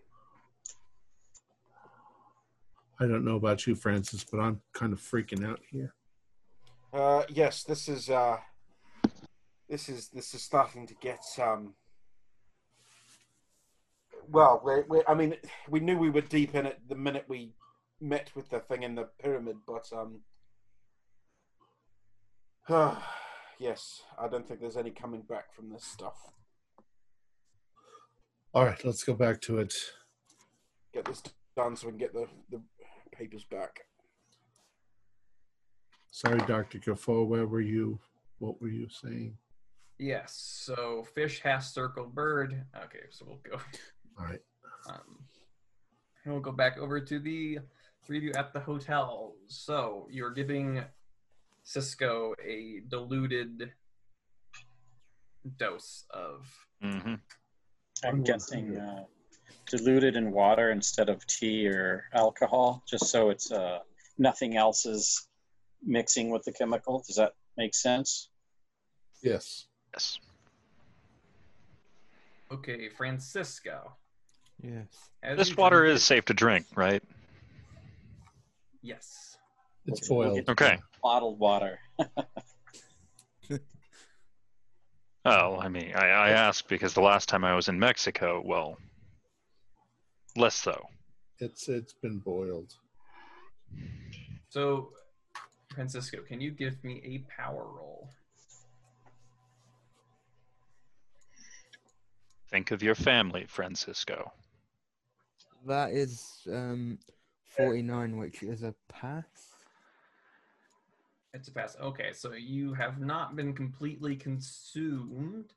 I 3.00 3.08
don't 3.08 3.26
know 3.26 3.36
about 3.36 3.66
you, 3.66 3.74
Francis, 3.74 4.24
but 4.24 4.40
I'm 4.40 4.62
kind 4.74 4.94
of 4.94 5.02
freaking 5.02 5.44
out 5.44 5.60
here. 5.72 5.96
Uh, 6.94 7.24
yes, 7.30 7.64
this 7.64 7.88
is 7.90 8.12
uh, 8.12 8.38
this 9.68 9.90
is 9.90 10.10
this 10.10 10.34
is 10.36 10.42
starting 10.44 10.86
to 10.86 10.94
get 10.96 11.24
um. 11.42 11.74
Well, 14.30 14.62
we 14.64 14.82
we 14.88 15.04
I 15.08 15.16
mean, 15.16 15.36
we 15.68 15.80
knew 15.80 15.98
we 15.98 16.12
were 16.12 16.22
deep 16.22 16.54
in 16.54 16.68
it 16.68 16.80
the 16.88 16.96
minute 16.96 17.26
we 17.28 17.56
met 18.00 18.30
with 18.36 18.50
the 18.50 18.60
thing 18.60 18.84
in 18.84 18.94
the 18.94 19.10
pyramid, 19.20 19.58
but 19.66 19.90
um. 19.94 20.20
yes, 23.60 24.04
I 24.20 24.28
don't 24.28 24.48
think 24.48 24.60
there's 24.60 24.78
any 24.78 24.92
coming 24.92 25.22
back 25.22 25.56
from 25.56 25.72
this 25.72 25.84
stuff. 25.84 26.18
All 28.54 28.66
right, 28.66 28.84
let's 28.84 29.04
go 29.04 29.14
back 29.14 29.40
to 29.42 29.60
it. 29.60 29.74
Get 30.94 31.06
this 31.06 31.24
done 31.56 31.76
so 31.76 31.88
we 31.88 31.94
can 31.94 32.00
get 32.00 32.14
the 32.14 32.28
the 32.50 32.62
papers 33.14 33.46
back. 33.46 33.80
Sorry, 36.12 36.40
Doctor 36.40 36.78
Kafour, 36.78 37.26
where 37.26 37.48
were 37.48 37.62
you? 37.62 37.98
What 38.40 38.62
were 38.62 38.68
you 38.68 38.90
saying? 38.90 39.38
Yes. 39.98 40.34
So 40.66 41.06
fish, 41.16 41.40
has 41.42 41.72
circled 41.72 42.14
bird. 42.14 42.66
Okay, 42.76 43.06
so 43.10 43.26
we'll 43.26 43.40
go. 43.50 43.62
All 44.20 44.26
right. 44.26 44.42
Um, 44.90 45.20
and 46.26 46.34
we'll 46.34 46.44
go 46.44 46.52
back 46.52 46.78
over 46.78 47.00
to 47.00 47.20
the 47.20 47.60
three 48.04 48.18
of 48.18 48.24
you 48.24 48.34
at 48.36 48.52
the 48.52 48.60
hotel. 48.60 49.36
So 49.48 50.08
you're 50.12 50.34
giving 50.34 50.84
Cisco 51.64 52.34
a 52.44 52.82
diluted 52.90 53.72
dose 55.58 56.04
of. 56.10 56.46
hmm 56.82 57.16
I'm 58.04 58.24
guessing 58.24 58.78
uh, 58.78 59.04
diluted 59.68 60.16
in 60.16 60.32
water 60.32 60.72
instead 60.72 61.10
of 61.10 61.26
tea 61.28 61.68
or 61.68 62.06
alcohol, 62.14 62.84
just 62.88 63.08
so 63.08 63.30
it's 63.30 63.52
uh, 63.52 63.80
nothing 64.18 64.58
else 64.58 64.86
is 64.86 65.28
mixing 65.86 66.30
with 66.32 66.44
the 66.44 66.52
chemical. 66.52 67.04
Does 67.06 67.16
that 67.18 67.34
make 67.58 67.76
sense? 67.76 68.30
Yes. 69.22 69.68
Yes. 69.94 70.20
Okay, 72.52 72.90
Francisco. 72.90 73.94
Yes. 74.64 74.88
as 75.24 75.38
This 75.38 75.56
water 75.56 75.82
drink 75.82 75.96
is 75.96 76.04
safe 76.04 76.26
to 76.26 76.34
drink, 76.34 76.66
right? 76.76 77.02
Yes. 78.82 79.38
It's 79.86 80.10
We'll- 80.10 80.20
we'll 80.20 80.30
boiled. 80.36 80.50
Okay. 80.50 80.78
Bottled 81.02 81.40
water. 81.40 81.80
Oh, 85.24 85.58
I 85.58 85.70
mean, 85.70 85.94
I, 85.96 86.08
I 86.08 86.30
ask 86.30 86.68
because 86.68 86.94
the 86.94 87.02
last 87.02 87.30
time 87.30 87.44
I 87.44 87.56
was 87.56 87.68
in 87.68 87.78
Mexico, 87.78 88.42
well, 88.44 88.78
less 90.36 90.56
so. 90.56 90.88
It's 91.40 91.68
it's 91.70 91.94
been 91.94 92.18
boiled. 92.20 92.74
So, 94.50 94.90
Francisco, 95.74 96.20
can 96.28 96.42
you 96.42 96.52
give 96.52 96.84
me 96.84 97.02
a 97.06 97.32
power 97.42 97.64
roll? 97.64 98.10
Think 102.50 102.72
of 102.72 102.84
your 102.84 102.96
family, 102.96 103.46
Francisco. 103.48 104.32
That 105.68 105.92
is 105.92 106.48
um 106.52 106.98
49, 107.56 108.18
which 108.18 108.42
is 108.42 108.64
a 108.64 108.74
pass. 108.90 109.51
It's 111.34 111.48
a 111.48 111.52
pass. 111.52 111.78
Okay, 111.82 112.12
so 112.14 112.34
you 112.34 112.74
have 112.74 113.00
not 113.00 113.36
been 113.36 113.54
completely 113.54 114.16
consumed 114.16 115.54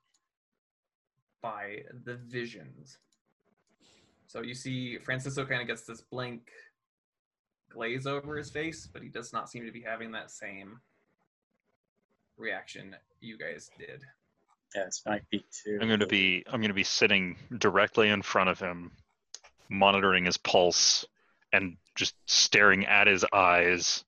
by 1.43 1.83
the 2.05 2.15
visions. 2.15 2.99
So 4.27 4.43
you 4.43 4.55
see 4.55 4.99
Francisco 4.99 5.45
kind 5.45 5.61
of 5.61 5.67
gets 5.67 5.83
this 5.83 6.01
blank 6.01 6.51
glaze 7.71 8.07
over 8.07 8.37
his 8.37 8.51
face, 8.51 8.89
but 8.91 9.03
he 9.03 9.09
does 9.09 9.33
not 9.33 9.51
seem 9.51 9.67
to 9.67 9.73
be 9.73 9.81
having 9.81 10.13
that 10.13 10.31
same 10.31 10.81
reaction 12.37 12.97
you 13.21 13.37
guys 13.37 13.71
did. 13.79 14.03
Yeah, 14.75 14.85
this 14.87 15.03
might 15.07 15.29
be 15.31 15.45
too. 15.53 15.79
I'm 15.81 15.89
going 15.89 16.01
to 16.01 16.07
be 16.07 16.45
I'm 16.47 16.61
going 16.61 16.69
to 16.69 16.75
be 16.75 16.85
sitting 16.85 17.37
directly 17.59 18.09
in 18.09 18.23
front 18.23 18.51
of 18.51 18.59
him, 18.59 18.91
monitoring 19.69 20.25
his 20.25 20.37
pulse 20.37 21.05
and 21.53 21.77
just 21.95 22.15
staring 22.27 22.87
at 22.87 23.07
his 23.07 23.25
eyes, 23.33 24.05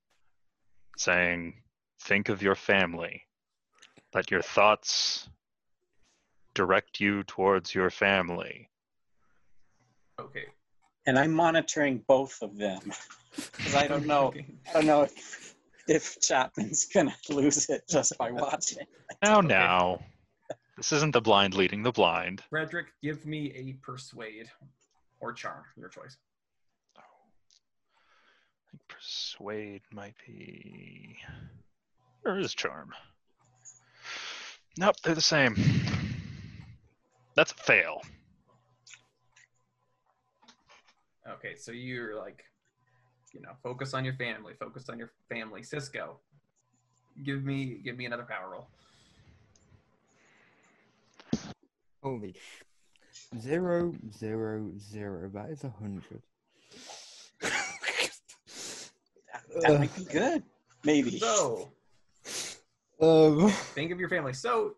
saying, 0.96 1.62
"Think 2.00 2.28
of 2.28 2.42
your 2.42 2.54
family. 2.54 3.22
Let 4.14 4.30
your 4.30 4.42
thoughts 4.42 5.28
direct 6.54 7.00
you 7.00 7.22
towards 7.24 7.74
your 7.74 7.90
family." 7.90 8.70
Okay. 10.18 10.46
And 11.06 11.18
I'm 11.18 11.32
monitoring 11.32 12.02
both 12.08 12.42
of 12.42 12.56
them 12.56 12.80
because 13.52 13.74
I 13.74 13.86
don't 13.86 14.06
know. 14.06 14.34
I 14.68 14.72
don't 14.72 14.86
know 14.86 15.02
if, 15.02 15.54
if 15.86 16.20
Chapman's 16.20 16.86
gonna 16.86 17.14
lose 17.28 17.68
it 17.68 17.84
just 17.88 18.16
by 18.18 18.30
watching. 18.32 18.86
Now, 19.22 19.38
Okay. 19.38 19.48
now, 19.48 20.00
this 20.76 20.92
isn't 20.92 21.12
the 21.12 21.22
blind 21.22 21.54
leading 21.54 21.82
the 21.82 21.92
blind. 21.92 22.42
Frederick, 22.50 22.88
give 23.02 23.24
me 23.24 23.50
a 23.54 23.72
persuade 23.84 24.50
or 25.20 25.32
charm, 25.32 25.64
your 25.76 25.88
choice. 25.88 26.18
I 28.88 28.92
think 28.92 28.98
persuade 28.98 29.82
might 29.92 30.14
be. 30.26 31.16
Or 32.24 32.38
is 32.38 32.54
charm? 32.54 32.92
Nope, 34.78 34.96
they're 35.02 35.14
the 35.14 35.20
same. 35.20 35.56
That's 37.34 37.52
a 37.52 37.54
fail. 37.54 38.02
Okay, 41.28 41.56
so 41.56 41.72
you're 41.72 42.16
like, 42.16 42.44
you 43.32 43.40
know, 43.40 43.50
focus 43.62 43.94
on 43.94 44.04
your 44.04 44.14
family, 44.14 44.54
focus 44.58 44.88
on 44.88 44.98
your 44.98 45.10
family. 45.28 45.62
Cisco, 45.62 46.18
give 47.24 47.44
me 47.44 47.80
give 47.84 47.96
me 47.96 48.06
another 48.06 48.24
power 48.28 48.50
roll. 48.50 48.68
Holy 52.02 52.34
zero 53.38 53.94
zero 54.16 54.70
zero. 54.78 55.30
That 55.32 55.50
is 55.50 55.64
a 55.64 55.70
hundred. 55.70 56.22
That 59.60 59.78
might 59.78 59.94
be 59.96 60.04
good. 60.04 60.42
Maybe. 60.84 61.18
So 61.18 61.72
um. 63.00 63.50
think 63.50 63.90
of 63.90 63.98
your 63.98 64.08
family. 64.08 64.32
So 64.32 64.76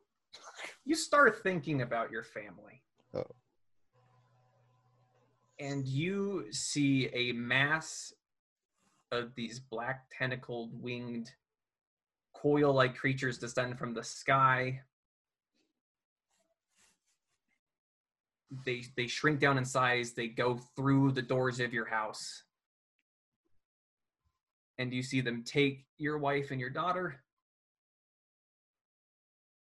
you 0.84 0.94
start 0.94 1.42
thinking 1.42 1.82
about 1.82 2.10
your 2.10 2.22
family. 2.22 2.82
Oh. 3.14 3.24
And 5.60 5.86
you 5.86 6.46
see 6.50 7.08
a 7.12 7.32
mass 7.32 8.12
of 9.10 9.34
these 9.34 9.58
black 9.58 10.04
tentacled 10.16 10.70
winged 10.80 11.30
coil 12.34 12.72
like 12.72 12.96
creatures 12.96 13.38
descend 13.38 13.78
from 13.78 13.94
the 13.94 14.04
sky. 14.04 14.80
They 18.64 18.84
they 18.96 19.06
shrink 19.06 19.40
down 19.40 19.58
in 19.58 19.64
size, 19.64 20.12
they 20.12 20.28
go 20.28 20.58
through 20.76 21.12
the 21.12 21.22
doors 21.22 21.60
of 21.60 21.72
your 21.72 21.86
house. 21.86 22.44
And 24.78 24.92
you 24.92 25.02
see 25.02 25.20
them 25.20 25.42
take 25.44 25.84
your 25.98 26.18
wife 26.18 26.50
and 26.50 26.60
your 26.60 26.70
daughter 26.70 27.16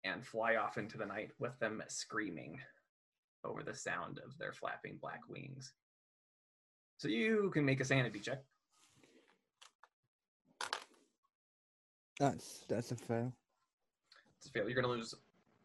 and 0.04 0.24
fly 0.24 0.56
off 0.56 0.78
into 0.78 0.96
the 0.96 1.06
night 1.06 1.32
with 1.38 1.58
them 1.58 1.82
screaming 1.88 2.60
over 3.44 3.62
the 3.62 3.74
sound 3.74 4.20
of 4.24 4.36
their 4.38 4.52
flapping 4.52 4.98
black 5.00 5.20
wings. 5.28 5.72
So 6.98 7.08
you 7.08 7.50
can 7.52 7.64
make 7.64 7.80
a 7.80 7.84
sanity 7.84 8.20
check. 8.20 8.42
That's 12.18 12.64
that's 12.68 12.92
a 12.92 12.96
fail. 12.96 13.32
It's 14.38 14.46
a 14.46 14.50
fail. 14.50 14.68
You're 14.68 14.80
gonna 14.80 14.92
lose 14.92 15.14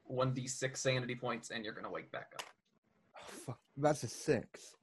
one 0.04 0.34
d6 0.34 0.78
sanity 0.78 1.16
points, 1.16 1.52
and 1.52 1.64
you're 1.64 1.74
gonna 1.74 1.92
wake 1.92 2.12
back 2.12 2.34
up. 2.36 2.44
Oh, 3.16 3.34
fuck. 3.46 3.60
That's 3.78 4.04
a 4.04 4.08
six. 4.08 4.76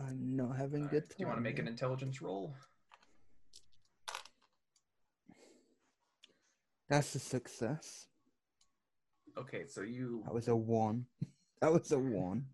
I'm 0.00 0.36
not 0.36 0.56
having 0.56 0.82
Alright, 0.82 0.90
good 0.90 1.08
Do 1.08 1.14
you 1.18 1.26
want 1.26 1.38
to 1.38 1.42
make 1.42 1.58
an 1.58 1.68
intelligence 1.68 2.22
roll? 2.22 2.54
That's 6.88 7.14
a 7.14 7.18
success. 7.18 8.08
Okay, 9.38 9.64
so 9.66 9.82
you 9.82 10.22
That 10.24 10.34
was 10.34 10.48
a 10.48 10.56
one. 10.56 11.06
That 11.60 11.74
was 11.74 11.92
a 11.92 11.98
one. 11.98 12.46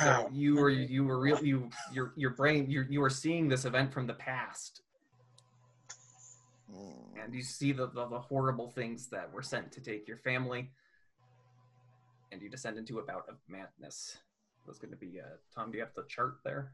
so 0.00 0.28
you 0.32 0.54
were 0.54 0.70
you 0.70 1.02
were 1.02 1.18
real 1.18 1.44
you 1.44 1.70
your 1.92 2.12
your 2.14 2.30
brain 2.30 2.70
you 2.70 2.86
you 2.88 3.00
were 3.00 3.10
seeing 3.10 3.48
this 3.48 3.64
event 3.64 3.92
from 3.92 4.06
the 4.06 4.14
past, 4.14 4.82
hmm. 6.72 7.18
and 7.20 7.34
you 7.34 7.42
see 7.42 7.72
the, 7.72 7.88
the 7.88 8.06
the 8.06 8.20
horrible 8.20 8.68
things 8.68 9.08
that 9.08 9.32
were 9.32 9.42
sent 9.42 9.72
to 9.72 9.80
take 9.80 10.06
your 10.06 10.18
family, 10.18 10.70
and 12.30 12.40
you 12.40 12.48
descend 12.48 12.78
into 12.78 13.00
a 13.00 13.02
bout 13.02 13.24
of 13.28 13.38
madness. 13.48 14.18
That's 14.66 14.78
going 14.78 14.90
to 14.92 14.96
be 14.96 15.20
uh, 15.20 15.36
Tom. 15.54 15.70
Do 15.70 15.78
you 15.78 15.84
have 15.84 15.94
the 15.94 16.04
chart 16.08 16.38
there? 16.44 16.72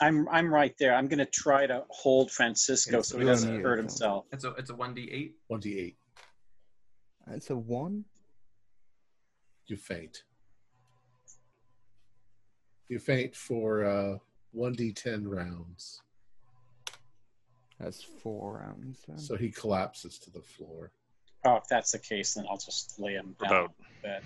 I'm 0.00 0.28
I'm 0.28 0.52
right 0.52 0.74
there. 0.78 0.94
I'm 0.94 1.08
gonna 1.08 1.24
try 1.24 1.66
to 1.66 1.84
hold 1.88 2.30
Francisco 2.30 2.98
It's 2.98 3.08
so 3.08 3.18
he 3.18 3.24
doesn't 3.24 3.54
you, 3.54 3.62
hurt 3.62 3.78
himself. 3.78 4.26
It's 4.30 4.44
a 4.44 4.50
it's 4.50 4.70
a 4.70 4.74
one 4.74 4.94
d 4.94 5.08
eight. 5.10 5.36
28. 5.46 5.96
That's 7.26 7.50
a 7.50 7.56
one. 7.56 8.04
You 9.66 9.76
faint. 9.76 10.22
You 12.88 13.00
faint 13.00 13.34
for 13.34 13.84
uh, 13.84 14.18
1d10 14.56 15.22
rounds. 15.26 16.02
That's 17.80 18.02
four 18.02 18.58
rounds. 18.58 19.00
Then. 19.08 19.18
So 19.18 19.36
he 19.36 19.50
collapses 19.50 20.18
to 20.20 20.30
the 20.30 20.40
floor. 20.40 20.92
Oh, 21.46 21.56
if 21.56 21.68
that's 21.68 21.92
the 21.92 21.98
case, 22.00 22.34
then 22.34 22.44
I'll 22.50 22.56
just 22.56 22.98
lay 22.98 23.12
him 23.12 23.36
down. 23.40 23.52
About 23.52 23.74
bed. 24.02 24.22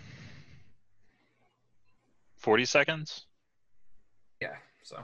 40 2.39 2.65
seconds? 2.65 3.27
Yeah. 4.41 4.57
So. 4.83 4.97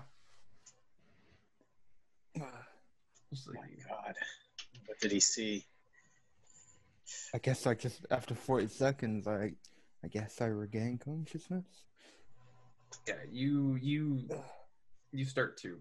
Just 3.31 3.49
Oh 3.49 3.53
my 3.55 3.67
God, 3.89 4.15
what 4.87 5.01
did 5.01 5.11
he 5.11 5.19
see? 5.21 5.67
I 7.35 7.39
guess 7.39 7.67
I 7.67 7.75
just 7.75 8.07
after 8.11 8.35
forty 8.37 8.69
seconds, 8.69 9.27
I 9.27 9.55
I 10.05 10.09
guess 10.09 10.41
I 10.41 10.47
regain 10.47 10.99
consciousness. 10.99 11.65
yeah, 13.09 13.15
you 13.31 13.77
you 13.83 14.29
you 15.13 15.25
start 15.25 15.57
to 15.59 15.79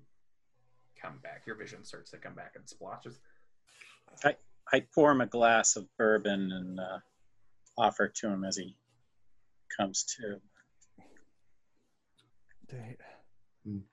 come 1.00 1.20
back. 1.22 1.44
Your 1.46 1.56
vision 1.56 1.84
starts 1.84 2.10
to 2.12 2.18
come 2.18 2.34
back 2.34 2.54
and 2.56 2.68
splotches. 2.68 3.20
I 4.24 4.36
pour 4.94 5.12
him 5.12 5.22
a 5.22 5.26
glass 5.28 5.76
of 5.76 5.86
bourbon 5.98 6.52
and 6.52 6.80
uh, 6.80 7.00
offer 7.78 8.06
it 8.06 8.16
to 8.16 8.28
him 8.28 8.44
as 8.44 8.58
he 8.58 8.76
comes 9.76 10.04
to. 10.18 10.40
They, 12.70 12.98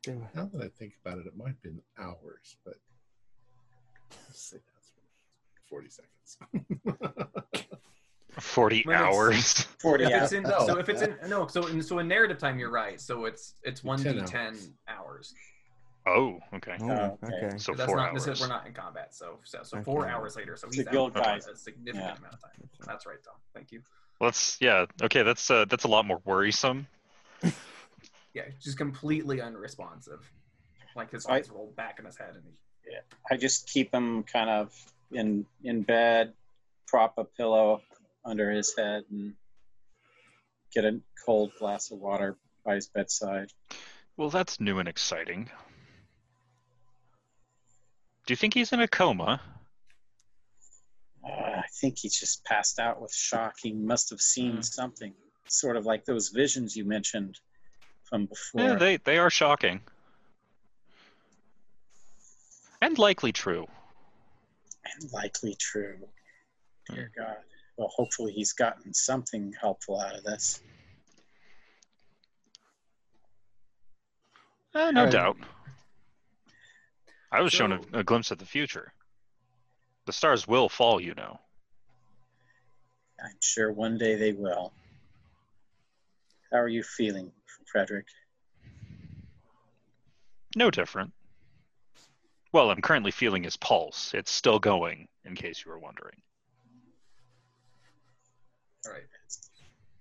they 0.05 0.15
were, 0.15 0.31
Now 0.35 0.49
that 0.53 0.63
I 0.63 0.69
think 0.79 0.95
about 1.05 1.19
it, 1.19 1.27
it 1.27 1.37
might 1.37 1.49
have 1.49 1.63
been 1.63 1.81
hours, 1.99 2.57
but 2.65 2.75
let's 4.29 4.43
say 4.51 4.59
that's 4.75 4.93
40 5.69 5.89
seconds. 5.89 6.39
40 8.39 8.83
When 8.87 8.97
hours? 8.97 9.67
Forty. 9.79 10.05
If 10.05 10.11
Yeah. 10.11 10.23
it's 10.25 10.33
in, 10.33 10.43
No. 10.45 10.67
so 10.67 10.79
if 10.79 10.89
it's 10.89 11.03
in 11.03 11.17
no, 11.29 11.47
so 11.47 11.67
in 11.67 11.83
so 11.83 11.99
in 11.99 12.09
narrative 12.09 12.39
time, 12.39 12.59
you're 12.59 12.71
right. 12.71 12.99
So 12.99 13.27
it's 13.27 13.57
it's 13.63 13.85
one 13.85 14.03
d 14.03 14.05
10 14.15 14.25
ten 14.25 14.57
hours. 14.89 15.35
Hours. 16.07 16.41
Oh, 16.53 16.57
okay. 16.57 16.77
oh, 16.81 16.91
Oh, 16.91 17.19
okay. 17.25 17.47
okay. 17.47 17.59
So 17.59 17.73
But 17.73 17.79
that's 17.79 17.87
four 17.91 17.97
not 17.97 18.09
hours. 18.11 18.27
necessarily 18.27 18.41
we're 18.41 18.57
not 18.57 18.67
in 18.67 18.73
combat. 18.75 19.15
So 19.15 19.39
so, 19.45 19.61
so 19.63 19.83
four 19.83 20.09
hours 20.09 20.37
later. 20.37 20.57
So 20.57 20.69
he's 20.71 20.87
out 20.87 20.93
guild 20.93 21.13
for 21.13 21.21
guide. 21.21 21.43
a 21.53 21.57
significant 21.57 21.97
Yeah. 21.97 22.17
amount 22.17 22.35
of 22.35 22.41
time. 22.43 22.69
That's 22.87 23.07
right, 23.07 23.17
Tom. 23.25 23.35
Thank 23.55 23.73
you. 23.73 23.83
Let's, 24.21 24.57
yeah, 24.61 24.87
okay, 25.03 25.23
that's 25.25 25.51
uh, 25.51 25.65
that's 25.65 25.85
a 25.85 25.89
lot 25.89 26.07
more 26.07 26.21
worrisome. 26.25 26.87
Yeah, 28.35 28.45
just 28.63 28.79
completely 28.79 29.43
unresponsive. 29.43 30.27
Like 30.97 31.11
his 31.11 31.27
eyes 31.27 31.51
rolled 31.51 31.77
back 31.77 31.99
in 31.99 32.07
his 32.07 32.17
head, 32.17 32.31
and 32.35 32.43
he, 32.47 32.97
I 33.31 33.37
just 33.37 33.69
keep 33.69 33.93
him 33.93 34.23
kind 34.23 34.49
of 34.49 34.73
in 35.11 35.45
in 35.63 35.83
bed, 35.83 36.33
prop 36.87 37.19
a 37.19 37.25
pillow 37.25 37.83
under 38.25 38.51
his 38.51 38.75
head, 38.75 39.05
and 39.11 39.35
get 40.75 40.87
a 40.87 40.99
cold 41.27 41.53
glass 41.59 41.91
of 41.91 41.99
water 41.99 42.39
by 42.65 42.77
his 42.77 42.87
bedside. 42.87 43.51
Well, 44.17 44.31
that's 44.31 44.59
new 44.61 44.79
and 44.79 44.89
exciting. 44.89 45.51
Do 48.27 48.33
you 48.33 48.37
think 48.37 48.55
he's 48.55 48.73
in 48.73 48.81
a 48.81 48.89
coma? 48.89 49.41
Uh, 51.25 51.29
I 51.29 51.65
think 51.81 51.99
he 51.99 52.09
just 52.09 52.45
passed 52.45 52.79
out 52.79 53.01
with 53.01 53.13
shock. 53.13 53.55
He 53.63 53.73
must 53.73 54.11
have 54.11 54.21
seen 54.21 54.57
Hmm. 54.57 54.61
something. 54.63 55.15
sort 55.49 55.77
of 55.77 55.85
like 55.85 56.05
those 56.07 56.29
visions 56.31 56.75
you 56.77 56.85
mentioned 56.85 57.39
from 58.05 58.25
before. 58.25 58.63
Yeah, 58.63 58.75
they 58.77 58.97
they 58.99 59.19
are 59.19 59.29
shocking. 59.29 59.83
And 62.81 62.97
likely 62.99 63.33
true. 63.33 63.67
and 64.85 65.13
likely 65.13 65.55
true. 65.57 65.99
Dear 66.89 67.11
God. 67.15 67.37
Well, 67.77 67.89
hopefully 67.89 68.33
he's 68.33 68.53
gotten 68.55 68.95
something 68.95 69.53
helpful 69.61 70.01
out 70.01 70.17
of 70.17 70.25
this. 70.25 70.63
Eh, 74.75 74.91
no 74.93 75.01
Alright. 75.01 75.13
doubt. 75.13 75.37
I 77.33 77.41
was 77.41 77.53
shown 77.53 77.73
a, 77.73 77.81
a 77.95 78.05
glimpse 78.05 78.31
of 78.31 78.39
the 78.39 78.45
future. 78.45 78.93
The 80.05 80.13
stars 80.13 80.47
will 80.47 80.69
fall, 80.69 81.01
you 81.01 81.15
know. 81.15 81.41
I'm 83.25 83.37
sure 83.41 83.73
one 83.73 83.97
day 83.97 84.17
they 84.17 84.33
will. 84.33 84.73
How 86.51 86.59
are 86.59 86.69
you 86.69 86.83
feeling, 86.83 87.33
Frederick? 87.71 88.07
No 90.55 90.71
different. 90.71 91.13
Well, 92.53 92.71
I'm 92.71 92.83
currently 92.83 93.11
feeling 93.11 93.45
his 93.45 93.57
pulse. 93.57 94.13
It's 94.13 94.31
still 94.31 94.59
going, 94.59 95.09
in 95.25 95.35
case 95.35 95.65
you 95.65 95.71
were 95.71 95.79
wondering. 95.79 96.17
All 98.85 98.93
right. 98.93 99.05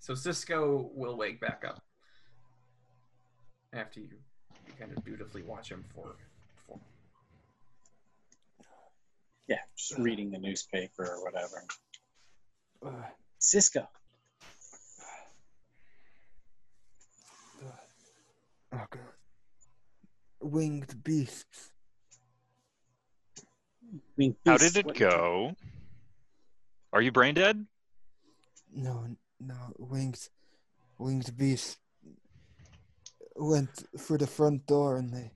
So 0.00 0.14
Cisco 0.14 0.90
will 0.94 1.16
wake 1.16 1.40
back 1.40 1.64
up 1.66 1.80
after 3.72 4.00
you, 4.00 4.08
you 4.66 4.72
kind 4.78 4.92
of 4.94 5.02
dutifully 5.04 5.42
watch 5.42 5.70
him 5.70 5.84
for, 5.94 6.16
for 6.66 6.78
Yeah, 9.48 9.58
just 9.76 9.98
reading 9.98 10.30
the 10.30 10.38
newspaper 10.38 11.04
or 11.04 11.22
whatever. 11.24 11.64
Uh, 12.84 12.90
Cisco, 13.38 13.88
oh 18.72 18.86
god. 18.90 19.00
Winged 20.40 21.02
beasts. 21.04 21.70
Winged 24.16 24.36
How 24.46 24.56
did 24.56 24.76
it 24.76 24.86
what- 24.86 24.96
go? 24.96 25.56
Are 26.92 27.00
you 27.02 27.10
brain 27.12 27.34
dead? 27.34 27.66
No, 28.74 29.06
no, 29.40 29.54
winged, 29.78 30.28
winged 30.98 31.36
beasts 31.36 31.78
went 33.36 33.70
through 33.98 34.18
the 34.18 34.26
front 34.26 34.66
door 34.66 34.96
and 34.98 35.12
they 35.12 35.32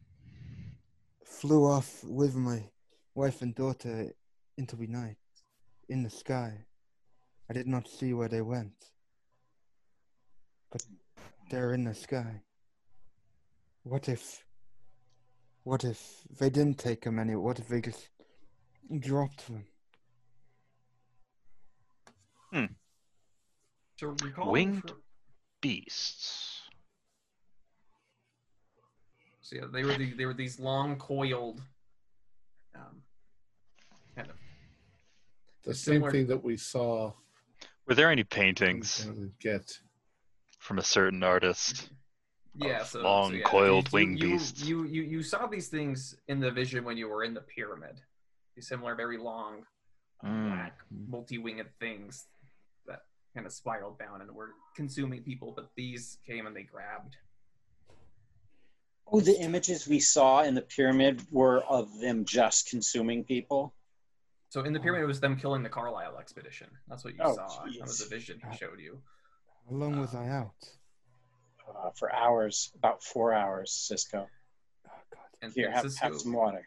flew 1.24 1.64
off 1.64 2.02
with 2.04 2.34
my 2.34 2.68
wife 3.16 3.40
and 3.40 3.54
daughter 3.54 4.12
into 4.58 4.76
the 4.76 4.86
night 4.86 5.16
in 5.88 6.02
the 6.02 6.10
sky. 6.10 6.52
I 7.48 7.54
did 7.54 7.66
not 7.66 7.88
see 7.88 8.12
where 8.12 8.28
they 8.28 8.42
went, 8.42 8.74
but 10.70 10.84
they're 11.50 11.72
in 11.72 11.84
the 11.84 11.94
sky. 11.94 12.42
What 13.84 14.08
if, 14.08 14.44
what 15.64 15.82
if 15.84 16.22
they 16.38 16.50
didn't 16.50 16.78
take 16.78 17.04
them 17.04 17.18
anywhere? 17.18 17.40
What 17.40 17.58
if 17.58 17.68
they 17.68 17.80
just 17.80 18.08
dropped 19.00 19.46
them? 19.46 19.64
So 23.98 24.14
Winged 24.44 24.82
for- 24.90 24.96
Beasts. 25.62 26.60
so 29.40 29.56
yeah, 29.56 29.62
they 29.72 29.84
were 29.84 29.94
the, 29.96 30.12
they 30.12 30.26
were 30.26 30.34
these 30.34 30.60
long 30.60 30.96
coiled, 30.96 31.62
um, 32.74 33.02
kind 34.16 34.30
of 34.30 34.36
The 35.64 35.74
same 35.74 35.94
similar- 35.96 36.10
thing 36.10 36.26
that 36.28 36.42
we 36.42 36.56
saw 36.56 37.12
Were 37.86 37.94
there 37.94 38.10
any 38.10 38.24
paintings 38.24 39.06
Get. 39.38 39.78
from 40.58 40.78
a 40.78 40.82
certain 40.82 41.22
artist? 41.22 41.90
yeah, 42.54 42.82
so, 42.84 43.00
long, 43.02 43.30
so 43.30 43.36
yeah, 43.36 43.42
coiled 43.44 43.86
you, 43.88 43.92
winged 43.92 44.18
you, 44.22 44.30
beasts. 44.30 44.62
You, 44.64 44.84
you 44.84 45.02
you 45.02 45.22
saw 45.22 45.46
these 45.46 45.68
things 45.68 46.16
in 46.28 46.40
the 46.40 46.50
vision 46.50 46.84
when 46.84 46.96
you 46.96 47.06
were 47.08 47.22
in 47.22 47.34
the 47.34 47.42
pyramid. 47.42 48.00
These 48.54 48.68
similar, 48.68 48.94
very 48.94 49.18
long, 49.18 49.66
Mm. 50.24 50.48
black, 50.48 50.78
multi-winged 50.90 51.68
things 51.78 52.26
that 52.86 53.02
kind 53.34 53.46
of 53.46 53.52
spiraled 53.52 53.98
down 53.98 54.22
and 54.22 54.32
were 54.34 54.54
consuming 54.74 55.22
people. 55.22 55.52
But 55.54 55.68
these 55.76 56.16
came 56.26 56.46
and 56.46 56.56
they 56.56 56.62
grabbed. 56.62 57.16
Oh, 59.06 59.20
the 59.20 59.38
images 59.38 59.86
we 59.86 60.00
saw 60.00 60.42
in 60.42 60.54
the 60.54 60.62
pyramid 60.62 61.22
were 61.30 61.62
of 61.64 62.00
them 62.00 62.24
just 62.24 62.70
consuming 62.70 63.24
people. 63.24 63.74
So 64.56 64.62
in 64.62 64.72
the 64.72 64.80
pyramid, 64.80 65.02
it 65.02 65.06
was 65.06 65.20
them 65.20 65.36
killing 65.36 65.62
the 65.62 65.68
Carlyle 65.68 66.16
expedition. 66.18 66.68
That's 66.88 67.04
what 67.04 67.12
you 67.12 67.20
Oh, 67.22 67.34
saw. 67.34 67.46
That 67.66 67.82
was 67.82 67.98
the 67.98 68.08
vision 68.08 68.40
he 68.40 68.56
showed 68.56 68.80
you. 68.80 69.02
How 69.68 69.76
long 69.76 70.00
was 70.00 70.14
I 70.14 70.30
out? 70.30 70.54
Uh, 71.68 71.90
for 71.90 72.10
hours, 72.10 72.72
about 72.74 73.02
four 73.02 73.34
hours, 73.34 73.70
Cisco. 73.70 74.26
Oh 74.86 74.90
god, 75.12 75.20
And 75.42 75.52
Here, 75.52 75.70
have, 75.70 75.82
Cisco, 75.82 76.06
have 76.06 76.16
some 76.16 76.32
water. 76.32 76.64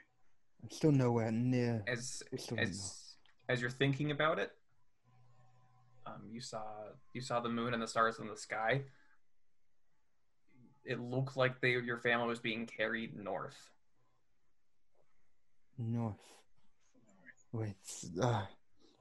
I'm 0.61 0.70
still 0.70 0.91
nowhere 0.91 1.32
near. 1.32 1.84
as 1.88 2.22
We 2.32 2.38
still 2.38 2.57
don't 2.57 2.68
as 2.68 3.16
as 3.49 3.60
you're 3.60 3.72
thinking 3.72 4.11
about 4.11 4.38
it, 4.38 4.52
um, 6.06 6.22
you 6.30 6.41
saw 6.41 6.61
you 7.16 7.22
saw 7.22 7.40
the 7.40 7.49
moon 7.49 7.74
and 7.74 7.82
the 7.82 7.88
stars 7.88 8.20
in 8.20 8.28
the 8.28 8.38
sky. 8.38 8.84
It 10.86 10.99
looked 10.99 11.36
like 11.36 11.60
they 11.60 11.72
your 11.72 11.98
family 11.98 12.28
was 12.28 12.40
being 12.40 12.68
carried 12.68 13.18
north. 13.18 13.72
North. 15.80 16.39
Wait, 17.52 17.76
uh, 18.22 18.46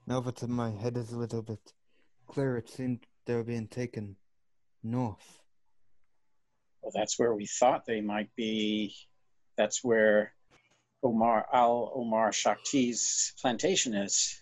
now 0.06 0.20
that 0.20 0.46
my 0.48 0.70
head 0.70 0.96
is 0.96 1.12
a 1.12 1.18
little 1.18 1.42
bit 1.42 1.72
clearer, 2.26 2.56
it 2.56 2.68
seemed 2.68 3.00
they 3.26 3.34
were 3.34 3.44
being 3.44 3.68
taken 3.68 4.16
north. 4.82 5.42
Well, 6.80 6.92
that's 6.94 7.18
where 7.18 7.34
we 7.34 7.46
thought 7.46 7.84
they 7.84 8.00
might 8.00 8.34
be. 8.36 8.94
That's 9.56 9.84
where 9.84 10.32
Omar 11.02 11.46
Al 11.52 11.92
Omar 11.94 12.30
Shakti's 12.30 13.34
plantation 13.40 13.94
is. 13.94 14.40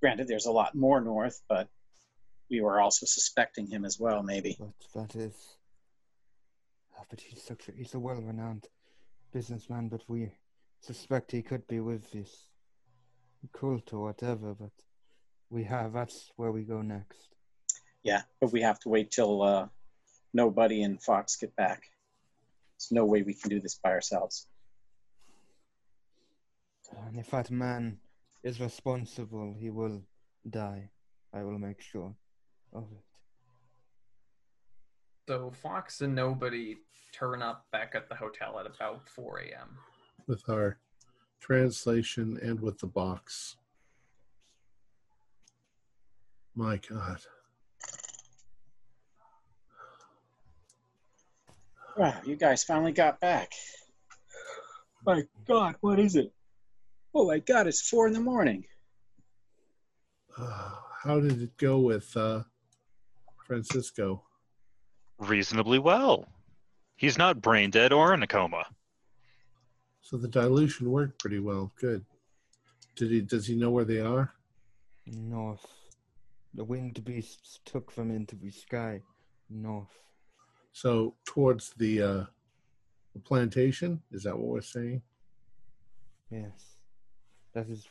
Granted, 0.00 0.28
there's 0.28 0.46
a 0.46 0.52
lot 0.52 0.76
more 0.76 1.00
north, 1.00 1.42
but 1.48 1.68
we 2.50 2.60
were 2.60 2.80
also 2.80 3.06
suspecting 3.06 3.66
him 3.66 3.84
as 3.84 3.98
well, 3.98 4.22
maybe. 4.22 4.56
But 4.60 4.74
that 4.94 5.16
is. 5.16 5.34
Ah, 6.96 7.04
but 7.10 7.20
he's 7.20 7.42
such 7.42 7.68
a, 7.68 7.72
he's 7.72 7.94
a 7.94 7.98
well-renowned 7.98 8.68
businessman. 9.32 9.88
But 9.88 10.02
we 10.06 10.30
suspect 10.80 11.32
he 11.32 11.42
could 11.42 11.66
be 11.66 11.80
with 11.80 12.12
this 12.12 12.46
cult 13.52 13.92
or 13.92 14.04
whatever. 14.04 14.54
But 14.54 14.72
we 15.50 15.64
have 15.64 15.92
that's 15.92 16.30
where 16.36 16.52
we 16.52 16.62
go 16.62 16.82
next. 16.82 17.28
Yeah, 18.02 18.22
but 18.40 18.52
we 18.52 18.60
have 18.60 18.78
to 18.80 18.88
wait 18.88 19.10
till 19.10 19.42
uh, 19.42 19.68
nobody 20.32 20.82
and 20.82 21.02
Fox 21.02 21.36
get 21.36 21.54
back. 21.56 21.82
There's 22.74 22.92
no 22.92 23.04
way 23.04 23.22
we 23.22 23.34
can 23.34 23.50
do 23.50 23.60
this 23.60 23.76
by 23.82 23.90
ourselves. 23.90 24.46
And 27.06 27.18
if 27.18 27.30
that 27.30 27.50
man 27.50 27.98
is 28.42 28.60
responsible, 28.60 29.54
he 29.58 29.70
will 29.70 30.02
die. 30.48 30.90
I 31.32 31.42
will 31.42 31.58
make 31.58 31.80
sure 31.80 32.14
of 32.72 32.84
it. 32.92 33.04
So 35.28 35.50
Fox 35.50 36.02
and 36.02 36.14
nobody 36.14 36.76
turn 37.12 37.40
up 37.42 37.66
back 37.72 37.94
at 37.94 38.08
the 38.08 38.14
hotel 38.14 38.58
at 38.60 38.66
about 38.66 39.08
4 39.08 39.38
a.m. 39.38 39.78
with 40.26 40.42
our 40.48 40.78
translation 41.44 42.38
and 42.42 42.58
with 42.58 42.78
the 42.78 42.86
box. 42.86 43.56
My 46.54 46.78
God. 46.88 47.18
Wow, 51.98 52.14
you 52.24 52.36
guys 52.36 52.64
finally 52.64 52.92
got 52.92 53.20
back. 53.20 53.52
My 55.04 55.24
God, 55.46 55.74
what 55.82 55.98
is 55.98 56.16
it? 56.16 56.32
Oh 57.14 57.26
my 57.26 57.40
God, 57.40 57.66
it's 57.66 57.86
four 57.86 58.06
in 58.06 58.14
the 58.14 58.20
morning. 58.20 58.64
Uh, 60.38 60.70
how 61.02 61.20
did 61.20 61.42
it 61.42 61.56
go 61.58 61.78
with 61.78 62.16
uh, 62.16 62.42
Francisco? 63.46 64.22
Reasonably 65.18 65.78
well. 65.78 66.26
He's 66.96 67.18
not 67.18 67.42
brain 67.42 67.68
dead 67.70 67.92
or 67.92 68.14
in 68.14 68.22
a 68.22 68.26
coma. 68.26 68.64
So 70.04 70.18
the 70.18 70.28
dilution 70.28 70.90
worked 70.90 71.18
pretty 71.18 71.38
well. 71.38 71.72
Good. 71.80 72.04
Did 72.94 73.10
he? 73.10 73.20
Does 73.22 73.46
he 73.46 73.56
know 73.56 73.70
where 73.70 73.86
they 73.86 74.00
are? 74.00 74.34
North. 75.06 75.66
The 76.52 76.62
winged 76.62 77.02
beasts 77.04 77.60
took 77.64 77.94
them 77.94 78.10
into 78.10 78.36
the 78.36 78.50
sky. 78.50 79.00
North. 79.48 79.98
So 80.72 81.14
towards 81.24 81.70
the 81.78 82.02
uh, 82.02 82.24
the 83.14 83.20
plantation. 83.24 84.02
Is 84.12 84.24
that 84.24 84.38
what 84.38 84.48
we're 84.48 84.60
saying? 84.60 85.00
Yes. 86.30 86.76
That 87.54 87.70
is 87.70 87.88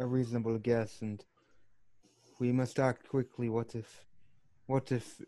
a 0.00 0.04
reasonable 0.04 0.58
guess, 0.58 1.00
and 1.00 1.24
we 2.40 2.50
must 2.50 2.80
act 2.80 3.08
quickly. 3.08 3.48
What 3.48 3.76
if. 3.76 4.04
What 4.66 4.90
if 4.90 5.22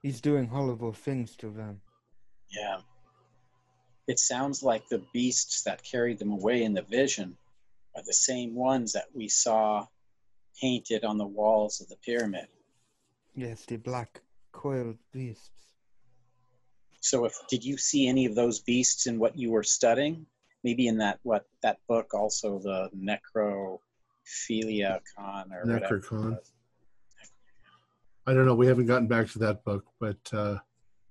he's 0.00 0.22
doing 0.22 0.48
horrible 0.48 0.94
things 0.94 1.36
to 1.36 1.50
them? 1.50 1.82
Yeah. 2.48 2.78
It 4.06 4.20
sounds 4.20 4.62
like 4.62 4.88
the 4.88 5.02
beasts 5.12 5.62
that 5.62 5.82
carried 5.82 6.18
them 6.18 6.32
away 6.32 6.62
in 6.62 6.74
the 6.74 6.82
vision 6.82 7.36
are 7.96 8.02
the 8.06 8.12
same 8.12 8.54
ones 8.54 8.92
that 8.92 9.06
we 9.14 9.28
saw 9.28 9.86
painted 10.60 11.04
on 11.04 11.18
the 11.18 11.26
walls 11.26 11.80
of 11.80 11.88
the 11.88 11.96
pyramid. 11.96 12.46
Yes, 13.34 13.64
the 13.66 13.76
black 13.76 14.22
coiled 14.52 14.96
beasts. 15.12 15.50
So, 17.00 17.24
if 17.24 17.34
did 17.48 17.64
you 17.64 17.76
see 17.76 18.08
any 18.08 18.26
of 18.26 18.34
those 18.34 18.60
beasts 18.60 19.06
in 19.06 19.18
what 19.18 19.36
you 19.36 19.50
were 19.50 19.62
studying? 19.62 20.26
Maybe 20.64 20.88
in 20.88 20.98
that 20.98 21.20
what 21.22 21.46
that 21.62 21.78
book 21.88 22.14
also 22.14 22.58
the 22.58 22.90
Necrophilia 22.96 23.80
Con 25.16 25.52
or 25.52 25.64
whatever. 25.64 26.00
Necrocon. 26.00 26.38
I 28.26 28.34
don't 28.34 28.46
know. 28.46 28.56
We 28.56 28.66
haven't 28.66 28.86
gotten 28.86 29.06
back 29.06 29.28
to 29.30 29.38
that 29.40 29.64
book, 29.64 29.84
but 30.00 30.18
uh, 30.32 30.58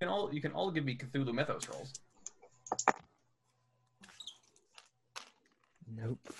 can 0.00 0.08
all 0.08 0.34
you 0.34 0.42
can 0.42 0.52
all 0.52 0.70
give 0.70 0.84
me 0.84 0.96
Cthulhu 0.96 1.32
Mythos 1.32 1.68
rolls. 1.68 1.94
Nope. 5.94 6.32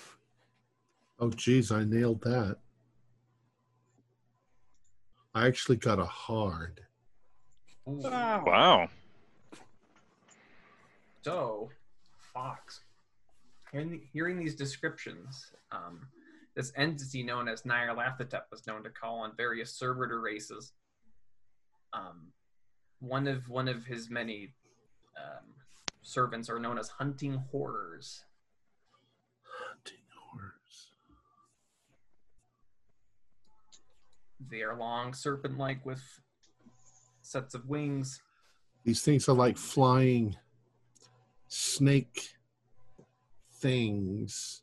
oh, 1.19 1.29
geez, 1.31 1.71
I 1.71 1.83
nailed 1.83 2.21
that. 2.21 2.57
I 5.33 5.47
actually 5.47 5.77
got 5.77 5.99
a 5.99 6.05
hard. 6.05 6.81
Ooh. 7.87 8.01
Wow. 8.01 8.87
So, 11.23 11.69
Fox, 12.33 12.81
hearing, 13.71 14.01
hearing 14.13 14.39
these 14.39 14.55
descriptions, 14.55 15.51
um, 15.71 16.07
this 16.55 16.71
entity 16.75 17.23
known 17.23 17.47
as 17.47 17.63
Nyarlathotep 17.63 18.43
was 18.51 18.65
known 18.65 18.83
to 18.83 18.89
call 18.89 19.19
on 19.19 19.33
various 19.37 19.73
servitor 19.73 20.21
races. 20.21 20.73
Um, 21.93 22.27
one 22.99 23.27
of 23.27 23.47
one 23.47 23.67
of 23.67 23.85
his 23.85 24.09
many 24.09 24.53
um, 25.15 25.45
servants 26.07 26.49
are 26.49 26.57
known 26.57 26.79
as 26.79 26.87
hunting 26.87 27.43
horrors. 27.51 28.23
Hunting 29.43 30.05
horrors. 30.15 30.87
They 34.49 34.61
are 34.61 34.77
long, 34.77 35.13
serpent-like, 35.13 35.85
with 35.85 36.01
sets 37.21 37.53
of 37.55 37.67
wings. 37.67 38.21
These 38.85 39.01
things 39.01 39.27
are 39.27 39.35
like 39.35 39.57
flying 39.57 40.37
snake 41.49 42.35
things. 43.55 44.61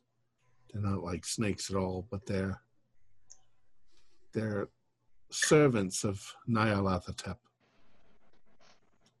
They're 0.73 0.81
not 0.81 1.03
like 1.03 1.25
snakes 1.25 1.69
at 1.69 1.75
all, 1.75 2.07
but 2.09 2.25
they're 2.25 2.59
they're 4.33 4.69
servants 5.29 6.03
of 6.03 6.33
Nyarlathotep. 6.49 7.37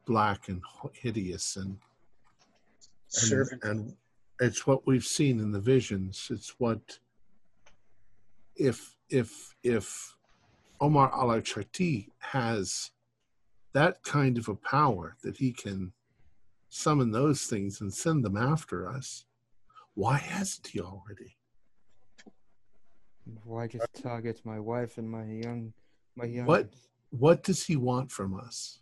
Black 0.07 0.49
and 0.49 0.63
hideous 0.93 1.55
and, 1.57 1.77
Servant. 3.15 3.63
and 3.63 3.95
it's 4.39 4.67
what 4.67 4.85
we've 4.85 5.05
seen 5.05 5.39
in 5.39 5.51
the 5.51 5.59
visions 5.59 6.27
it's 6.31 6.55
what 6.59 6.99
if 8.55 8.95
if 9.09 9.55
if 9.63 10.15
omar 10.81 11.11
al-Shakti 11.13 12.11
has 12.19 12.91
that 13.73 14.01
kind 14.03 14.37
of 14.37 14.47
a 14.47 14.55
power 14.55 15.15
that 15.23 15.37
he 15.37 15.51
can 15.51 15.91
summon 16.69 17.11
those 17.11 17.43
things 17.43 17.81
and 17.81 17.93
send 17.93 18.23
them 18.23 18.35
after 18.37 18.87
us 18.89 19.25
why 19.93 20.17
hasn't 20.17 20.67
he 20.67 20.79
already 20.81 21.37
Why 23.43 23.67
just 23.67 24.03
target 24.03 24.41
my 24.43 24.59
wife 24.59 24.97
and 24.99 25.09
my 25.09 25.25
young, 25.25 25.73
my 26.15 26.25
young? 26.25 26.45
What? 26.45 26.69
what 27.09 27.43
does 27.43 27.65
he 27.65 27.75
want 27.75 28.11
from 28.11 28.37
us 28.37 28.79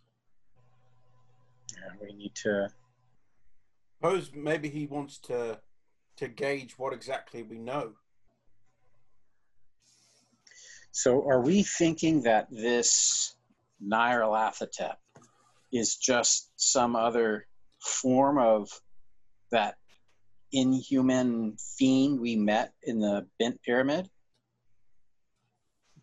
Yeah, 1.72 1.92
we 2.00 2.12
need 2.14 2.34
to. 2.36 2.68
Suppose 3.96 4.30
maybe 4.34 4.68
he 4.68 4.86
wants 4.86 5.18
to 5.18 5.60
to 6.16 6.28
gauge 6.28 6.78
what 6.78 6.92
exactly 6.92 7.42
we 7.42 7.58
know. 7.58 7.92
So, 10.92 11.28
are 11.28 11.40
we 11.40 11.62
thinking 11.64 12.22
that 12.22 12.46
this 12.50 13.34
Nyarlathotep 13.84 14.96
is 15.72 15.96
just 15.96 16.52
some 16.56 16.94
other 16.94 17.46
form 17.80 18.38
of 18.38 18.70
that 19.50 19.76
inhuman 20.52 21.56
fiend 21.58 22.20
we 22.20 22.36
met 22.36 22.74
in 22.84 23.00
the 23.00 23.26
Bent 23.40 23.60
Pyramid? 23.62 24.04
I 24.04 24.04
think 24.04 24.10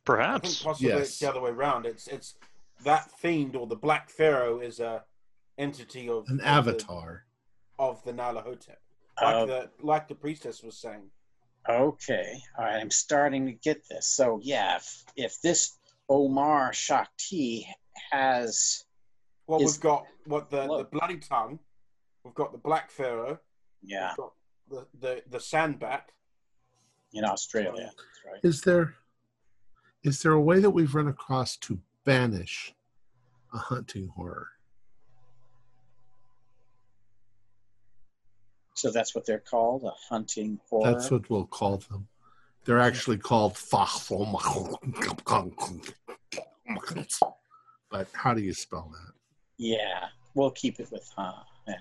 Perhaps. 0.04 0.64
possibly 0.64 0.90
Yes. 0.90 1.08
it's 1.08 1.20
the 1.20 1.30
other 1.30 1.42
way 1.42 1.52
around. 1.52 1.86
It's 1.86 2.08
it's 2.08 2.36
that 2.84 3.12
fiend 3.20 3.56
or 3.56 3.68
the 3.68 3.76
Black 3.76 4.10
Pharaoh 4.10 4.60
is 4.60 4.80
a 4.80 5.06
entity 5.58 6.10
of 6.10 6.28
an 6.28 6.40
of 6.42 6.46
avatar 6.46 7.24
the, 7.26 7.31
of 7.82 8.02
the 8.04 8.14
Nyarlathotep, 8.14 8.78
like 9.22 9.36
Uh, 9.36 9.46
the 9.46 9.70
like 9.82 10.08
the 10.08 10.16
priestess 10.16 10.62
was 10.64 10.78
saying. 10.80 11.10
Okay, 11.68 12.40
all 12.58 12.66
right, 12.66 12.80
I'm 12.80 12.92
starting 12.92 13.46
to 13.48 13.52
get 13.52 13.88
this. 13.90 14.08
So, 14.08 14.40
yeah, 14.42 14.78
if, 14.78 15.04
if 15.16 15.42
this 15.42 15.78
Omar 16.10 16.74
Shakti 16.74 17.68
has, 18.12 18.86
Well, 19.48 19.62
is- 19.62 19.74
we've 19.74 19.82
got 19.82 20.06
what 20.26 20.50
the, 20.50 20.64
the 20.78 20.84
bloody 20.92 21.18
tongue. 21.18 21.60
We've 22.24 22.34
got 22.36 22.52
the 22.52 22.58
Black 22.60 22.92
Pharaoh. 22.92 23.40
yeah, 23.82 24.10
We've 24.10 24.18
got 24.18 24.34
the 24.70 24.88
the 25.00 25.24
the 25.30 25.38
sandbat. 25.40 26.04
in 27.14 27.26
Australia, 27.26 27.92
right. 28.26 28.40
is 28.44 28.62
there 28.62 28.96
is 30.04 30.22
there 30.22 30.34
a 30.34 30.42
way 30.50 30.60
that 30.60 30.70
we've 30.72 30.96
run 30.96 31.08
across 31.08 31.58
to 31.58 31.80
banish 32.06 32.74
a 33.54 33.58
hunting 33.58 34.08
horror 34.16 34.48
So 38.82 38.90
that's 38.90 39.14
what 39.14 39.28
they're 39.28 39.38
called, 39.38 39.84
a 39.84 39.92
hunting 40.10 40.60
horror. 40.68 40.92
That's 40.94 41.12
what 41.12 41.30
we'll 41.30 41.46
call 41.46 41.78
them. 41.78 42.08
They're 42.66 42.80
actually 42.80 43.18
called 43.18 43.56
But 47.92 48.08
how 48.14 48.34
do 48.34 48.42
you 48.42 48.54
spell 48.54 48.92
that? 48.92 49.14
yeah, 49.58 50.08
we'll 50.34 50.50
keep 50.50 50.80
it 50.80 50.92
with 50.92 51.08
huh. 51.16 51.34
Yeah, 51.68 51.76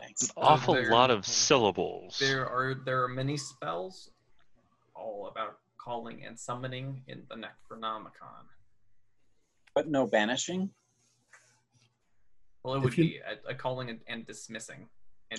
thanks. 0.00 0.22
An 0.22 0.30
awful 0.38 0.72
there- 0.72 0.90
lot 0.90 1.10
of 1.10 1.26
syllables. 1.26 2.18
There 2.18 2.48
are 2.48 2.74
there 2.86 3.02
are 3.02 3.08
many 3.08 3.36
spells, 3.36 4.12
all 4.94 5.28
about 5.30 5.58
calling 5.76 6.24
and 6.24 6.40
summoning 6.40 7.02
in 7.06 7.24
the 7.28 7.34
Necronomicon. 7.34 8.46
But 9.74 9.88
no 9.88 10.06
banishing. 10.06 10.70
Well, 12.62 12.76
it 12.76 12.78
would 12.82 12.96
you- 12.96 13.04
be 13.04 13.18
a, 13.18 13.50
a 13.50 13.54
calling 13.54 13.90
and, 13.90 14.00
and 14.06 14.26
dismissing 14.26 14.88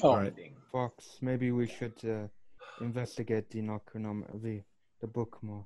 and 0.04 0.12
Oh. 0.14 0.16
ending. 0.18 0.56
Fox, 0.72 1.18
maybe 1.22 1.52
we 1.52 1.68
should 1.68 1.94
uh, 2.06 2.28
investigate 2.82 3.50
the 3.50 3.62
Necronom, 3.62 4.26
the 4.42 4.64
the 5.00 5.08
book 5.08 5.38
more. 5.42 5.66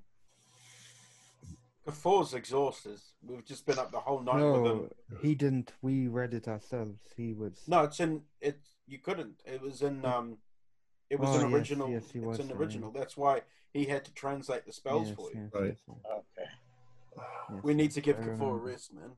Kafour's 1.87 2.33
exhausted. 2.33 2.99
We've 3.23 3.43
just 3.45 3.65
been 3.65 3.79
up 3.79 3.91
the 3.91 3.99
whole 3.99 4.21
night 4.21 4.35
with 4.35 4.65
him. 4.71 4.89
No, 5.09 5.17
he 5.21 5.33
didn't. 5.35 5.73
We 5.81 6.07
read 6.07 6.33
it 6.33 6.47
ourselves. 6.47 6.99
He 7.17 7.33
was. 7.33 7.63
No, 7.67 7.83
it's 7.83 7.99
in 7.99 8.21
it. 8.39 8.59
You 8.87 8.99
couldn't. 8.99 9.41
It 9.45 9.61
was 9.61 9.81
in 9.81 10.05
um. 10.05 10.37
It 11.09 11.19
was 11.19 11.29
Oh, 11.29 11.45
an 11.45 11.53
original. 11.53 11.89
yes, 11.89 12.09
he 12.11 12.19
was 12.19 12.37
it's 12.37 12.43
an 12.45 12.49
saying. 12.49 12.61
original. 12.61 12.91
That's 12.91 13.17
why 13.17 13.41
he 13.73 13.85
had 13.85 14.05
to 14.05 14.13
translate 14.13 14.65
the 14.65 14.71
spells 14.73 15.07
yes, 15.07 15.15
for 15.15 15.31
you. 15.31 15.41
yes, 15.41 15.51
Right. 15.53 15.65
yes, 15.65 15.77
yes, 15.87 15.97
Okay. 16.11 16.49
yes, 17.53 17.63
We 17.63 17.73
need 17.73 17.91
to 17.91 18.01
give 18.01 18.17
I 18.19 18.23
Gafor 18.23 18.51
a 18.51 18.57
rest, 18.57 18.93
man. 18.93 19.11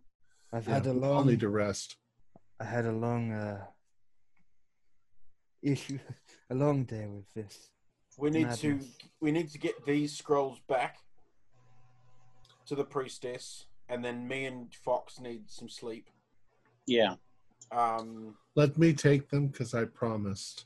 I've 0.52 0.68
Yeah, 0.68 0.74
had 0.76 0.88
a 0.88 0.94
we 0.94 1.02
all 1.06 1.14
long. 1.16 1.28
need 1.28 1.40
to 1.42 1.50
rest. 1.50 1.98
I 2.60 2.64
had 2.64 2.86
a 2.86 2.92
long 2.92 3.32
uh, 3.32 3.66
issue, 5.64 6.00
a 6.50 6.56
long 6.56 6.84
day 6.84 7.08
with 7.08 7.32
this. 7.34 7.70
We 8.18 8.30
need 8.30 8.52
to. 8.52 8.80
We 9.22 9.32
need 9.32 9.50
to 9.52 9.58
get 9.58 9.86
these 9.86 10.16
scrolls 10.16 10.60
back 10.68 10.98
to 12.68 12.76
the 12.76 12.84
priestess, 12.84 13.66
and 13.90 14.06
then 14.06 14.28
me 14.28 14.46
and 14.46 14.74
Fox 14.74 15.20
need 15.20 15.50
some 15.50 15.68
sleep. 15.68 16.10
Yeah. 16.86 17.16
Um, 17.72 18.36
Let 18.56 18.78
me 18.78 18.94
take 18.94 19.30
them 19.30 19.48
because 19.48 19.74
I 19.74 19.86
promised. 19.86 20.66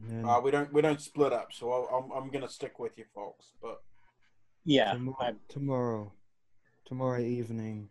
And 0.00 0.24
then 0.24 0.30
uh, 0.30 0.40
we 0.40 0.50
don't. 0.50 0.72
We 0.72 0.80
don't 0.80 1.00
split 1.00 1.34
up, 1.34 1.52
so 1.52 1.70
I'll, 1.70 2.12
I'm. 2.12 2.24
I'm 2.24 2.30
gonna 2.30 2.48
stick 2.48 2.78
with 2.78 2.96
you, 2.96 3.04
Fox. 3.14 3.52
But 3.60 3.82
Yeah. 4.64 4.92
tomorrow, 4.92 5.16
I, 5.20 5.32
tomorrow, 5.48 6.12
tomorrow 6.86 7.20
evening, 7.20 7.90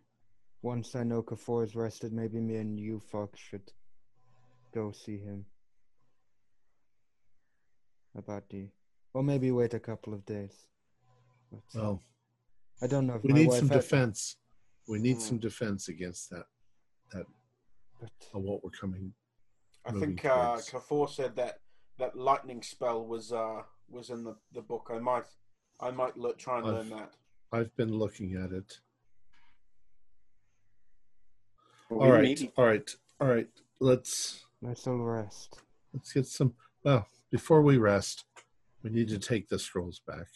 once 0.62 0.96
I 0.96 1.04
know 1.04 1.22
Kafour 1.22 1.64
is 1.64 1.76
rested, 1.76 2.12
maybe 2.12 2.40
me 2.40 2.56
and 2.56 2.78
you, 2.78 2.98
Fox, 2.98 3.38
should 3.38 3.70
go 4.72 4.92
see 4.92 5.18
him 5.18 5.44
about 8.16 8.48
the, 8.50 8.68
or 9.14 9.22
maybe 9.22 9.50
wait 9.50 9.74
a 9.74 9.78
couple 9.80 10.12
of 10.14 10.24
days. 10.26 10.66
But, 11.50 11.60
Well, 11.74 12.02
I 12.80 12.86
don't 12.86 13.06
know 13.06 13.14
if 13.14 13.22
we 13.22 13.32
my 13.32 13.38
need 13.40 13.48
wife 13.48 13.58
some 13.58 13.68
had- 13.68 13.80
defense. 13.80 14.36
We 14.88 14.98
need 14.98 15.14
Hmm. 15.16 15.20
some 15.20 15.38
defense 15.38 15.88
against 15.88 16.30
that, 16.30 16.46
but 17.12 17.26
of 18.34 18.42
what 18.42 18.64
we're 18.64 18.70
coming. 18.70 19.14
I 19.84 19.92
Moving 19.92 20.08
think 20.10 20.24
uh, 20.24 20.56
towards. 20.56 20.70
Kafour 20.70 21.08
said 21.08 21.36
that 21.36 21.60
that 21.98 22.16
lightning 22.16 22.62
spell 22.62 23.06
was 23.06 23.32
uh 23.32 23.62
was 23.88 24.10
in 24.10 24.24
the, 24.24 24.34
the 24.52 24.60
book. 24.62 24.88
I 24.92 24.98
might 24.98 25.24
I 25.80 25.90
might 25.92 26.16
look, 26.16 26.36
try 26.38 26.58
and 26.58 26.66
I've- 26.66 26.76
learn 26.76 26.88
that. 26.98 27.14
I've 27.52 27.74
been 27.76 27.92
looking 27.92 28.34
at 28.34 28.50
it. 28.52 28.80
we 31.90 31.96
all 31.98 32.10
right, 32.10 32.52
all 32.56 32.64
right, 32.64 32.96
all 33.20 33.28
right. 33.28 33.48
Let's 33.78 34.46
let's 34.62 34.86
all 34.86 34.96
rest. 34.96 35.60
let's 35.92 36.12
get 36.12 36.26
some. 36.26 36.54
Well, 36.84 37.06
before 37.30 37.62
we 37.62 37.76
rest, 37.76 38.24
we 38.82 38.90
need 38.90 39.08
to 39.08 39.18
take 39.18 39.48
the 39.48 39.58
scrolls 39.58 40.00
back. 40.06 40.28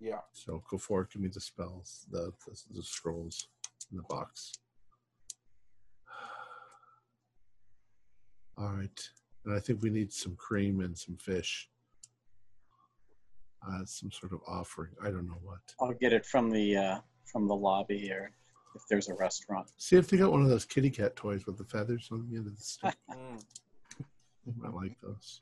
Yeah. 0.00 0.20
So 0.32 0.62
go 0.70 0.78
forward, 0.78 1.08
give 1.12 1.22
me 1.22 1.28
the 1.28 1.40
spells, 1.40 2.06
the, 2.10 2.32
the, 2.46 2.56
the 2.74 2.82
scrolls 2.82 3.48
in 3.90 3.96
the 3.96 4.02
box. 4.04 4.52
All 8.58 8.72
right. 8.72 9.10
And 9.44 9.54
I 9.54 9.60
think 9.60 9.82
we 9.82 9.90
need 9.90 10.12
some 10.12 10.36
cream 10.36 10.80
and 10.80 10.96
some 10.96 11.16
fish. 11.16 11.68
Uh, 13.66 13.84
some 13.84 14.12
sort 14.12 14.32
of 14.32 14.40
offering. 14.46 14.90
I 15.02 15.06
don't 15.06 15.26
know 15.26 15.38
what. 15.42 15.60
I'll 15.80 15.92
get 15.92 16.12
it 16.12 16.26
from 16.26 16.50
the 16.50 16.76
uh, 16.76 16.98
from 17.24 17.48
the 17.48 17.56
lobby 17.56 18.12
or 18.12 18.30
if 18.76 18.82
there's 18.88 19.08
a 19.08 19.14
restaurant. 19.14 19.66
See 19.78 19.96
if 19.96 20.08
they 20.08 20.16
got 20.16 20.30
one 20.30 20.42
of 20.42 20.48
those 20.48 20.64
kitty 20.64 20.90
cat 20.90 21.16
toys 21.16 21.46
with 21.46 21.58
the 21.58 21.64
feathers 21.64 22.08
on 22.12 22.28
the 22.30 22.36
end 22.36 22.46
of 22.46 22.56
the 22.56 22.62
stick. 22.62 22.94
Mm. 24.48 24.64
I 24.64 24.68
like 24.68 24.92
those. 25.02 25.40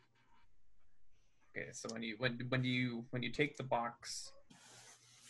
Okay, 1.54 1.68
so 1.72 1.90
when 1.92 2.02
you 2.02 2.14
when 2.16 2.40
when 2.48 2.64
you 2.64 3.04
when 3.10 3.22
you 3.22 3.30
take 3.30 3.58
the 3.58 3.62
box, 3.62 4.32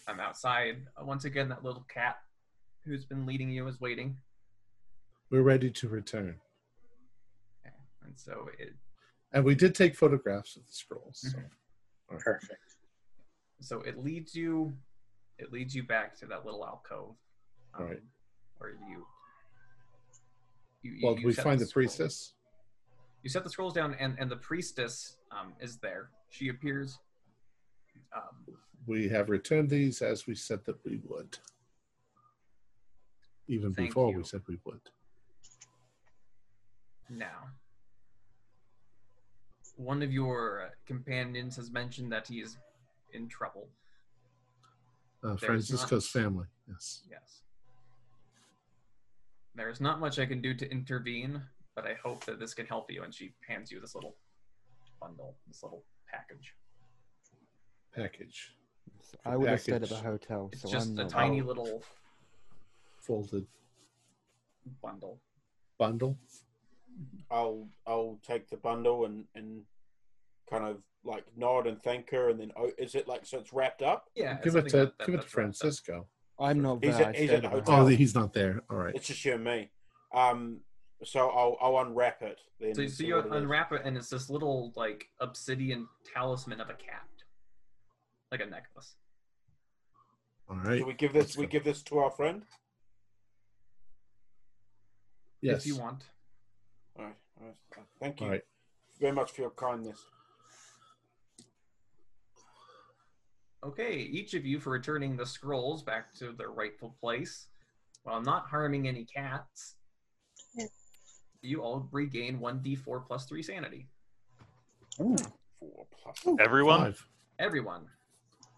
I'm 0.07 0.21
outside. 0.21 0.77
Uh, 0.97 1.05
once 1.05 1.25
again, 1.25 1.49
that 1.49 1.65
little 1.65 1.85
cat 1.93 2.19
who's 2.85 3.05
been 3.05 3.27
leading 3.27 3.51
you 3.51 3.67
is 3.67 3.81
waiting, 3.81 4.17
We're 5.29 5.43
ready 5.43 5.71
to 5.73 5.89
return. 5.89 6.37
Okay, 7.67 7.75
and 8.05 8.13
so 8.17 8.49
it 8.61 8.75
And 9.33 9.45
we 9.45 9.57
did 9.57 9.75
take 9.75 9.97
photographs 9.97 10.55
of 10.55 10.65
the 10.67 10.73
scrolls. 10.73 11.19
So. 11.21 11.39
Perfect. 12.17 12.77
so 13.61 13.81
it 13.81 13.99
leads 13.99 14.37
you 14.37 14.73
it 15.39 15.53
leads 15.53 15.75
you 15.75 15.83
back 15.83 16.17
to 16.21 16.27
that 16.27 16.45
little 16.45 16.65
alcove, 16.65 17.17
um, 17.77 17.83
All 17.83 17.89
right. 17.89 18.01
where 18.59 18.71
you. 18.89 19.07
you 20.83 21.01
Well, 21.03 21.19
you 21.19 21.27
we 21.27 21.33
find 21.33 21.61
the 21.61 21.67
scrolls. 21.67 21.97
priestess. 21.97 22.35
You 23.23 23.31
set 23.31 23.43
the 23.45 23.51
scrolls 23.51 23.73
down, 23.75 23.95
and 23.99 24.17
and 24.19 24.31
the 24.31 24.37
priestess 24.37 25.17
um, 25.31 25.55
is 25.61 25.79
there. 25.79 26.11
She 26.31 26.49
appears. 26.49 26.99
Um, 28.15 28.57
We 28.87 29.09
have 29.09 29.31
returned 29.31 29.71
these 29.71 30.03
as 30.03 30.27
we 30.27 30.35
said 30.35 30.65
that 30.67 30.77
we 30.85 31.01
would. 31.09 31.39
Even 33.49 33.73
before 33.73 34.11
you. 34.11 34.19
we 34.19 34.25
said 34.25 34.43
we 34.47 34.59
would. 34.65 34.81
now. 37.11 37.49
One 39.77 40.03
of 40.03 40.13
your 40.13 40.63
uh, 40.67 40.69
companions 40.87 41.57
has 41.57 41.71
mentioned 41.71 42.13
that 42.13 42.29
he 42.29 42.37
is 42.41 42.57
in 43.13 43.29
trouble. 43.29 43.69
Uh, 45.23 45.37
Francisco's 45.37 46.05
not- 46.15 46.23
family. 46.23 46.47
Yes. 46.69 47.03
Yes. 47.11 47.43
There's 49.55 49.81
not 49.81 50.01
much 50.01 50.19
I 50.19 50.27
can 50.27 50.41
do 50.41 50.53
to 50.55 50.71
intervene, 50.71 51.41
but 51.77 51.87
I 51.87 51.95
hope 52.03 52.25
that 52.25 52.41
this 52.41 52.55
can 52.55 52.67
help 52.67 52.91
you. 52.91 53.03
And 53.03 53.15
she 53.15 53.33
hands 53.47 53.71
you 53.71 53.81
this 53.81 53.95
little 53.95 54.17
bundle, 55.01 55.37
this 55.47 55.63
little 55.63 55.85
package. 56.11 56.55
Package. 57.95 58.53
I 59.25 59.37
would 59.37 59.49
have 59.49 59.61
stayed 59.61 59.83
at 59.83 59.89
the 59.89 59.97
hotel, 59.97 60.51
It's 60.53 60.63
so 60.63 60.69
just 60.69 60.91
I'm 60.91 60.99
a 61.07 61.09
tiny 61.09 61.41
Oh. 61.41 61.45
little 61.45 61.83
Folded 62.99 63.47
bundle. 64.83 65.21
bundle. 65.79 66.19
I'll 67.31 67.69
I'll 67.87 68.19
take 68.27 68.49
the 68.49 68.57
bundle 68.57 69.05
and 69.05 69.27
and 69.35 69.63
kind 70.49 70.65
of 70.65 70.79
like 71.05 71.25
nod 71.37 71.67
and 71.67 71.81
thank 71.83 72.11
her, 72.11 72.31
and 72.31 72.41
then 72.41 72.51
oh, 72.57 72.71
is 72.79 72.95
it 72.95 73.07
like 73.07 73.27
so 73.27 73.39
it's 73.39 73.53
wrapped 73.53 73.83
up? 73.83 74.09
Yeah. 74.15 74.41
give 74.43 74.57
it 74.57 74.69
to 74.71 74.77
that- 74.79 74.99
that- 74.99 75.07
give 75.07 75.15
it 75.15 75.19
to 75.19 75.23
that's 75.23 75.27
up. 75.27 75.31
Francisco. 75.31 76.07
I'm 76.39 76.61
not 76.63 76.83
He's 76.85 76.97
there. 76.97 77.09
at- 77.09 77.15
I 77.15 77.19
he's 77.19 77.31
at 77.31 77.43
the 77.43 77.49
hotel. 77.49 77.81
Oh, 77.83 77.87
he's 77.87 78.15
not 78.15 78.33
there. 78.33 78.63
All 78.71 78.77
right. 78.77 78.95
It's 78.95 79.07
just 79.07 79.25
you 79.25 79.35
and 79.35 79.45
me. 79.45 79.71
Um, 80.13 80.61
so 81.05 81.29
I'll 81.31 81.57
I'll 81.61 81.79
unwrap 81.87 82.23
it. 82.23 82.41
Then 82.61 82.75
So, 82.75 82.87
so 82.87 83.05
you 83.05 83.17
what 83.17 83.27
it 83.27 83.29
is. 83.29 83.35
unwrap 83.43 83.73
it, 83.73 83.83
and 83.85 83.97
it's 83.97 84.09
this 84.11 84.29
little 84.31 84.73
like 84.75 85.09
obsidian 85.21 85.89
talisman 86.13 86.61
of 86.61 86.71
a 86.71 86.75
cat, 86.75 87.07
like 88.33 88.41
a 88.41 88.47
necklace. 88.47 88.95
All 90.49 90.57
right. 90.57 90.79
Do 90.79 90.87
we 90.87 90.95
give 90.95 91.13
this 91.13 91.23
Let's 91.25 91.37
we 91.37 91.47
go. 91.47 91.51
give 91.51 91.65
this 91.65 91.83
to 91.85 91.99
our 91.99 92.11
friend? 92.11 92.43
Yes. 95.41 95.61
If 95.61 95.67
you 95.67 95.77
want. 95.77 96.05
All 96.99 97.05
right. 97.05 97.15
All 97.41 97.47
right. 97.47 97.57
Thank 98.01 98.21
you 98.21 98.27
All 98.27 98.33
right. 98.33 98.43
very 99.01 99.13
much 99.13 99.31
for 99.33 99.43
your 99.43 99.51
kindness. 99.51 100.05
Okay, 103.65 103.97
each 103.97 104.35
of 104.35 104.45
you 104.45 104.61
for 104.61 104.71
returning 104.71 105.17
the 105.17 105.25
scrolls 105.25 105.83
back 105.83 106.13
to 106.17 106.33
their 106.33 106.51
rightful 106.51 106.95
place 107.01 107.47
while 108.03 108.21
not 108.21 108.47
harming 108.47 108.87
any 108.87 109.05
cats. 109.05 109.77
You 111.41 111.63
all 111.63 111.89
regain 111.91 112.39
1d4 112.39 113.07
plus 113.07 113.25
3 113.27 113.43
sanity. 113.43 113.87
Ooh. 115.01 115.17
Four 115.59 115.87
plus. 116.03 116.27
Ooh, 116.27 116.37
Everyone? 116.41 116.81
five. 116.81 117.07
Everyone. 117.39 117.87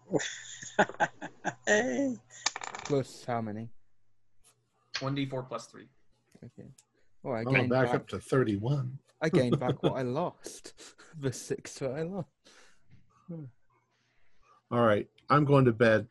hey. 1.67 2.15
Plus 2.85 3.23
how 3.25 3.41
many? 3.41 3.69
1d4 4.95 5.47
plus 5.47 5.67
3. 5.67 5.83
Okay. 6.45 6.69
Oh, 7.25 7.31
I 7.31 7.39
I'm 7.39 7.53
gained 7.53 7.69
back 7.69 7.87
back. 7.87 7.95
up 7.95 8.07
to 8.09 8.19
31. 8.19 8.97
I 9.21 9.29
gained 9.29 9.59
back 9.59 9.81
what 9.83 9.93
I 9.93 10.01
lost. 10.03 10.73
the 11.19 11.31
six 11.31 11.75
that 11.79 11.91
I 11.91 12.03
lost. 12.03 12.29
Hmm. 13.27 13.45
All 14.71 14.81
right. 14.81 15.07
I'm 15.29 15.45
going 15.45 15.65
to 15.65 15.71
bed. 15.71 16.07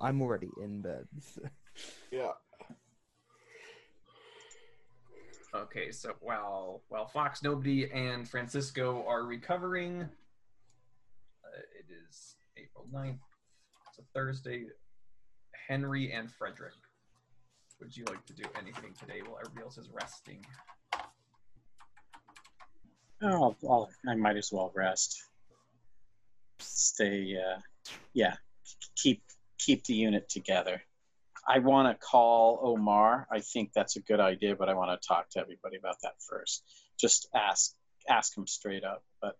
I'm 0.00 0.20
already 0.20 0.50
in 0.62 0.82
bed. 0.82 1.06
Yeah. 2.10 2.30
Okay, 5.54 5.90
so 5.90 6.14
while 6.20 6.80
while 6.88 7.06
Fox, 7.06 7.42
Nobody, 7.42 7.90
and 7.90 8.26
Francisco 8.26 9.04
are 9.06 9.24
recovering, 9.24 10.02
uh, 10.02 11.60
it 11.78 11.86
is 12.08 12.36
April 12.56 12.86
9th. 12.90 13.18
It's 13.88 13.98
a 13.98 14.02
Thursday. 14.14 14.66
Henry 15.68 16.12
and 16.12 16.30
Frederick, 16.30 16.74
would 17.80 17.94
you 17.94 18.04
like 18.08 18.24
to 18.26 18.32
do 18.32 18.44
anything 18.58 18.94
today 18.98 19.20
while 19.22 19.38
everybody 19.40 19.64
else 19.64 19.76
is 19.76 19.90
resting? 19.90 20.46
Oh, 23.22 23.54
I'll, 23.68 23.90
I 24.08 24.14
might 24.14 24.36
as 24.36 24.50
well 24.52 24.72
rest. 24.74 25.22
Stay, 26.58 27.36
uh, 27.36 27.60
yeah, 28.14 28.36
keep 28.96 29.22
keep 29.58 29.84
the 29.84 29.94
unit 29.94 30.28
together. 30.28 30.82
I 31.48 31.60
want 31.60 31.88
to 31.88 32.06
call 32.06 32.60
Omar. 32.62 33.28
I 33.30 33.40
think 33.40 33.72
that's 33.72 33.96
a 33.96 34.00
good 34.00 34.20
idea, 34.20 34.56
but 34.56 34.68
I 34.68 34.74
want 34.74 35.00
to 35.00 35.08
talk 35.08 35.30
to 35.30 35.40
everybody 35.40 35.76
about 35.76 35.96
that 36.02 36.14
first. 36.28 36.64
Just 36.98 37.28
ask 37.34 37.72
ask 38.08 38.36
him 38.36 38.46
straight 38.46 38.84
up, 38.84 39.02
but 39.20 39.36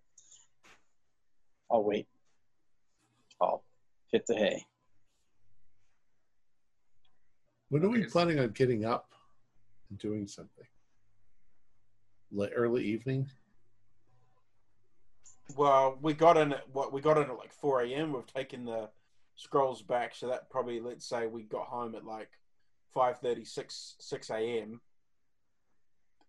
I'll 1.70 1.84
wait. 1.84 2.06
I'll 3.40 3.64
hit 4.12 4.26
the 4.26 4.34
hay. 4.34 4.64
When 7.68 7.84
are 7.84 7.88
we 7.88 8.04
planning 8.04 8.38
on 8.38 8.50
getting 8.50 8.84
up 8.84 9.10
and 9.90 9.98
doing 9.98 10.28
something? 10.28 10.64
Late, 12.30 12.52
early 12.54 12.84
evening? 12.84 13.28
Well, 15.54 15.98
we 16.02 16.12
got 16.14 16.36
in 16.36 16.52
at 16.52 16.68
what 16.72 16.92
we 16.92 17.00
got 17.00 17.18
in 17.18 17.24
at 17.24 17.36
like 17.36 17.52
four 17.52 17.82
a.m. 17.82 18.12
We've 18.12 18.26
taken 18.26 18.64
the 18.64 18.88
scrolls 19.36 19.82
back, 19.82 20.14
so 20.14 20.28
that 20.28 20.50
probably 20.50 20.80
let's 20.80 21.06
say 21.06 21.26
we 21.26 21.42
got 21.42 21.66
home 21.66 21.94
at 21.94 22.04
like 22.04 22.30
five 22.92 23.18
thirty 23.18 23.44
six 23.44 23.94
six 24.00 24.30
a.m. 24.30 24.80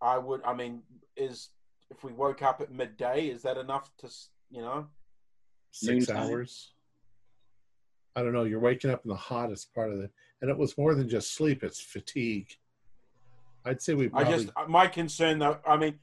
I 0.01 0.17
would. 0.17 0.43
I 0.43 0.53
mean, 0.53 0.83
is 1.15 1.49
if 1.89 2.03
we 2.03 2.13
woke 2.13 2.43
up 2.43 2.61
at 2.61 2.71
midday, 2.71 3.27
is 3.27 3.41
that 3.41 3.57
enough 3.57 3.89
to 3.97 4.09
you 4.51 4.61
know? 4.61 4.87
Six 5.71 6.07
Noontime. 6.07 6.31
hours? 6.31 6.71
I 8.15 8.23
don't 8.23 8.33
know. 8.33 8.45
You're 8.45 8.59
waking 8.59 8.89
up 8.91 9.03
in 9.03 9.09
the 9.09 9.15
hottest 9.15 9.73
part 9.75 9.91
of 9.91 9.99
it. 9.99 10.11
And 10.41 10.49
it 10.49 10.57
was 10.57 10.77
more 10.77 10.95
than 10.95 11.07
just 11.07 11.33
sleep, 11.33 11.63
it's 11.63 11.79
fatigue. 11.79 12.49
I'd 13.65 13.81
say 13.81 13.93
we 13.93 14.09
I 14.13 14.23
just 14.23 14.49
uh, 14.55 14.65
my 14.67 14.87
concern 14.87 15.39
though. 15.39 15.59
I 15.67 15.77
mean, 15.77 15.99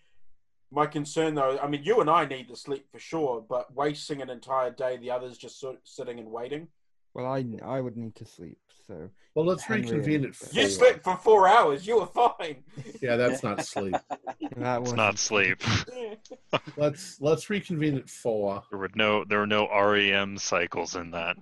my 0.74 0.86
concern 0.86 1.34
though. 1.34 1.58
I 1.62 1.66
mean, 1.68 1.82
you 1.84 2.00
and 2.00 2.10
I 2.10 2.24
need 2.24 2.48
to 2.48 2.56
sleep 2.56 2.86
for 2.90 2.98
sure, 2.98 3.44
but 3.48 3.74
wasting 3.74 4.20
an 4.20 4.30
entire 4.30 4.70
day, 4.70 4.96
the 4.96 5.10
others 5.10 5.38
just 5.38 5.60
sort 5.60 5.78
sitting 5.84 6.18
and 6.18 6.30
waiting. 6.30 6.68
Well, 7.14 7.26
I 7.26 7.44
I 7.64 7.80
would 7.80 7.96
need 7.96 8.16
to 8.16 8.24
sleep, 8.24 8.58
so 8.88 9.08
well, 9.34 9.44
let's 9.46 9.62
Henry 9.62 9.82
reconvene 9.82 10.16
and- 10.16 10.26
at 10.26 10.34
four. 10.34 10.62
You 10.62 10.68
slept 10.68 11.04
for 11.04 11.16
four 11.16 11.46
hours. 11.48 11.86
You 11.86 12.00
were 12.00 12.06
fine. 12.06 12.64
Yeah, 13.00 13.16
that's 13.16 13.42
not 13.44 13.64
sleep. 13.64 13.94
that 14.56 14.82
was 14.82 14.94
not 14.94 15.18
sleep. 15.18 15.62
let's 16.76 17.20
let's 17.20 17.48
reconvene 17.50 17.96
at 17.96 18.10
four. 18.10 18.64
There 18.70 18.78
were 18.78 18.90
no 18.96 19.24
there 19.24 19.38
were 19.38 19.46
no 19.46 19.68
REM 19.68 20.38
cycles 20.38 20.96
in 20.96 21.12
that. 21.12 21.36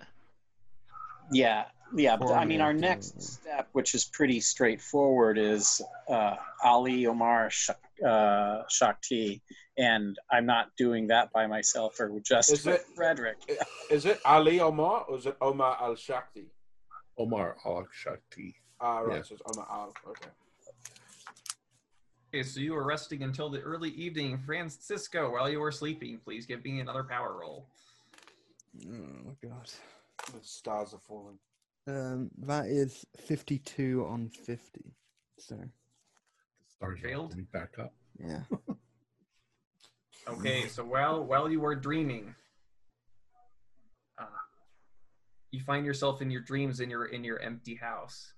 Yeah, 1.30 1.64
yeah. 1.94 2.16
But 2.16 2.32
I 2.32 2.44
mean, 2.44 2.60
our 2.60 2.72
Formula, 2.72 2.90
next 2.90 3.22
step, 3.22 3.68
which 3.72 3.94
is 3.94 4.04
pretty 4.04 4.40
straightforward, 4.40 5.38
is 5.38 5.80
uh, 6.08 6.36
Ali 6.62 7.06
Omar 7.06 7.50
Shak- 7.50 7.78
uh, 8.06 8.62
Shakti, 8.68 9.42
and 9.78 10.18
I'm 10.30 10.46
not 10.46 10.68
doing 10.76 11.06
that 11.08 11.32
by 11.32 11.46
myself 11.46 11.98
or 12.00 12.10
just 12.20 12.50
Is 12.52 12.64
with 12.64 12.74
it- 12.76 12.86
Frederick. 12.94 13.38
Is 13.90 14.06
it 14.06 14.20
Ali 14.24 14.60
Omar 14.60 15.04
or 15.08 15.16
is 15.18 15.26
it 15.26 15.36
Omar 15.40 15.76
Al 15.80 15.94
Shakti? 15.96 16.46
Omar 17.18 17.56
Al 17.64 17.86
Shakti. 17.92 18.54
Ah, 18.80 18.98
right. 19.00 19.16
Yeah. 19.18 19.22
So 19.22 19.34
it's 19.34 19.42
Omar 19.46 19.66
Al. 19.70 19.94
Okay. 20.08 20.28
Okay, 22.34 22.42
so 22.42 22.60
you 22.60 22.72
were 22.72 22.84
resting 22.84 23.22
until 23.22 23.50
the 23.50 23.60
early 23.60 23.90
evening. 23.90 24.38
Francisco, 24.38 25.30
while 25.30 25.50
you 25.50 25.60
were 25.60 25.70
sleeping, 25.70 26.18
please 26.24 26.46
give 26.46 26.64
me 26.64 26.80
another 26.80 27.04
power 27.04 27.36
roll. 27.38 27.66
Oh 28.86 28.90
my 29.26 29.32
god. 29.46 29.70
The 30.32 30.38
stars 30.40 30.94
are 30.94 31.00
falling. 31.06 31.38
Um, 31.86 32.30
that 32.46 32.66
is 32.66 33.04
fifty-two 33.26 34.06
on 34.08 34.28
fifty. 34.28 34.94
So 35.38 35.56
Stars 36.76 37.00
are 37.00 37.02
Failed? 37.08 37.30
coming 37.30 37.48
back 37.52 37.78
up. 37.78 37.92
yeah. 38.18 38.42
Okay, 40.28 40.68
so 40.68 40.84
while 40.84 41.24
while 41.24 41.50
you 41.50 41.64
are 41.64 41.74
dreaming, 41.74 42.32
uh, 44.16 44.26
you 45.50 45.60
find 45.60 45.84
yourself 45.84 46.22
in 46.22 46.30
your 46.30 46.42
dreams 46.42 46.78
in 46.78 46.88
your 46.88 47.06
in 47.06 47.24
your 47.24 47.40
empty 47.40 47.74
house, 47.74 48.32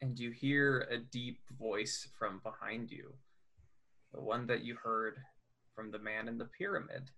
and 0.00 0.16
you 0.16 0.30
hear 0.30 0.86
a 0.88 0.98
deep 0.98 1.40
voice 1.58 2.06
from 2.16 2.40
behind 2.44 2.92
you, 2.92 3.12
the 4.14 4.20
one 4.20 4.46
that 4.46 4.62
you 4.62 4.76
heard 4.76 5.16
from 5.74 5.90
the 5.90 5.98
man 5.98 6.28
in 6.28 6.38
the 6.38 6.44
pyramid, 6.56 7.10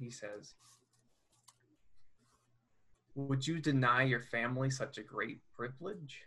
he 0.00 0.10
says. 0.10 0.54
Would 3.14 3.46
you 3.46 3.60
deny 3.60 4.04
your 4.04 4.20
family 4.20 4.70
such 4.70 4.98
a 4.98 5.02
great 5.02 5.40
privilege? 5.54 6.22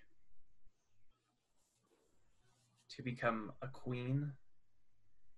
to 2.96 3.02
become 3.02 3.52
a 3.62 3.68
queen 3.68 4.32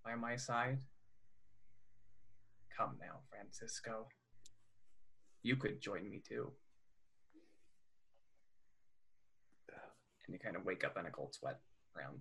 by 0.03 0.15
my 0.15 0.35
side? 0.35 0.79
Come 2.75 2.97
now, 2.99 3.19
Francisco. 3.29 4.07
You 5.43 5.55
could 5.55 5.81
join 5.81 6.09
me 6.09 6.21
too. 6.27 6.51
And 10.27 10.33
you 10.33 10.39
kind 10.39 10.55
of 10.55 10.65
wake 10.65 10.83
up 10.83 10.97
in 10.97 11.05
a 11.05 11.11
cold 11.11 11.35
sweat 11.35 11.59
around 11.95 12.19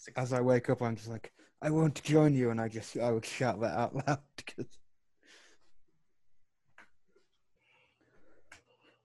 six. 0.00 0.16
As 0.18 0.32
I 0.32 0.40
wake 0.40 0.70
up, 0.70 0.82
I'm 0.82 0.96
just 0.96 1.08
like, 1.08 1.32
I 1.62 1.70
won't 1.70 2.02
join 2.02 2.34
you, 2.34 2.50
and 2.50 2.60
I 2.60 2.68
just 2.68 2.96
I 2.96 3.10
would 3.12 3.24
shout 3.26 3.60
that 3.60 3.76
out 3.78 3.94
loud. 3.94 4.18
'cause- 4.46 4.78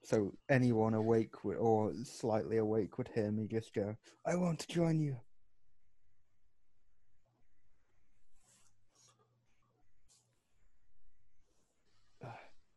So 0.02 0.32
anyone 0.48 0.94
awake 0.94 1.44
would, 1.44 1.56
or 1.58 1.92
slightly 2.04 2.56
awake 2.58 2.96
would 2.96 3.08
hear 3.08 3.30
me 3.30 3.46
just 3.46 3.74
go, 3.74 3.96
"I 4.24 4.36
won't 4.36 4.66
join 4.68 5.00
you." 5.00 5.20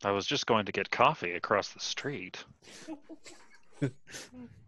I 0.04 0.12
was 0.12 0.26
just 0.26 0.46
going 0.46 0.66
to 0.66 0.72
get 0.72 0.92
coffee 0.92 1.34
across 1.34 1.70
the 1.74 1.80
street. 1.80 2.44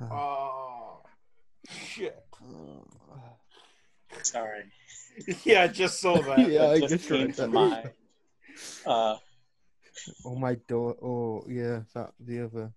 Oh, 0.00 1.02
shit. 1.68 2.24
Sorry. 4.22 4.64
yeah, 5.44 5.62
I 5.62 5.68
just 5.68 6.00
saw 6.00 6.20
that. 6.22 6.38
yeah, 6.50 6.66
I 6.68 6.74
It 6.76 6.88
just 6.88 7.08
came 7.08 7.32
to 7.32 7.42
that. 7.42 7.50
my 7.50 7.84
uh, 8.86 9.16
Oh 10.24 10.34
my 10.34 10.54
door. 10.54 10.96
Oh 11.02 11.44
yeah, 11.48 11.80
that 11.94 12.12
the 12.18 12.44
other. 12.44 12.72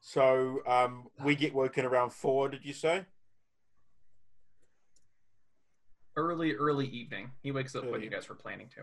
So 0.00 0.60
um, 0.66 1.08
we 1.24 1.34
get 1.34 1.54
woken 1.54 1.84
around 1.84 2.12
four. 2.12 2.48
Did 2.48 2.64
you 2.64 2.72
say? 2.72 3.06
early, 6.16 6.54
early 6.54 6.86
evening. 6.86 7.30
He 7.42 7.52
wakes 7.52 7.74
up 7.74 7.90
when 7.90 8.02
you 8.02 8.10
guys 8.10 8.28
were 8.28 8.34
planning 8.34 8.68
to. 8.76 8.82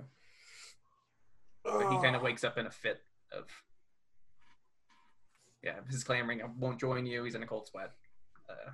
But 1.64 1.92
he 1.92 1.98
kind 2.02 2.16
of 2.16 2.22
wakes 2.22 2.44
up 2.44 2.58
in 2.58 2.66
a 2.66 2.72
fit 2.72 3.02
of. 3.32 3.46
Yeah, 5.64 5.76
his 5.90 6.04
clamoring, 6.04 6.42
I 6.42 6.46
won't 6.58 6.80
join 6.80 7.06
you. 7.06 7.24
He's 7.24 7.36
in 7.36 7.44
a 7.44 7.48
cold 7.48 7.68
sweat. 7.68 7.92
Uh, 8.50 8.72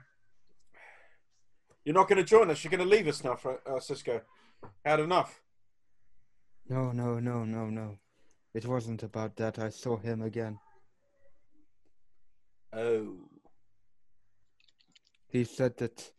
You're 1.83 1.95
not 1.95 2.07
going 2.07 2.17
to 2.17 2.23
join 2.23 2.49
us. 2.49 2.63
You're 2.63 2.71
going 2.71 2.87
to 2.87 2.95
leave 2.95 3.07
us 3.07 3.23
now, 3.23 3.35
Fra- 3.35 3.59
uh, 3.65 3.79
Cisco. 3.79 4.21
Had 4.85 4.99
enough. 5.01 5.41
No, 6.69 6.91
no, 6.91 7.19
no, 7.19 7.43
no, 7.43 7.69
no. 7.69 7.97
It 8.53 8.65
wasn't 8.65 9.03
about 9.03 9.35
that. 9.35 9.59
I 9.59 9.69
saw 9.69 9.97
him 9.97 10.21
again. 10.21 10.59
Oh. 12.73 13.15
He 15.27 15.43
said 15.43 15.77
that. 15.77 16.11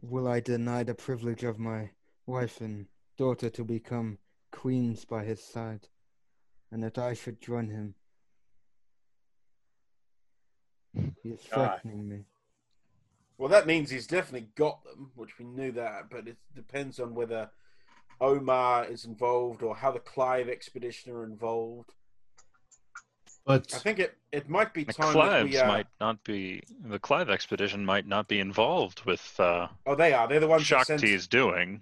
Will 0.00 0.28
I 0.28 0.38
deny 0.38 0.84
the 0.84 0.94
privilege 0.94 1.42
of 1.42 1.58
my 1.58 1.90
wife 2.24 2.60
and 2.60 2.86
daughter 3.16 3.50
to 3.50 3.64
become 3.64 4.18
queens 4.52 5.04
by 5.04 5.24
his 5.24 5.42
side, 5.42 5.88
and 6.70 6.84
that 6.84 6.98
I 6.98 7.14
should 7.14 7.40
join 7.40 7.68
him? 7.68 7.96
He 11.22 11.30
is 11.30 11.40
God. 11.50 11.80
threatening 11.82 12.08
me. 12.08 12.18
Well, 13.36 13.48
that 13.50 13.66
means 13.66 13.90
he's 13.90 14.06
definitely 14.06 14.48
got 14.56 14.82
them, 14.84 15.12
which 15.14 15.38
we 15.38 15.44
knew 15.44 15.70
that, 15.72 16.10
but 16.10 16.26
it 16.26 16.36
depends 16.56 16.98
on 16.98 17.14
whether 17.14 17.50
Omar 18.20 18.86
is 18.86 19.04
involved 19.04 19.62
or 19.62 19.76
how 19.76 19.92
the 19.92 20.00
Clive 20.00 20.48
expedition 20.48 21.12
are 21.12 21.22
involved. 21.24 21.90
But 23.46 23.72
I 23.74 23.78
think 23.78 23.98
it, 23.98 24.16
it 24.32 24.48
might 24.48 24.74
be 24.74 24.84
The 24.84 24.92
time 24.92 25.06
that 25.06 25.12
Clives 25.12 25.50
we. 25.52 25.58
Uh, 25.58 25.68
might 25.68 25.86
not 26.00 26.22
be. 26.24 26.62
The 26.84 26.98
Clive 26.98 27.30
expedition 27.30 27.84
might 27.84 28.06
not 28.06 28.28
be 28.28 28.40
involved 28.40 29.04
with 29.06 29.38
uh, 29.38 29.68
Oh, 29.86 29.94
they 29.94 30.12
are. 30.12 30.28
They're 30.28 30.40
the 30.40 30.48
ones 30.48 30.68
that 30.68 30.86
sent. 30.86 31.00
Shakti's 31.00 31.26
doing. 31.26 31.80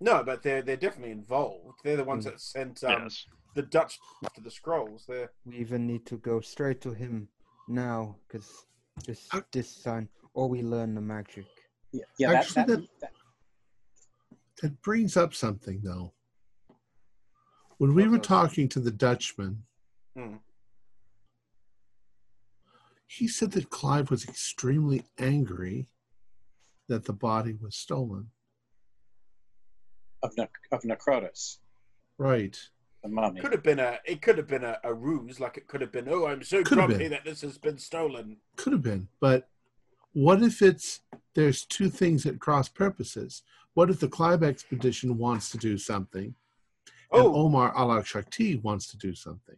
No, 0.00 0.24
but 0.24 0.42
they're 0.42 0.62
they're 0.62 0.76
definitely 0.76 1.12
involved. 1.12 1.80
They're 1.84 1.96
the 1.98 2.04
ones 2.04 2.24
Mm. 2.24 2.30
that 2.30 2.40
sent 2.40 2.82
um, 2.84 3.02
yes. 3.02 3.26
the 3.54 3.62
Dutch 3.62 3.98
to 4.34 4.40
the 4.40 4.50
scrolls. 4.50 5.04
They're 5.06 5.30
We 5.44 5.58
even 5.58 5.86
need 5.86 6.06
to 6.06 6.16
go 6.16 6.40
straight 6.40 6.80
to 6.80 6.92
him 6.92 7.28
now, 7.74 8.16
because 8.26 8.66
this 9.06 9.28
Uh, 9.32 9.40
this 9.52 9.70
sign, 9.70 10.08
or 10.34 10.48
we 10.48 10.62
learn 10.62 10.94
the 10.94 11.00
magic. 11.00 11.46
yeah, 11.92 12.04
yeah 12.18 12.28
that, 12.32 12.36
Actually, 12.38 12.64
that, 12.64 12.66
that- 12.66 13.00
that, 13.00 13.12
that 14.62 14.82
brings 14.82 15.16
up 15.16 15.32
something, 15.34 15.80
though. 15.82 16.12
When 17.78 17.94
we 17.94 18.02
What 18.02 18.10
were 18.12 18.18
talking 18.18 18.68
to 18.70 18.80
the 18.80 18.90
Dutchman, 18.90 19.64
Hmm. 20.14 20.36
he 23.06 23.26
said 23.26 23.52
that 23.52 23.70
Clive 23.70 24.10
was 24.10 24.28
extremely 24.28 25.04
angry 25.18 25.88
that 26.88 27.04
the 27.04 27.12
body 27.12 27.54
was 27.54 27.76
stolen. 27.76 28.32
of, 30.22 30.36
Ne- 30.36 30.48
of 30.72 30.82
Necrotus, 30.82 31.60
Right. 32.18 32.58
The 33.02 33.08
mummy. 33.08 33.40
could 33.40 33.52
have 33.52 33.62
been 33.62 33.78
a 33.78 33.98
it 34.04 34.20
could 34.22 34.36
have 34.38 34.46
been 34.48 34.64
a, 34.64 34.78
a 34.84 34.92
ruse. 34.92 35.40
Like 35.40 35.56
it 35.56 35.66
could 35.66 35.80
have 35.80 35.92
been. 35.92 36.08
Oh, 36.08 36.26
I'm 36.26 36.42
so 36.42 36.62
Could 36.62 36.78
grumpy 36.78 37.08
that 37.08 37.24
this 37.24 37.40
has 37.42 37.58
been 37.58 37.78
stolen. 37.78 38.36
Could 38.56 38.72
have 38.72 38.82
been. 38.82 39.08
But 39.20 39.48
what 40.12 40.42
if 40.42 40.60
it's 40.62 41.00
there's 41.34 41.64
two 41.64 41.88
things 41.88 42.26
at 42.26 42.38
cross 42.40 42.68
purposes? 42.68 43.42
What 43.74 43.88
if 43.90 44.00
the 44.00 44.08
Clive 44.08 44.42
expedition 44.42 45.16
wants 45.16 45.50
to 45.50 45.58
do 45.58 45.78
something 45.78 46.34
and 47.12 47.22
Oh, 47.22 47.34
Omar 47.34 47.76
al 47.76 48.02
Shakti 48.02 48.56
wants 48.56 48.86
to 48.88 48.96
do 48.98 49.14
something? 49.14 49.56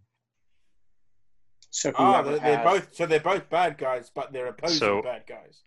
So 1.71 1.91
ah, 1.97 2.23
whoever 2.23 2.39
they're, 2.39 2.57
they're 2.57 2.65
both 2.65 2.95
so 2.95 3.07
they're 3.07 3.21
both 3.21 3.49
bad 3.49 3.79
guys, 3.79 4.11
but 4.15 4.33
they're 4.33 4.49
opposing 4.49 4.79
So- 4.79 5.03
bad 5.03 5.25
guys. 5.27 5.63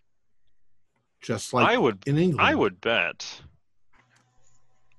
Just 1.22 1.52
like 1.54 1.68
I 1.68 1.76
would. 1.78 2.04
in 2.06 2.18
England. 2.18 2.46
I 2.46 2.54
would 2.54 2.80
bet 2.80 3.42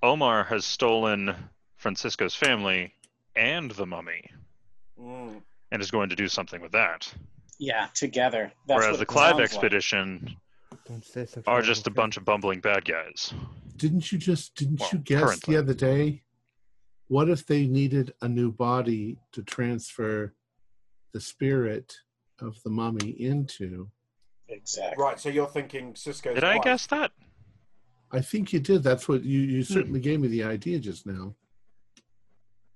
Omar 0.04 0.44
has 0.45 0.66
stolen 0.66 1.34
Francisco's 1.78 2.36
family 2.36 2.94
and 3.36 3.72
the 3.72 3.86
mummy, 3.86 4.30
Mm. 4.99 5.41
and 5.72 5.82
is 5.82 5.91
going 5.91 6.10
to 6.10 6.16
do 6.16 6.28
something 6.28 6.60
with 6.62 6.72
that. 6.72 7.12
Yeah, 7.60 7.88
together. 7.94 8.52
That's 8.68 8.80
Whereas 8.84 8.99
the 8.99 9.06
Clive 9.06 9.32
sounds 9.32 9.40
like. 9.40 9.45
expedition 9.45 10.38
Don't 10.88 11.04
say 11.06 11.26
such 11.26 11.44
are 11.48 11.62
just 11.62 11.86
a 11.88 11.91
bunch 11.91 12.18
of 12.18 12.26
bumbling 12.26 12.60
bad 12.62 12.86
guys. 12.86 13.34
Didn't 13.78 14.12
you 14.12 14.18
just 14.18 14.56
didn't 14.56 14.80
Well, 14.80 14.90
you 14.94 14.99
guess 14.99 15.22
currently. 15.22 15.54
the 15.56 15.60
other 15.62 15.74
day? 15.74 16.24
What 17.10 17.30
if 17.30 17.45
they 17.45 17.68
needed 17.68 18.14
a 18.22 18.28
new 18.28 18.52
body 18.52 19.18
to 19.34 19.44
transfer 19.44 20.34
the 21.14 21.22
spirit 21.22 21.95
of 22.40 22.62
the 22.64 22.70
mummy 22.70 23.12
into? 23.12 23.90
Exactly. 24.49 25.04
Right, 25.04 25.20
so 25.20 25.30
you're 25.30 25.48
thinking 25.48 25.95
Cisco's 25.95 26.36
Did 26.36 26.44
I 26.44 26.58
guess 26.60 26.88
that? 26.88 27.12
I 28.12 28.22
think 28.22 28.52
you 28.54 28.60
did. 28.60 28.82
That's 28.84 29.08
what 29.08 29.24
you 29.24 29.44
Hmm. 29.44 29.49
you 29.52 29.64
certainly 29.64 29.99
gave 29.99 30.20
me 30.22 30.28
the 30.30 30.44
idea 30.44 30.80
just 30.80 31.06
now. 31.06 31.36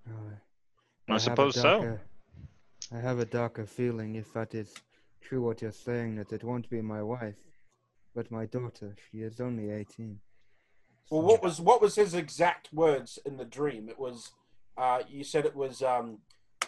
Oh, 0.10 0.14
I 1.08 1.14
have 1.14 1.18
a 1.18 1.20
suppose 1.20 1.56
so. 1.56 2.00
I 2.94 2.98
have 3.00 3.20
a 3.20 3.26
darker 3.26 3.66
feeling 3.66 4.16
if 4.16 4.34
that 4.34 4.54
is 4.54 4.74
true 5.22 5.42
what 5.42 5.62
you're 5.62 5.72
saying, 5.72 6.16
that 6.16 6.34
it 6.34 6.44
won't 6.44 6.70
be 6.70 6.82
my 6.82 7.02
wife, 7.02 7.38
but 8.16 8.30
my 8.32 8.46
daughter. 8.46 8.96
She 9.10 9.20
is 9.22 9.40
only 9.40 9.70
18. 9.70 10.20
Well, 11.10 11.22
what 11.22 11.44
was 11.44 11.60
what 11.60 11.82
was 11.82 11.96
his 11.96 12.14
exact 12.14 12.72
words 12.74 13.20
in 13.26 13.38
the 13.38 13.46
dream? 13.46 13.90
It 13.90 14.00
was, 14.00 14.32
uh, 14.78 15.04
you 15.08 15.24
said 15.24 15.46
it 15.46 15.56
was, 15.56 15.82
um, 15.84 16.20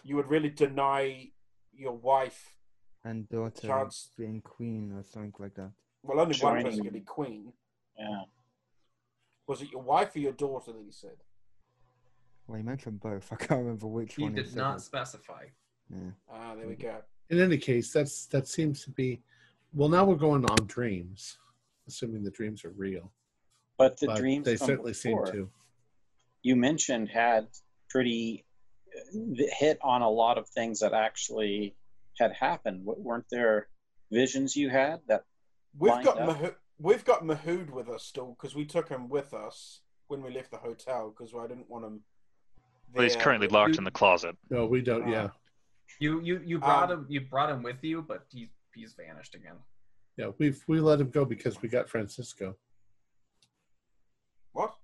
you 0.03 0.15
would 0.17 0.29
really 0.29 0.49
deny 0.49 1.31
your 1.73 1.93
wife. 1.93 2.57
And 3.05 3.27
daughter 3.29 3.67
Chance- 3.67 4.11
being 4.17 4.41
queen 4.41 4.93
or 4.93 5.03
something 5.03 5.33
like 5.39 5.55
that. 5.55 5.71
Well, 6.03 6.19
only 6.19 6.37
one 6.37 6.61
person 6.63 6.83
could 6.83 6.93
be 6.93 7.01
queen. 7.01 7.53
Yeah. 7.97 8.23
Was 9.47 9.61
it 9.61 9.71
your 9.71 9.81
wife 9.81 10.15
or 10.15 10.19
your 10.19 10.31
daughter 10.33 10.71
that 10.71 10.83
he 10.83 10.91
said? 10.91 11.17
Well, 12.47 12.57
he 12.57 12.63
mentioned 12.63 12.99
both. 12.99 13.29
I 13.31 13.35
can't 13.35 13.61
remember 13.61 13.87
which 13.87 14.15
he 14.15 14.23
one. 14.23 14.35
did 14.35 14.47
said 14.47 14.57
not 14.57 14.77
it. 14.77 14.81
specify. 14.81 15.45
Yeah. 15.89 16.11
Ah, 16.31 16.55
there 16.55 16.67
we 16.67 16.75
go. 16.75 16.95
in 17.29 17.39
any 17.39 17.57
case, 17.57 17.91
that's 17.91 18.25
that 18.27 18.47
seems 18.47 18.83
to 18.85 18.91
be. 18.91 19.21
Well, 19.73 19.89
now 19.89 20.05
we're 20.05 20.15
going 20.15 20.45
on 20.45 20.67
dreams, 20.67 21.37
assuming 21.87 22.23
the 22.23 22.31
dreams 22.31 22.63
are 22.63 22.69
real. 22.71 23.11
But 23.77 23.99
the 23.99 24.07
but 24.07 24.17
dreams 24.17 24.45
they 24.45 24.55
from 24.55 24.67
certainly 24.67 24.93
seem 24.93 25.17
to. 25.25 25.49
you 26.43 26.55
mentioned 26.55 27.09
had 27.09 27.47
pretty 27.89 28.45
uh, 28.95 29.43
hit 29.57 29.79
on 29.81 30.01
a 30.03 30.09
lot 30.09 30.37
of 30.37 30.47
things 30.49 30.79
that 30.81 30.93
actually 30.93 31.75
had 32.19 32.31
happened. 32.33 32.85
W- 32.85 33.01
Weren't 33.03 33.25
there 33.31 33.67
visions 34.11 34.55
you 34.55 34.69
had 34.69 35.01
that? 35.07 35.23
We've 35.77 36.03
got 36.03 36.19
up. 36.19 36.37
Mahood, 36.37 36.55
we've 36.79 37.03
got 37.03 37.23
Mahood 37.23 37.71
with 37.71 37.89
us 37.89 38.03
still 38.03 38.35
because 38.39 38.53
we 38.55 38.65
took 38.65 38.89
him 38.89 39.09
with 39.09 39.33
us 39.33 39.81
when 40.07 40.21
we 40.21 40.31
left 40.31 40.51
the 40.51 40.57
hotel 40.57 41.09
because 41.15 41.33
I 41.33 41.47
didn't 41.47 41.69
want 41.69 41.85
him. 41.85 42.01
Well, 42.93 43.03
he's 43.03 43.15
currently 43.15 43.47
We- 43.47 43.53
locked 43.53 43.77
in 43.77 43.83
the 43.83 43.91
closet. 43.91 44.37
No, 44.49 44.65
we 44.65 44.81
don't. 44.81 45.07
Yeah, 45.07 45.29
You 45.99 46.19
you 46.21 46.39
you 46.45 46.59
brought 46.59 46.91
Um, 46.91 46.99
him 47.01 47.05
you 47.09 47.21
brought 47.21 47.49
him 47.49 47.63
with 47.63 47.83
you, 47.83 48.01
but 48.01 48.25
he 48.29 48.49
he's 48.73 48.93
vanished 48.93 49.35
again. 49.35 49.57
yeah. 50.17 50.31
We've 50.37 50.61
we 50.67 50.79
let 50.79 50.99
him 50.99 51.09
go 51.09 51.25
because 51.25 51.61
we 51.61 51.69
got 51.69 51.89
Francisco. 51.89 52.55
What? 54.51 54.75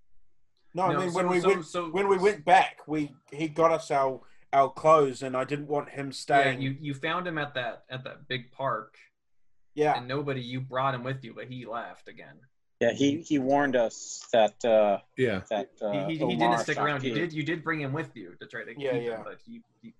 No, 0.73 0.83
I 0.83 0.97
mean 0.97 1.09
so- 1.11 1.15
when 1.15 1.27
we 1.29 1.39
so- 1.41 1.47
went 1.49 1.65
so- 1.65 1.89
when 1.91 2.07
we 2.07 2.17
went 2.17 2.45
back, 2.45 2.81
we 2.87 3.15
he 3.31 3.47
got 3.47 3.71
us 3.71 3.91
our 3.91 4.21
our 4.51 4.71
clothes, 4.71 5.21
and 5.21 5.37
I 5.37 5.43
didn't 5.43 5.67
want 5.67 5.89
him 5.89 6.11
staying. 6.11 6.39
Yeah, 6.39 6.51
staying. 6.53 6.61
you 6.61 6.77
you 6.81 6.93
found 6.93 7.27
him 7.27 7.37
at 7.37 7.53
that 7.53 7.85
at 7.89 8.03
that 8.03 8.27
big 8.27 8.51
park, 8.51 8.97
yeah. 9.75 9.97
and 9.97 10.07
nobody 10.07 10.41
you 10.41 10.59
brought 10.61 10.95
him 10.95 11.03
with 11.03 11.23
you, 11.23 11.33
but 11.35 11.45
he 11.47 11.65
left 11.65 12.07
again. 12.07 12.39
Yeah, 12.79 12.93
he 12.93 13.17
he 13.17 13.39
warned 13.39 13.75
us 13.75 14.25
that 14.31 14.63
uh, 14.63 14.99
Yeah, 15.17 15.41
that 15.49 15.71
uh, 15.81 16.07
he, 16.07 16.17
he, 16.17 16.25
he 16.27 16.35
didn't 16.37 16.59
stick 16.59 16.77
around. 16.77 17.03
You 17.03 17.13
did 17.13 17.33
you 17.33 17.43
did 17.43 17.63
bring 17.63 17.81
him 17.81 17.91
with 17.91 18.15
you 18.15 18.35
to 18.39 18.47
try 18.47 18.63
to 18.63 18.71
Yeah, 18.79 18.93
keep 18.93 19.03
yeah. 19.03 19.17
him, 19.17 19.21
but 19.25 19.39
he, 19.45 19.61
he 19.81 19.93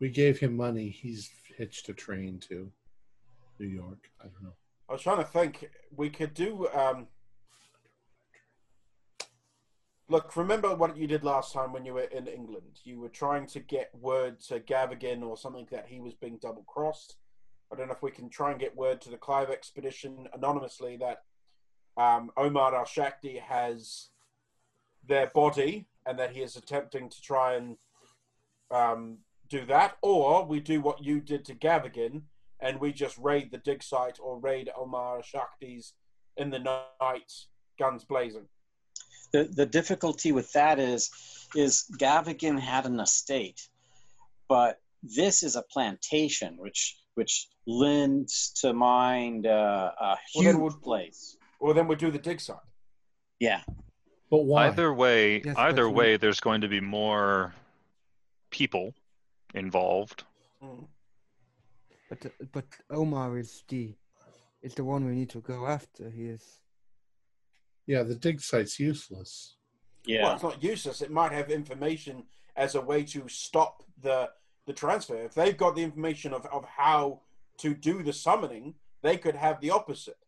we 0.00 0.08
gave 0.08 0.38
him 0.38 0.56
money. 0.56 0.88
He's 0.88 1.30
hitched 1.56 1.88
a 1.90 1.92
train 1.92 2.40
to 2.48 2.72
New 3.58 3.68
York. 3.68 4.10
I 4.20 4.24
don't 4.24 4.42
know. 4.42 4.54
I 4.88 4.94
was 4.94 5.02
trying 5.02 5.18
to 5.18 5.24
think. 5.24 5.70
We 5.94 6.08
could 6.08 6.32
do. 6.32 6.66
Um, 6.74 7.06
look, 10.08 10.34
remember 10.36 10.74
what 10.74 10.96
you 10.96 11.06
did 11.06 11.22
last 11.22 11.52
time 11.52 11.72
when 11.72 11.84
you 11.84 11.92
were 11.94 12.00
in 12.04 12.26
England? 12.26 12.80
You 12.82 12.98
were 12.98 13.10
trying 13.10 13.46
to 13.48 13.60
get 13.60 13.90
word 13.94 14.40
to 14.48 14.58
Gavigan 14.58 15.22
or 15.22 15.36
something 15.36 15.68
that 15.70 15.86
he 15.86 16.00
was 16.00 16.14
being 16.14 16.38
double 16.40 16.64
crossed. 16.64 17.16
I 17.72 17.76
don't 17.76 17.88
know 17.88 17.94
if 17.94 18.02
we 18.02 18.10
can 18.10 18.28
try 18.28 18.50
and 18.50 18.60
get 18.60 18.76
word 18.76 19.00
to 19.02 19.10
the 19.10 19.16
Clive 19.16 19.50
expedition 19.50 20.28
anonymously 20.34 20.98
that 20.98 21.22
um, 21.96 22.30
Omar 22.36 22.74
al 22.74 22.84
Shakti 22.84 23.38
has 23.38 24.08
their 25.06 25.28
body 25.28 25.86
and 26.06 26.18
that 26.18 26.32
he 26.32 26.42
is 26.42 26.56
attempting 26.56 27.08
to 27.08 27.20
try 27.22 27.54
and 27.54 27.76
um, 28.70 29.18
do 29.48 29.64
that, 29.66 29.96
or 30.02 30.44
we 30.44 30.60
do 30.60 30.80
what 30.80 31.02
you 31.02 31.20
did 31.20 31.44
to 31.46 31.54
Gavigan 31.54 32.22
and 32.60 32.80
we 32.80 32.92
just 32.92 33.18
raid 33.18 33.50
the 33.50 33.58
dig 33.58 33.82
site 33.82 34.18
or 34.22 34.38
raid 34.38 34.70
Omar 34.76 35.16
al 35.16 35.22
Shakti's 35.22 35.94
in 36.36 36.50
the 36.50 36.58
night, 36.58 37.32
guns 37.78 38.04
blazing. 38.04 38.46
the 39.32 39.44
the 39.44 39.66
difficulty 39.66 40.32
with 40.32 40.52
that 40.52 40.78
is 40.78 41.10
is 41.54 41.84
Gavigan 41.98 42.58
had 42.58 42.86
an 42.86 43.00
estate, 43.00 43.68
but 44.48 44.78
this 45.02 45.42
is 45.42 45.56
a 45.56 45.62
plantation, 45.62 46.56
which 46.56 46.96
which 47.14 47.48
lends 47.66 48.52
to 48.60 48.72
mind 48.72 49.46
uh, 49.46 49.92
a 50.00 50.16
huge 50.32 50.46
then 50.46 50.60
we'll- 50.60 50.72
place. 50.82 51.36
Well, 51.60 51.74
then 51.74 51.86
we 51.86 51.94
do 51.96 52.10
the 52.10 52.18
dig 52.18 52.40
site. 52.40 52.56
Yeah, 53.38 53.62
But 54.30 54.44
why? 54.44 54.68
Either 54.68 54.92
way, 54.92 55.42
Yes, 55.44 55.56
either 55.56 55.84
but 55.84 55.90
we- 55.90 55.94
way, 55.96 56.16
there's 56.16 56.40
going 56.40 56.60
to 56.62 56.68
be 56.68 56.80
more 56.80 57.54
people 58.50 58.94
involved. 59.54 60.24
Mm. 60.62 60.86
But 62.08 62.26
uh, 62.26 62.28
but 62.52 62.64
Omar 62.90 63.38
is 63.38 63.62
the 63.68 63.94
is 64.62 64.74
the 64.74 64.84
one 64.84 65.04
we 65.06 65.14
need 65.14 65.30
to 65.30 65.40
go 65.40 65.66
after. 65.66 66.10
He 66.10 66.24
is. 66.26 66.60
yeah, 67.86 68.02
the 68.04 68.14
dig 68.14 68.40
site's 68.40 68.78
useless. 68.78 69.56
Yeah, 70.06 70.22
Well, 70.22 70.28
yeah. 70.30 70.34
it's 70.34 70.42
not 70.42 70.62
useless. 70.62 71.02
It 71.02 71.10
might 71.10 71.32
have 71.32 71.50
information 71.50 72.24
as 72.56 72.74
a 72.74 72.80
way 72.80 73.02
to 73.04 73.28
stop 73.28 73.82
the 74.00 74.30
the 74.66 74.72
transfer. 74.72 75.16
If 75.16 75.34
they've 75.34 75.56
got 75.56 75.74
the 75.74 75.82
information 75.82 76.32
of, 76.32 76.46
of 76.46 76.64
how 76.64 77.20
to 77.58 77.74
do 77.74 78.02
the 78.02 78.12
summoning, 78.12 78.74
they 79.02 79.16
could 79.16 79.34
have 79.36 79.60
the 79.60 79.70
opposite. 79.70 80.18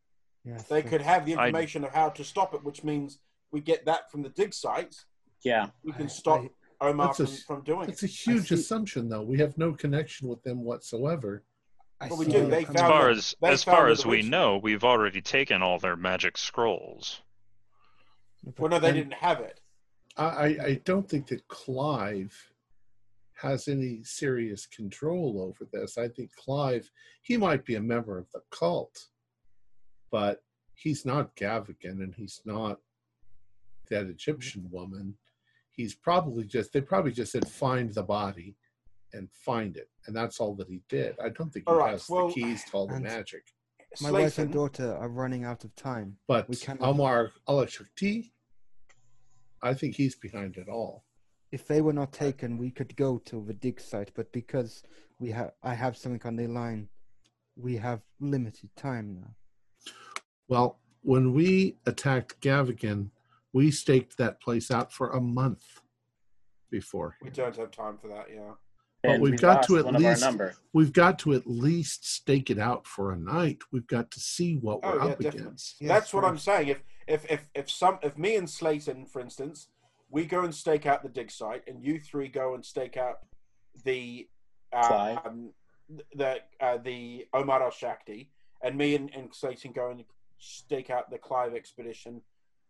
Yes, 0.45 0.65
They 0.65 0.83
could 0.83 1.01
have 1.01 1.25
the 1.25 1.35
I- 1.37 1.47
information 1.47 1.85
of 1.85 1.93
how 1.93 2.11
to 2.11 2.25
stop 2.25 2.55
it, 2.55 2.63
which 2.65 2.85
means 2.85 3.19
we 3.51 3.61
get 3.61 3.87
that 3.87 4.11
from 4.11 4.23
the 4.23 4.29
dig 4.29 4.53
sites. 4.53 5.07
Yeah, 5.43 5.69
We 5.83 5.93
can 5.93 6.09
stop 6.09 6.41
I- 6.43 6.51
Omar 6.89 7.15
That's 7.17 7.21
a 7.21 7.45
from, 7.45 7.63
doing 7.63 7.89
It's 7.89 8.03
it. 8.03 8.11
a 8.11 8.13
huge 8.13 8.51
assumption, 8.51 9.09
though. 9.09 9.23
We 9.23 9.39
have 9.39 9.57
no 9.57 9.73
connection 9.73 10.29
with 10.29 10.43
them 10.43 10.65
whatsoever. 10.65 11.45
I 12.01 12.09
Well, 12.09 12.19
we 12.19 12.27
do. 12.27 12.47
They 12.47 12.63
you're 12.63 12.71
As 12.71 12.81
far 12.81 13.03
them- 13.09 13.19
as 13.19 13.35
they 13.41 13.49
as 13.49 13.65
far 13.65 13.89
as 13.89 14.05
we 14.05 14.21
know, 14.23 14.59
we've 14.59 14.85
already 14.85 15.23
taken 15.23 15.63
all 15.63 15.79
their 15.79 15.97
magic 15.97 16.37
scrolls. 16.37 17.23
But 18.45 18.59
Well, 18.59 18.71
no, 18.71 18.79
they 18.81 18.89
then- 18.89 18.97
didn't 18.97 19.15
have 19.15 19.41
it. 19.41 19.61
I, 20.17 20.25
I, 20.25 20.47
I 20.67 20.75
don't 20.85 21.09
think 21.09 21.29
that 21.29 21.47
Clive 21.49 22.53
has 23.45 23.69
any 23.69 24.03
serious 24.03 24.67
control 24.67 25.41
over 25.41 25.69
this. 25.73 25.99
I 25.99 26.09
think 26.09 26.31
Clive, 26.35 26.91
he 27.23 27.37
might 27.37 27.65
be 27.65 27.77
a 27.77 27.81
member 27.81 28.19
of 28.19 28.31
the 28.33 28.41
cult, 28.51 28.99
but 30.11 30.43
he's 30.75 31.05
not 31.05 31.37
Gavigan 31.37 32.03
and 32.03 32.15
he's 32.15 32.41
not 32.45 32.79
that 33.91 34.07
Egyptian 34.07 34.63
mm-hmm. 34.63 34.75
woman. 34.75 35.15
He's 35.71 35.95
probably 35.95 36.45
just, 36.45 36.73
they 36.73 36.81
probably 36.81 37.13
just 37.13 37.33
said, 37.33 37.49
find 37.49 37.93
the 37.93 38.03
body 38.03 38.57
and 39.13 39.29
find 39.31 39.77
it. 39.77 39.89
And 40.07 40.17
that's 40.17 40.41
all 40.41 40.55
that 40.57 40.69
he 40.69 40.81
did. 40.89 41.17
I 41.21 41.29
don't 41.29 41.53
think 41.53 41.65
he 41.69 41.73
All 41.73 41.79
right, 41.79 41.93
has 41.93 42.09
well- 42.09 42.29
the 42.29 42.35
keys 42.35 42.65
to 42.65 42.77
all 42.77 42.87
the 42.87 43.01
magic. 43.01 43.43
My 44.01 44.11
wife 44.11 44.39
and 44.39 44.53
daughter 44.53 44.97
are 44.97 45.09
running 45.09 45.45
out 45.45 45.63
of 45.63 45.75
time. 45.77 46.17
But 46.27 46.49
we 46.49 46.57
cannot- 46.57 46.83
Omar 46.83 47.31
al 47.49 47.65
Shakti, 47.67 48.33
I 49.63 49.73
think 49.73 49.95
he's 49.95 50.17
behind 50.17 50.57
it 50.57 50.69
all. 50.69 51.05
If 51.55 51.69
they 51.69 51.81
were 51.83 51.93
not 51.93 52.13
taken, 52.13 52.59
we 52.59 52.73
could 52.73 52.97
go 52.97 53.19
to 53.27 53.45
the 53.47 53.53
dig 53.55 53.81
site. 53.81 54.11
But 54.17 54.33
because 54.33 54.83
we 55.21 55.31
have, 55.31 55.53
I 55.63 55.73
have 55.75 55.97
something 55.97 56.21
on 56.25 56.35
the 56.35 56.49
line, 56.49 56.89
we 57.55 57.77
have 57.77 58.01
limited 58.19 58.71
time 58.77 59.15
now. 59.21 59.93
Well, 60.49 60.81
when 61.03 61.33
we 61.33 61.77
attacked 61.87 62.41
Gavigan, 62.41 63.11
we 63.53 63.71
staked 63.71 64.19
that 64.19 64.41
place 64.41 64.73
out 64.73 64.93
for 64.93 65.11
a 65.11 65.21
month 65.21 65.63
before. 66.73 67.15
We 67.23 67.31
don't 67.31 67.55
have 67.57 67.71
time 67.71 67.99
for 68.03 68.09
that, 68.09 68.27
yeah. 68.35 68.55
But 69.05 69.21
we've 69.21 69.33
we 69.33 69.37
got 69.39 69.63
to 69.65 69.79
at 69.79 69.85
one 69.85 69.95
of 69.95 70.05
our 70.05 70.11
least- 70.11 70.59
We've 70.73 70.93
got 70.93 71.21
to 71.21 71.35
at 71.35 71.47
least 71.47 72.05
stake 72.05 72.51
it 72.51 72.59
out 72.59 72.85
for 72.89 73.13
a 73.13 73.17
night. 73.17 73.59
We've 73.71 73.87
got 73.87 74.11
to 74.11 74.19
see 74.19 74.57
what 74.57 74.81
Oh, 74.83 74.91
we're 74.91 74.97
yeah, 74.97 75.05
up 75.05 75.19
definitely. 75.21 75.41
against. 75.41 75.77
Yes, 75.81 75.89
That's 75.89 76.13
what 76.15 76.25
I'm 76.25 76.39
saying. 76.39 76.67
If 76.67 76.83
if 77.07 77.31
if 77.31 77.49
if 77.55 77.71
some 77.71 78.01
if 78.03 78.19
me 78.19 78.35
and 78.35 78.51
Slayton, 78.51 79.07
for 79.07 79.21
instance, 79.21 79.69
we 80.15 80.25
go 80.25 80.45
and 80.45 80.55
stake 80.55 80.87
out 80.87 81.03
the 81.03 81.09
dig 81.09 81.31
site, 81.31 81.65
and 81.67 81.85
you 81.85 81.99
three 81.99 82.29
go 82.29 82.55
and 82.55 82.65
stake 82.65 82.97
out 82.97 83.17
the 83.85 84.29
Clive. 84.73 85.19
um, 85.27 85.51
the 86.15 86.37
uh, 86.61 86.79
the 86.79 87.27
Omar 87.35 87.63
al 87.63 87.73
Shakti, 87.73 88.31
and 88.63 88.79
me 88.79 88.95
and, 88.95 89.11
and 89.15 89.35
Slayton 89.35 89.73
go 89.73 89.91
and 89.91 90.05
stake 90.39 90.89
out 90.89 91.11
the 91.11 91.19
Clive 91.19 91.55
expedition. 91.55 92.23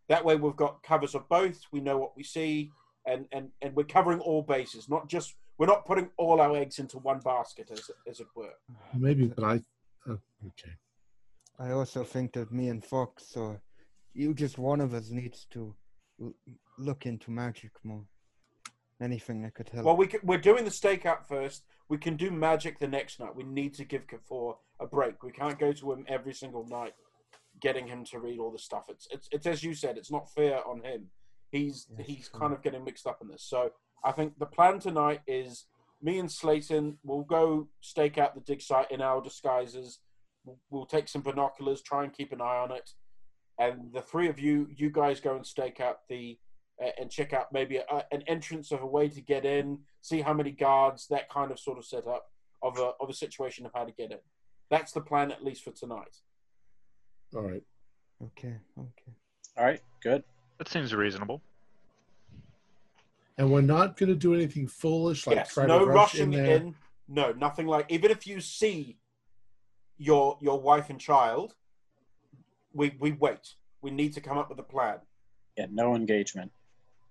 That 0.09 0.25
way, 0.25 0.37
we've 0.37 0.57
got 0.57 0.83
covers 0.83 1.15
of 1.15 1.29
both. 1.29 1.61
We 1.71 1.81
know 1.81 1.99
what 1.99 2.17
we 2.17 2.23
see, 2.23 2.73
and 3.07 3.27
and 3.31 3.51
and 3.61 3.77
we're 3.77 3.85
covering 3.85 4.21
all 4.21 4.43
bases, 4.43 4.89
not 4.89 5.09
just 5.09 5.35
we're 5.59 5.67
not 5.67 5.85
putting 5.87 6.09
all 6.17 6.41
our 6.41 6.57
eggs 6.57 6.79
into 6.79 6.99
one 6.99 7.21
basket, 7.21 7.69
as 7.71 7.91
as 8.09 8.21
it 8.21 8.27
were. 8.35 8.55
Maybe, 8.97 9.27
but 9.27 9.45
I. 9.45 9.61
Oh, 10.09 10.19
okay. 10.47 10.73
I 11.59 11.71
also 11.73 12.05
think 12.05 12.33
that 12.33 12.51
me 12.53 12.69
and 12.69 12.85
Fox, 12.85 13.37
or 13.37 13.61
you, 14.15 14.35
just 14.35 14.59
one 14.59 14.81
of 14.81 14.93
us, 14.95 15.11
needs 15.11 15.47
to 15.53 15.61
l- 15.61 15.77
look 16.79 17.07
into 17.07 17.31
magic 17.31 17.73
more. 17.83 18.05
Anything 19.03 19.43
that 19.43 19.55
could 19.55 19.69
help. 19.69 19.85
Well, 19.85 19.97
we 19.97 20.07
can, 20.07 20.21
we're 20.23 20.39
doing 20.39 20.65
the 20.65 20.71
stakeout 20.71 21.27
first. 21.27 21.65
We 21.89 21.99
can 21.99 22.17
do 22.17 22.31
magic 22.31 22.79
the 22.79 22.89
next 22.89 23.19
night. 23.21 23.35
We 23.35 23.43
need 23.43 23.75
to 23.75 23.85
give 23.85 24.07
Kafour 24.07 24.57
a 24.81 24.87
break. 24.87 25.23
We 25.23 25.33
can't 25.33 25.59
go 25.59 25.73
to 25.73 25.93
him 25.93 26.05
every 26.09 26.33
single 26.33 26.67
night, 26.69 26.95
getting 27.61 27.87
him 27.87 28.05
to 28.07 28.21
read 28.21 28.39
all 28.39 28.53
the 28.53 28.59
stuff. 28.59 28.85
It's 28.89 29.09
it's, 29.11 29.29
it's 29.33 29.47
as 29.47 29.63
you 29.65 29.75
said. 29.75 29.99
It's 29.99 30.13
not 30.13 30.33
fair 30.33 30.67
on 30.67 30.83
him. 30.83 31.07
He's 31.51 31.87
Yes, 31.99 32.07
he's 32.07 32.29
kind 32.29 32.53
of 32.53 32.63
getting 32.63 32.85
mixed 32.85 33.07
up 33.07 33.19
in 33.21 33.29
this. 33.29 33.45
So 33.47 33.71
I 34.05 34.13
think 34.13 34.39
the 34.39 34.47
plan 34.47 34.79
tonight 34.79 35.21
is 35.27 35.67
me 36.01 36.19
and 36.19 36.31
Slayton 36.31 36.99
will 37.03 37.25
go 37.25 37.69
stake 37.81 38.17
out 38.17 38.35
the 38.35 38.41
dig 38.41 38.63
site 38.63 38.91
in 38.91 39.03
our 39.03 39.21
disguises. 39.21 40.01
We'll, 40.45 40.59
we'll 40.71 40.87
take 40.87 41.09
some 41.09 41.23
binoculars, 41.23 41.83
try 41.83 42.05
and 42.05 42.13
keep 42.13 42.33
an 42.33 42.41
eye 42.41 42.59
on 42.59 42.71
it, 42.71 42.91
and 43.59 43.93
the 43.93 44.03
three 44.03 44.29
of 44.29 44.39
you, 44.39 44.69
you 44.75 44.91
guys 44.91 45.21
go 45.21 45.37
and 45.37 45.47
stake 45.47 45.81
out 45.81 46.01
the 46.09 46.39
uh, 46.83 46.89
and 47.01 47.11
check 47.11 47.33
out 47.33 47.53
maybe 47.53 47.77
a, 47.77 48.05
an 48.11 48.23
entrance 48.27 48.73
of 48.73 48.83
a 48.83 48.87
way 48.87 49.09
to 49.09 49.21
get 49.21 49.45
in, 49.45 49.79
see 50.03 50.21
how 50.21 50.35
many 50.35 50.51
guards, 50.51 51.07
that 51.09 51.29
kind 51.29 51.53
of 51.53 51.59
sort 51.59 51.79
of 51.79 51.85
setup 51.85 52.31
of 52.63 52.79
a 52.79 52.93
of 53.01 53.09
a 53.09 53.15
situation 53.15 53.65
of 53.65 53.73
how 53.75 53.85
to 53.85 53.93
get 53.93 54.11
in. 54.11 54.19
That's 54.71 54.93
the 54.93 55.01
plan, 55.01 55.31
at 55.31 55.45
least 55.45 55.63
for 55.63 55.71
tonight. 55.71 56.17
All 57.35 57.43
right. 57.43 57.63
okay, 58.23 58.57
okay. 58.79 59.13
All 59.57 59.65
right, 59.65 59.81
good. 60.03 60.25
That 60.59 60.69
seems 60.69 60.95
reasonable. 60.95 61.43
And 63.37 63.51
we're 63.51 63.61
not 63.61 63.97
going 63.97 64.11
to 64.11 64.17
do 64.17 64.35
anything 64.35 64.69
foolish 64.69 65.27
like 65.27 65.37
yes, 65.37 65.55
try 65.55 65.67
no 65.67 65.81
to 65.81 65.87
rush 65.87 66.15
rushing 66.15 66.33
in 66.33 66.45
there. 66.45 66.57
in. 66.57 66.75
No, 67.09 67.33
nothing 67.33 67.67
like. 67.67 67.87
Even 67.89 68.11
if 68.11 68.27
you 68.27 68.41
see 68.41 68.97
your 69.99 70.39
your 70.41 70.61
wife 70.61 70.91
and 70.91 70.99
child, 70.99 71.55
we 72.75 72.95
we 72.99 73.13
wait. 73.13 73.55
We 73.83 73.91
need 73.91 74.15
to 74.15 74.21
come 74.21 74.39
up 74.39 74.49
with 74.49 74.59
a 74.59 74.65
plan. 74.65 74.99
Yeah, 75.57 75.67
no 75.71 75.95
engagement. 75.95 76.51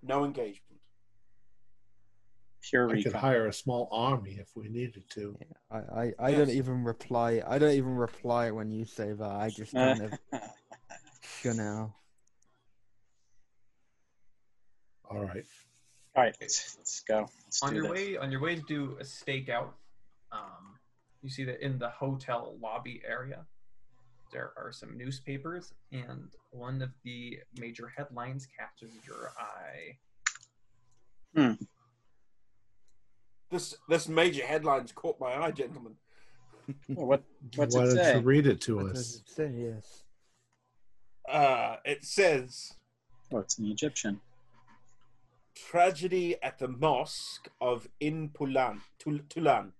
No 0.01 0.25
engagement. 0.25 0.59
Pure 2.61 2.87
We 2.89 3.03
could 3.03 3.13
hire 3.13 3.47
a 3.47 3.53
small 3.53 3.89
army 3.91 4.37
if 4.39 4.49
we 4.55 4.69
needed 4.69 5.03
to. 5.11 5.37
I, 5.69 5.77
I, 5.77 6.13
I 6.19 6.31
don't 6.31 6.49
even 6.49 6.83
reply. 6.83 7.41
I 7.45 7.57
don't 7.57 7.73
even 7.73 7.95
reply 7.95 8.51
when 8.51 8.71
you 8.71 8.85
say 8.85 9.11
that. 9.11 9.31
I 9.31 9.49
just 9.49 9.73
kind 9.73 10.01
of 10.01 10.13
you 11.43 11.53
know. 11.53 11.93
All 15.09 15.19
right. 15.19 15.45
All 16.15 16.23
right, 16.23 16.35
let's, 16.39 16.75
let's 16.77 17.01
go. 17.01 17.27
Let's 17.45 17.63
on 17.63 17.71
do 17.71 17.75
your 17.75 17.83
this. 17.83 17.91
way 17.91 18.17
on 18.17 18.31
your 18.31 18.41
way 18.41 18.55
to 18.55 18.61
do 18.61 18.97
a 18.99 19.03
stakeout 19.03 19.69
um, 20.33 20.79
you 21.21 21.29
see 21.29 21.43
that 21.45 21.63
in 21.63 21.79
the 21.79 21.89
hotel 21.89 22.55
lobby 22.61 23.01
area 23.07 23.45
there 24.33 24.51
are 24.57 24.71
some 24.71 24.97
newspapers 24.97 25.73
and 25.91 26.29
one 26.51 26.81
of 26.81 26.89
the 27.03 27.37
major 27.57 27.87
headlines 27.95 28.47
catches 28.57 28.91
your 29.07 29.31
eye 29.39 29.97
Hmm. 31.35 31.53
This 33.49 33.75
this 33.89 34.07
major 34.07 34.45
headlines 34.45 34.91
caught 34.91 35.19
my 35.19 35.33
eye, 35.35 35.49
gentlemen. 35.51 35.95
What 36.87 37.23
what's 37.55 37.75
Why 37.75 37.83
it 37.83 37.85
don't 37.87 37.95
say? 37.95 38.13
you 38.15 38.21
read 38.21 38.45
it 38.47 38.61
to 38.61 38.75
What 38.77 38.85
us? 38.87 38.91
does 38.93 39.15
it 39.15 39.29
say? 39.29 39.51
Yes. 39.55 40.03
Uh, 41.27 41.77
it 41.85 42.03
says 42.03 42.73
Oh, 43.31 43.39
it's 43.39 43.57
in 43.57 43.65
Egyptian. 43.65 44.21
tragedy 45.55 46.35
at 46.43 46.59
the 46.59 46.67
mosque 46.67 47.47
of 47.59 47.87
Ibn 47.99 48.29
Tulun. 48.29 48.81
Tul- 48.99 49.25
Tulan. 49.29 49.73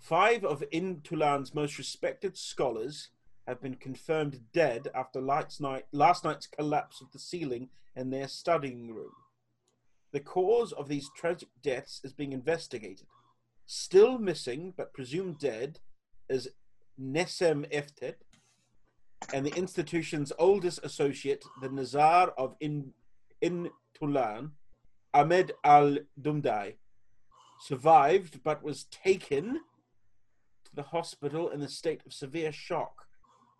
Five 0.00 0.44
of 0.44 0.62
In 0.72 0.96
Ibn 0.96 1.00
Tulun's 1.02 1.54
most 1.54 1.78
respected 1.78 2.36
scholars 2.36 3.10
have 3.46 3.60
been 3.60 3.74
confirmed 3.74 4.40
dead 4.52 4.88
after 4.94 5.20
last, 5.20 5.60
night, 5.60 5.86
last 5.92 6.24
night's 6.24 6.46
collapse 6.46 7.00
of 7.00 7.12
the 7.12 7.18
ceiling 7.18 7.68
in 7.94 8.10
their 8.10 8.28
studying 8.28 8.94
room. 8.94 9.12
The 10.12 10.20
cause 10.20 10.72
of 10.72 10.88
these 10.88 11.10
tragic 11.16 11.48
deaths 11.62 12.00
is 12.02 12.12
being 12.12 12.32
investigated. 12.32 13.06
Still 13.66 14.18
missing, 14.18 14.72
but 14.76 14.94
presumed 14.94 15.38
dead, 15.38 15.80
is 16.28 16.48
Nesem 17.00 17.70
Eftet 17.72 18.16
and 19.32 19.44
the 19.44 19.54
institution's 19.56 20.32
oldest 20.38 20.80
associate, 20.82 21.44
the 21.60 21.68
Nazar 21.68 22.32
of 22.38 22.54
In, 22.60 22.92
Ibn 23.40 23.70
Tulun, 23.98 24.50
Ahmed 25.12 25.52
Al 25.64 25.98
Dumdai 26.20 26.74
survived 27.60 28.42
but 28.42 28.62
was 28.62 28.84
taken 28.84 29.60
to 30.64 30.74
the 30.74 30.82
hospital 30.82 31.48
in 31.48 31.62
a 31.62 31.68
state 31.68 32.02
of 32.04 32.12
severe 32.12 32.52
shock. 32.52 33.05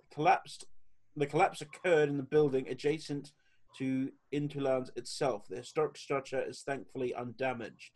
The 0.09 0.15
collapsed 0.15 0.66
the 1.19 1.27
collapse 1.27 1.62
occurred 1.62 2.09
in 2.11 2.19
the 2.19 2.23
building 2.23 2.69
adjacent 2.69 3.33
to 3.78 4.11
Ibn 4.33 4.49
Tulun's 4.49 4.91
itself. 4.97 5.47
The 5.49 5.57
historic 5.57 5.97
structure 5.97 6.43
is 6.47 6.61
thankfully 6.62 7.15
undamaged. 7.15 7.93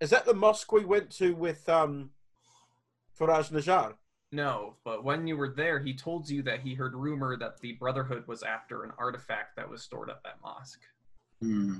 Is 0.00 0.10
that 0.10 0.26
the 0.26 0.34
mosque 0.34 0.72
we 0.72 0.84
went 0.84 1.10
to 1.12 1.34
with 1.34 1.68
um 1.68 2.10
Faraz 3.18 3.50
Najir? 3.50 3.94
no 4.32 4.74
but 4.84 5.04
when 5.04 5.24
you 5.28 5.36
were 5.36 5.48
there 5.54 5.78
he 5.78 5.94
told 5.94 6.28
you 6.28 6.42
that 6.42 6.58
he 6.60 6.74
heard 6.74 6.96
rumor 6.96 7.36
that 7.36 7.60
the 7.60 7.72
brotherhood 7.74 8.26
was 8.26 8.42
after 8.42 8.82
an 8.82 8.90
artifact 8.98 9.54
that 9.54 9.70
was 9.70 9.82
stored 9.84 10.10
at 10.10 10.20
that 10.24 10.34
mosque 10.42 10.82
Hmm. 11.40 11.78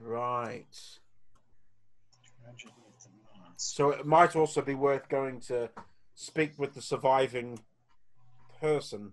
Right. 0.00 0.74
Tragedy 2.22 2.72
at 2.86 2.98
the 3.02 3.10
mosque. 3.38 3.52
So 3.56 3.90
it 3.90 4.06
might 4.06 4.34
also 4.34 4.62
be 4.62 4.74
worth 4.74 5.08
going 5.10 5.40
to 5.42 5.68
speak 6.18 6.58
with 6.58 6.74
the 6.74 6.82
surviving 6.82 7.60
person. 8.60 9.12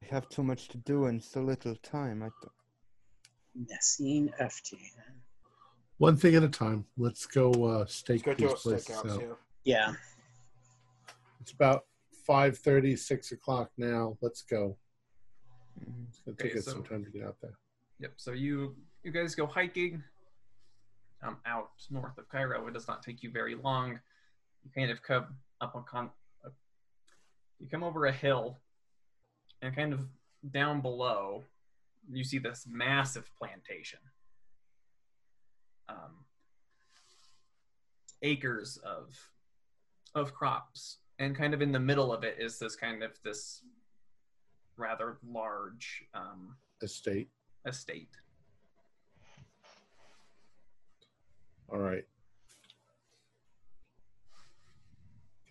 We 0.00 0.06
have 0.08 0.28
too 0.28 0.44
much 0.44 0.68
to 0.68 0.78
do 0.78 1.06
and 1.06 1.20
so 1.22 1.42
little 1.42 1.74
time. 1.82 2.22
I 2.22 2.28
th- 2.40 3.68
Nassine 3.68 4.30
FT. 4.40 4.78
One 5.98 6.16
thing 6.16 6.36
at 6.36 6.44
a 6.44 6.48
time. 6.48 6.84
Let's 6.96 7.26
go 7.26 7.50
uh, 7.52 7.78
Let's 7.80 7.96
stake 7.96 8.22
go 8.22 8.34
these 8.34 8.52
a 8.52 8.54
places 8.54 8.96
stakeout. 8.96 9.10
out. 9.10 9.38
Yeah. 9.64 9.88
Yeah. 9.88 9.94
It's 11.40 11.50
about 11.52 11.82
5.30, 12.28 12.96
6 12.96 13.32
o'clock 13.32 13.70
now. 13.76 14.16
Let's 14.20 14.42
go. 14.42 14.76
It's 16.08 16.20
going 16.20 16.36
to 16.36 16.42
take 16.42 16.52
Okay, 16.52 16.58
us 16.60 16.66
some 16.66 16.84
time 16.84 17.04
to 17.04 17.10
get 17.10 17.24
out 17.26 17.36
there. 17.42 17.58
Yep. 17.98 18.12
So 18.16 18.30
you 18.30 18.76
you 19.02 19.10
guys 19.10 19.34
go 19.34 19.46
hiking 19.46 20.02
um, 21.24 21.38
out 21.46 21.70
north 21.90 22.16
of 22.18 22.28
Cairo. 22.28 22.64
It 22.68 22.74
does 22.74 22.86
not 22.86 23.02
take 23.02 23.24
you 23.24 23.30
very 23.32 23.56
long. 23.56 23.98
You 24.64 24.70
kind 24.74 24.90
of 24.90 25.02
come 25.02 25.26
up 25.60 25.74
on 25.74 25.84
con- 25.84 26.10
you 27.58 27.68
come 27.68 27.84
over 27.84 28.06
a 28.06 28.12
hill, 28.12 28.58
and 29.60 29.74
kind 29.74 29.92
of 29.92 30.06
down 30.52 30.80
below, 30.80 31.44
you 32.10 32.24
see 32.24 32.38
this 32.38 32.66
massive 32.68 33.30
plantation. 33.38 34.00
Um, 35.88 36.24
acres 38.22 38.78
of 38.84 39.16
of 40.14 40.34
crops, 40.34 40.98
and 41.18 41.36
kind 41.36 41.54
of 41.54 41.62
in 41.62 41.72
the 41.72 41.80
middle 41.80 42.12
of 42.12 42.24
it 42.24 42.36
is 42.38 42.58
this 42.58 42.76
kind 42.76 43.02
of 43.02 43.12
this 43.22 43.62
rather 44.76 45.18
large 45.24 46.04
um, 46.14 46.56
Estate. 46.82 47.28
estate. 47.66 48.08
All 51.68 51.78
right. 51.78 52.04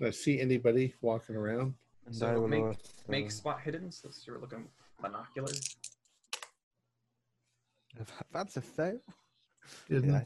Can 0.02 0.08
I 0.08 0.12
see 0.12 0.42
anybody 0.42 0.96
walking 1.02 1.36
around? 1.36 1.76
And 2.08 2.16
So 2.16 2.26
I 2.26 2.36
will 2.36 2.48
make- 2.48 2.64
also- 2.64 2.80
Make 3.08 3.30
spot 3.30 3.62
hidden 3.62 3.92
since 3.92 4.26
you're 4.26 4.40
looking 4.40 4.68
binoculars. 5.00 5.78
That's 8.32 8.58
a 8.58 8.62
fail. 8.62 9.00
Didn't- 9.88 10.10
Yeah, 10.10 10.24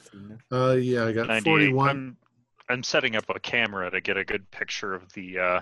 I. 0.54 0.56
Uh, 0.56 0.74
yeah, 0.76 1.06
I 1.08 1.12
got 1.12 1.44
41. 1.44 1.90
I'm, 1.90 2.18
I'm 2.70 2.84
setting 2.84 3.18
up 3.18 3.26
a 3.28 3.38
camera 3.38 3.92
to 3.92 4.00
get 4.00 4.16
a 4.16 4.24
good 4.24 4.50
picture 4.50 4.94
of 4.94 5.12
the 5.12 5.40
uh, 5.40 5.62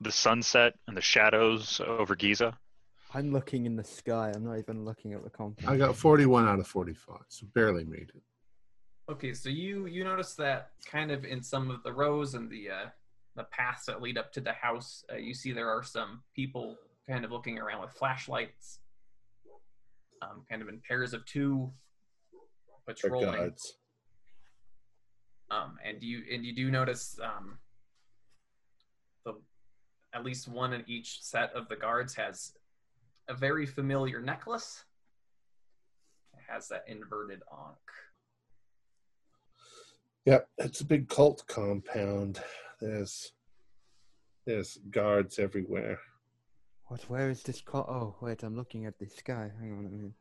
the 0.00 0.10
sunset 0.12 0.78
and 0.88 0.96
the 0.96 1.02
shadows 1.02 1.80
over 1.86 2.16
Giza. 2.16 2.58
I'm 3.12 3.30
looking 3.30 3.66
in 3.66 3.76
the 3.76 3.84
sky. 3.84 4.32
I'm 4.34 4.42
not 4.44 4.58
even 4.58 4.86
looking 4.86 5.12
at 5.12 5.22
the 5.22 5.28
compound. 5.30 5.68
I 5.68 5.76
got 5.76 5.96
41 5.96 6.48
out 6.48 6.58
of 6.60 6.66
45, 6.66 7.24
so 7.28 7.46
barely 7.52 7.84
made 7.84 8.10
it. 8.14 8.22
Okay, 9.10 9.34
so 9.34 9.50
you 9.50 9.86
you 9.86 10.02
notice 10.02 10.34
that 10.34 10.70
kind 10.90 11.10
of 11.10 11.24
in 11.24 11.42
some 11.42 11.70
of 11.70 11.82
the 11.82 11.92
rows 11.92 12.34
and 12.34 12.50
the 12.50 12.70
uh, 12.70 12.86
the 13.36 13.44
paths 13.44 13.84
that 13.86 14.00
lead 14.00 14.16
up 14.16 14.32
to 14.32 14.40
the 14.40 14.52
house, 14.52 15.04
uh, 15.12 15.16
you 15.16 15.34
see 15.34 15.52
there 15.52 15.68
are 15.68 15.82
some 15.82 16.22
people 16.34 16.76
kind 17.06 17.24
of 17.24 17.30
looking 17.30 17.58
around 17.58 17.82
with 17.82 17.90
flashlights, 17.90 18.78
um, 20.22 20.44
kind 20.48 20.62
of 20.62 20.68
in 20.68 20.80
pairs 20.88 21.12
of 21.12 21.26
two, 21.26 21.70
patrolling. 22.86 23.52
Um, 25.50 25.76
and 25.84 26.02
you 26.02 26.22
and 26.32 26.42
you 26.42 26.54
do 26.54 26.70
notice 26.70 27.18
um, 27.22 27.58
the 29.26 29.34
at 30.14 30.24
least 30.24 30.48
one 30.48 30.72
in 30.72 30.82
each 30.86 31.22
set 31.22 31.52
of 31.52 31.68
the 31.68 31.76
guards 31.76 32.14
has 32.14 32.54
a 33.28 33.34
very 33.34 33.66
familiar 33.66 34.20
necklace. 34.20 34.84
It 36.32 36.40
has 36.48 36.68
that 36.68 36.84
inverted 36.88 37.42
ankh. 37.52 38.03
Yep, 40.26 40.48
it's 40.58 40.80
a 40.80 40.86
big 40.86 41.08
cult 41.08 41.44
compound. 41.46 42.40
There's 42.80 43.32
there's 44.46 44.78
guards 44.90 45.38
everywhere. 45.38 45.98
What? 46.86 47.02
Where 47.08 47.30
is 47.30 47.42
this? 47.42 47.60
Co- 47.60 47.78
oh, 47.78 48.16
wait. 48.20 48.42
I'm 48.42 48.56
looking 48.56 48.86
at 48.86 48.98
the 48.98 49.06
sky. 49.06 49.50
Hang 49.60 49.72
on 49.72 49.86
a 49.86 49.88
minute. 49.88 50.12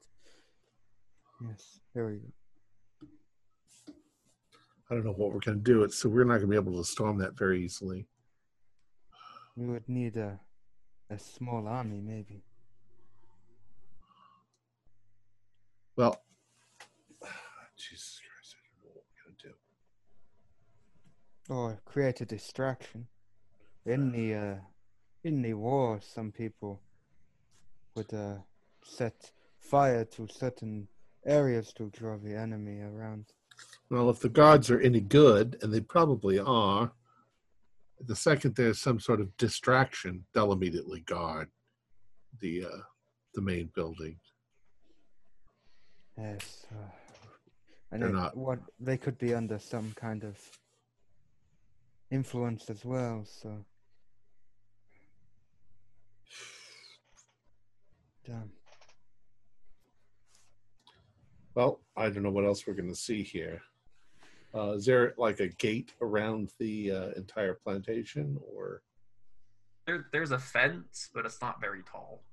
Yes, 1.48 1.80
there 1.94 2.06
we 2.06 2.18
go. 2.18 2.32
I 4.90 4.96
don't 4.96 5.06
know 5.06 5.14
what 5.14 5.34
we're 5.34 5.40
going 5.40 5.58
to 5.58 5.64
do. 5.64 5.84
It's 5.84 5.98
so 5.98 6.10
we're 6.10 6.24
not 6.26 6.36
going 6.40 6.42
to 6.42 6.48
be 6.48 6.56
able 6.56 6.78
to 6.78 6.84
storm 6.84 7.18
that 7.20 7.38
very 7.38 7.64
easily. 7.64 8.06
We 9.56 9.68
would 9.68 9.88
need 9.88 10.18
a 10.18 10.40
a 11.10 11.20
small 11.20 11.68
army, 11.68 12.02
maybe. 12.02 12.44
Well, 15.96 16.22
Jesus 17.78 18.20
Christ, 18.20 18.56
I 18.56 18.60
don't 18.66 18.84
know 18.84 18.96
what 18.96 19.04
we're 19.06 19.24
going 19.26 19.38
to 19.38 19.48
do. 19.48 19.54
Or 21.50 21.80
create 21.86 22.22
a 22.22 22.26
distraction. 22.26 23.08
In 23.86 24.12
the 24.12 24.34
uh, 24.36 24.56
in 25.24 25.42
the 25.42 25.54
war, 25.56 26.00
some 26.02 26.32
people 26.32 26.82
would 27.96 28.14
uh, 28.14 28.36
set 28.84 29.32
fire 29.60 30.06
to 30.06 30.28
certain 30.28 30.88
areas 31.26 31.74
to 31.74 31.90
draw 31.90 32.18
the 32.18 32.36
enemy 32.36 32.80
around. 32.82 33.26
Well, 33.90 34.10
if 34.10 34.20
the 34.20 34.30
guards 34.30 34.70
are 34.72 34.80
any 34.80 35.02
good, 35.02 35.58
and 35.62 35.74
they 35.74 35.82
probably 35.82 36.40
are, 36.40 36.92
the 38.00 38.16
second 38.16 38.56
there's 38.56 38.80
some 38.80 39.00
sort 39.00 39.20
of 39.22 39.36
distraction, 39.38 40.26
they'll 40.34 40.54
immediately 40.54 41.02
guard 41.02 41.50
the 42.40 42.66
uh, 42.66 42.82
the 43.36 43.42
main 43.42 43.70
building. 43.76 44.18
Yes. 46.18 46.66
Uh, 46.72 46.90
And 47.92 48.04
it- 48.04 48.12
not. 48.14 48.36
what 48.38 48.60
they 48.80 48.98
could 48.98 49.18
be 49.18 49.34
under 49.36 49.60
some 49.60 49.92
kind 49.96 50.24
of 50.24 50.38
influence 52.14 52.70
as 52.70 52.86
well. 52.86 53.26
So, 53.26 53.66
damn. 58.26 58.52
Well, 61.56 61.82
I 61.98 62.10
don't 62.10 62.24
know 62.24 62.32
what 62.32 62.46
else 62.46 62.66
we're 62.66 62.74
going 62.74 62.90
to 62.90 62.96
see 62.96 63.24
here. 63.24 63.62
Uh, 64.56 64.74
is 64.74 64.86
there 64.86 65.14
like 65.18 65.40
a 65.40 65.48
gate 65.48 65.94
around 66.02 66.52
the 66.60 66.92
uh, 66.92 67.10
entire 67.16 67.56
plantation, 67.56 68.38
or 68.54 68.84
There, 69.88 70.06
there's 70.12 70.32
a 70.32 70.40
fence, 70.40 71.10
but 71.14 71.26
it's 71.26 71.42
not 71.42 71.60
very 71.60 71.82
tall. 71.84 72.24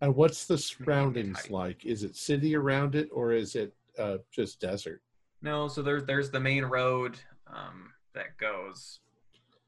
and 0.00 0.14
what's 0.14 0.46
the 0.46 0.58
surroundings 0.58 1.50
like? 1.50 1.84
Is 1.84 2.04
it 2.04 2.14
city 2.14 2.54
around 2.54 2.94
it, 2.94 3.08
or 3.12 3.32
is 3.32 3.56
it 3.56 3.72
uh, 3.98 4.18
just 4.32 4.60
desert? 4.60 5.00
No, 5.44 5.68
so 5.68 5.82
there's 5.82 6.04
there's 6.06 6.30
the 6.30 6.40
main 6.40 6.64
road 6.64 7.18
um, 7.46 7.92
that 8.14 8.36
goes 8.38 9.00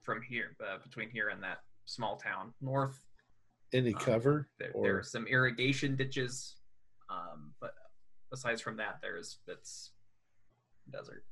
from 0.02 0.22
here, 0.22 0.56
uh, 0.66 0.78
between 0.82 1.10
here 1.10 1.28
and 1.28 1.42
that 1.42 1.58
small 1.84 2.16
town 2.16 2.54
north. 2.62 3.04
Any 3.74 3.92
Um, 3.92 4.00
cover? 4.00 4.48
There, 4.58 4.70
or 4.72 4.82
there 4.84 4.98
are 4.98 5.02
some 5.02 5.26
irrigation 5.26 5.94
ditches, 5.94 6.56
um, 7.10 7.52
but 7.60 7.74
besides 8.30 8.62
from 8.62 8.78
that, 8.78 9.00
there's 9.02 9.38
it's 9.46 9.92
desert. 10.90 11.26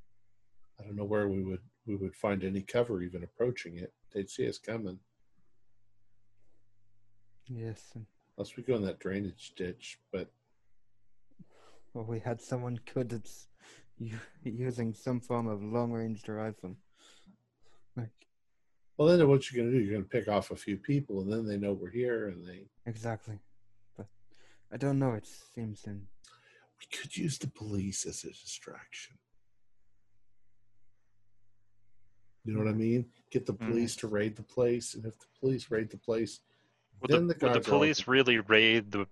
I 0.78 0.82
don't 0.84 0.96
know 0.96 1.04
where 1.04 1.26
we 1.28 1.42
would 1.42 1.62
we 1.86 1.96
would 1.96 2.14
find 2.14 2.44
any 2.44 2.60
cover 2.60 3.00
even 3.00 3.24
approaching 3.24 3.78
it. 3.78 3.94
They'd 4.12 4.28
see 4.30 4.46
us 4.46 4.58
coming 4.58 5.00
Yes. 7.46 7.92
Unless 8.36 8.56
we 8.56 8.62
go 8.62 8.74
in 8.74 8.82
that 8.82 8.98
drainage 9.00 9.52
ditch. 9.54 9.98
But 10.12 10.30
well, 11.94 12.04
we 12.04 12.18
had 12.18 12.40
someone 12.40 12.80
good 12.92 13.12
at 13.12 13.26
s- 13.26 13.48
u- 13.48 13.53
using 14.44 14.94
some 14.94 15.20
form 15.20 15.46
of 15.46 15.62
long-range 15.62 16.26
rifle. 16.28 16.76
Like 17.96 18.10
well, 18.96 19.08
then 19.08 19.28
what 19.28 19.50
you're 19.50 19.62
going 19.62 19.72
to 19.72 19.78
do? 19.78 19.84
You're 19.84 19.94
going 19.94 20.04
to 20.04 20.08
pick 20.08 20.28
off 20.28 20.50
a 20.50 20.56
few 20.56 20.76
people, 20.76 21.20
and 21.20 21.32
then 21.32 21.46
they 21.46 21.56
know 21.56 21.72
we're 21.72 21.90
here, 21.90 22.28
and 22.28 22.46
they 22.46 22.66
exactly, 22.86 23.38
but 23.96 24.06
I 24.72 24.76
don't 24.76 24.98
know. 24.98 25.12
It 25.12 25.26
seems 25.54 25.84
in 25.86 26.02
we 26.78 26.96
could 26.96 27.16
use 27.16 27.38
the 27.38 27.48
police 27.48 28.06
as 28.06 28.24
a 28.24 28.28
distraction. 28.28 29.16
You 32.44 32.52
know 32.52 32.58
what 32.64 32.68
I 32.68 32.74
mean? 32.74 33.06
Get 33.30 33.46
the 33.46 33.54
police 33.54 33.96
to 33.96 34.06
raid 34.06 34.36
the 34.36 34.42
place, 34.42 34.94
and 34.94 35.04
if 35.06 35.18
the 35.18 35.26
police 35.40 35.70
raid 35.70 35.90
the 35.90 35.96
place, 35.96 36.40
Would 37.00 37.10
then 37.10 37.26
the, 37.26 37.36
would 37.40 37.40
the 37.40 37.46
guards 37.46 37.68
are 37.68 37.70
police 37.70 38.00
open. 38.02 38.12
really 38.12 38.38
raid 38.38 38.90
the 38.90 39.06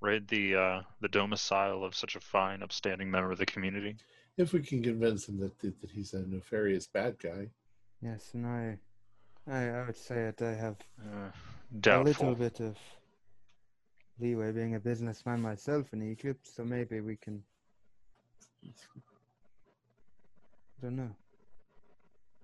raid 0.00 0.26
the 0.26 0.56
uh, 0.56 0.82
the 1.00 1.08
domicile 1.08 1.84
of 1.84 1.94
such 1.94 2.16
a 2.16 2.20
fine, 2.20 2.62
upstanding 2.62 3.10
member 3.10 3.30
of 3.30 3.38
the 3.38 3.46
community? 3.46 3.96
If 4.36 4.52
we 4.52 4.60
can 4.60 4.82
convince 4.82 5.28
him 5.28 5.38
that, 5.40 5.58
that 5.60 5.80
that 5.80 5.90
he's 5.90 6.14
a 6.14 6.26
nefarious 6.26 6.86
bad 6.86 7.18
guy. 7.18 7.48
yes, 8.00 8.30
and 8.34 8.46
I, 8.46 8.78
I, 9.50 9.68
I 9.68 9.86
would 9.86 9.96
say 9.96 10.30
that 10.36 10.42
I 10.42 10.54
have 10.54 10.76
Uh, 11.00 11.30
a 12.00 12.02
little 12.02 12.34
bit 12.34 12.60
of 12.60 12.76
leeway 14.20 14.52
being 14.52 14.74
a 14.74 14.80
businessman 14.80 15.40
myself 15.40 15.92
in 15.92 16.02
Egypt, 16.02 16.46
so 16.46 16.64
maybe 16.64 17.00
we 17.00 17.16
can. 17.16 17.42
I 18.64 18.70
don't 20.82 20.96
know. 20.96 21.10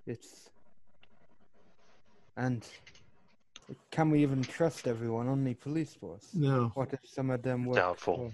It's. 0.06 0.50
And 2.36 2.64
can 3.90 4.10
we 4.10 4.22
even 4.22 4.42
trust 4.42 4.86
everyone 4.86 5.28
on 5.28 5.42
the 5.44 5.54
police 5.54 5.94
force? 5.94 6.28
No, 6.34 6.70
What 6.74 6.92
if 6.92 7.00
some 7.04 7.30
of 7.30 7.42
them 7.42 7.64
were 7.66 7.74
Doubtful. 7.74 8.16
for, 8.16 8.32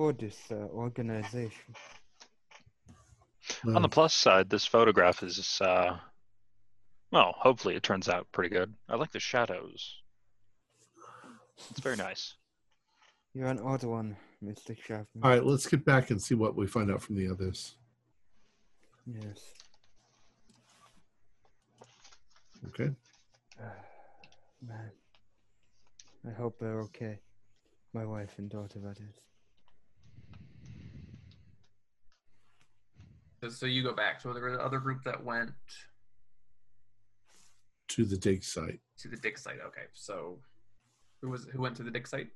for 0.00 0.14
this 0.14 0.38
uh, 0.50 0.54
organization? 0.72 1.74
On 3.66 3.82
the 3.82 3.88
plus 3.88 4.14
side, 4.14 4.48
this 4.48 4.64
photograph 4.64 5.22
is 5.22 5.60
uh, 5.60 5.98
well, 7.12 7.34
hopefully 7.36 7.74
it 7.74 7.82
turns 7.82 8.08
out 8.08 8.26
pretty 8.32 8.48
good. 8.48 8.72
I 8.88 8.96
like 8.96 9.12
the 9.12 9.20
shadows. 9.20 9.96
It's 11.70 11.80
very 11.80 11.96
nice. 11.96 12.34
You're 13.34 13.48
an 13.48 13.58
odd 13.58 13.84
one, 13.84 14.16
Mr. 14.42 14.74
Chapman. 14.74 15.22
all 15.22 15.30
right, 15.30 15.44
let's 15.44 15.66
get 15.66 15.84
back 15.84 16.08
and 16.08 16.22
see 16.22 16.34
what 16.34 16.56
we 16.56 16.66
find 16.66 16.90
out 16.90 17.02
from 17.02 17.16
the 17.16 17.28
others. 17.28 17.74
Yes. 19.06 19.38
Okay. 22.68 22.90
Man. 24.66 24.90
I 26.26 26.32
hope 26.32 26.58
they're 26.58 26.80
okay. 26.88 27.18
My 27.92 28.06
wife 28.06 28.32
and 28.38 28.48
daughter, 28.48 28.78
that 28.78 28.96
is. 28.96 29.29
So, 33.42 33.48
so 33.48 33.66
you 33.66 33.82
go 33.82 33.94
back. 33.94 34.20
So 34.20 34.32
there 34.32 34.44
was 34.44 34.54
another 34.54 34.78
group 34.78 35.02
that 35.04 35.22
went 35.24 35.50
To 37.88 38.04
the 38.04 38.16
dig 38.16 38.44
site. 38.44 38.80
to 38.98 39.08
the 39.08 39.16
dig 39.16 39.38
site. 39.38 39.58
Okay, 39.66 39.84
so 39.94 40.38
who 41.22 41.30
was 41.30 41.46
who 41.46 41.60
went 41.60 41.76
to 41.76 41.82
the 41.82 41.90
dig 41.90 42.06
site? 42.06 42.28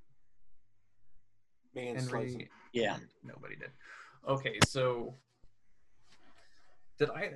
Me 1.74 1.88
and 1.88 1.98
Henry. 2.00 2.48
Yeah. 2.72 2.96
Nobody 3.22 3.56
did. 3.56 3.70
Okay, 4.28 4.58
so 4.66 5.14
did 6.98 7.10
I? 7.10 7.34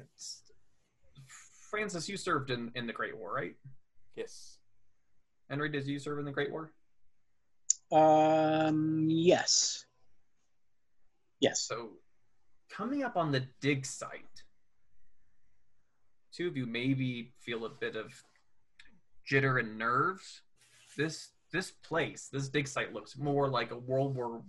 Francis, 1.71 2.09
you 2.09 2.17
served 2.17 2.51
in 2.51 2.71
in 2.75 2.87
the 2.87 2.93
Great 2.93 3.17
War, 3.17 3.33
right? 3.35 3.55
Yes. 4.17 4.57
Henry, 5.51 5.69
did 5.69 5.87
you 5.87 5.99
serve 5.99 6.19
in 6.19 6.25
the 6.25 6.33
Great 6.33 6.51
War? 6.51 6.73
Um, 7.91 9.07
yes. 9.11 9.85
Yes. 11.41 11.61
So, 11.63 11.91
coming 12.69 13.03
up 13.03 13.17
on 13.17 13.33
the 13.33 13.45
dig 13.61 13.85
site, 13.87 14.43
two 16.33 16.47
of 16.49 16.57
you 16.57 16.67
maybe 16.67 17.33
feel 17.41 17.65
a 17.65 17.71
bit 17.71 17.97
of 17.97 18.13
jitter 19.31 19.61
and 19.61 19.79
nerves. 19.79 20.43
This 20.97 21.31
this 21.51 21.71
place, 21.71 22.29
this 22.31 22.49
dig 22.49 22.69
site, 22.69 22.93
looks 22.93 23.17
more 23.17 23.49
like 23.49 23.71
a 23.71 23.79
World 23.79 24.15
War 24.15 24.43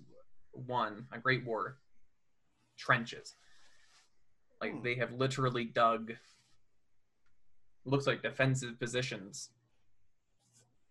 One, 0.52 1.06
a 1.12 1.20
Great 1.20 1.46
War 1.46 1.78
trenches. 2.78 3.36
Like 4.62 4.74
Hmm. 4.74 4.82
they 4.84 4.96
have 4.96 5.14
literally 5.14 5.66
dug. 5.66 6.14
Looks 7.86 8.06
like 8.08 8.22
defensive 8.22 8.78
positions 8.80 9.52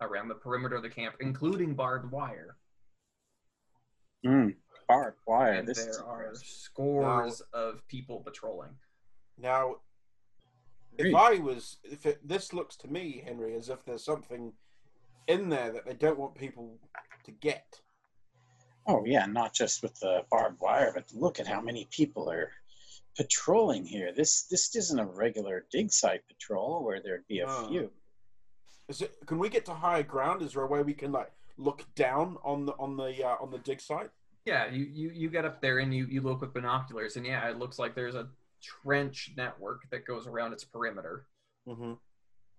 around 0.00 0.28
the 0.28 0.34
perimeter 0.34 0.76
of 0.76 0.82
the 0.82 0.88
camp, 0.88 1.16
including 1.20 1.74
barbed 1.74 2.10
wire. 2.10 2.56
Mm, 4.24 4.56
barbed 4.88 5.18
wire. 5.26 5.52
and 5.52 5.68
This 5.68 5.78
is 5.78 5.96
there 5.98 6.06
are 6.06 6.22
impressive. 6.24 6.46
scores 6.48 7.42
of 7.52 7.86
people 7.88 8.20
patrolling. 8.20 8.70
Now, 9.40 9.76
if 10.96 11.02
Great. 11.04 11.14
I 11.14 11.38
was, 11.38 11.76
if 11.84 12.06
it, 12.06 12.26
this 12.26 12.52
looks 12.52 12.74
to 12.78 12.88
me, 12.88 13.22
Henry, 13.24 13.54
as 13.54 13.68
if 13.68 13.84
there's 13.84 14.04
something 14.04 14.52
in 15.28 15.48
there 15.48 15.70
that 15.72 15.86
they 15.86 15.94
don't 15.94 16.18
want 16.18 16.34
people 16.34 16.78
to 17.24 17.30
get. 17.30 17.80
Oh 18.86 19.04
yeah, 19.04 19.26
not 19.26 19.52
just 19.52 19.82
with 19.82 19.94
the 20.00 20.24
barbed 20.30 20.60
wire, 20.60 20.90
but 20.94 21.04
look 21.12 21.38
at 21.38 21.46
how 21.46 21.60
many 21.60 21.86
people 21.90 22.30
are 22.30 22.50
patrolling 23.16 23.84
here. 23.84 24.12
This 24.16 24.44
this 24.44 24.74
isn't 24.74 24.98
a 24.98 25.04
regular 25.04 25.66
dig 25.70 25.92
site 25.92 26.26
patrol 26.26 26.82
where 26.82 27.00
there'd 27.02 27.26
be 27.28 27.40
a 27.40 27.46
No. 27.46 27.68
few. 27.68 27.90
Is 28.88 29.02
it? 29.02 29.14
Can 29.26 29.38
we 29.38 29.50
get 29.50 29.66
to 29.66 29.74
higher 29.74 30.02
ground? 30.02 30.40
Is 30.40 30.54
there 30.54 30.62
a 30.62 30.66
way 30.66 30.82
we 30.82 30.94
can 30.94 31.12
like 31.12 31.30
look 31.58 31.84
down 31.96 32.38
on 32.42 32.64
the 32.64 32.72
on 32.78 32.96
the 32.96 33.22
uh, 33.22 33.36
on 33.42 33.50
the 33.50 33.58
dig 33.58 33.82
site? 33.82 34.08
Yeah, 34.48 34.70
you, 34.70 34.86
you, 34.90 35.10
you 35.10 35.28
get 35.28 35.44
up 35.44 35.60
there 35.60 35.80
and 35.80 35.94
you, 35.94 36.06
you 36.06 36.22
look 36.22 36.40
with 36.40 36.54
binoculars, 36.54 37.16
and 37.16 37.26
yeah, 37.26 37.50
it 37.50 37.58
looks 37.58 37.78
like 37.78 37.94
there's 37.94 38.14
a 38.14 38.28
trench 38.62 39.32
network 39.36 39.82
that 39.90 40.06
goes 40.06 40.26
around 40.26 40.54
its 40.54 40.64
perimeter, 40.64 41.26
Mm-hmm. 41.68 41.92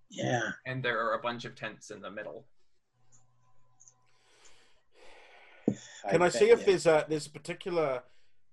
Yeah. 0.08 0.50
and 0.66 0.84
there 0.84 1.04
are 1.04 1.14
a 1.14 1.20
bunch 1.20 1.44
of 1.44 1.56
tents 1.56 1.90
in 1.90 2.00
the 2.00 2.10
middle. 2.10 2.44
Can 5.66 6.22
I, 6.22 6.26
bet 6.26 6.32
see 6.32 6.50
if 6.50 6.60
you. 6.60 6.66
there's 6.66 6.86
a 6.86 7.04
there's 7.08 7.26
a 7.26 7.30
particular 7.30 8.02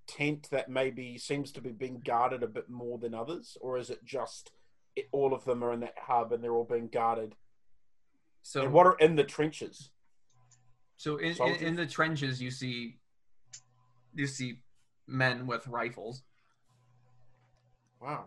tent 0.08 0.48
that 0.50 0.68
maybe 0.68 1.20
seems 1.20 1.52
to 1.52 1.62
be 1.62 1.70
being 1.72 2.02
guarded 2.04 2.42
a 2.42 2.48
bit 2.48 2.70
more 2.70 2.98
than 2.98 3.14
others, 3.14 3.56
or 3.62 3.78
is 3.78 3.92
it 3.92 4.04
just 4.04 4.52
it, 4.96 5.10
all 5.12 5.32
of 5.34 5.46
them 5.46 5.64
are 5.64 5.74
in 5.74 5.82
that 5.82 5.94
hub 6.08 6.32
and 6.32 6.44
they're 6.44 6.56
all 6.56 6.64
being 6.70 6.88
guarded? 6.88 7.36
So, 8.42 8.64
and 8.64 8.74
what 8.74 8.88
are 8.88 8.98
in 8.98 9.16
the 9.16 9.24
trenches? 9.24 9.92
so 10.98 11.18
in, 11.18 11.36
in, 11.40 11.56
in 11.68 11.76
the 11.76 11.86
trenches, 11.86 12.42
you 12.42 12.50
see 12.50 12.98
you 14.18 14.28
see 14.28 14.60
men 15.08 15.48
with 15.48 15.68
rifles. 15.68 16.24
Wow. 18.02 18.26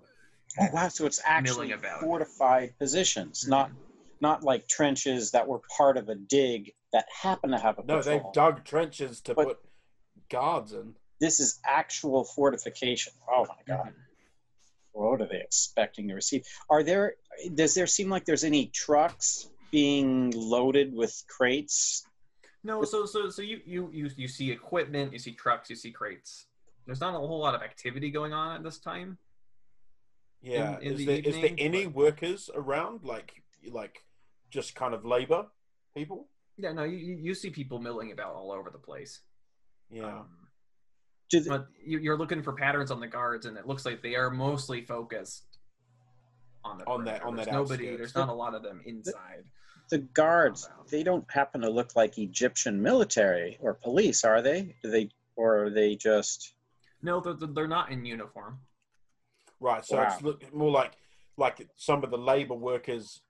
Oh, 0.58 0.66
wow, 0.72 0.88
so 0.88 1.06
it's 1.06 1.20
actually 1.24 1.68
Milling 1.68 1.78
about. 1.78 2.00
fortified 2.00 2.76
positions, 2.78 3.46
not 3.46 3.70
not 4.22 4.42
like 4.42 4.68
trenches 4.68 5.30
that 5.30 5.46
were 5.48 5.60
part 5.76 5.96
of 5.96 6.08
a 6.10 6.14
dig 6.14 6.72
that 6.92 7.06
happen 7.22 7.50
to 7.50 7.58
have 7.58 7.78
a 7.78 7.84
No, 7.84 7.98
patrol. 7.98 8.18
they've 8.18 8.32
dug 8.34 8.64
trenches 8.64 9.20
to 9.22 9.34
But- 9.34 9.46
put 9.46 9.58
guards 10.28 10.72
in. 10.72 10.94
This 11.20 11.40
is 11.40 11.58
actual 11.64 12.24
fortification. 12.24 13.12
Oh 13.30 13.46
my 13.46 13.62
god. 13.66 13.94
Mhm. 13.94 13.94
What 14.92 15.20
are 15.22 15.26
they 15.28 15.40
expecting 15.40 16.08
to 16.08 16.14
receive? 16.14 16.44
Are 16.68 16.82
there 16.82 17.14
does 17.54 17.74
there 17.74 17.86
seem 17.86 18.10
like 18.10 18.24
there's 18.26 18.44
any 18.44 18.66
trucks 18.66 19.48
being 19.70 20.30
loaded 20.32 20.92
with 20.92 21.22
crates 21.28 22.04
No, 22.62 22.85
so 22.85 23.07
so 23.07 23.31
so 23.31 23.43
you 23.43 23.61
you 23.65 23.91
you 23.93 24.11
you 24.16 24.28
see 24.28 24.51
equipment, 24.51 25.12
you 25.12 25.19
see 25.19 25.32
trucks, 25.32 25.70
you 25.70 25.77
see 25.77 25.91
crates. 25.91 26.47
There's 26.87 27.01
not 27.01 27.15
a 27.15 27.19
whole 27.19 27.39
lot 27.39 27.55
of 27.55 27.62
activity 27.62 28.11
going 28.11 28.32
on 28.32 28.57
at 28.57 28.62
this 28.62 28.78
time. 28.78 29.16
Yeah. 30.43 30.78
in 30.81 30.93
is, 30.93 30.99
the 30.99 31.05
there, 31.07 31.16
is 31.19 31.24
there 31.37 31.45
evening, 31.47 31.61
any 31.61 31.85
but- 31.87 31.95
workers 31.95 32.51
around, 32.55 33.05
like 33.05 33.43
like 33.70 34.05
just 34.51 34.74
kind 34.74 34.95
of 34.95 35.05
labor 35.05 35.47
people? 35.97 36.28
Yeah, 36.59 36.73
no, 36.73 36.85
you 36.85 36.99
you 36.99 37.15
you 37.16 37.35
see 37.35 37.49
people 37.51 37.78
milling 37.78 38.12
about 38.12 38.35
all 38.35 38.53
over 38.53 38.70
the 38.70 38.78
place. 38.78 39.20
Yeah. 39.91 40.07
Um, 40.20 40.28
Do 41.31 41.43
but 41.49 41.69
you, 41.82 41.99
you're 41.99 42.19
looking 42.19 42.43
for 42.43 42.53
patterns 42.53 42.91
on 42.91 43.01
the 43.01 43.07
guards, 43.07 43.47
and 43.47 43.57
it 43.57 43.66
looks 43.66 43.87
like 43.87 44.03
they 44.03 44.16
are 44.16 44.31
mostly 44.31 44.85
focused 44.85 45.45
on 46.65 46.77
the 46.78 46.85
On 46.87 47.05
that- 47.05 47.23
on 47.23 47.37
There's 47.37 47.47
that 47.47 47.53
nobody. 47.55 47.85
outskirts. 47.89 47.99
There's 47.99 48.15
not 48.15 48.28
a 48.28 48.35
lot 48.35 48.55
of 48.55 48.62
them 48.62 48.82
inside. 48.85 49.45
The 49.90 49.98
guards, 49.98 50.68
they 50.90 51.02
don't 51.02 51.30
happen 51.30 51.60
to 51.62 51.70
look 51.70 51.94
like 51.96 52.18
Egyptian 52.18 52.80
military 52.82 53.58
or 53.60 53.74
police, 53.74 54.24
are 54.24 54.40
they? 54.42 54.74
Do 54.82 54.90
they, 54.90 55.10
or 55.36 55.64
are 55.64 55.70
they 55.70 55.96
just? 55.96 56.54
No, 57.02 57.20
they're, 57.20 57.34
they're 57.34 57.68
not 57.68 57.90
in 57.90 58.04
uniform. 58.04 58.58
Right. 59.60 59.84
So 59.84 59.96
Wow. 59.98 60.08
it's 60.12 60.22
look 60.22 60.54
more 60.54 60.70
like 60.70 60.92
like 61.36 61.68
some 61.76 62.02
of 62.04 62.10
the 62.10 62.18
labor 62.18 62.54
workers 62.54 63.22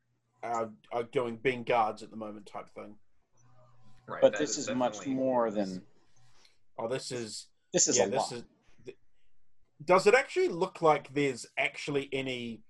are, 0.43 0.71
are 0.93 1.03
doing 1.05 1.37
being 1.37 1.63
guards 1.65 2.03
at 2.03 2.11
the 2.11 2.17
moment 2.17 2.47
type 2.47 2.69
thing. 2.71 2.95
Right. 4.09 4.21
But 4.23 4.37
this 4.39 4.59
is 4.59 4.69
much 4.71 4.95
definitely- 4.95 5.15
more 5.15 5.51
than 5.51 5.83
Oh, 6.79 6.89
this 6.89 7.13
is 7.13 7.47
this. 7.73 7.89
Is 7.89 7.99
yeah. 7.99 8.05
a 8.05 8.09
This 8.11 8.19
lot. 8.19 8.33
is. 8.33 8.45
Does 9.85 10.07
it 10.07 10.15
actually 10.15 10.49
look 10.49 10.83
like 10.83 11.13
there's 11.15 11.47
actually 11.59 12.09
any 12.13 12.63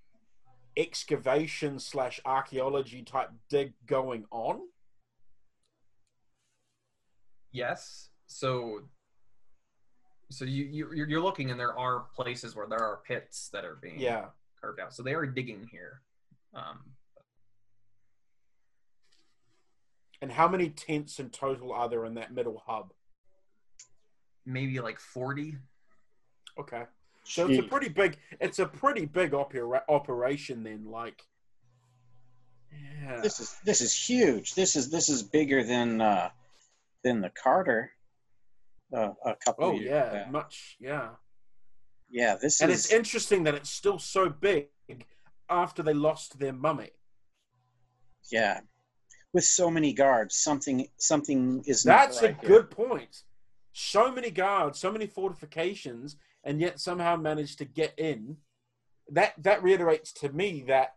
excavation 0.81 1.78
slash 1.78 2.20
archaeology 2.24 3.02
type 3.02 3.31
dig 3.48 3.74
going 3.86 4.24
on? 4.31 4.61
Yes. 7.52 8.11
So. 8.27 8.82
So 10.31 10.44
you 10.44 10.65
you 10.65 10.93
you're- 10.93 11.20
looking, 11.20 11.51
and 11.51 11.59
there 11.59 11.77
are 11.77 12.01
places 12.15 12.55
where 12.55 12.69
there 12.69 12.78
are 12.78 12.98
pits 13.05 13.48
that 13.48 13.65
are 13.65 13.74
being 13.77 13.98
Yeah. 13.98 14.31
carved 14.61 14.78
out. 14.81 14.94
So 14.94 15.02
they 15.02 15.15
are 15.15 15.27
digging 15.27 15.66
here. 15.66 16.02
Um, 16.55 16.97
And 20.23 20.31
how 20.31 20.47
many 20.48 20.69
tents 20.69 21.19
in 21.19 21.31
total 21.31 21.73
are 21.73 21.89
there 21.89 22.05
in 22.05 22.15
that 22.15 22.32
middle 22.32 22.59
hub? 22.66 22.93
maybe 24.47 24.81
like 24.81 24.98
forty. 24.98 25.57
Okay. 26.59 26.85
So 27.24 27.47
it's 27.48 27.59
a 27.59 27.62
pretty 27.62 27.88
big. 27.88 28.16
It's 28.40 28.59
a 28.59 28.66
pretty 28.66 29.05
big 29.06 29.34
opera, 29.34 29.82
operation 29.88 30.62
then. 30.62 30.84
Like. 30.90 31.22
Yeah. 33.02 33.20
This 33.22 33.40
is 33.40 33.56
this 33.64 33.80
is 33.80 33.94
huge. 33.94 34.55
This 34.55 34.76
is 34.76 34.90
this 34.90 35.09
is 35.09 35.22
bigger 35.22 35.62
than 35.64 36.01
uh, 36.01 36.30
than 37.02 37.20
the 37.20 37.30
Carter. 37.30 37.92
Uh, 38.97 39.10
a 39.24 39.34
couple. 39.44 39.64
Oh 39.64 39.70
of 39.70 39.76
years 39.76 39.90
yeah, 39.90 40.10
back. 40.12 40.30
much 40.32 40.76
yeah. 40.80 41.09
yeah. 42.10 42.36
This 42.40 42.60
And 42.60 42.70
is 42.70 42.86
it's 42.86 42.92
interesting 42.92 43.44
that 43.44 43.55
it's 43.55 43.70
still 43.70 43.98
so 43.98 44.28
big 44.28 44.68
after 45.48 45.82
they 45.82 45.94
lost 45.94 46.38
their 46.38 46.52
mummy. 46.52 46.90
yeah. 48.32 48.60
With 49.32 49.44
so 49.44 49.70
many 49.70 49.92
guards, 49.92 50.34
something 50.36 50.88
something 50.97 51.62
is. 51.66 51.86
not 51.86 52.06
That's 52.09 52.22
a 52.22 52.26
right 52.26 52.36
here. 52.40 52.48
good 52.48 52.70
point. 52.70 53.22
So 53.72 54.10
many 54.10 54.32
guards, 54.32 54.80
so 54.80 54.90
many 54.90 55.06
fortifications, 55.06 56.16
and 56.44 56.60
yet 56.60 56.80
somehow 56.80 57.16
managed 57.16 57.58
to 57.58 57.64
get 57.64 57.94
in. 57.98 58.38
That 59.08 59.34
that 59.42 59.62
reiterates 59.62 60.12
to 60.14 60.30
me 60.30 60.64
that 60.68 60.94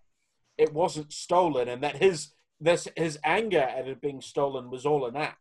it 0.58 0.74
wasn't 0.74 1.12
stolen, 1.12 1.68
and 1.68 1.82
that 1.84 1.98
his 1.98 2.34
this 2.60 2.88
his 2.96 3.20
anger 3.24 3.60
at 3.60 3.88
it 3.88 4.02
being 4.02 4.22
stolen 4.22 4.70
was 4.70 4.86
all 4.86 5.06
an 5.06 5.16
act. 5.16 5.40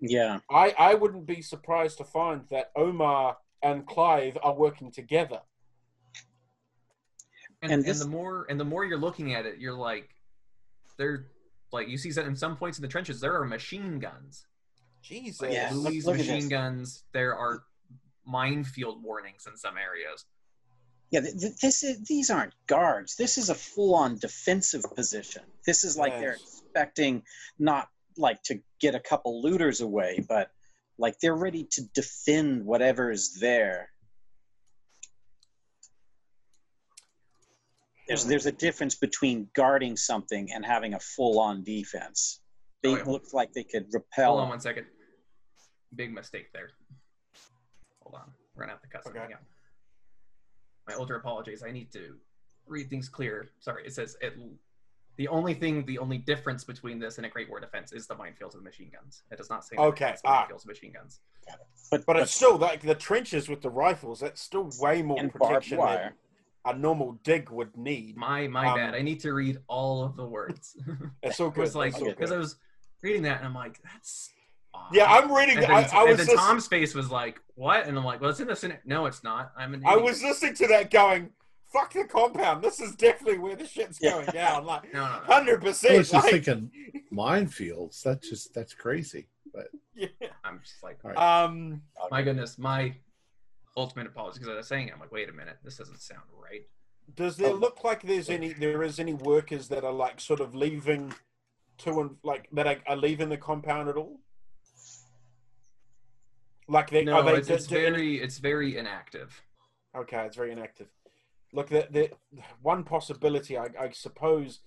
Yeah. 0.00 0.40
I 0.50 0.74
I 0.78 0.94
wouldn't 0.94 1.26
be 1.26 1.42
surprised 1.42 1.98
to 1.98 2.04
find 2.04 2.44
that 2.50 2.70
Omar 2.74 3.36
and 3.62 3.86
Clive 3.86 4.38
are 4.42 4.54
working 4.54 4.90
together. 4.90 5.40
and, 7.62 7.72
And 7.72 7.86
and, 7.86 7.98
the 7.98 8.08
more 8.08 8.46
and 8.48 8.58
the 8.58 8.64
more 8.64 8.84
you're 8.84 8.98
looking 8.98 9.34
at 9.34 9.44
it, 9.44 9.58
you're 9.58 9.74
like, 9.74 10.08
they're 10.96 11.26
like 11.72 11.88
you 11.88 11.98
see 11.98 12.10
that 12.12 12.26
in 12.26 12.34
some 12.34 12.56
points 12.56 12.78
in 12.78 12.82
the 12.82 12.88
trenches 12.88 13.20
there 13.20 13.34
are 13.38 13.44
machine 13.44 13.98
guns, 13.98 14.46
Jesus. 15.02 15.42
like 15.42 15.52
Yeah, 15.52 15.70
Lewis 15.72 16.06
machine 16.06 16.48
guns. 16.48 17.04
There 17.12 17.36
are 17.36 17.64
minefield 18.30 19.02
warnings 19.02 19.46
in 19.46 19.56
some 19.56 19.76
areas. 19.76 20.24
Yeah, 21.10 21.20
th- 21.20 21.38
th- 21.40 21.56
this 21.60 21.82
is 21.82 22.04
these 22.04 22.30
aren't 22.30 22.54
guards. 22.66 23.16
This 23.16 23.36
is 23.38 23.48
a 23.50 23.54
full-on 23.54 24.18
defensive 24.18 24.84
position. 24.94 25.42
This 25.66 25.82
is 25.84 25.96
like 25.96 26.12
they're 26.20 26.34
expecting 26.34 27.22
not 27.58 27.88
like 28.16 28.42
to 28.44 28.60
get 28.80 28.94
a 28.94 29.00
couple 29.00 29.42
looters 29.42 29.80
away, 29.80 30.24
but 30.28 30.50
like 30.98 31.18
they're 31.20 31.34
ready 31.34 31.64
to 31.72 31.82
defend 31.94 32.64
whatever 32.64 33.10
is 33.10 33.38
there. 33.40 33.90
There's 38.06 38.24
there's 38.26 38.46
a 38.46 38.52
difference 38.52 38.94
between 38.96 39.48
guarding 39.54 39.96
something 39.96 40.48
and 40.52 40.64
having 40.64 40.94
a 40.94 41.00
full-on 41.00 41.62
defense. 41.64 42.40
They 42.82 42.90
Oh, 42.90 42.96
yeah. 42.96 43.04
look 43.04 43.32
like 43.32 43.52
they 43.52 43.64
could 43.64 43.86
repel. 43.92 44.32
Hold 44.32 44.40
on 44.42 44.48
one 44.48 44.60
second. 44.60 44.86
Big 45.94 46.12
mistake 46.12 46.52
there. 46.52 46.70
Hold 48.60 48.70
on. 48.70 48.72
We're 48.72 48.72
gonna 48.72 48.72
have 48.72 48.82
to 48.82 48.88
cut 48.88 49.04
something 49.04 49.22
Okay. 49.22 49.32
out. 49.34 49.40
My 50.88 50.94
older 50.94 51.16
apologies. 51.16 51.62
I 51.62 51.70
need 51.70 51.92
to 51.92 52.16
read 52.66 52.90
things 52.90 53.08
clear. 53.08 53.50
Sorry. 53.60 53.84
It 53.86 53.92
says 53.92 54.16
it. 54.20 54.34
The 55.16 55.28
only 55.28 55.52
thing, 55.54 55.84
the 55.84 55.98
only 55.98 56.18
difference 56.18 56.64
between 56.64 56.98
this 56.98 57.18
and 57.18 57.26
a 57.26 57.28
Great 57.28 57.48
War 57.50 57.60
defense 57.60 57.92
is 57.92 58.06
the 58.06 58.14
minefields 58.14 58.54
and 58.54 58.62
machine 58.62 58.90
guns. 58.90 59.22
It 59.30 59.36
does 59.36 59.50
not 59.50 59.64
say 59.66 59.76
Okay, 59.76 60.06
has 60.10 60.20
ah. 60.24 60.46
minefields 60.46 60.62
and 60.62 60.66
machine 60.66 60.92
guns. 60.92 61.20
but 61.90 62.06
But 62.06 62.16
it's 62.16 62.32
still 62.32 62.56
like 62.56 62.80
the 62.80 62.94
trenches 62.94 63.48
with 63.48 63.60
the 63.60 63.68
rifles. 63.70 64.20
That's 64.20 64.40
still 64.40 64.70
way 64.80 65.02
more 65.02 65.28
protection 65.28 65.78
than 65.78 66.12
a 66.64 66.74
normal 66.74 67.12
dig 67.24 67.50
would 67.50 67.76
need. 67.76 68.16
My 68.16 68.46
my 68.46 68.66
Um, 68.68 68.76
bad. 68.76 68.94
I 68.94 69.02
need 69.02 69.20
to 69.20 69.32
read 69.34 69.58
all 69.68 70.02
of 70.04 70.16
the 70.16 70.24
words. 70.26 70.76
It's 71.22 71.38
all 71.40 71.48
It 71.48 71.54
good. 71.54 71.60
was 71.60 71.74
like 71.74 71.94
It's 71.94 72.02
because. 72.02 72.32
I 72.32 72.36
was 72.38 72.56
reading 73.02 73.22
that 73.22 73.38
and 73.38 73.46
I'm 73.46 73.54
like, 73.54 73.80
that's. 73.82 74.30
Odd. 74.74 74.94
Yeah, 74.94 75.06
I'm 75.06 75.32
reading. 75.32 75.56
And 75.58 75.64
then, 75.64 75.70
I, 75.72 75.88
I 75.92 76.00
and 76.08 76.18
was 76.18 76.26
then 76.26 76.36
Tom's 76.36 76.66
face 76.66 76.94
was 76.94 77.10
like, 77.10 77.40
"What?" 77.54 77.86
And 77.86 77.96
I'm 77.98 78.04
like, 78.04 78.20
"Well, 78.20 78.30
it's 78.30 78.40
in 78.40 78.46
the 78.48 78.56
Senate." 78.56 78.80
No, 78.84 79.06
it's 79.06 79.24
not. 79.24 79.52
I'm 79.56 79.74
an 79.74 79.82
I 79.86 79.96
was 79.96 80.22
listening 80.22 80.54
to 80.54 80.66
that, 80.68 80.90
going, 80.90 81.30
"Fuck 81.72 81.92
the 81.94 82.04
compound. 82.04 82.62
This 82.62 82.80
is 82.80 82.94
definitely 82.94 83.38
where 83.38 83.56
the 83.56 83.66
shit's 83.66 83.98
Yeah. 84.00 84.12
going 84.12 84.26
down." 84.26 84.64
Like, 84.66 84.92
No, 84.92 85.00
no, 85.04 85.12
no. 85.12 85.24
hundred 85.24 85.62
I 85.62 85.66
was 85.66 85.80
percent. 85.80 86.06
just 86.08 86.28
thinking 86.30 86.70
minefields. 87.12 88.02
That's 88.02 88.28
just 88.28 88.54
that's 88.54 88.74
crazy. 88.74 89.28
But 89.52 89.68
Oh, 90.02 90.06
I'm 90.44 90.60
just 90.62 90.82
like, 90.82 90.98
All 91.04 91.10
right. 91.10 91.18
Um. 91.44 91.82
my 92.10 92.22
goodness, 92.22 92.56
my 92.58 92.94
ultimate 93.76 94.06
apologies 94.06 94.38
because 94.38 94.52
I 94.52 94.56
was 94.56 94.66
saying, 94.68 94.88
it, 94.88 94.94
I'm 94.94 95.00
like, 95.00 95.12
wait 95.12 95.28
a 95.28 95.32
minute, 95.32 95.58
this 95.64 95.76
doesn't 95.76 96.00
sound 96.00 96.22
right. 96.42 96.62
Does 97.14 97.36
there 97.36 97.50
Oh. 97.50 97.54
look 97.54 97.82
like 97.84 98.02
there's 98.02 98.30
any 98.30 98.52
there 98.52 98.82
is 98.82 98.98
any 99.00 99.14
workers 99.14 99.68
that 99.68 99.84
are 99.84 99.92
like 99.92 100.20
sort 100.20 100.40
of 100.40 100.54
leaving 100.54 101.12
to 101.78 102.00
and 102.00 102.16
like 102.22 102.48
that 102.52 102.66
are, 102.66 102.76
are 102.86 102.96
leaving 102.96 103.28
the 103.28 103.36
compound 103.36 103.88
at 103.88 103.96
all? 103.96 104.20
Like 106.70 106.88
they 106.90 107.02
No, 107.04 107.14
are 107.14 107.22
they 107.24 107.34
it's, 107.38 107.50
it's 107.50 107.66
do- 107.66 107.74
do 107.76 107.90
very, 107.90 108.20
it's 108.22 108.38
very 108.38 108.76
inactive. 108.76 109.42
Okay, 109.96 110.24
it's 110.24 110.36
very 110.36 110.52
inactive. 110.52 110.86
Look, 111.52 111.68
the, 111.68 111.88
the 111.90 112.10
one 112.62 112.84
possibility, 112.84 113.58
I, 113.58 113.66
I 113.78 113.90
suppose, 113.90 114.60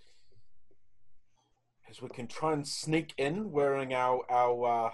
is 1.89 2.01
we 2.01 2.09
can 2.09 2.27
try 2.27 2.51
and 2.51 2.67
sneak 2.67 3.13
in 3.17 3.51
wearing 3.51 3.93
our 3.93 4.19
our. 4.29 4.87
Uh, 4.87 4.91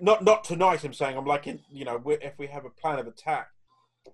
not 0.00 0.24
not 0.24 0.44
tonight. 0.44 0.82
I'm 0.82 0.94
saying 0.94 1.16
I'm 1.16 1.26
like 1.26 1.46
in, 1.46 1.60
you 1.70 1.84
know 1.84 2.02
if 2.06 2.38
we 2.38 2.46
have 2.46 2.64
a 2.64 2.70
plan 2.70 2.98
of 2.98 3.06
attack, 3.06 3.48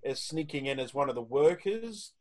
is 0.02 0.20
sneaking 0.20 0.66
in 0.66 0.80
as 0.80 0.93
one 0.93 1.09
of 1.09 1.14
the 1.14 1.22
workers. 1.22 2.12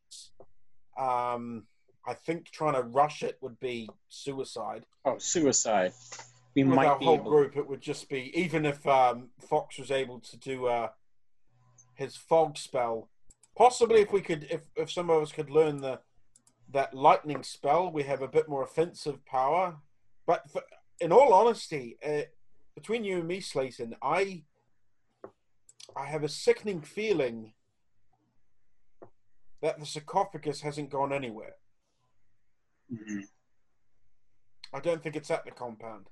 Um, 0.99 1.63
I 2.05 2.13
think 2.13 2.51
trying 2.51 2.73
to 2.73 2.84
rush 2.84 3.23
it 3.23 3.39
would 3.41 3.59
be 3.59 3.89
suicide. 4.07 4.85
Oh, 5.03 5.18
suicide. 5.18 5.93
We 6.55 6.63
With 6.63 6.77
our 6.79 6.99
be 6.99 7.05
whole 7.05 7.15
able. 7.15 7.31
group, 7.31 7.55
it 7.55 7.67
would 7.67 7.81
just 7.81 8.09
be 8.09 8.31
even 8.37 8.65
if 8.65 8.85
um, 8.85 9.29
Fox 9.39 9.77
was 9.77 9.89
able 9.89 10.19
to 10.19 10.37
do 10.37 10.65
uh, 10.67 10.89
his 11.95 12.17
fog 12.17 12.57
spell. 12.57 13.09
Possibly, 13.55 14.01
if 14.01 14.11
we 14.11 14.21
could, 14.21 14.47
if 14.49 14.61
if 14.75 14.91
some 14.91 15.09
of 15.09 15.21
us 15.21 15.31
could 15.31 15.49
learn 15.49 15.77
the 15.81 15.99
that 16.73 16.93
lightning 16.93 17.43
spell, 17.43 17.89
we 17.91 18.03
have 18.03 18.21
a 18.21 18.27
bit 18.27 18.49
more 18.49 18.63
offensive 18.63 19.23
power. 19.25 19.77
But 20.25 20.49
for, 20.49 20.61
in 20.99 21.11
all 21.11 21.33
honesty, 21.33 21.97
uh, 22.05 22.23
between 22.75 23.03
you 23.03 23.19
and 23.19 23.27
me, 23.27 23.39
Slayton, 23.39 23.95
I 24.01 24.43
I 25.95 26.05
have 26.07 26.23
a 26.23 26.29
sickening 26.29 26.81
feeling 26.81 27.53
that 29.61 29.79
the 29.79 29.85
sarcophagus 29.85 30.61
hasn't 30.61 30.89
gone 30.89 31.13
anywhere. 31.13 31.55
Mhm. 32.91 33.23
I 34.73 34.79
don't 34.79 35.01
think 35.03 35.15
it's 35.15 35.31
at 35.31 35.45
the 35.45 35.51
compound. 35.51 36.07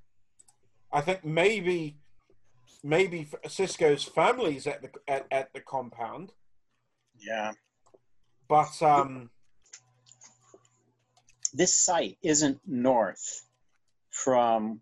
I 0.92 1.00
think 1.00 1.24
maybe 1.24 1.96
maybe 2.82 3.28
Cisco's 3.48 4.04
family's 4.04 4.66
at 4.66 4.82
the 4.82 4.90
at, 5.08 5.26
at 5.30 5.52
the 5.52 5.60
compound, 5.60 6.32
Yeah. 7.18 7.52
but 8.48 8.80
um 8.82 9.30
This 11.52 11.74
site 11.74 12.16
isn't 12.22 12.60
north 12.66 13.44
from 14.10 14.80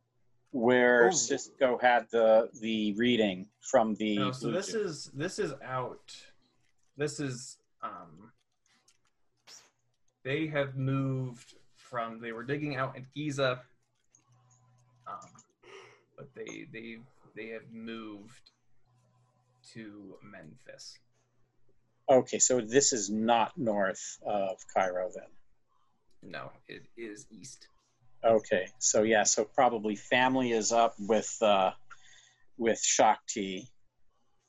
where 0.51 1.09
Oh. 1.09 1.11
Cisco 1.11 1.79
had 1.79 2.07
the 2.11 2.51
the 2.61 2.93
reading 2.95 3.49
from 3.61 3.95
the. 3.97 4.17
No, 4.19 4.33
so 4.33 4.49
blue 4.49 4.53
this 4.53 4.75
is 4.75 5.11
this 5.15 5.39
is 5.39 5.53
out. 5.63 6.15
This 6.97 7.21
is 7.21 7.59
um. 7.83 8.33
They 10.25 10.47
have 10.49 10.77
moved 10.77 11.55
from 11.77 12.21
they 12.21 12.33
were 12.33 12.43
digging 12.45 12.77
out 12.77 12.97
in 12.97 13.07
Giza. 13.15 13.63
But 16.19 16.35
they 16.35 16.67
they 16.73 16.97
they 17.37 17.49
have 17.51 17.71
moved 17.73 18.51
to 19.73 20.17
Memphis. 20.23 20.99
Okay, 22.11 22.41
so 22.41 22.61
this 22.61 22.93
is 22.93 23.09
not 23.09 23.57
north 23.57 24.19
of 24.27 24.57
Cairo 24.75 25.11
then. 25.15 26.31
No, 26.31 26.51
it 26.67 26.83
is 26.97 27.27
east. 27.31 27.69
Okay, 28.25 28.67
so 28.81 29.03
yeah, 29.03 29.23
so 29.23 29.45
probably 29.45 29.95
family 29.95 30.51
is 30.51 30.73
up 30.73 30.95
with 30.99 31.37
uh, 31.41 31.71
with 32.57 32.83
Shakti 32.83 33.69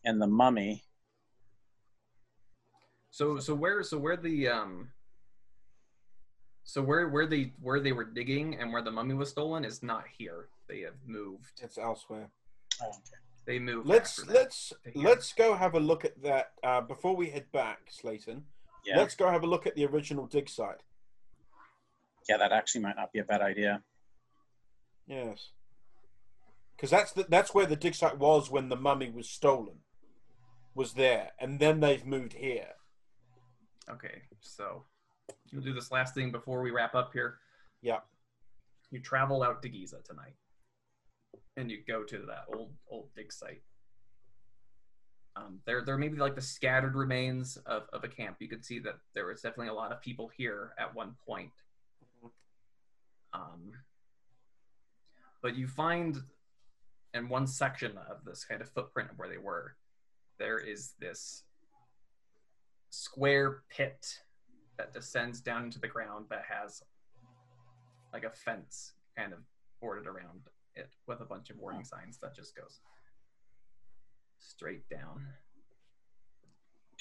and 0.03 0.19
the 0.19 0.27
mummy. 0.27 0.83
So 3.11 3.39
so 3.39 3.53
where 3.53 3.83
so 3.83 3.99
where 3.99 4.17
the 4.17 4.47
um 4.47 4.89
so 6.63 6.81
where 6.81 7.09
where 7.09 7.27
they 7.27 7.53
where 7.61 7.79
they 7.79 7.91
were 7.91 8.05
digging 8.05 8.55
and 8.55 8.73
where 8.73 8.81
the 8.81 8.91
mummy 8.91 9.13
was 9.13 9.29
stolen 9.29 9.65
is 9.65 9.83
not 9.83 10.05
here. 10.17 10.47
They 10.69 10.81
have 10.81 10.95
moved. 11.05 11.61
It's 11.61 11.77
elsewhere. 11.77 12.29
Oh, 12.81 12.87
okay. 12.87 13.17
They 13.45 13.57
moved. 13.59 13.87
Let's 13.87 14.25
let's 14.27 14.71
let's 14.93 15.33
go 15.33 15.55
have 15.55 15.73
a 15.73 15.79
look 15.79 16.05
at 16.05 16.21
that 16.21 16.51
uh, 16.63 16.81
before 16.81 17.15
we 17.15 17.31
head 17.31 17.51
back, 17.51 17.79
Slayton. 17.89 18.43
Yeah, 18.85 18.97
Let's 18.97 19.15
go 19.15 19.29
have 19.29 19.43
a 19.43 19.47
look 19.47 19.65
at 19.67 19.75
the 19.75 19.85
original 19.85 20.25
dig 20.27 20.47
site. 20.47 20.83
yeah, 22.29 22.37
that 22.37 22.51
actually 22.53 22.81
might 22.81 22.95
not 22.95 23.11
be 23.11 23.19
a 23.19 23.23
bad 23.25 23.41
idea. 23.41 23.81
Yes, 25.07 25.49
because 26.75 26.91
that's 26.91 27.11
the, 27.11 27.25
that's 27.27 27.53
where 27.53 27.65
the 27.65 27.75
dig 27.75 27.95
site 27.95 28.19
was 28.19 28.51
when 28.51 28.69
the 28.69 28.75
mummy 28.77 29.09
was 29.09 29.27
stolen. 29.27 29.79
Was 30.75 30.93
there, 30.93 31.31
and 31.39 31.59
then 31.59 31.79
they've 31.79 32.05
moved 32.05 32.33
here. 32.33 32.69
Okay, 33.89 34.21
so 34.39 34.83
you'll 35.49 35.63
do 35.63 35.73
this 35.73 35.91
last 35.91 36.13
thing 36.13 36.31
before 36.31 36.61
we 36.61 36.69
wrap 36.69 36.93
up 36.93 37.09
here. 37.11 37.39
Yeah. 37.81 37.99
You 38.91 38.99
travel 38.99 39.41
out 39.43 39.61
to 39.63 39.69
Giza 39.69 39.97
tonight, 40.05 40.35
and 41.59 41.69
you 41.69 41.79
go 41.85 42.03
to 42.03 42.19
that 42.19 42.45
old 42.55 42.71
old 42.89 43.09
dig 43.15 43.31
site. 43.31 43.61
Um, 45.35 45.59
there, 45.65 45.83
there 45.85 45.97
may 45.97 46.07
be 46.07 46.17
like 46.17 46.35
the 46.35 46.41
scattered 46.41 46.95
remains 46.95 47.57
of, 47.65 47.83
of 47.93 48.03
a 48.03 48.07
camp. 48.07 48.37
You 48.39 48.47
could 48.47 48.65
see 48.65 48.79
that 48.79 48.95
there 49.13 49.25
was 49.27 49.41
definitely 49.41 49.67
a 49.67 49.73
lot 49.73 49.91
of 49.91 50.01
people 50.01 50.29
here 50.35 50.73
at 50.77 50.93
one 50.95 51.15
point. 51.25 51.51
Um, 53.33 53.73
but 55.41 55.55
you 55.55 55.67
find 55.67 56.17
in 57.13 57.29
one 57.29 57.47
section 57.47 57.91
of 58.09 58.25
this 58.25 58.43
kind 58.43 58.61
of 58.61 58.69
footprint 58.69 59.11
of 59.11 59.19
where 59.19 59.29
they 59.29 59.37
were, 59.37 59.75
there 60.39 60.57
is 60.57 60.93
this 60.99 61.43
square 62.89 63.61
pit 63.69 64.19
that 64.77 64.93
descends 64.93 65.41
down 65.41 65.65
into 65.65 65.79
the 65.79 65.87
ground 65.87 66.25
that 66.29 66.43
has 66.49 66.81
like 68.11 68.23
a 68.23 68.31
fence 68.31 68.93
kind 69.15 69.31
of 69.31 69.39
boarded 69.79 70.07
around 70.07 70.41
it 70.75 70.89
with 71.07 71.21
a 71.21 71.25
bunch 71.25 71.49
of 71.49 71.57
warning 71.57 71.83
signs 71.83 72.17
that 72.17 72.35
just 72.35 72.55
goes 72.55 72.79
straight 74.39 74.87
down. 74.89 75.25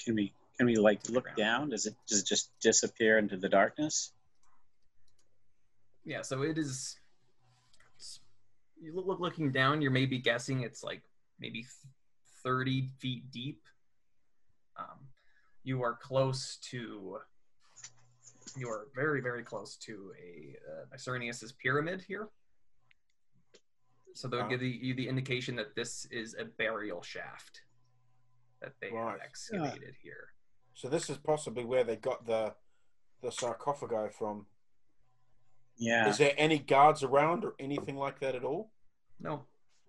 Can 0.03 0.15
we 0.15 0.33
can 0.57 0.65
we 0.65 0.75
like 0.75 1.09
look 1.09 1.23
ground. 1.23 1.37
down? 1.37 1.69
Does 1.69 1.85
it 1.85 1.95
does 2.07 2.19
it 2.19 2.25
just 2.27 2.51
disappear 2.59 3.17
into 3.17 3.37
the 3.37 3.49
darkness? 3.49 4.11
Yeah, 6.05 6.21
so 6.21 6.41
it 6.41 6.57
is. 6.57 6.97
You 8.81 8.95
look, 8.95 9.07
look 9.07 9.19
looking 9.19 9.51
down. 9.51 9.81
You're 9.81 9.91
maybe 9.91 10.17
guessing 10.17 10.61
it's 10.61 10.83
like 10.83 11.01
maybe 11.39 11.65
thirty 12.43 12.89
feet 12.99 13.29
deep. 13.31 13.61
Um, 14.77 15.07
you 15.63 15.83
are 15.83 15.95
close 15.95 16.57
to. 16.71 17.19
You 18.57 18.69
are 18.69 18.87
very 18.95 19.21
very 19.21 19.43
close 19.43 19.75
to 19.77 20.13
a 20.19 20.55
uh, 20.69 20.95
Mycerinus's 20.95 21.51
pyramid 21.51 22.03
here. 22.07 22.29
So 24.13 24.27
that 24.27 24.37
would 24.37 24.43
Wow. 24.43 24.49
give 24.49 24.59
the, 24.61 24.69
you 24.69 24.93
the 24.93 25.07
indication 25.07 25.55
that 25.57 25.75
this 25.75 26.05
is 26.05 26.35
a 26.35 26.45
burial 26.45 27.01
shaft 27.01 27.63
that 28.61 28.73
they 28.81 28.91
Right. 28.91 29.11
have 29.11 29.21
excavated 29.21 29.95
here. 30.01 30.33
So 30.73 30.89
this 30.89 31.09
is 31.09 31.17
possibly 31.17 31.63
where 31.65 31.83
they 31.83 31.95
got 31.95 32.25
the 32.25 32.55
the 33.21 33.31
sarcophagi 33.31 34.13
from. 34.13 34.47
Yeah. 35.75 36.07
Is 36.07 36.17
there 36.17 36.33
any 36.37 36.57
guards 36.57 37.03
around 37.03 37.43
or 37.43 37.53
anything 37.59 37.97
like 37.97 38.19
that 38.19 38.33
at 38.33 38.45
all? 38.45 38.71
No, 39.19 39.45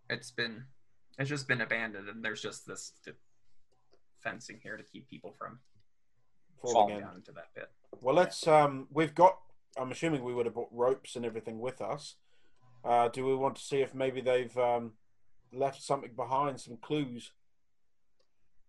it's 0.08 0.30
been 0.32 0.66
it's 1.18 1.28
just 1.30 1.46
been 1.46 1.60
abandoned, 1.60 2.08
and 2.08 2.24
there's 2.24 2.42
just 2.42 2.66
this 2.66 2.92
d- 3.04 3.12
fencing 4.22 4.58
here 4.62 4.76
to 4.76 4.82
keep 4.82 5.08
people 5.08 5.32
from 5.32 5.60
Falling 6.60 6.74
falling 6.74 7.00
down 7.00 7.16
into 7.16 7.32
that 7.32 7.54
pit. 7.54 7.70
Well, 8.00 8.14
let's. 8.14 8.46
Um, 8.46 8.88
we've 8.90 9.14
got. 9.14 9.40
I'm 9.76 9.92
assuming 9.92 10.24
we 10.24 10.34
would 10.34 10.46
have 10.46 10.54
brought 10.54 10.72
ropes 10.72 11.14
and 11.16 11.24
everything 11.24 11.60
with 11.60 11.80
us. 11.80 12.16
Uh, 12.84 13.08
do 13.08 13.24
we 13.26 13.34
want 13.34 13.56
to 13.56 13.62
see 13.62 13.82
if 13.82 13.94
maybe 13.94 14.20
they've 14.20 14.56
um, 14.56 14.92
left 15.52 15.82
something 15.82 16.12
behind, 16.16 16.60
some 16.60 16.76
clues? 16.78 17.32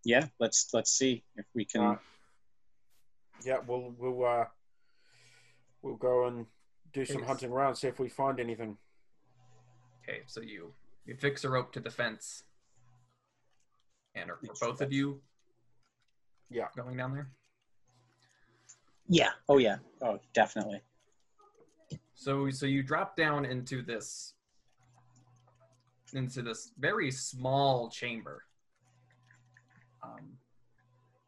Yeah. 0.03 0.27
Let's 0.39 0.69
let's 0.73 0.91
see 0.91 1.23
if 1.37 1.45
we 1.53 1.65
can. 1.65 1.81
Uh, 1.81 1.95
yeah, 3.45 3.57
we'll 3.65 3.93
we'll 3.97 4.25
uh, 4.25 4.45
we'll 5.81 5.95
go 5.95 6.27
and 6.27 6.45
do 6.93 7.05
some 7.05 7.23
hunting 7.23 7.51
around, 7.51 7.75
see 7.75 7.87
if 7.87 7.99
we 7.99 8.09
find 8.09 8.39
anything. 8.39 8.77
Okay, 10.03 10.21
so 10.27 10.41
you 10.41 10.73
you 11.05 11.15
fix 11.15 11.43
a 11.43 11.49
rope 11.49 11.71
to 11.73 11.79
the 11.79 11.89
fence, 11.89 12.43
and 14.15 14.29
are, 14.29 14.35
are 14.35 14.55
both 14.59 14.81
of 14.81 14.91
you 14.91 15.21
Yeah. 16.49 16.67
going 16.75 16.97
down 16.97 17.13
there. 17.13 17.29
yeah. 19.07 19.31
Oh 19.47 19.57
yeah. 19.57 19.77
Oh 20.01 20.19
definitely. 20.33 20.81
So 22.21 22.51
so 22.51 22.67
you 22.67 22.83
drop 22.83 23.15
down 23.15 23.45
into 23.45 23.81
this 23.81 24.35
into 26.13 26.43
this 26.43 26.71
very 26.77 27.09
small 27.09 27.89
chamber. 27.89 28.43
Um, 30.03 30.37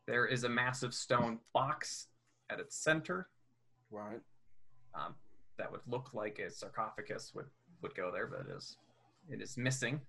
there 0.06 0.28
is 0.28 0.44
a 0.44 0.50
massive 0.50 0.94
stone 0.94 1.40
box 1.52 2.10
at 2.52 2.60
its 2.60 2.76
center 2.76 3.28
Right. 3.90 4.22
um, 4.94 5.16
that 5.58 5.72
would 5.72 5.82
look 5.88 6.14
like 6.14 6.38
a 6.38 6.52
sarcophagus 6.52 7.32
would, 7.34 7.48
would 7.82 7.96
go 7.96 8.12
there, 8.12 8.28
but 8.28 8.42
it 8.42 8.56
is 8.56 8.78
it 9.32 9.42
is 9.42 9.58
missing. 9.58 10.00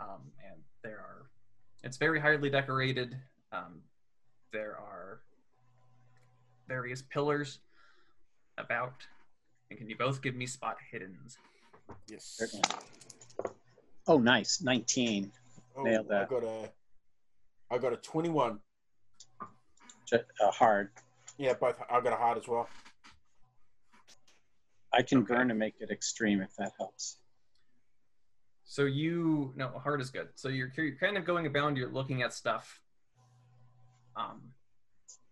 Um, 0.00 0.22
and 0.44 0.60
there 0.82 0.98
are 0.98 1.30
it's 1.84 1.98
very 1.98 2.18
highly 2.18 2.50
decorated. 2.50 3.16
Um, 3.52 3.80
there 4.52 4.76
are 4.76 5.20
various 6.66 7.00
pillars 7.00 7.60
about. 8.58 9.06
And 9.70 9.78
can 9.78 9.88
you 9.88 9.96
both 9.96 10.22
give 10.22 10.34
me 10.34 10.46
spot 10.46 10.76
hiddens? 10.92 11.36
Yes. 12.08 12.24
Certainly. 12.24 12.64
Oh 14.06 14.18
nice. 14.18 14.60
Nineteen. 14.62 15.32
Oh, 15.76 15.82
Nailed 15.82 16.08
that. 16.08 16.22
I 16.22 16.26
got 16.26 16.44
a. 16.44 16.70
I 17.70 17.78
got 17.78 17.92
a 17.92 17.96
21. 17.96 18.60
Ju- 20.06 20.18
Uh, 20.40 20.50
hard. 20.50 20.90
Yeah, 21.38 21.54
both. 21.54 21.80
I 21.90 22.00
got 22.00 22.12
a 22.12 22.16
hard 22.16 22.38
as 22.38 22.46
well. 22.46 22.68
I 24.92 25.02
can 25.02 25.18
Okay. 25.22 25.34
burn 25.34 25.48
to 25.48 25.54
make 25.54 25.74
it 25.80 25.90
extreme 25.90 26.40
if 26.40 26.54
that 26.56 26.72
helps. 26.78 27.18
So 28.64 28.84
you 28.84 29.52
no 29.56 29.68
hard 29.78 30.00
is 30.00 30.10
good. 30.10 30.28
So 30.36 30.48
you're, 30.48 30.72
you're 30.76 30.96
kind 30.96 31.16
of 31.18 31.24
going 31.24 31.46
about. 31.46 31.76
You're 31.76 31.90
looking 31.90 32.22
at 32.22 32.32
stuff, 32.32 32.80
um, 34.16 34.52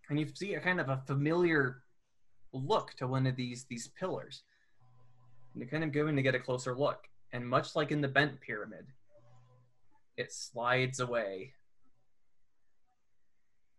and 0.09 0.19
you 0.19 0.27
see 0.35 0.55
a 0.55 0.61
kind 0.61 0.81
of 0.81 0.89
a 0.89 0.97
familiar 1.07 1.83
look 2.53 2.95
to 2.95 3.07
one 3.07 3.27
of 3.27 3.37
these 3.37 3.65
these 3.69 3.89
pillars. 3.89 4.43
And 5.55 5.63
you're 5.63 5.71
kind 5.71 5.85
of 5.85 5.93
going 5.93 6.17
to 6.17 6.23
get 6.23 6.35
a 6.35 6.39
closer 6.41 6.75
look, 6.75 7.07
and 7.33 7.47
much 7.49 7.77
like 7.77 7.91
in 7.91 8.01
the 8.01 8.09
bent 8.09 8.41
pyramid, 8.41 8.87
it 10.17 10.33
slides 10.33 11.01
away, 11.01 11.53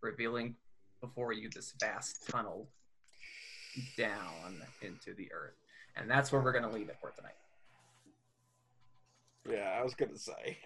revealing 0.02 0.56
before 1.02 1.34
you 1.34 1.50
this 1.50 1.74
vast 1.80 2.28
tunnel 2.30 2.70
down 3.98 4.62
into 4.82 5.14
the 5.16 5.32
earth. 5.34 5.56
And 5.96 6.10
that's 6.10 6.32
where 6.32 6.42
we're 6.42 6.52
going 6.52 6.64
to 6.64 6.70
leave 6.70 6.90
it 6.90 6.98
for 7.02 7.12
tonight. 7.12 7.34
Yeah, 9.50 9.78
I 9.78 9.84
was 9.84 9.94
gonna 9.94 10.18
say. 10.18 10.58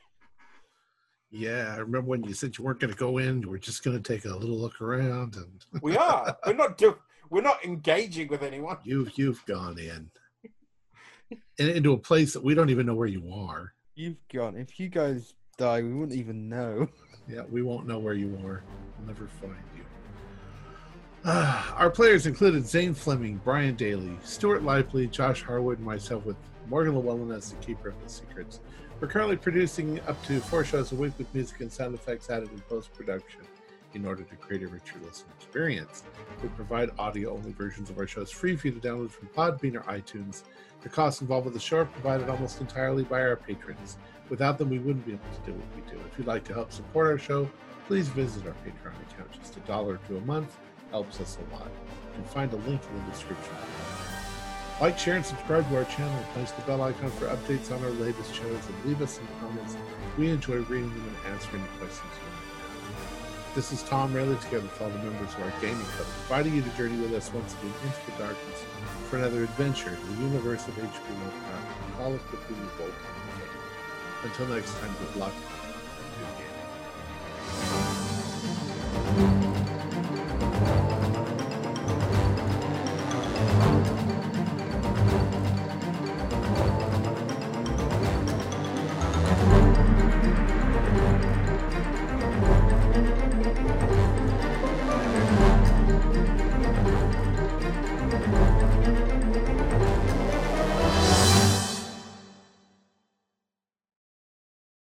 Yeah, 1.32 1.74
I 1.76 1.80
remember 1.80 2.08
when 2.08 2.24
you 2.24 2.34
said 2.34 2.58
you 2.58 2.64
weren't 2.64 2.80
going 2.80 2.94
to 2.94 2.98
go 2.98 3.18
in. 3.18 3.42
You 3.42 3.50
were 3.50 3.58
just 3.58 3.84
going 3.84 4.02
to 4.02 4.14
take 4.14 4.24
a 4.26 4.34
little 4.36 4.58
look 4.58 4.80
around, 4.80 5.36
and 5.36 5.66
We 5.82 5.98
are. 5.98 6.38
we're 6.46 6.54
not 6.54 6.78
do. 6.78 6.96
We're 7.30 7.42
not 7.42 7.64
engaging 7.66 8.28
with 8.28 8.44
anyone. 8.44 8.78
you've 8.84 9.18
you've 9.18 9.46
gone 9.46 9.78
in 9.80 10.10
and 11.60 11.70
into 11.70 11.94
a 11.94 11.98
place 11.98 12.34
that 12.34 12.44
we 12.44 12.54
don't 12.54 12.70
even 12.70 12.86
know 12.86 12.96
where 12.96 13.08
you 13.08 13.32
are. 13.34 13.74
You've 13.96 14.28
gone. 14.32 14.56
If 14.56 14.80
you 14.80 14.90
guys 14.90 15.34
die, 15.58 15.82
we 15.82 15.94
wouldn't 15.94 16.18
even 16.18 16.48
know. 16.50 16.88
Yeah, 17.28 17.42
we 17.50 17.62
won't 17.62 17.86
know 17.88 18.00
where 18.00 18.14
you 18.14 18.40
are. 18.46 18.64
We'll 18.98 19.08
never 19.08 19.28
find 19.28 19.56
you. 19.76 19.84
Ah, 21.26 21.76
our 21.76 21.90
players 21.90 22.26
included 22.26 22.66
Zane 22.66 22.94
Fleming, 22.94 23.42
Brian 23.44 23.76
Daly, 23.76 24.18
Stuart 24.24 24.64
Lively, 24.64 25.08
Josh 25.08 25.44
Harwood, 25.44 25.80
and 25.80 25.86
myself 25.86 26.26
with 26.26 26.38
Morgan 26.70 26.96
Llewellyn 26.96 27.36
as 27.36 27.52
the 27.52 27.58
keeper 27.58 27.90
of 27.90 28.02
the 28.02 28.08
secrets. 28.08 28.62
We're 29.02 29.10
currently 29.10 29.36
producing 29.36 30.00
up 30.08 30.24
to 30.28 30.40
four 30.40 30.64
shows 30.64 30.94
a 30.94 30.96
week 30.96 31.18
with 31.18 31.34
music 31.34 31.60
and 31.60 31.70
sound 31.70 31.96
effects 31.96 32.30
added 32.30 32.50
in 32.54 32.60
post 32.62 32.94
production 32.94 33.42
in 33.94 34.06
order 34.06 34.24
to 34.24 34.36
create 34.36 34.64
a 34.64 34.68
richer 34.68 34.96
listening 35.04 35.32
experience. 35.38 36.04
We 36.42 36.50
provide 36.50 36.92
audio 37.00 37.34
only 37.34 37.52
versions 37.52 37.90
of 37.90 37.98
our 37.98 38.08
shows 38.08 38.32
free 38.32 38.56
for 38.56 38.68
you 38.68 38.74
to 38.74 38.88
download 38.88 39.12
from 39.12 39.28
Podbean 39.30 39.76
or 39.76 39.82
iTunes. 39.82 40.44
The 40.82 40.90
costs 40.90 41.22
involved 41.22 41.46
with 41.46 41.54
the 41.54 41.60
show 41.60 41.80
are 41.80 41.86
provided 41.86 42.30
almost 42.30 42.62
entirely 42.62 43.04
by 43.04 43.22
our 43.22 43.36
patrons. 43.36 43.98
Without 44.30 44.58
them, 44.58 44.70
we 44.70 44.80
wouldn't 44.80 45.06
be 45.06 45.14
able 45.14 45.24
to 45.34 45.52
do 45.52 45.58
what 45.58 45.76
we 45.76 45.92
do. 45.92 45.98
If 46.12 46.18
you'd 46.18 46.28
like 46.28 46.44
to 46.46 46.54
help 46.54 46.72
support 46.72 47.08
our 47.08 47.18
show, 47.18 47.50
please 47.88 48.10
visit 48.10 48.46
our 48.46 48.56
Patreon 48.66 48.94
account. 49.12 49.32
Just 49.32 49.58
a 49.58 49.62
dollar 49.62 50.00
two 50.08 50.18
a 50.18 50.22
month 50.22 50.58
helps 50.92 51.20
us 51.20 51.38
a 51.38 51.56
lot. 51.56 51.66
You 51.66 52.14
can 52.16 52.24
find 52.26 52.52
a 52.54 52.58
link 52.58 52.82
in 52.90 53.06
the 53.06 53.12
description. 53.12 53.54
Like, 54.80 55.00
share, 55.00 55.16
and 55.16 55.26
subscribe 55.26 55.68
to 55.70 55.78
our 55.78 55.86
channel. 55.86 56.24
Place 56.34 56.52
the 56.52 56.62
bell 56.62 56.84
icon 56.84 57.10
for 57.12 57.26
updates 57.28 57.76
on 57.76 57.84
our 57.84 57.90
latest 57.92 58.36
shows 58.36 58.62
and 58.68 58.86
leave 58.86 59.02
us 59.02 59.14
some 59.14 59.28
comments. 59.40 59.76
We 60.20 60.30
enjoy 60.30 60.58
reading 60.58 60.90
them 60.90 61.16
and 61.24 61.34
answering 61.34 61.64
the 61.64 61.86
questions. 61.86 62.14
This 63.58 63.72
is 63.74 63.82
Tom 63.82 64.14
Rayleigh 64.14 64.36
together 64.36 64.62
with 64.62 64.80
all 64.80 64.90
the 64.92 65.00
members 65.00 65.34
of 65.34 65.42
our 65.42 65.52
gaming 65.60 65.84
club, 65.84 66.06
inviting 66.22 66.54
you 66.54 66.62
to 66.62 66.70
journey 66.78 66.96
with 67.02 67.12
us 67.16 67.34
once 67.34 67.56
again 67.56 67.74
into 67.84 68.12
the 68.12 68.12
darkness 68.24 68.64
for 69.10 69.18
another 69.18 69.46
adventure 69.46 69.98
in 70.00 70.16
the 70.16 70.22
universe 70.26 70.68
of 70.68 70.78
H.P. 70.78 70.86
Lovecraft 70.86 71.66
and 71.84 71.96
Call 71.98 72.14
of 72.14 72.22
Cthulhu 72.30 72.80
Role 72.80 72.94
Playing 73.02 73.26
Game. 73.40 73.50
Until 74.26 74.46
next 74.50 74.78
time, 74.78 74.96
good 75.00 75.16
luck. 75.16 75.34
Good 79.16 79.26
gaming. 79.26 79.67